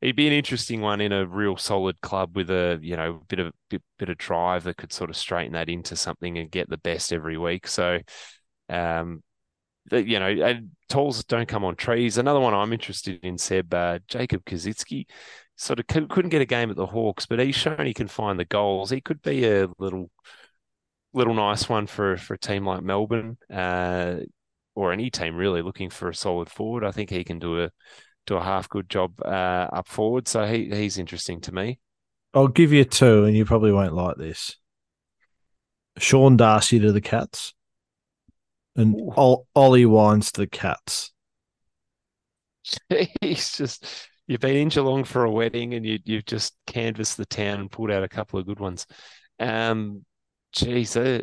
it'd 0.00 0.16
be 0.16 0.26
an 0.26 0.32
interesting 0.32 0.80
one 0.80 1.00
in 1.00 1.12
a 1.12 1.26
real 1.26 1.56
solid 1.56 2.00
club 2.00 2.36
with 2.36 2.50
a 2.50 2.78
you 2.82 2.96
know 2.96 3.22
bit 3.28 3.38
of 3.38 3.52
bit, 3.70 3.82
bit 3.98 4.08
of 4.08 4.18
drive 4.18 4.64
that 4.64 4.76
could 4.76 4.92
sort 4.92 5.10
of 5.10 5.16
straighten 5.16 5.54
that 5.54 5.68
into 5.68 5.96
something 5.96 6.38
and 6.38 6.50
get 6.50 6.68
the 6.68 6.78
best 6.78 7.12
every 7.12 7.38
week. 7.38 7.66
So 7.66 7.98
um, 8.68 9.22
you 9.90 10.18
know, 10.18 10.26
and 10.26 10.70
tolls 10.88 11.22
don't 11.24 11.48
come 11.48 11.64
on 11.64 11.76
trees. 11.76 12.18
Another 12.18 12.40
one 12.40 12.54
I'm 12.54 12.72
interested 12.72 13.20
in, 13.22 13.38
Seb, 13.38 13.72
uh, 13.72 14.00
Jacob 14.08 14.44
Koschitzke, 14.44 15.06
sort 15.54 15.78
of 15.78 15.86
couldn't 15.86 16.30
get 16.30 16.42
a 16.42 16.46
game 16.46 16.70
at 16.70 16.76
the 16.76 16.86
Hawks, 16.86 17.26
but 17.26 17.38
he's 17.38 17.54
shown 17.54 17.86
he 17.86 17.94
can 17.94 18.08
find 18.08 18.38
the 18.38 18.44
goals. 18.44 18.90
He 18.90 19.00
could 19.00 19.22
be 19.22 19.46
a 19.46 19.68
little, 19.78 20.10
little 21.12 21.34
nice 21.34 21.68
one 21.68 21.86
for 21.86 22.16
for 22.16 22.34
a 22.34 22.38
team 22.38 22.66
like 22.66 22.82
Melbourne. 22.82 23.38
Uh, 23.52 24.16
or 24.74 24.92
any 24.92 25.10
team 25.10 25.34
really 25.34 25.62
looking 25.62 25.88
for 25.88 26.10
a 26.10 26.14
solid 26.14 26.50
forward. 26.50 26.84
I 26.84 26.92
think 26.92 27.08
he 27.08 27.24
can 27.24 27.38
do 27.38 27.62
a 27.62 27.70
do 28.26 28.36
a 28.36 28.42
half 28.42 28.68
good 28.68 28.88
job 28.90 29.20
uh, 29.24 29.68
up 29.72 29.88
forward. 29.88 30.28
So 30.28 30.46
he 30.46 30.68
he's 30.70 30.98
interesting 30.98 31.40
to 31.42 31.52
me. 31.52 31.78
I'll 32.34 32.48
give 32.48 32.72
you 32.72 32.84
two, 32.84 33.24
and 33.24 33.36
you 33.36 33.44
probably 33.44 33.72
won't 33.72 33.94
like 33.94 34.16
this. 34.16 34.56
Sean 35.98 36.36
Darcy 36.36 36.78
to 36.80 36.92
the 36.92 37.00
Cats, 37.00 37.54
and 38.74 38.94
Ol- 39.16 39.46
Ollie 39.54 39.86
Wines 39.86 40.32
to 40.32 40.42
the 40.42 40.46
Cats. 40.46 41.12
He's 43.20 43.56
just 43.56 43.86
you've 44.26 44.40
been 44.40 44.56
in 44.56 44.68
Geelong 44.68 45.04
for 45.04 45.24
a 45.24 45.30
wedding, 45.30 45.74
and 45.74 45.86
you 45.86 45.98
you've 46.04 46.26
just 46.26 46.54
canvassed 46.66 47.16
the 47.16 47.26
town 47.26 47.60
and 47.60 47.70
pulled 47.70 47.90
out 47.90 48.04
a 48.04 48.08
couple 48.08 48.38
of 48.38 48.46
good 48.46 48.60
ones. 48.60 48.86
Um, 49.38 50.04
geez, 50.52 50.96
uh, 50.96 51.22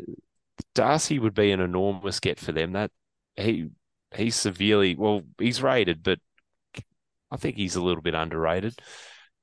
Darcy 0.74 1.20
would 1.20 1.34
be 1.34 1.52
an 1.52 1.60
enormous 1.60 2.20
get 2.20 2.40
for 2.40 2.52
them. 2.52 2.74
That 2.74 2.92
he 3.36 3.70
he's 4.16 4.36
severely 4.36 4.96
well, 4.96 5.22
he's 5.38 5.62
rated, 5.62 6.04
but 6.04 6.20
I 7.34 7.38
think 7.38 7.58
he's 7.58 7.76
a 7.76 7.82
little 7.82 8.02
bit 8.02 8.14
underrated. 8.14 8.76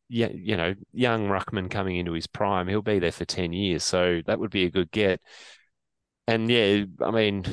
Yeah, 0.08 0.28
you 0.32 0.56
know, 0.56 0.74
young 0.92 1.28
Ruckman 1.28 1.70
coming 1.70 1.96
into 1.96 2.12
his 2.12 2.26
prime, 2.26 2.68
he'll 2.68 2.82
be 2.82 2.98
there 2.98 3.12
for 3.12 3.24
ten 3.24 3.52
years, 3.52 3.84
so 3.84 4.22
that 4.26 4.38
would 4.38 4.50
be 4.50 4.64
a 4.64 4.70
good 4.70 4.90
get. 4.90 5.20
And 6.26 6.48
yeah, 6.48 6.84
I 7.02 7.10
mean, 7.10 7.44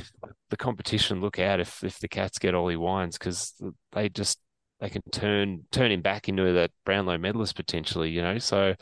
the 0.49 0.57
competition. 0.57 1.21
Look 1.21 1.39
out 1.39 1.59
if 1.59 1.83
if 1.83 1.99
the 1.99 2.07
Cats 2.07 2.39
get 2.39 2.55
Ollie 2.55 2.77
Wines 2.77 3.17
because 3.17 3.53
they 3.91 4.09
just 4.09 4.39
they 4.79 4.89
can 4.89 5.01
turn 5.11 5.63
turn 5.71 5.91
him 5.91 6.01
back 6.01 6.29
into 6.29 6.53
that 6.53 6.71
Brownlow 6.85 7.17
medalist 7.17 7.55
potentially. 7.55 8.11
You 8.11 8.21
know, 8.21 8.37
so 8.37 8.75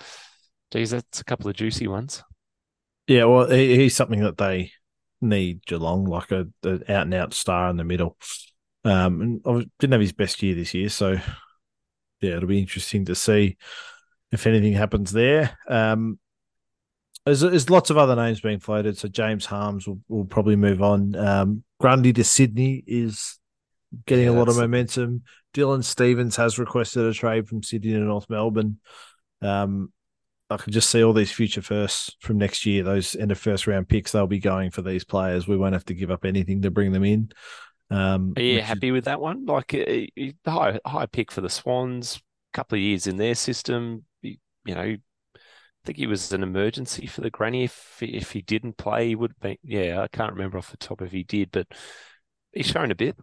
geez, 0.71 0.91
that's 0.91 1.21
a 1.21 1.25
couple 1.25 1.49
of 1.49 1.55
juicy 1.55 1.87
ones. 1.87 2.23
Yeah, 3.07 3.25
well, 3.25 3.49
he, 3.49 3.75
he's 3.77 3.95
something 3.95 4.21
that 4.21 4.37
they 4.37 4.71
need 5.21 5.65
Geelong 5.65 6.05
like 6.05 6.31
a, 6.31 6.47
a 6.63 6.73
out 6.91 7.03
and 7.03 7.13
out 7.13 7.33
star 7.33 7.69
in 7.69 7.77
the 7.77 7.83
middle. 7.83 8.17
Um, 8.83 9.21
and 9.21 9.41
I 9.45 9.65
didn't 9.79 9.93
have 9.93 10.01
his 10.01 10.13
best 10.13 10.41
year 10.43 10.55
this 10.55 10.73
year, 10.73 10.89
so 10.89 11.17
yeah, 12.25 12.37
it'll 12.37 12.49
be 12.49 12.59
interesting 12.59 13.05
to 13.05 13.15
see 13.15 13.57
if 14.31 14.47
anything 14.47 14.73
happens 14.73 15.11
there. 15.11 15.57
Um, 15.67 16.19
there's, 17.25 17.41
there's 17.41 17.69
lots 17.69 17.89
of 17.89 17.97
other 17.97 18.15
names 18.15 18.41
being 18.41 18.59
floated, 18.59 18.97
so 18.97 19.07
James 19.07 19.45
Harmes 19.45 19.87
will, 19.87 19.99
will 20.07 20.25
probably 20.25 20.55
move 20.55 20.81
on. 20.81 21.15
Um, 21.15 21.63
Grundy 21.79 22.13
to 22.13 22.23
Sydney 22.23 22.83
is 22.85 23.39
getting 24.05 24.25
yeah, 24.25 24.31
a 24.31 24.37
lot 24.37 24.49
of 24.49 24.57
momentum. 24.57 25.23
Dylan 25.53 25.83
Stephens 25.83 26.35
has 26.35 26.59
requested 26.59 27.05
a 27.05 27.13
trade 27.13 27.47
from 27.47 27.63
Sydney 27.63 27.93
to 27.93 27.99
North 27.99 28.29
Melbourne. 28.29 28.79
Um, 29.41 29.91
I 30.49 30.57
can 30.57 30.71
just 30.71 30.89
see 30.89 31.03
all 31.03 31.13
these 31.13 31.31
future 31.31 31.61
firsts 31.61 32.15
from 32.19 32.37
next 32.37 32.65
year. 32.65 32.83
Those 32.83 33.15
end 33.15 33.31
of 33.31 33.39
first 33.39 33.65
round 33.65 33.89
picks, 33.89 34.11
they'll 34.11 34.27
be 34.27 34.39
going 34.39 34.69
for 34.69 34.83
these 34.83 35.03
players. 35.03 35.47
We 35.47 35.57
won't 35.57 35.73
have 35.73 35.85
to 35.85 35.95
give 35.95 36.11
up 36.11 36.25
anything 36.25 36.61
to 36.61 36.71
bring 36.71 36.91
them 36.91 37.03
in. 37.03 37.31
Um, 37.91 38.33
Are 38.35 38.41
you 38.41 38.61
happy 38.61 38.87
is... 38.87 38.93
with 38.93 39.05
that 39.05 39.21
one? 39.21 39.45
Like 39.45 39.69
the 39.69 40.33
high 40.45 40.79
high 40.85 41.05
pick 41.05 41.31
for 41.31 41.41
the 41.41 41.49
Swans, 41.49 42.21
couple 42.53 42.77
of 42.77 42.81
years 42.81 43.07
in 43.07 43.17
their 43.17 43.35
system. 43.35 44.05
You, 44.21 44.37
you 44.65 44.75
know, 44.75 44.81
I 44.81 45.39
think 45.85 45.97
he 45.97 46.07
was 46.07 46.31
an 46.31 46.43
emergency 46.43 47.05
for 47.05 47.21
the 47.21 47.29
granny. 47.29 47.65
If 47.65 47.97
if 48.01 48.31
he 48.31 48.41
didn't 48.41 48.77
play, 48.77 49.09
he 49.09 49.15
would 49.15 49.39
be. 49.39 49.59
Yeah, 49.63 50.01
I 50.01 50.07
can't 50.07 50.33
remember 50.33 50.57
off 50.57 50.71
the 50.71 50.77
top 50.77 51.01
if 51.01 51.11
he 51.11 51.23
did, 51.23 51.51
but 51.51 51.67
he's 52.51 52.67
shown 52.67 52.91
a 52.91 52.95
bit. 52.95 53.15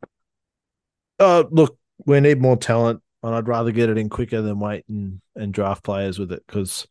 Uh, 1.19 1.45
look, 1.51 1.77
we 2.07 2.21
need 2.21 2.41
more 2.41 2.57
talent, 2.57 3.03
and 3.23 3.35
I'd 3.35 3.49
rather 3.49 3.73
get 3.73 3.91
it 3.91 3.99
in 3.99 4.09
quicker 4.09 4.43
than 4.43 4.61
wait 4.61 4.85
and, 4.89 5.21
and 5.35 5.53
draft 5.53 5.83
players 5.83 6.19
with 6.19 6.33
it 6.33 6.43
because 6.47 6.87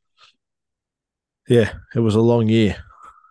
yeah, 1.47 1.73
it 1.95 1.99
was 1.99 2.15
a 2.15 2.21
long 2.21 2.47
year. 2.47 2.77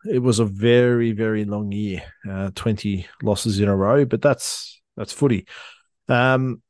It 0.05 0.21
was 0.21 0.39
a 0.39 0.45
very, 0.45 1.13
very 1.13 1.45
long 1.45 1.73
year. 1.73 2.03
Uh, 2.29 2.51
Twenty 2.55 3.07
losses 3.23 3.61
in 3.61 3.69
a 3.69 3.77
row, 3.77 4.05
but 4.05 4.23
that's 4.23 4.81
that's 4.97 5.13
footy. 5.13 5.47
Um, 6.09 6.63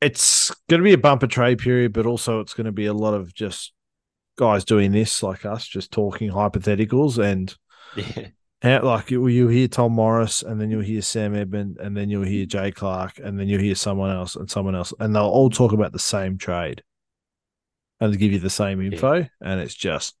it's 0.00 0.54
going 0.68 0.80
to 0.80 0.84
be 0.84 0.92
a 0.92 0.98
bumper 0.98 1.26
trade 1.26 1.58
period, 1.58 1.92
but 1.92 2.06
also 2.06 2.40
it's 2.40 2.54
going 2.54 2.66
to 2.66 2.72
be 2.72 2.86
a 2.86 2.92
lot 2.92 3.14
of 3.14 3.34
just 3.34 3.72
guys 4.36 4.64
doing 4.64 4.92
this 4.92 5.22
like 5.22 5.46
us, 5.46 5.66
just 5.66 5.90
talking 5.90 6.30
hypotheticals 6.30 7.18
and 7.22 7.54
yeah. 7.96 8.28
How, 8.62 8.82
like 8.82 9.10
you, 9.10 9.26
you 9.28 9.48
hear 9.48 9.68
Tom 9.68 9.92
Morris, 9.92 10.42
and 10.42 10.60
then 10.60 10.70
you'll 10.70 10.82
hear 10.82 11.02
Sam 11.02 11.34
Edmund, 11.34 11.78
and 11.78 11.96
then 11.96 12.08
you'll 12.08 12.24
hear 12.24 12.46
Jay 12.46 12.70
Clark, 12.70 13.18
and 13.22 13.38
then 13.38 13.48
you'll 13.48 13.60
hear 13.60 13.74
someone 13.74 14.10
else 14.10 14.34
and 14.34 14.50
someone 14.50 14.74
else, 14.74 14.94
and 14.98 15.14
they'll 15.14 15.24
all 15.24 15.50
talk 15.50 15.72
about 15.72 15.92
the 15.92 15.98
same 15.98 16.38
trade, 16.38 16.82
and 18.00 18.12
they 18.12 18.16
give 18.16 18.32
you 18.32 18.38
the 18.38 18.50
same 18.50 18.80
info, 18.80 19.26
and 19.42 19.60
it's 19.60 19.74
just 19.74 20.14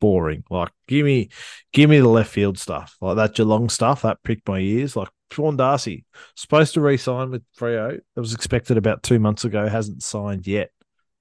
boring. 0.00 0.44
Like, 0.50 0.70
give 0.86 1.04
me, 1.04 1.30
give 1.72 1.90
me 1.90 1.98
the 1.98 2.08
left 2.08 2.30
field 2.30 2.58
stuff, 2.58 2.96
like 3.00 3.16
that 3.16 3.34
Geelong 3.34 3.68
stuff 3.68 4.02
that 4.02 4.22
pricked 4.22 4.48
my 4.48 4.58
ears. 4.58 4.96
Like 4.96 5.08
Sean 5.32 5.56
Darcy 5.56 6.04
supposed 6.36 6.74
to 6.74 6.80
re-sign 6.80 7.30
with 7.30 7.42
Freo. 7.58 7.94
It 7.96 8.20
was 8.20 8.34
expected 8.34 8.76
about 8.76 9.02
two 9.02 9.18
months 9.18 9.44
ago, 9.44 9.68
hasn't 9.68 10.02
signed 10.02 10.46
yet. 10.46 10.70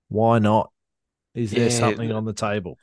Why 0.09 0.39
not? 0.39 0.71
Is 1.36 1.53
there 1.53 1.69
Yeah, 1.69 1.71
something 1.71 2.11
on 2.11 2.25
the 2.25 2.34
table? 2.34 2.80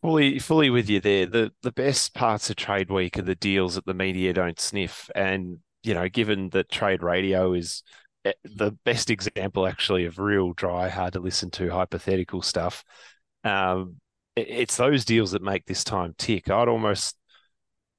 Fully, 0.00 0.38
fully 0.38 0.70
with 0.70 0.88
you 0.90 1.00
there. 1.00 1.26
The 1.26 1.52
the 1.62 1.72
best 1.72 2.14
parts 2.14 2.50
of 2.50 2.56
trade 2.56 2.90
week 2.90 3.18
are 3.18 3.22
the 3.22 3.34
deals 3.34 3.74
that 3.74 3.86
the 3.86 3.94
media 3.94 4.32
don't 4.32 4.60
sniff, 4.60 5.08
and 5.14 5.58
you 5.82 5.94
know, 5.94 6.08
given 6.08 6.50
that 6.50 6.70
trade 6.70 7.02
radio 7.02 7.54
is 7.54 7.82
eh, 8.24 8.32
the 8.44 8.72
best 8.84 9.08
example 9.10 9.66
actually 9.66 10.04
of 10.04 10.18
real 10.18 10.52
dry, 10.52 10.88
hard 10.88 11.14
to 11.14 11.20
listen 11.20 11.50
to 11.52 11.70
hypothetical 11.70 12.42
stuff. 12.42 12.84
Um, 13.44 13.96
it's 14.36 14.76
those 14.76 15.04
deals 15.04 15.32
that 15.32 15.42
make 15.42 15.64
this 15.66 15.84
time 15.84 16.14
tick. 16.18 16.50
I'd 16.50 16.68
almost, 16.68 17.16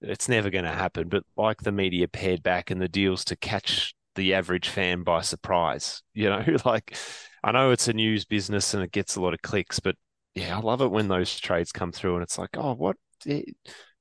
it's 0.01 0.29
never 0.29 0.49
going 0.49 0.65
to 0.65 0.71
happen, 0.71 1.07
but 1.07 1.23
like 1.37 1.61
the 1.61 1.71
media 1.71 2.07
pared 2.07 2.43
back 2.43 2.71
and 2.71 2.81
the 2.81 2.89
deals 2.89 3.25
to 3.25 3.35
catch 3.35 3.93
the 4.15 4.33
average 4.33 4.69
fan 4.69 5.03
by 5.03 5.21
surprise. 5.21 6.01
You 6.13 6.29
know, 6.29 6.43
like 6.65 6.97
I 7.43 7.51
know 7.51 7.71
it's 7.71 7.87
a 7.87 7.93
news 7.93 8.25
business 8.25 8.73
and 8.73 8.83
it 8.83 8.91
gets 8.91 9.15
a 9.15 9.21
lot 9.21 9.33
of 9.33 9.41
clicks, 9.41 9.79
but 9.79 9.95
yeah, 10.33 10.57
I 10.57 10.61
love 10.61 10.81
it 10.81 10.91
when 10.91 11.07
those 11.07 11.39
trades 11.39 11.71
come 11.71 11.91
through 11.91 12.15
and 12.15 12.23
it's 12.23 12.37
like, 12.37 12.57
oh, 12.57 12.73
what? 12.73 12.97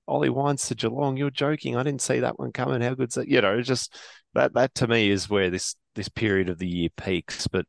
Ollie 0.07 0.30
Wines 0.30 0.66
to 0.68 0.74
Geelong, 0.74 1.16
you're 1.16 1.30
joking. 1.30 1.76
I 1.76 1.82
didn't 1.82 2.03
see 2.03 2.20
that 2.20 2.39
one 2.39 2.53
coming. 2.53 2.82
How 2.82 2.95
good's 2.95 3.14
that? 3.14 3.28
You 3.28 3.41
know, 3.41 3.62
just 3.62 3.97
that 4.35 4.53
that 4.55 4.74
to 4.76 4.89
me 4.89 5.11
is 5.11 5.30
where 5.30 5.49
this 5.51 5.76
this 5.95 6.09
period 6.09 6.49
of 6.49 6.59
the 6.59 6.68
year 6.68 6.89
peaks. 6.97 7.47
But 7.47 7.66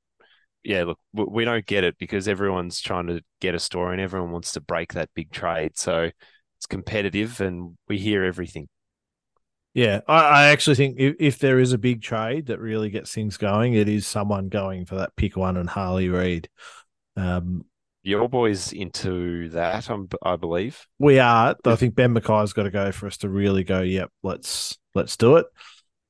yeah, 0.66 0.84
look, 0.84 1.00
we, 1.14 1.46
don't 1.46 1.66
get 1.66 1.84
it 1.84 1.98
because 2.00 2.28
everyone's 2.28 2.82
trying 2.82 3.08
to 3.08 3.22
get 3.40 3.56
a 3.56 3.60
story 3.60 3.94
and 3.94 4.02
everyone 4.02 4.32
wants 4.32 4.54
to 4.54 4.62
break 4.62 4.94
that 4.94 5.10
big 5.14 5.32
trade. 5.32 5.78
So 5.78 6.10
it's 6.58 6.66
competitive 6.66 7.40
and 7.40 7.78
we 7.88 8.00
hear 8.00 8.24
everything. 8.24 8.68
Yeah, 9.76 10.02
I, 10.08 10.20
I 10.22 10.44
actually 10.48 10.78
think 10.78 10.96
if, 10.98 11.16
if 11.20 11.40
there 11.40 11.60
is 11.60 11.74
a 11.74 11.78
big 11.78 12.02
trade 12.02 12.48
that 12.48 12.60
really 12.60 12.90
gets 12.90 13.14
things 13.14 13.38
going, 13.38 13.74
it 13.74 13.88
is 13.88 14.08
someone 14.08 14.50
going 14.50 14.86
for 14.86 14.96
that 14.96 15.16
pick 15.16 15.38
one 15.38 15.58
and 15.58 15.70
Harley 15.70 16.10
Reid. 16.10 16.50
Um, 17.16 17.66
Your 18.02 18.28
boys 18.28 18.74
into 18.74 19.50
that, 19.50 19.90
I'm, 19.90 20.10
I 20.24 20.38
believe. 20.38 20.88
we 20.98 21.20
are. 21.20 21.56
I 21.64 21.76
think 21.76 21.94
Ben 21.94 22.16
McKay's 22.16 22.54
got 22.54 22.64
to 22.64 22.72
go 22.72 22.92
for 22.92 23.06
us 23.06 23.18
to 23.18 23.30
really 23.30 23.64
go. 23.64 23.82
Yep, 23.82 24.12
let's 24.24 24.78
let's 24.96 25.18
do 25.18 25.36
it. 25.36 25.46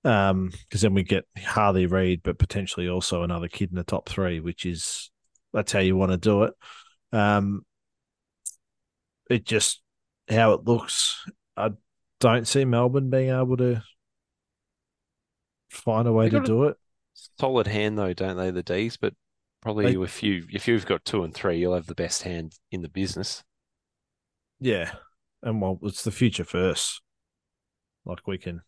Um, 0.06 0.52
because 0.52 0.82
then 0.82 0.94
we 0.94 1.04
get 1.04 1.26
Harley 1.44 1.88
Reid, 1.88 2.22
but 2.24 2.38
potentially 2.38 2.88
also 2.88 3.24
another 3.24 3.48
kid 3.48 3.72
in 3.72 3.76
the 3.76 3.84
top 3.84 4.08
three, 4.08 4.40
which 4.40 4.66
is 4.66 5.10
that's 5.52 5.72
how 5.72 5.80
you 5.80 5.98
want 5.98 6.12
to 6.12 6.18
do 6.18 6.44
it. 6.44 6.54
Um, 7.12 7.66
it 9.30 9.46
just 9.46 9.82
how 10.30 10.54
it 10.54 10.64
looks. 10.66 11.26
I 11.58 11.72
don't 12.20 12.48
see 12.48 12.66
Melbourne 12.66 13.10
being 13.10 13.30
able 13.32 13.58
to 13.58 13.82
find 15.70 16.08
a 16.08 16.14
way 16.14 16.30
to 16.30 16.40
do 16.42 16.66
it. 16.66 16.78
Solid 17.40 17.68
hand 17.68 17.98
though, 17.98 18.14
don't 18.14 18.38
they? 18.38 18.52
The 18.52 18.64
D's, 18.64 18.98
but 18.98 19.14
probably 19.62 19.96
They- 19.96 20.02
if 20.04 20.22
you 20.22 20.46
if 20.52 20.68
you've 20.68 20.86
got 20.86 21.06
two 21.06 21.24
and 21.24 21.34
three, 21.34 21.58
you'll 21.58 21.74
have 21.76 21.88
the 21.88 21.96
best 21.96 22.24
hand 22.24 22.54
in 22.72 22.82
the 22.82 22.90
business. 22.90 23.44
Yeah, 24.60 24.94
and 25.42 25.62
well, 25.62 25.80
it's 25.84 26.04
the 26.04 26.12
future 26.12 26.46
first. 26.46 27.02
Like 28.06 28.28
we 28.28 28.38
can, 28.38 28.62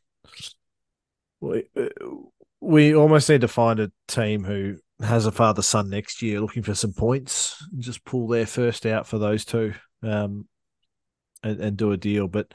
we 1.40 1.70
uh, 1.76 1.88
we 2.60 2.96
almost 2.96 3.30
need 3.30 3.42
to 3.42 3.48
find 3.48 3.80
a 3.80 3.92
team 4.08 4.44
who 4.44 4.78
has 5.02 5.26
a 5.26 5.32
father 5.32 5.62
son 5.62 5.90
next 5.90 6.22
year, 6.22 6.42
looking 6.42 6.64
for 6.64 6.74
some 6.74 6.94
points, 6.94 7.64
just 7.78 8.04
pull 8.04 8.28
their 8.28 8.48
first 8.48 8.86
out 8.86 9.06
for 9.06 9.20
those 9.20 9.46
two, 9.46 9.74
um, 10.02 10.48
and, 11.44 11.60
and 11.60 11.78
do 11.78 11.92
a 11.92 11.98
deal. 11.98 12.28
But 12.28 12.54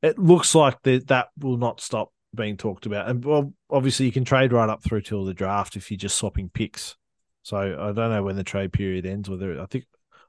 it 0.00 0.18
looks 0.18 0.54
like 0.54 0.80
that 0.82 1.08
that 1.08 1.28
will 1.38 1.58
not 1.58 1.80
stop 1.80 2.12
being 2.34 2.56
talked 2.56 2.86
about. 2.86 3.08
And 3.08 3.24
well, 3.24 3.52
obviously 3.70 4.06
you 4.06 4.12
can 4.12 4.24
trade 4.24 4.52
right 4.52 4.70
up 4.70 4.82
through 4.82 5.02
till 5.02 5.24
the 5.24 5.34
draft 5.34 5.76
if 5.76 5.90
you're 5.90 5.98
just 5.98 6.16
swapping 6.16 6.48
picks. 6.48 6.96
So 7.42 7.56
I 7.56 7.92
don't 7.92 8.10
know 8.10 8.22
when 8.22 8.36
the 8.36 8.44
trade 8.44 8.72
period 8.72 9.04
ends. 9.04 9.28
Whether 9.28 9.60
I 9.60 9.66
think 9.66 9.84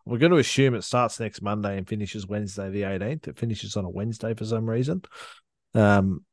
we're 0.05 0.17
going 0.17 0.31
to 0.31 0.37
assume 0.37 0.75
it 0.75 0.83
starts 0.83 1.19
next 1.19 1.41
Monday 1.41 1.77
and 1.77 1.87
finishes 1.87 2.27
Wednesday 2.27 2.69
the 2.69 2.81
18th. 2.81 3.27
It 3.27 3.37
finishes 3.37 3.77
on 3.77 3.85
a 3.85 3.89
Wednesday 3.89 4.33
for 4.33 4.45
some 4.45 4.69
reason. 4.69 5.03
Um, 5.75 6.25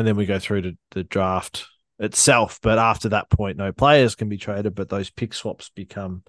and 0.00 0.08
then 0.08 0.16
we 0.16 0.24
go 0.24 0.38
through 0.38 0.62
to 0.62 0.78
the 0.92 1.04
draft 1.04 1.66
itself. 1.98 2.58
But 2.62 2.78
after 2.78 3.10
that 3.10 3.28
point, 3.28 3.58
no 3.58 3.70
players 3.70 4.14
can 4.14 4.30
be 4.30 4.38
traded, 4.38 4.74
but 4.74 4.88
those 4.88 5.10
pick 5.10 5.34
swaps 5.34 5.68
become 5.68 6.24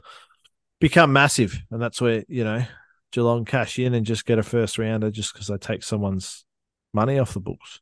become 0.80 1.14
massive, 1.14 1.58
and 1.72 1.82
that's 1.82 2.02
where 2.02 2.26
you 2.28 2.44
know 2.44 2.66
Geelong 3.12 3.46
cash 3.46 3.80
in 3.80 3.94
and 3.94 4.06
just 4.06 4.26
get 4.26 4.40
a 4.40 4.44
first 4.44 4.78
rounder 4.78 5.10
just 5.10 5.34
because 5.34 5.48
they 5.48 5.58
take 5.58 5.84
someone's 5.84 6.46
money 6.94 7.18
off 7.18 7.34
the 7.34 7.40
books. 7.40 7.80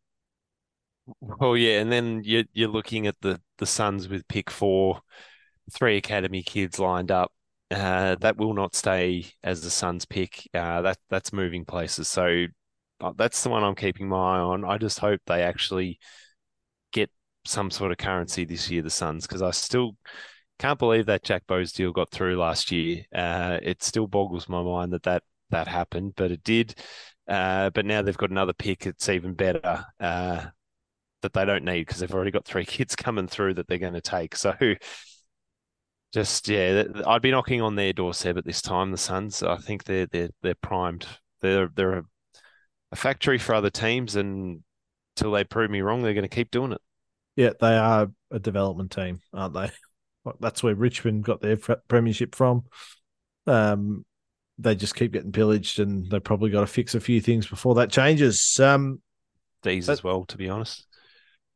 Well, 1.20 1.58
yeah, 1.58 1.80
and 1.80 1.92
then 1.92 2.22
you're 2.24 2.46
you're 2.54 2.70
looking 2.70 3.08
at 3.08 3.16
the 3.22 3.42
the 3.58 3.66
Suns 3.66 4.08
with 4.08 4.28
pick 4.28 4.52
four, 4.52 5.02
three 5.74 5.98
academy 5.98 6.44
kids 6.44 6.78
lined 6.78 7.10
up. 7.10 7.32
Uh, 7.72 8.16
that 8.22 8.38
will 8.38 8.54
not 8.54 8.76
stay 8.76 9.26
as 9.44 9.62
the 9.64 9.72
Suns 9.72 10.06
pick. 10.06 10.48
Uh, 10.54 10.84
that 10.84 11.00
that's 11.10 11.34
moving 11.34 11.66
places. 11.66 12.08
So 12.08 12.46
uh, 13.02 13.14
that's 13.16 13.44
the 13.44 13.50
one 13.50 13.64
I'm 13.64 13.76
keeping 13.76 14.10
my 14.10 14.38
eye 14.38 14.40
on. 14.40 14.66
I 14.66 14.78
just 14.78 15.00
hope 15.00 15.22
they 15.26 15.44
actually 15.44 16.00
get 16.92 17.10
some 17.46 17.72
sort 17.72 17.92
of 17.92 17.98
currency 17.98 18.46
this 18.46 18.70
year, 18.70 18.82
the 18.82 18.90
Suns, 18.90 19.26
because 19.26 19.42
I 19.42 19.52
still 19.52 19.96
can't 20.60 20.80
believe 20.80 21.06
that 21.08 21.24
Jack 21.24 21.48
Bowes 21.48 21.72
deal 21.72 21.92
got 21.92 22.12
through 22.12 22.38
last 22.38 22.72
year. 22.72 23.06
Uh, 23.14 23.60
it 23.62 23.84
still 23.84 24.08
boggles 24.08 24.50
my 24.50 24.62
mind 24.62 24.94
that 24.94 25.04
that 25.04 25.24
that 25.50 25.68
happened, 25.68 26.14
but 26.16 26.32
it 26.32 26.44
did. 26.44 26.76
Uh, 27.28 27.70
but 27.72 27.86
now 27.86 28.02
they've 28.02 28.18
got 28.18 28.32
another 28.32 28.54
pick. 28.54 28.86
It's 28.86 29.10
even 29.10 29.34
better. 29.34 29.86
Uh, 30.00 30.48
that 31.22 31.34
they 31.34 31.46
don't 31.46 31.66
need 31.66 31.82
because 31.82 32.00
they've 32.00 32.14
already 32.14 32.32
got 32.32 32.46
three 32.46 32.66
kids 32.66 32.96
coming 32.96 33.28
through 33.28 33.56
that 33.56 33.68
they're 33.68 33.78
going 33.78 33.94
to 33.94 34.02
take. 34.02 34.36
So 34.36 34.54
just 36.14 36.48
yeah, 36.48 36.84
I'd 37.06 37.22
be 37.22 37.32
knocking 37.32 37.62
on 37.62 37.76
their 37.76 37.94
doorstep 37.94 38.38
at 38.38 38.46
this 38.46 38.62
time. 38.62 38.92
The 38.92 38.98
Suns, 38.98 39.44
I 39.44 39.58
think 39.58 39.84
they're 39.84 40.08
they're 40.08 40.30
they're 40.42 40.56
primed. 40.56 41.06
They're 41.42 41.70
they're 41.76 42.00
a, 42.00 42.04
a 42.92 42.96
factory 42.96 43.38
for 43.38 43.54
other 43.54 43.70
teams, 43.70 44.16
and 44.16 44.64
till 45.16 45.32
they 45.32 45.44
prove 45.44 45.70
me 45.70 45.82
wrong, 45.82 46.02
they're 46.02 46.14
going 46.14 46.24
to 46.24 46.28
keep 46.28 46.52
doing 46.52 46.72
it. 46.72 46.82
Yeah, 47.36 47.52
they 47.60 47.78
are 47.78 48.10
a 48.32 48.40
development 48.40 48.92
team, 48.92 49.22
aren't 49.34 49.54
they? 49.54 49.72
That's 50.40 50.62
where 50.62 50.76
Richmond 50.76 51.24
got 51.24 51.42
their 51.42 51.58
premiership 51.88 52.36
from. 52.36 52.66
Um, 53.48 54.06
they 54.58 54.76
just 54.76 54.96
keep 54.96 55.14
getting 55.14 55.32
pillaged, 55.32 55.80
and 55.80 56.10
they 56.10 56.20
probably 56.20 56.50
got 56.50 56.62
to 56.62 56.68
fix 56.68 56.96
a 56.96 57.00
few 57.00 57.22
things 57.22 57.48
before 57.48 57.76
that 57.76 57.92
changes. 57.92 58.60
Um, 58.60 59.02
These 59.64 59.90
as 59.90 60.04
well, 60.04 60.26
to 60.26 60.38
be 60.38 60.50
honest. 60.50 60.86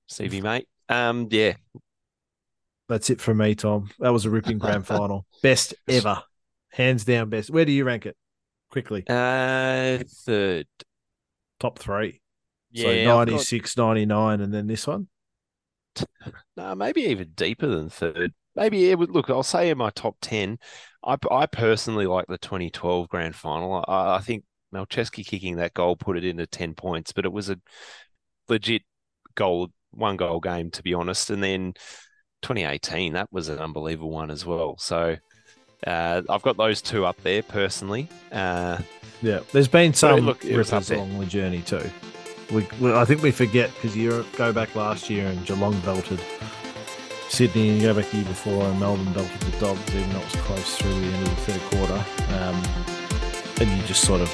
Stevie, 0.08 0.42
mate. 0.42 0.68
Um, 0.90 1.28
yeah, 1.30 1.54
that's 2.88 3.10
it 3.10 3.22
for 3.22 3.34
me, 3.34 3.56
Tom. 3.56 3.90
That 4.00 4.14
was 4.14 4.26
a 4.26 4.30
ripping 4.30 4.58
grand 4.58 4.86
final, 4.88 5.26
best 5.42 5.74
ever, 5.88 6.24
hands 6.72 7.06
down, 7.06 7.30
best. 7.30 7.50
Where 7.50 7.66
do 7.66 7.72
you 7.72 7.84
rank 7.84 8.06
it? 8.06 8.16
Quickly, 8.72 9.04
uh, 9.08 10.00
third. 10.26 10.68
Top 11.64 11.80
three. 11.80 12.20
Yeah, 12.72 12.84
so 12.84 12.90
I've 12.92 13.06
got- 13.06 13.28
96, 13.30 13.78
99, 13.78 14.42
and 14.42 14.54
then 14.54 14.68
this 14.68 14.86
one. 14.86 15.08
No, 16.58 16.76
maybe 16.76 17.04
even 17.04 17.30
deeper 17.36 17.68
than 17.68 17.90
third. 17.90 18.34
Maybe 18.56 18.90
it 18.92 19.00
would 19.00 19.10
look. 19.10 19.30
I'll 19.30 19.42
say 19.44 19.70
in 19.70 19.78
my 19.78 19.90
top 19.92 20.18
ten. 20.22 20.60
I 21.04 21.18
I 21.32 21.46
personally 21.48 22.06
like 22.06 22.28
the 22.28 22.38
2012 22.38 23.08
grand 23.10 23.36
final. 23.36 23.84
I, 23.88 24.16
I 24.18 24.20
think 24.20 24.44
Malceski 24.74 25.26
kicking 25.26 25.56
that 25.56 25.74
goal 25.74 25.96
put 25.96 26.18
it 26.18 26.26
into 26.26 26.46
10 26.46 26.76
points, 26.76 27.12
but 27.14 27.26
it 27.26 27.32
was 27.32 27.50
a 27.50 27.60
legit 28.50 28.84
goal, 29.36 29.70
one 29.92 30.18
goal 30.18 30.40
game 30.40 30.70
to 30.72 30.84
be 30.84 30.94
honest. 30.94 31.30
And 31.32 31.42
then 31.42 31.74
2018, 32.44 33.14
that 33.14 33.32
was 33.32 33.48
an 33.50 33.60
unbelievable 33.60 34.12
one 34.12 34.30
as 34.30 34.46
well. 34.46 34.78
So 34.78 35.16
uh, 35.88 36.22
I've 36.30 36.44
got 36.44 36.58
those 36.58 36.82
two 36.82 37.06
up 37.06 37.22
there 37.24 37.42
personally. 37.42 38.10
Uh, 38.32 38.78
Yeah, 39.24 39.40
there's 39.54 39.70
been 39.70 39.94
some 39.94 40.20
look, 40.20 40.44
rippers 40.44 40.92
along 40.92 41.18
the 41.18 41.26
journey 41.26 41.62
too. 41.62 41.90
We, 42.52 42.68
we 42.82 42.94
I 42.94 43.06
think 43.06 43.22
we 43.22 43.32
forget 43.32 43.74
because 43.74 43.96
you 43.96 44.26
go 44.36 44.52
back 44.52 44.76
last 44.76 45.10
year 45.10 45.28
and 45.28 45.46
Geelong 45.46 45.80
belted 45.80 46.20
Sydney, 47.30 47.70
and 47.70 47.82
you 47.82 47.88
go 47.88 48.00
back 48.00 48.12
the 48.12 48.18
year 48.18 48.26
before 48.26 48.64
and 48.66 48.80
Melbourne 48.82 49.14
belted 49.14 49.40
the 49.40 49.60
Dogs, 49.60 49.96
even 49.96 50.10
though 50.12 50.20
it 50.20 50.26
was 50.26 50.42
close 50.44 50.76
through 50.78 50.94
the 50.94 51.08
end 51.08 51.28
of 51.28 51.30
the 51.30 51.54
third 51.54 51.62
quarter. 51.72 52.06
Um, 52.36 52.62
and 53.62 53.80
you 53.80 53.88
just 53.88 54.04
sort 54.04 54.20
of, 54.20 54.30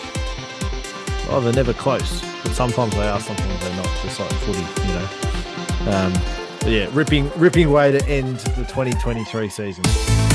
oh, 1.29 1.39
they're 1.39 1.53
never 1.53 1.73
close. 1.73 2.21
But 2.43 2.53
sometimes 2.53 2.93
they 2.95 3.07
are, 3.07 3.19
sometimes 3.19 3.61
they're 3.61 3.75
not. 3.75 3.89
Just 4.01 4.19
like 4.19 4.31
footy, 4.31 4.59
you 4.87 4.93
know. 4.95 5.95
Um, 5.95 6.13
but 6.59 6.69
yeah, 6.71 6.89
ripping, 6.91 7.29
ripping 7.37 7.69
way 7.69 7.91
to 7.91 8.03
end 8.07 8.39
the 8.39 8.65
2023 8.65 9.49
season. 9.49 10.28